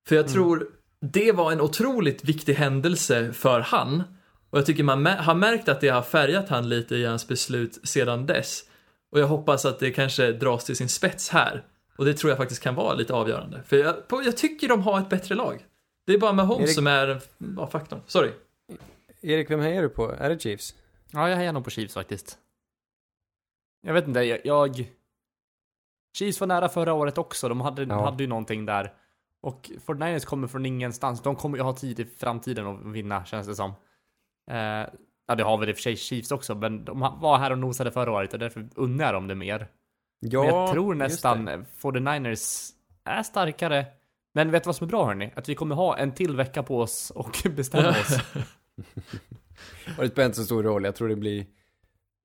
För 0.08 0.16
jag 0.16 0.22
mm. 0.22 0.32
tror 0.32 0.68
det 1.00 1.32
var 1.32 1.52
en 1.52 1.60
otroligt 1.60 2.24
viktig 2.24 2.54
händelse 2.54 3.32
för 3.32 3.60
han. 3.60 4.02
Och 4.50 4.58
jag 4.58 4.66
tycker 4.66 4.82
man 4.82 5.06
har 5.06 5.34
märkt 5.34 5.68
att 5.68 5.80
det 5.80 5.88
har 5.88 6.02
färgat 6.02 6.48
han 6.48 6.68
lite 6.68 6.96
i 6.96 7.04
hans 7.04 7.28
beslut 7.28 7.88
sedan 7.88 8.26
dess. 8.26 8.64
Och 9.12 9.20
jag 9.20 9.26
hoppas 9.26 9.64
att 9.64 9.78
det 9.78 9.90
kanske 9.90 10.32
dras 10.32 10.64
till 10.64 10.76
sin 10.76 10.88
spets 10.88 11.28
här. 11.28 11.64
Och 11.96 12.04
det 12.04 12.14
tror 12.14 12.30
jag 12.30 12.36
faktiskt 12.38 12.62
kan 12.62 12.74
vara 12.74 12.94
lite 12.94 13.14
avgörande. 13.14 13.62
För 13.66 13.76
jag, 13.76 13.94
jag 14.24 14.36
tycker 14.36 14.68
de 14.68 14.82
har 14.82 15.00
ett 15.00 15.08
bättre 15.08 15.34
lag. 15.34 15.64
Det 16.06 16.12
är 16.12 16.18
bara 16.18 16.32
Mahomes 16.32 16.74
som 16.74 16.86
är 16.86 17.20
ja, 17.56 17.66
faktorn. 17.66 18.00
Sorry. 18.06 18.30
Erik, 19.20 19.50
vem 19.50 19.60
hejar 19.60 19.82
du 19.82 19.88
på? 19.88 20.12
Är 20.12 20.28
det 20.28 20.42
Chiefs? 20.42 20.74
Ja, 21.12 21.28
jag 21.28 21.36
hejar 21.36 21.52
nog 21.52 21.64
på 21.64 21.70
Chiefs 21.70 21.94
faktiskt. 21.94 22.38
Jag 23.82 23.94
vet 23.94 24.08
inte, 24.08 24.20
jag... 24.20 24.40
jag... 24.44 24.90
Chiefs 26.18 26.40
var 26.40 26.46
nära 26.46 26.68
förra 26.68 26.92
året 26.92 27.18
också. 27.18 27.48
De 27.48 27.60
hade, 27.60 27.82
ja. 27.82 28.04
hade 28.04 28.22
ju 28.22 28.28
någonting 28.28 28.66
där. 28.66 28.94
Och 29.40 29.70
49ers 29.86 30.24
kommer 30.24 30.48
från 30.48 30.66
ingenstans. 30.66 31.22
De 31.22 31.36
kommer 31.36 31.58
ju 31.58 31.64
ha 31.64 31.76
tid 31.76 32.00
i 32.00 32.04
framtiden 32.04 32.66
att 32.66 32.86
vinna, 32.86 33.24
känns 33.24 33.46
det 33.46 33.54
som. 33.54 33.70
Eh, 34.50 34.86
ja, 35.26 35.34
det 35.36 35.42
har 35.42 35.58
väl 35.58 35.68
i 35.68 35.72
och 35.72 35.76
för 35.76 35.82
sig 35.82 35.96
Chiefs 35.96 36.30
också, 36.30 36.54
men 36.54 36.84
de 36.84 37.00
var 37.00 37.38
här 37.38 37.50
och 37.50 37.58
nosade 37.58 37.90
förra 37.90 38.12
året 38.12 38.32
och 38.32 38.38
därför 38.38 38.68
unnar 38.74 39.04
jag 39.04 39.14
dem 39.14 39.28
det 39.28 39.34
mer. 39.34 39.68
Ja, 40.20 40.42
men 40.42 40.54
jag 40.54 40.72
tror 40.72 40.94
nästan 40.94 41.48
49ers 41.80 42.70
är 43.04 43.22
starkare. 43.22 43.86
Men 44.34 44.50
vet 44.50 44.64
du 44.64 44.68
vad 44.68 44.76
som 44.76 44.84
är 44.84 44.88
bra 44.88 45.06
hörni? 45.06 45.32
Att 45.36 45.48
vi 45.48 45.54
kommer 45.54 45.74
ha 45.74 45.96
en 45.96 46.14
till 46.14 46.36
vecka 46.36 46.62
på 46.62 46.80
oss 46.80 47.10
och 47.10 47.42
bestämma 47.56 47.88
oss. 47.90 48.20
och 49.96 50.02
det 50.02 50.08
spelar 50.08 50.26
inte 50.26 50.38
så 50.38 50.44
stor 50.44 50.62
roll. 50.62 50.84
Jag 50.84 50.96
tror 50.96 51.08
det 51.08 51.16
blir 51.16 51.46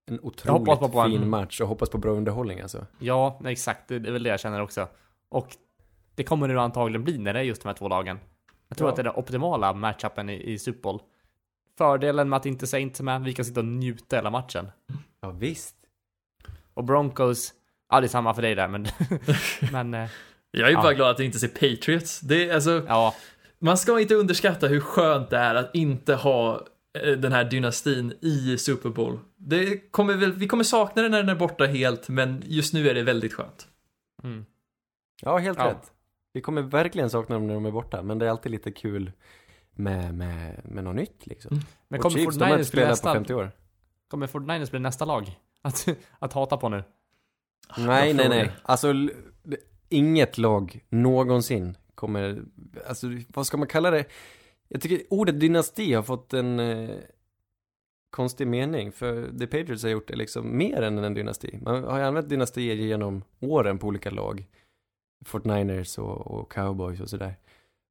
en 0.05 0.19
otroligt 0.19 0.79
på 0.79 1.03
fin 1.07 1.21
en... 1.21 1.29
match 1.29 1.61
och 1.61 1.67
hoppas 1.67 1.89
på 1.89 1.97
bra 1.97 2.11
underhållning 2.11 2.61
alltså. 2.61 2.85
Ja, 2.99 3.41
exakt. 3.45 3.87
Det 3.87 3.95
är 3.95 4.11
väl 4.11 4.23
det 4.23 4.29
jag 4.29 4.39
känner 4.39 4.61
också. 4.61 4.87
Och 5.29 5.47
det 6.15 6.23
kommer 6.23 6.47
det 6.47 6.61
antagligen 6.61 7.03
bli 7.03 7.17
när 7.17 7.33
det 7.33 7.39
är 7.39 7.43
just 7.43 7.61
de 7.61 7.67
här 7.67 7.75
två 7.75 7.87
lagen. 7.87 8.19
Jag 8.67 8.77
tror 8.77 8.87
ja. 8.87 8.91
att 8.91 8.95
det 8.95 9.01
är 9.01 9.03
den 9.03 9.15
optimala 9.15 9.73
matchupen 9.73 10.29
i, 10.29 10.53
i 10.53 10.59
Super 10.59 10.81
Bowl. 10.81 11.01
Fördelen 11.77 12.29
med 12.29 12.37
att 12.37 12.45
inte 12.45 12.67
Saints 12.67 12.99
är 12.99 13.03
med, 13.03 13.21
vi 13.21 13.33
kan 13.33 13.45
sitta 13.45 13.59
och 13.59 13.65
njuta 13.65 14.15
hela 14.15 14.29
matchen. 14.29 14.67
Ja, 15.21 15.31
visst. 15.31 15.75
Och 16.73 16.83
Broncos, 16.83 17.53
Ja, 17.93 17.99
det 17.99 18.05
är 18.05 18.09
samma 18.09 18.33
för 18.33 18.41
dig 18.41 18.55
där, 18.55 18.67
men... 18.67 18.87
men 19.71 19.93
eh, 19.93 20.09
jag 20.51 20.69
är 20.69 20.73
ja. 20.73 20.81
bara 20.81 20.93
glad 20.93 21.11
att 21.11 21.19
jag 21.19 21.25
inte 21.25 21.39
ser 21.39 21.47
Patriots. 21.47 22.19
Det 22.19 22.49
är 22.49 22.53
alltså... 22.53 22.85
Ja. 22.87 23.15
Man 23.63 23.77
ska 23.77 23.99
inte 23.99 24.15
underskatta 24.15 24.67
hur 24.67 24.79
skönt 24.79 25.29
det 25.29 25.37
är 25.37 25.55
att 25.55 25.75
inte 25.75 26.15
ha 26.15 26.67
eh, 26.99 27.11
den 27.11 27.31
här 27.31 27.43
dynastin 27.43 28.13
i 28.21 28.57
Super 28.57 28.89
Bowl. 28.89 29.19
Det 29.35 29.91
kommer 29.91 30.13
väl, 30.13 30.33
vi 30.33 30.47
kommer 30.47 30.63
sakna 30.63 31.01
den 31.01 31.11
när 31.11 31.17
den 31.17 31.29
är 31.29 31.35
borta 31.35 31.65
helt, 31.65 32.09
men 32.09 32.43
just 32.45 32.73
nu 32.73 32.89
är 32.89 32.93
det 32.93 33.03
väldigt 33.03 33.33
skönt. 33.33 33.67
Mm. 34.23 34.45
Ja, 35.21 35.37
helt 35.37 35.57
ja. 35.57 35.67
rätt. 35.67 35.91
Vi 36.33 36.41
kommer 36.41 36.61
verkligen 36.61 37.09
sakna 37.09 37.35
dem 37.35 37.47
när 37.47 37.53
de 37.53 37.65
är 37.65 37.71
borta, 37.71 38.01
men 38.01 38.19
det 38.19 38.25
är 38.25 38.29
alltid 38.29 38.51
lite 38.51 38.71
kul 38.71 39.11
med, 39.71 40.13
med, 40.13 40.61
med 40.65 40.83
något 40.83 40.95
nytt 40.95 41.27
liksom. 41.27 41.53
Mm. 41.53 41.65
Men 41.87 41.99
kommer 41.99 42.17
Chiefs, 42.17 42.37
de 42.37 42.43
har 42.43 42.57
inte 42.57 42.63
49ers 42.63 42.71
bli 42.71 42.81
spelat 42.81 42.87
på 42.87 42.91
nästa, 42.91 43.13
50 43.13 43.33
år. 43.33 43.51
kommer 44.07 44.27
49ers 44.27 44.71
bli 44.71 44.79
nästa 44.79 45.05
lag? 45.05 45.39
Att, 45.61 45.87
att 46.19 46.33
hata 46.33 46.57
på 46.57 46.69
nu? 46.69 46.83
Nej, 47.77 48.13
nej, 48.13 48.29
nej. 48.29 48.51
Alltså, 48.63 48.93
inget 49.89 50.37
lag 50.37 50.85
någonsin 50.89 51.77
kommer, 51.95 52.43
alltså 52.87 53.07
vad 53.27 53.47
ska 53.47 53.57
man 53.57 53.67
kalla 53.67 53.91
det? 53.91 54.05
Jag 54.67 54.81
tycker 54.81 55.01
ordet 55.09 55.39
dynasti 55.39 55.93
har 55.93 56.03
fått 56.03 56.33
en 56.33 56.59
eh, 56.59 56.97
konstig 58.09 58.47
mening, 58.47 58.91
för 58.91 59.39
The 59.39 59.47
Patriots 59.47 59.83
har 59.83 59.89
gjort 59.89 60.07
det 60.07 60.15
liksom 60.15 60.57
mer 60.57 60.81
än 60.81 60.97
en 60.97 61.13
dynasti. 61.13 61.59
Man 61.61 61.83
har 61.83 61.97
ju 61.97 62.03
använt 62.03 62.29
dynastier 62.29 62.75
genom 62.75 63.23
åren 63.39 63.79
på 63.79 63.87
olika 63.87 64.09
lag. 64.09 64.47
49ers 65.25 65.99
och, 65.99 66.27
och 66.27 66.51
cowboys 66.51 67.01
och 67.01 67.09
sådär. 67.09 67.35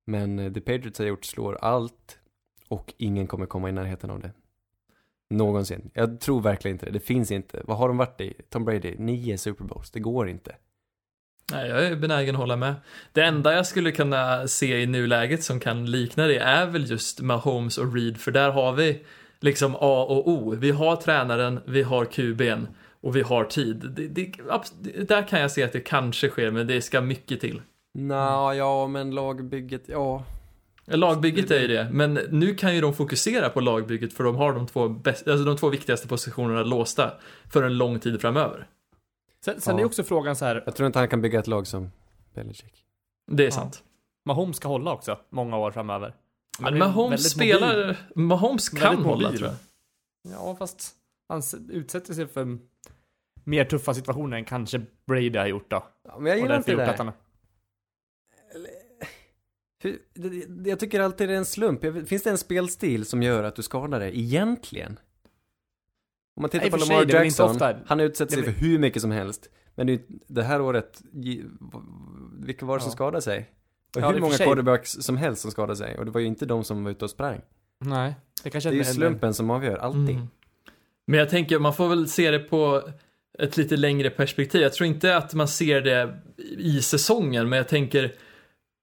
Men 0.07 0.39
eh, 0.39 0.53
The 0.53 0.61
Patriots 0.61 0.99
har 0.99 1.07
gjort 1.07 1.25
slår 1.25 1.55
allt 1.55 2.19
och 2.69 2.95
ingen 2.97 3.27
kommer 3.27 3.47
komma 3.47 3.69
i 3.69 3.73
närheten 3.73 4.11
av 4.11 4.21
det. 4.21 4.33
Någonsin. 5.31 5.91
Jag 5.95 6.21
tror 6.21 6.41
verkligen 6.41 6.75
inte 6.75 6.87
det. 6.87 6.93
Det 6.93 7.01
finns 7.01 7.31
inte. 7.31 7.63
Vad 7.65 7.79
har 7.79 7.89
de 7.89 7.97
varit 7.97 8.21
i? 8.21 8.35
Tom 8.49 8.65
Brady? 8.65 8.95
Nio 8.99 9.39
Super 9.39 9.65
Bowls. 9.65 9.91
Det 9.91 10.01
går 10.01 10.29
inte. 10.29 10.57
Nej, 11.53 11.69
jag 11.69 11.87
är 11.87 11.97
benägen 11.97 12.35
att 12.35 12.41
hålla 12.41 12.57
med. 12.57 12.75
Det 13.13 13.23
enda 13.23 13.55
jag 13.55 13.67
skulle 13.67 13.93
kunna 13.93 14.49
se 14.49 14.83
i 14.83 14.87
nuläget 14.87 15.43
som 15.43 15.61
kan 15.61 15.91
likna 15.91 16.27
det 16.27 16.39
är 16.39 16.67
väl 16.67 16.91
just 16.91 17.21
Mahomes 17.21 17.79
och 17.79 17.95
Reed, 17.95 18.21
för 18.21 18.31
där 18.31 18.51
har 18.51 18.73
vi 18.73 19.01
liksom 19.41 19.75
A 19.75 20.07
och 20.09 20.29
O. 20.29 20.55
Vi 20.59 20.71
har 20.71 20.97
tränaren, 20.97 21.61
vi 21.65 21.83
har 21.83 22.05
QB'n 22.05 22.67
och 23.01 23.17
vi 23.17 23.23
har 23.23 23.45
tid. 23.45 23.77
Det, 23.77 24.09
det, 24.09 24.33
där 25.09 25.29
kan 25.29 25.41
jag 25.41 25.51
se 25.51 25.63
att 25.63 25.73
det 25.73 25.81
kanske 25.81 26.29
sker, 26.29 26.51
men 26.51 26.67
det 26.67 26.83
ska 26.83 27.01
mycket 27.01 27.41
till. 27.41 27.61
Nå, 27.99 28.53
ja, 28.55 28.87
men 28.87 29.11
lagbygget, 29.11 29.83
ja. 29.87 30.25
Lagbygget 30.87 31.51
är 31.51 31.61
ju 31.61 31.69
det, 31.69 31.89
men 31.93 32.15
nu 32.15 32.55
kan 32.55 32.75
ju 32.75 32.81
de 32.81 32.95
fokusera 32.95 33.49
på 33.49 33.61
lagbygget 33.61 34.13
för 34.13 34.25
de 34.25 34.37
har 34.37 34.53
de 34.53 34.67
två, 34.67 34.89
bäst, 34.89 35.29
alltså 35.29 35.45
de 35.45 35.57
två 35.57 35.69
viktigaste 35.69 36.09
positionerna 36.09 36.63
låsta 36.63 37.11
för 37.53 37.63
en 37.63 37.79
lång 37.79 38.01
tid 38.01 38.21
framöver. 38.21 38.67
Sen, 39.45 39.61
sen 39.61 39.77
Ja. 39.77 39.81
är 39.81 39.85
också 39.87 40.05
frågan 40.05 40.37
så 40.37 40.45
här, 40.45 40.63
Jag 40.67 40.77
tror 40.77 40.87
inte 40.87 40.99
han 40.99 41.09
kan 41.09 41.21
bygga 41.23 41.39
ett 41.41 41.47
lag 41.47 41.67
som 41.67 41.91
Belichick. 42.35 42.85
Det 43.33 43.43
är 43.43 43.47
Ja. 43.47 43.51
sant. 43.51 43.83
Mahomes 44.25 44.57
ska 44.57 44.69
hålla 44.69 44.93
också, 44.93 45.19
många 45.31 45.57
år 45.59 45.71
framöver. 45.71 46.15
Men 46.61 46.79
Mahomes 46.79 47.31
spelar, 47.31 47.77
mobil. 47.87 47.97
Mahomes 48.15 48.69
kan 48.69 48.81
Väldigt 48.81 49.07
hålla 49.07 49.27
mobil. 49.29 49.39
tror 49.39 49.51
jag. 49.51 49.59
Ja, 50.33 50.57
fast 50.57 50.95
han 51.29 51.43
utsätter 51.71 52.15
sig 52.15 52.27
för 52.27 52.59
mer 53.45 53.65
tuffa 53.65 53.95
situationer 53.95 54.37
än 54.37 54.45
kanske 54.45 54.83
Brady 55.07 55.39
har 55.39 55.47
gjort 55.47 55.71
då. 55.71 55.85
Ja, 56.09 56.19
men 56.19 56.27
jag 56.33 56.39
gillar 56.41 56.57
inte 56.57 56.75
det 56.77 56.91
att 56.91 56.99
han... 56.99 57.13
Jag 60.65 60.81
tycker 60.81 61.01
alltid 61.01 61.29
det 61.29 61.33
är 61.35 61.39
en 61.39 61.45
slump. 61.45 62.09
Finns 62.09 62.23
det 62.23 62.31
en 62.31 62.39
spelstil 62.39 63.05
som 63.07 63.23
gör 63.23 63.45
att 63.45 63.57
du 63.57 63.63
skadar 63.63 64.01
dig 64.01 64.21
egentligen? 64.21 64.99
Om 66.37 66.43
man 66.43 66.51
tittar 66.51 66.65
Nej, 66.65 66.71
på 66.71 66.79
sig, 66.79 66.89
Lamar 66.89 67.03
inte 67.03 67.17
Jackson, 67.17 67.51
ofta- 67.51 67.77
han 67.87 68.01
utsätter 68.01 68.35
sig 68.35 68.45
för 68.45 68.53
hur 68.53 68.79
mycket 68.79 69.03
som 69.03 69.11
helst. 69.11 69.49
Men 69.75 69.87
det, 69.87 70.03
det 70.29 70.43
här 70.43 70.61
året, 70.61 71.03
vilka 72.41 72.67
var 72.67 72.77
det 72.77 72.83
som 72.83 72.91
Ja. 72.91 72.95
skadade 72.95 73.23
sig? 73.23 73.51
Och 73.97 74.03
Ja, 74.03 74.11
hur 74.11 74.21
många 74.21 74.33
sig. 74.35 74.47
quarterbacks 74.47 74.91
som 74.93 75.17
helst 75.17 75.43
som 75.43 75.51
skadade 75.51 75.77
sig. 75.77 75.99
Och 75.99 76.05
det 76.05 76.11
var 76.11 76.21
ju 76.21 76.27
inte 76.27 76.47
de 76.47 76.65
som 76.65 76.85
var 76.85 76.91
ute 76.91 77.05
och 77.05 77.11
sprang. 77.11 77.41
Nej, 77.81 78.15
det 78.45 78.51
kanske 78.51 78.71
Det 78.71 78.75
är 78.75 78.77
ju 78.77 78.81
en- 78.83 78.87
en- 78.89 78.95
slumpen 78.95 79.35
som 79.35 79.51
avgör, 79.51 79.77
alltid. 79.77 80.17
Mm. 80.17 80.27
Men 81.07 81.19
jag 81.19 81.29
tänker, 81.31 81.59
man 81.59 81.75
får 81.75 81.89
väl 81.89 82.09
se 82.09 82.31
det 82.31 82.39
på 82.39 82.83
ett 83.39 83.57
lite 83.57 83.77
längre 83.77 84.11
perspektiv. 84.11 84.61
Jag 84.63 84.73
tror 84.73 84.87
inte 84.87 85.17
att 85.17 85.35
man 85.35 85.49
ser 85.49 85.81
det 85.81 86.19
i 86.59 86.83
säsongen, 86.83 87.49
men 87.49 87.57
jag 87.57 87.69
tänker, 87.69 88.15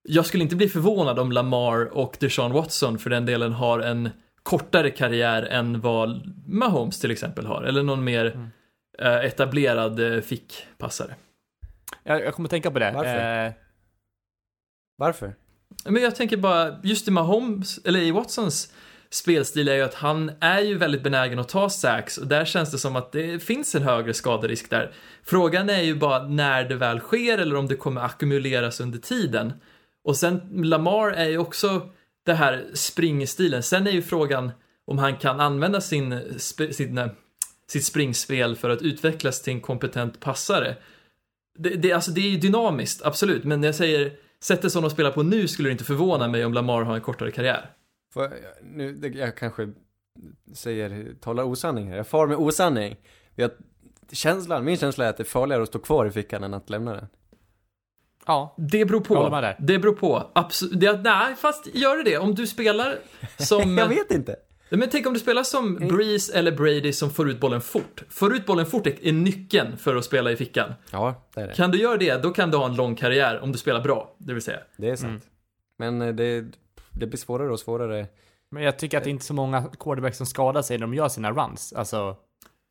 jag 0.03 0.25
skulle 0.25 0.43
inte 0.43 0.55
bli 0.55 0.69
förvånad 0.69 1.19
om 1.19 1.31
Lamar 1.31 1.85
och 1.97 2.17
Deshaun 2.19 2.51
Watson 2.51 2.97
för 2.99 3.09
den 3.09 3.25
delen 3.25 3.51
har 3.53 3.79
en 3.79 4.09
kortare 4.43 4.89
karriär 4.91 5.43
än 5.43 5.81
vad 5.81 6.33
Mahomes 6.47 6.99
till 6.99 7.11
exempel 7.11 7.45
har, 7.45 7.63
eller 7.63 7.83
någon 7.83 8.03
mer 8.03 8.25
Mm. 8.25 8.47
eh, 8.99 9.25
etablerad 9.25 9.99
eh, 10.15 10.21
fickpassare. 10.21 11.15
Jag, 12.03 12.21
jag 12.23 12.33
kommer 12.33 12.49
tänka 12.49 12.71
på 12.71 12.79
det. 12.79 12.91
Varför? 12.95 13.45
Eh, 13.45 13.51
Varför? 14.97 15.35
Men 15.85 16.01
jag 16.03 16.15
tänker 16.15 16.37
bara, 16.37 16.79
just 16.83 17.07
i 17.07 17.11
Mahomes, 17.11 17.77
eller 17.85 17.99
i 17.99 18.11
Watsons 18.11 18.73
spelstil 19.11 19.67
är 19.69 19.75
ju 19.75 19.81
att 19.81 19.93
han 19.93 20.31
är 20.39 20.59
ju 20.59 20.77
väldigt 20.77 21.03
benägen 21.03 21.39
att 21.39 21.49
ta 21.49 21.69
sacks 21.69 22.17
och 22.17 22.27
där 22.27 22.45
känns 22.45 22.71
det 22.71 22.77
som 22.77 22.95
att 22.95 23.11
det 23.11 23.43
finns 23.43 23.75
en 23.75 23.81
högre 23.83 24.13
skaderisk 24.13 24.69
där. 24.69 24.91
Frågan 25.23 25.69
är 25.69 25.81
ju 25.81 25.95
bara 25.95 26.23
när 26.27 26.63
det 26.63 26.75
väl 26.75 26.99
sker 26.99 27.37
eller 27.37 27.55
om 27.55 27.67
det 27.67 27.75
kommer 27.75 28.01
ackumuleras 28.01 28.79
under 28.79 28.99
tiden. 28.99 29.53
Och 30.03 30.17
sen 30.17 30.41
Lamar 30.63 31.11
är 31.11 31.29
ju 31.29 31.37
också 31.37 31.89
det 32.29 32.35
här 32.35 32.65
springstilen. 32.73 33.63
Sen 33.63 33.87
är 33.87 33.91
ju 33.91 34.01
frågan 34.01 34.51
om 34.85 34.97
han 34.97 35.17
kan 35.17 35.39
använda 35.39 35.81
sin, 35.81 36.13
sp- 36.13 36.71
sin, 36.71 37.09
sitt 37.67 37.85
springspel 37.85 38.55
för 38.55 38.69
att 38.69 38.81
utvecklas 38.81 39.41
till 39.41 39.53
en 39.53 39.61
kompetent 39.61 40.19
passare. 40.19 40.75
Det, 41.57 41.69
det, 41.69 41.91
alltså 41.91 42.11
det 42.11 42.21
är 42.21 42.29
ju 42.29 42.37
dynamiskt, 42.37 43.05
absolut, 43.05 43.43
men 43.43 43.63
jag 43.63 43.75
säger 43.75 44.13
sättet 44.43 44.71
som 44.71 44.81
de 44.81 44.91
spelar 44.91 45.11
på 45.11 45.23
nu 45.23 45.47
skulle 45.47 45.69
det 45.69 45.71
inte 45.71 45.83
förvåna 45.83 46.27
mig 46.27 46.45
om 46.45 46.53
Lamar 46.53 46.81
har 46.81 46.95
en 46.95 47.01
kortare 47.01 47.31
karriär. 47.31 47.71
Får 48.13 48.23
jag, 48.23 48.31
nu, 48.63 48.93
det, 48.93 49.07
jag 49.07 49.37
kanske 49.37 49.69
säger, 50.53 51.13
talar 51.19 51.43
osanning 51.43 51.89
här. 51.89 51.97
Jag 51.97 52.07
far 52.07 52.27
med 52.27 52.37
osanning. 52.37 52.97
Jag, 53.35 53.51
känslan, 54.11 54.65
min 54.65 54.77
känsla 54.77 55.05
är 55.05 55.09
att 55.09 55.17
det 55.17 55.23
är 55.23 55.25
farligare 55.25 55.63
att 55.63 55.69
stå 55.69 55.79
kvar 55.79 56.05
i 56.05 56.11
fickan 56.11 56.43
än 56.43 56.53
att 56.53 56.69
lämna 56.69 56.93
den 56.93 57.07
ja, 58.29 58.55
Det 58.57 58.85
beror 58.85 59.01
Jag 59.01 59.07
på. 59.07 59.29
med 59.29 59.43
där. 59.43 59.55
Det 59.59 59.79
beror 59.79 59.93
på. 59.93 60.31
Absolut. 60.33 60.79
Det, 60.79 61.01
nej, 61.03 61.35
fast 61.35 61.75
gör 61.75 61.97
det 61.97 62.03
det. 62.03 62.17
Om 62.17 62.35
du 62.35 62.47
spelar 62.47 62.95
som... 63.37 63.77
jag 63.77 63.87
vet 63.87 64.11
inte. 64.11 64.35
Men 64.69 64.89
tänk 64.89 65.07
om 65.07 65.13
du 65.13 65.19
spelar 65.19 65.43
som 65.43 65.75
Breeze 65.75 66.37
eller 66.37 66.51
Brady 66.51 66.93
som 66.93 67.09
får 67.09 67.29
ut 67.29 67.39
bollen 67.39 67.61
fort. 67.61 68.03
Får 68.09 68.35
ut 68.35 68.45
bollen 68.45 68.65
fort 68.65 68.87
är 68.87 69.11
nyckeln 69.11 69.77
för 69.77 69.95
att 69.95 70.05
spela 70.05 70.31
i 70.31 70.35
fickan. 70.35 70.73
Ja, 70.91 71.29
det 71.35 71.41
är 71.41 71.47
det. 71.47 71.53
Kan 71.53 71.71
du 71.71 71.77
göra 71.77 71.97
det, 71.97 72.23
då 72.23 72.31
kan 72.31 72.51
du 72.51 72.57
ha 72.57 72.65
en 72.65 72.75
lång 72.75 72.95
karriär 72.95 73.39
om 73.43 73.51
du 73.51 73.57
spelar 73.57 73.81
bra, 73.81 74.15
det 74.17 74.33
vill 74.33 74.43
säga. 74.43 74.59
Det 74.77 74.89
är 74.89 74.95
sant. 74.95 75.23
Men 75.77 76.01
eh, 76.01 76.13
det, 76.15 76.45
det 76.91 77.07
blir 77.07 77.17
svårare 77.17 77.51
och 77.51 77.59
svårare. 77.59 78.07
men 78.51 78.63
jag 78.63 78.79
tycker 78.79 78.97
att 78.97 79.03
det 79.03 79.09
är 79.09 79.11
inte 79.11 79.25
så 79.25 79.33
många 79.33 79.63
quarterbacks 79.79 80.17
som 80.17 80.25
skadar 80.25 80.61
sig 80.61 80.77
när 80.77 80.87
de 80.87 80.93
gör 80.93 81.09
sina 81.09 81.31
runs. 81.31 81.73
Alltså, 81.73 82.15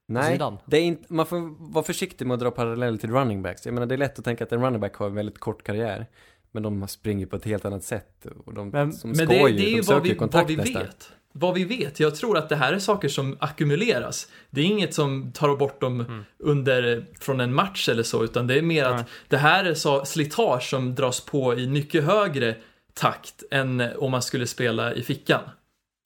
Nej, 0.09 0.41
det 0.67 0.77
är 0.77 0.83
inte, 0.83 1.13
man 1.13 1.27
får 1.27 1.73
vara 1.73 1.85
försiktig 1.85 2.27
med 2.27 2.35
att 2.35 2.41
dra 2.41 2.51
paralleller 2.51 2.99
till 2.99 3.11
running 3.11 3.43
backs. 3.43 3.65
Jag 3.67 3.75
menar, 3.75 3.87
det 3.87 3.95
är 3.95 3.99
lätt 3.99 4.19
att 4.19 4.25
tänka 4.25 4.45
att 4.45 4.53
en 4.53 4.63
running 4.65 4.81
back 4.81 4.95
har 4.95 5.07
en 5.07 5.15
väldigt 5.15 5.39
kort 5.39 5.63
karriär. 5.63 6.07
Men 6.53 6.63
de 6.63 6.89
springer 6.89 7.27
på 7.27 7.37
ett 7.37 7.45
helt 7.45 7.65
annat 7.65 7.85
sätt. 7.85 8.27
Och 8.47 8.55
de 8.55 8.69
Men- 8.69 8.93
som 8.93 9.11
Men 9.11 9.17
ska 9.17 9.27
det, 9.27 9.35
det 9.35 9.45
är 9.45 9.53
de 9.53 9.63
ju 9.65 9.77
vad 9.77 9.85
söker 9.85 10.01
vi, 10.01 10.09
ju 10.09 10.15
vad 10.15 10.19
kontakt 10.19 10.51
vi 10.51 10.57
nästan. 10.57 10.83
vet. 10.83 11.11
Vad 11.33 11.55
vi 11.55 11.65
vet. 11.65 12.01
Jag 12.01 12.15
tror 12.17 12.39
att 12.39 12.49
det 12.49 12.57
här 12.57 12.73
är 12.73 12.79
saker 12.79 13.09
som 13.09 13.37
ackumuleras. 13.41 14.29
Det 14.51 14.61
är 14.61 14.65
inget 14.65 14.95
som 14.95 15.33
tar 15.33 15.57
bort 15.57 15.81
dem 15.81 16.01
Mm. 16.01 16.25
under, 16.39 17.07
från 17.21 17.41
en 17.41 17.55
match 17.55 17.89
eller 17.89 18.03
så, 18.03 18.25
utan 18.25 18.47
det 18.47 18.59
är 18.59 18.63
mer 18.63 18.85
Nej. 18.85 18.95
att 19.01 19.07
det 19.29 19.37
här 19.37 19.65
är 19.65 19.75
så 19.75 20.05
slitage 20.05 20.63
som 20.71 20.95
dras 20.95 21.21
på 21.25 21.55
i 21.59 21.67
mycket 21.69 22.05
högre 22.05 22.57
takt 22.95 23.43
än 23.51 23.83
om 23.99 24.11
man 24.11 24.23
skulle 24.23 24.47
spela 24.47 24.95
i 24.95 25.03
fickan. 25.03 25.41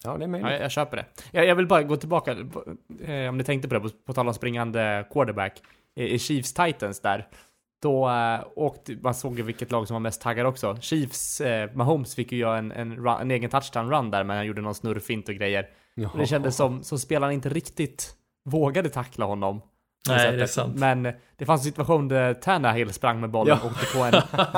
Ja, 0.04 0.10
det 0.10 0.16
är 0.16 0.20
ja, 0.20 0.26
möjligt. 0.26 0.50
jag, 0.50 0.60
jag 0.60 0.70
köper 0.70 0.96
det. 0.96 1.04
Jag, 1.30 1.46
jag 1.46 1.54
vill 1.54 1.66
bara 1.66 1.82
gå 1.82 1.96
tillbaka, 1.96 2.32
eh, 3.04 3.28
om 3.28 3.38
ni 3.38 3.44
tänkte 3.44 3.68
på 3.68 3.74
det, 3.74 3.80
på, 3.80 3.88
på 4.06 4.12
tal 4.12 4.28
om 4.28 4.34
springande 4.34 5.04
quarterback, 5.12 5.62
i, 5.96 6.14
i 6.14 6.18
Chiefs 6.18 6.54
Titans 6.54 7.00
där. 7.00 7.26
Då 7.82 8.08
eh, 8.10 8.40
åkte, 8.56 8.96
man 9.02 9.14
såg 9.14 9.36
ju 9.38 9.42
vilket 9.42 9.70
lag 9.70 9.86
som 9.86 9.94
var 9.94 10.00
mest 10.00 10.20
taggad 10.22 10.46
också. 10.46 10.76
Chiefs, 10.80 11.40
eh, 11.40 11.70
Mahomes 11.74 12.14
fick 12.14 12.32
ju 12.32 12.38
göra 12.38 12.58
en, 12.58 12.72
en, 12.72 12.96
run, 12.96 13.20
en 13.20 13.30
egen 13.30 13.50
touchdown-run 13.50 14.10
där, 14.10 14.24
men 14.24 14.36
han 14.36 14.46
gjorde 14.46 14.60
någon 14.60 14.74
snurrfint 14.74 15.28
och 15.28 15.34
grejer. 15.34 15.66
Och 16.12 16.18
det 16.18 16.26
kändes 16.26 16.56
som, 16.56 16.82
som 16.82 16.98
spelarna 16.98 17.32
inte 17.32 17.48
riktigt 17.48 18.14
vågade 18.44 18.88
tackla 18.88 19.24
honom. 19.24 19.62
Nej, 20.08 20.18
sättet. 20.18 20.36
det 20.38 20.42
är 20.42 20.46
sant. 20.46 20.78
Men 20.78 21.02
det 21.36 21.46
fanns 21.46 21.60
en 21.60 21.64
situation 21.64 22.08
där 22.08 22.34
Tannehill 22.34 22.92
sprang 22.92 23.20
med 23.20 23.30
bollen 23.30 23.58
Ja. 23.62 23.66
och 23.68 23.72
åkte 23.72 23.86
på 23.96 24.02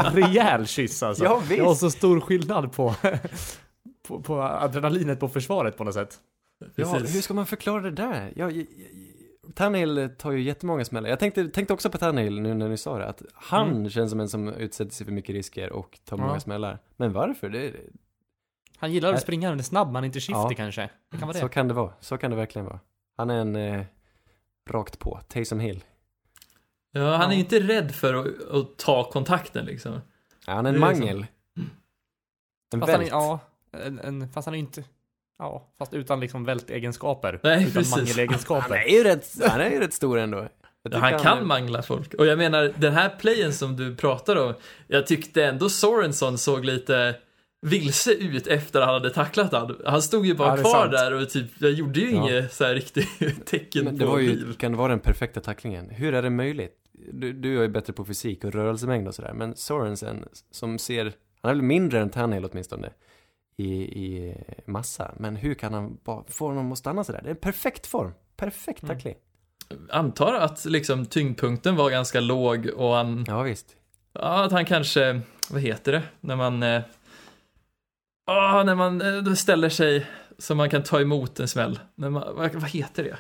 en 0.00 0.22
rejäl 0.22 0.66
kyss 0.66 1.02
alltså. 1.02 1.24
Ja, 1.28 1.36
visst. 1.36 1.48
Det 1.48 1.62
var 1.62 1.74
så 1.74 1.90
stor 1.90 2.20
skillnad 2.20 2.72
på, 2.72 2.94
på, 4.08 4.22
på 4.22 4.42
adrenalinet 4.42 5.20
på 5.20 5.28
försvaret 5.28 5.76
på 5.76 5.84
något 5.84 5.94
sätt. 5.94 6.20
Ja, 6.58 6.66
Precis. 6.76 7.14
hur 7.16 7.20
ska 7.20 7.34
man 7.34 7.46
förklara 7.46 7.80
det 7.82 7.90
där? 7.90 8.32
Ja, 8.36 8.50
jag- 8.50 8.52
jag- 8.52 8.66
Tannehill 9.54 10.10
tar 10.18 10.30
ju 10.32 10.42
jättemånga 10.42 10.84
smällar. 10.84 11.08
Jag 11.08 11.18
tänkte, 11.18 11.48
tänkte 11.48 11.74
också 11.74 11.90
på 11.90 11.98
Tannehill 11.98 12.40
nu 12.40 12.54
när 12.54 12.68
ni 12.68 12.76
sa 12.76 12.98
det, 12.98 13.06
att 13.06 13.22
han 13.34 13.70
Mm. 13.70 13.90
känns 13.90 14.10
som 14.10 14.20
en 14.20 14.28
som 14.28 14.48
utsätter 14.48 14.92
sig 14.92 15.06
för 15.06 15.12
mycket 15.12 15.34
risker 15.34 15.72
och 15.72 15.98
tar 16.04 16.18
Ja. 16.18 16.26
många 16.26 16.40
smällar. 16.40 16.78
Men 16.96 17.12
varför? 17.12 17.48
Det, 17.48 17.72
Han 18.76 18.92
gillar 18.92 19.12
att 19.14 19.22
springa, 19.22 19.48
han 19.48 19.58
är 19.58 19.62
snabb, 19.62 19.92
man 19.92 20.04
är 20.04 20.06
inte 20.06 20.20
shifty 20.20 20.32
Ja. 20.32 20.50
kanske. 20.56 20.90
Det 21.10 21.16
kan 21.18 21.28
vara 21.28 21.38
så 21.38 21.46
det. 21.46 21.52
kan 21.52 21.68
det 21.68 21.74
vara. 21.74 21.92
Så 22.00 22.18
kan 22.18 22.30
det 22.30 22.36
verkligen 22.36 22.66
vara. 22.66 22.80
Han 23.16 23.30
är 23.30 23.34
en 23.40 23.56
eh, 23.56 23.84
rakt 24.70 24.98
på, 24.98 25.20
Taysom 25.28 25.60
Hill. 25.60 25.84
Ja, 26.92 27.16
han 27.16 27.30
är 27.30 27.34
Ja. 27.34 27.38
inte 27.40 27.60
rädd 27.60 27.94
för 27.94 28.14
att, 28.14 28.48
att 28.50 28.76
ta 28.78 29.10
kontakten 29.10 29.64
liksom. 29.66 29.92
Ja, 30.46 30.52
han 30.52 30.66
är 30.66 30.74
en 30.74 30.80
Det 30.80 30.86
är 30.86 30.94
så. 30.94 31.00
mangel. 31.00 31.26
En 32.74 32.80
Fast 32.80 32.92
han 32.92 32.94
är, 32.94 32.98
vält. 32.98 33.10
ja, 33.10 33.40
en, 33.86 33.98
en, 33.98 34.28
fast 34.28 34.46
han 34.46 34.54
är 34.54 34.58
ju 34.58 34.64
inte, 34.64 34.84
ja, 35.38 35.72
fast 35.78 35.94
utan 35.94 36.20
liksom 36.20 36.44
vältegenskaper. 36.44 37.40
Nej, 37.42 37.62
utan 37.62 37.72
precis. 37.72 37.92
Han 37.94 38.00
mangelegenskaper. 38.00 38.74
är 38.74 38.88
ju 38.96 39.04
rätt, 39.04 39.30
han 39.48 39.60
är 39.60 39.70
ju 39.70 39.80
rätt 39.80 39.92
stor 39.94 40.18
ändå. 40.18 40.48
Ja, 40.90 40.98
han 40.98 41.18
kan 41.18 41.46
mangla 41.46 41.82
folk. 41.82 42.14
Och 42.14 42.26
jag 42.26 42.38
menar, 42.38 42.72
den 42.76 42.92
här 42.92 43.08
playen 43.18 43.52
som 43.52 43.76
du 43.76 43.96
pratar 43.96 44.36
om, 44.36 44.54
jag 44.86 45.06
tyckte 45.06 45.44
ändå 45.44 45.68
Sorenson 45.68 46.38
såg 46.38 46.64
lite 46.64 47.14
vilse 47.66 48.12
ut 48.12 48.46
efter 48.46 48.80
att 48.80 48.86
han 48.86 48.94
hade 48.94 49.10
tacklat 49.10 49.52
han. 49.52 49.76
Han 49.86 50.02
stod 50.02 50.26
ju 50.26 50.34
bara 50.34 50.56
Ja, 50.56 50.62
kvar 50.62 50.72
sant. 50.82 50.92
där 50.92 51.12
och 51.22 51.30
typ, 51.30 51.46
jag 51.58 51.72
gjorde 51.72 52.00
ju 52.00 52.10
Ja. 52.10 52.16
inget 52.16 52.52
så 52.52 52.64
här 52.64 52.74
riktigt 52.74 53.08
tecken 53.46 53.84
Men 53.84 53.98
det 53.98 54.04
på 54.04 54.10
var 54.10 54.18
ju, 54.18 54.28
liv. 54.28 54.52
kan 54.58 54.72
det 54.72 54.78
vara 54.78 54.88
den 54.88 55.00
perfekta 55.00 55.40
tacklingen? 55.40 55.90
Hur 55.90 56.14
är 56.14 56.22
det 56.22 56.30
möjligt? 56.30 56.76
Du, 57.12 57.32
du 57.32 57.58
är 57.58 57.62
ju 57.62 57.68
bättre 57.68 57.92
på 57.92 58.04
fysik 58.04 58.44
och 58.44 58.52
rörelsemängd 58.52 59.08
och 59.08 59.14
sådär, 59.14 59.32
men 59.34 59.56
Sorensen 59.56 60.24
som 60.50 60.78
ser, 60.78 61.04
han 61.42 61.50
är 61.50 61.54
väl 61.54 61.62
mindre 61.62 62.00
än 62.00 62.10
Tannehill 62.10 62.44
åtminstone 62.52 62.90
i, 63.56 63.72
i 64.04 64.36
massa, 64.66 65.14
men 65.16 65.36
hur 65.36 65.54
kan 65.54 65.74
han 65.74 65.98
få 66.28 66.46
honom 66.46 66.72
att 66.72 66.78
stanna 66.78 67.04
sådär? 67.04 67.20
Det 67.22 67.28
är 67.28 67.34
en 67.34 67.36
perfekt 67.40 67.86
form, 67.86 68.12
perfekt 68.36 68.82
Mm. 68.82 68.96
tackling. 68.96 69.14
Antar 69.90 70.34
att 70.34 70.64
liksom 70.64 71.06
tyngdpunkten 71.06 71.76
var 71.76 71.90
ganska 71.90 72.20
låg 72.20 72.66
och 72.66 72.94
han, 72.94 73.24
Ja 73.28 73.42
visst. 73.42 73.76
ja 74.12 74.44
att 74.44 74.52
han 74.52 74.64
kanske, 74.64 75.20
vad 75.50 75.60
heter 75.62 75.92
det, 75.92 76.02
när 76.20 76.36
man, 76.36 76.62
eh, 76.62 76.82
när 78.64 78.74
man 78.74 79.00
eh, 79.26 79.34
ställer 79.34 79.68
sig 79.68 80.06
så 80.38 80.54
man 80.54 80.70
kan 80.70 80.82
ta 80.82 81.00
emot 81.00 81.40
en 81.40 81.48
smäll. 81.48 81.80
När 81.94 82.10
man, 82.10 82.36
vad, 82.36 82.54
vad 82.54 82.70
heter 82.70 83.04
det? 83.04 83.16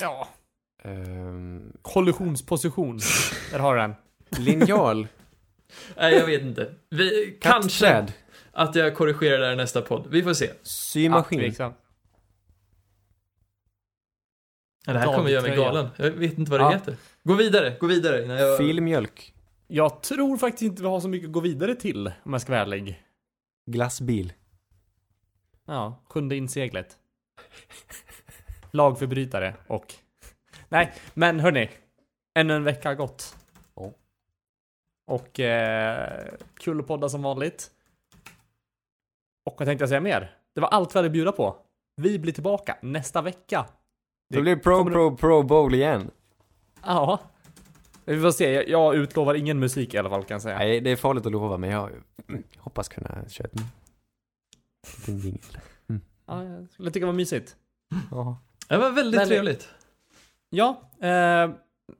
Ja. 0.00 0.28
Ehm, 0.82 1.72
Kollisionsposition. 1.82 2.98
Där 3.50 3.58
har 3.58 3.76
den. 3.76 3.94
linjal, 4.38 5.08
Nej, 5.96 6.14
jag 6.14 6.26
vet 6.26 6.42
inte. 6.42 6.74
Vi, 6.90 7.38
kanske 7.40 7.86
kattträd, 7.86 8.12
att 8.52 8.74
jag 8.74 8.96
korrigerar 8.96 9.38
det 9.38 9.46
här 9.46 9.52
i 9.52 9.56
nästa 9.56 9.82
podd. 9.82 10.06
Vi 10.10 10.22
får 10.22 10.34
se. 10.34 10.50
symaskin. 10.62 11.54
Ja, 14.86 14.92
det 14.92 14.98
här 14.98 15.14
kommer 15.16 15.30
göra 15.30 15.42
mig 15.42 15.56
galen. 15.56 15.88
Jag 15.96 16.10
vet 16.10 16.38
inte 16.38 16.50
vad 16.50 16.60
det 16.60 16.64
Ja. 16.64 16.70
heter. 16.70 16.96
Gå 17.24 17.34
vidare, 17.34 17.76
gå 17.80 17.86
vidare 17.86 18.24
innan 18.24 18.36
jag... 18.36 18.58
filmjölk, 18.58 19.34
Jag 19.66 20.02
tror 20.02 20.36
faktiskt 20.36 20.62
inte 20.62 20.82
vi 20.82 20.88
har 20.88 21.00
så 21.00 21.08
mycket 21.08 21.26
att 21.26 21.32
gå 21.32 21.40
vidare 21.40 21.74
till, 21.74 22.12
om 22.22 22.32
jag 22.32 22.40
ska 22.42 22.52
vara 22.52 22.62
ärlig. 22.62 23.02
glassbil. 23.70 24.32
Ja, 25.66 26.02
sjunde 26.08 26.36
inseglet. 26.36 26.96
Lagförbrytare 28.70 29.54
och... 29.66 29.94
Nej, 30.68 30.92
men 31.14 31.40
hörni. 31.40 31.70
Ännu 32.34 32.54
en 32.56 32.64
vecka 32.64 32.88
har 32.88 32.94
gått. 32.94 33.36
Och 35.12 35.40
eh, 35.40 36.28
kul 36.54 36.80
att 36.80 36.86
podda 36.86 37.08
som 37.08 37.22
vanligt. 37.22 37.70
Och 39.50 39.54
vad 39.58 39.68
tänkte 39.68 39.82
jag 39.82 39.88
säga 39.88 40.00
mer? 40.00 40.36
Det 40.54 40.60
var 40.60 40.68
allt 40.68 40.94
vi 40.94 40.98
hade 40.98 41.06
att 41.06 41.12
bjuda 41.12 41.32
på. 41.32 41.56
Vi 41.96 42.18
blir 42.18 42.32
tillbaka 42.32 42.76
nästa 42.82 43.22
vecka. 43.22 43.66
Det 44.30 44.40
blir 44.40 44.56
pro, 44.56 44.76
kommer- 44.78 44.90
pro, 44.92 45.16
pro 45.16 45.42
bowl 45.42 45.74
igen. 45.74 46.10
Ja. 46.84 47.20
Vi 48.04 48.20
får 48.20 48.30
se, 48.30 48.52
jag, 48.52 48.68
jag 48.68 48.94
utlovar 48.94 49.34
ingen 49.34 49.58
musik 49.58 49.94
i 49.94 49.98
alla 49.98 50.10
fall 50.10 50.24
kan 50.24 50.34
jag 50.34 50.42
säga. 50.42 50.58
Nej, 50.58 50.80
det 50.80 50.90
är 50.90 50.96
farligt 50.96 51.26
att 51.26 51.32
lova, 51.32 51.56
men 51.58 51.70
jag 51.70 51.90
hoppas 52.58 52.88
kunna 52.88 53.28
köra 53.28 53.48
en 53.52 53.62
liten 54.98 55.18
jingel. 55.18 55.58
Ja, 56.26 56.44
jag 56.44 56.70
skulle 56.70 56.90
tycka 56.90 57.06
det 57.06 57.12
var 57.12 57.16
mysigt. 57.16 57.56
Ja. 58.10 58.38
Det 58.68 58.76
var 58.76 58.90
väldigt 58.90 59.18
Men- 59.20 59.28
trevligt. 59.28 59.68
Ja, 60.50 60.80
eh, 61.00 61.50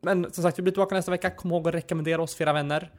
men 0.02 0.32
som 0.32 0.42
sagt, 0.42 0.58
vi 0.58 0.62
blir 0.62 0.72
tillbaka 0.72 0.94
nästa 0.94 1.10
vecka. 1.10 1.30
Kom 1.30 1.50
ihåg 1.50 1.68
att 1.68 1.74
rekommendera 1.74 2.22
oss 2.22 2.34
för 2.34 2.44
era 2.44 2.52
vänner. 2.52 2.90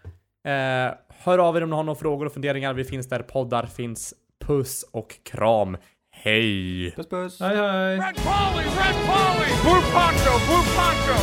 Eh, 0.48 0.94
hör 1.10 1.38
av 1.38 1.58
er 1.58 1.64
om 1.64 1.70
ni 1.70 1.76
har 1.76 1.84
några 1.84 2.00
frågor 2.00 2.26
och 2.26 2.34
funderingar. 2.34 2.74
Vi 2.74 2.84
finns 2.84 3.10
där 3.10 3.20
poddar 3.20 3.66
finns. 3.66 4.14
Puss 4.46 4.86
och 4.92 5.24
kram. 5.24 5.78
Hej! 6.16 6.92
Puss 6.96 7.08
puss! 7.10 7.40
Hej 7.40 7.56
hej! 7.58 7.98
Red 7.98 8.16
Polly, 8.16 8.64
Red 8.64 8.96
Polly! 9.08 9.50
Blue 9.64 9.82
Poncho, 9.94 10.34
Blue 10.48 10.64
Poncho! 10.76 11.16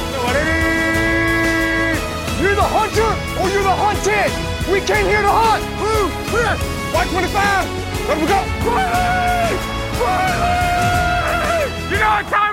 You're 2.41 2.55
the 2.55 2.69
hunter 2.77 3.11
or 3.41 3.47
you're 3.53 3.63
the 3.63 3.77
hunted! 3.85 4.31
We 4.73 4.81
came 4.81 5.07
here 5.07 5.23
to 5.23 5.29
hunt! 5.43 5.63
Blue, 5.81 6.09
clear! 6.31 6.55
White 6.93 7.11
25! 7.11 8.09
Let 8.09 8.17
we 8.21 8.27
go! 8.27 8.41
Riley! 8.67 9.57
Riley! 10.01 11.65
You 11.91 11.99
know 11.99 12.11
what 12.17 12.27
time 12.29 12.50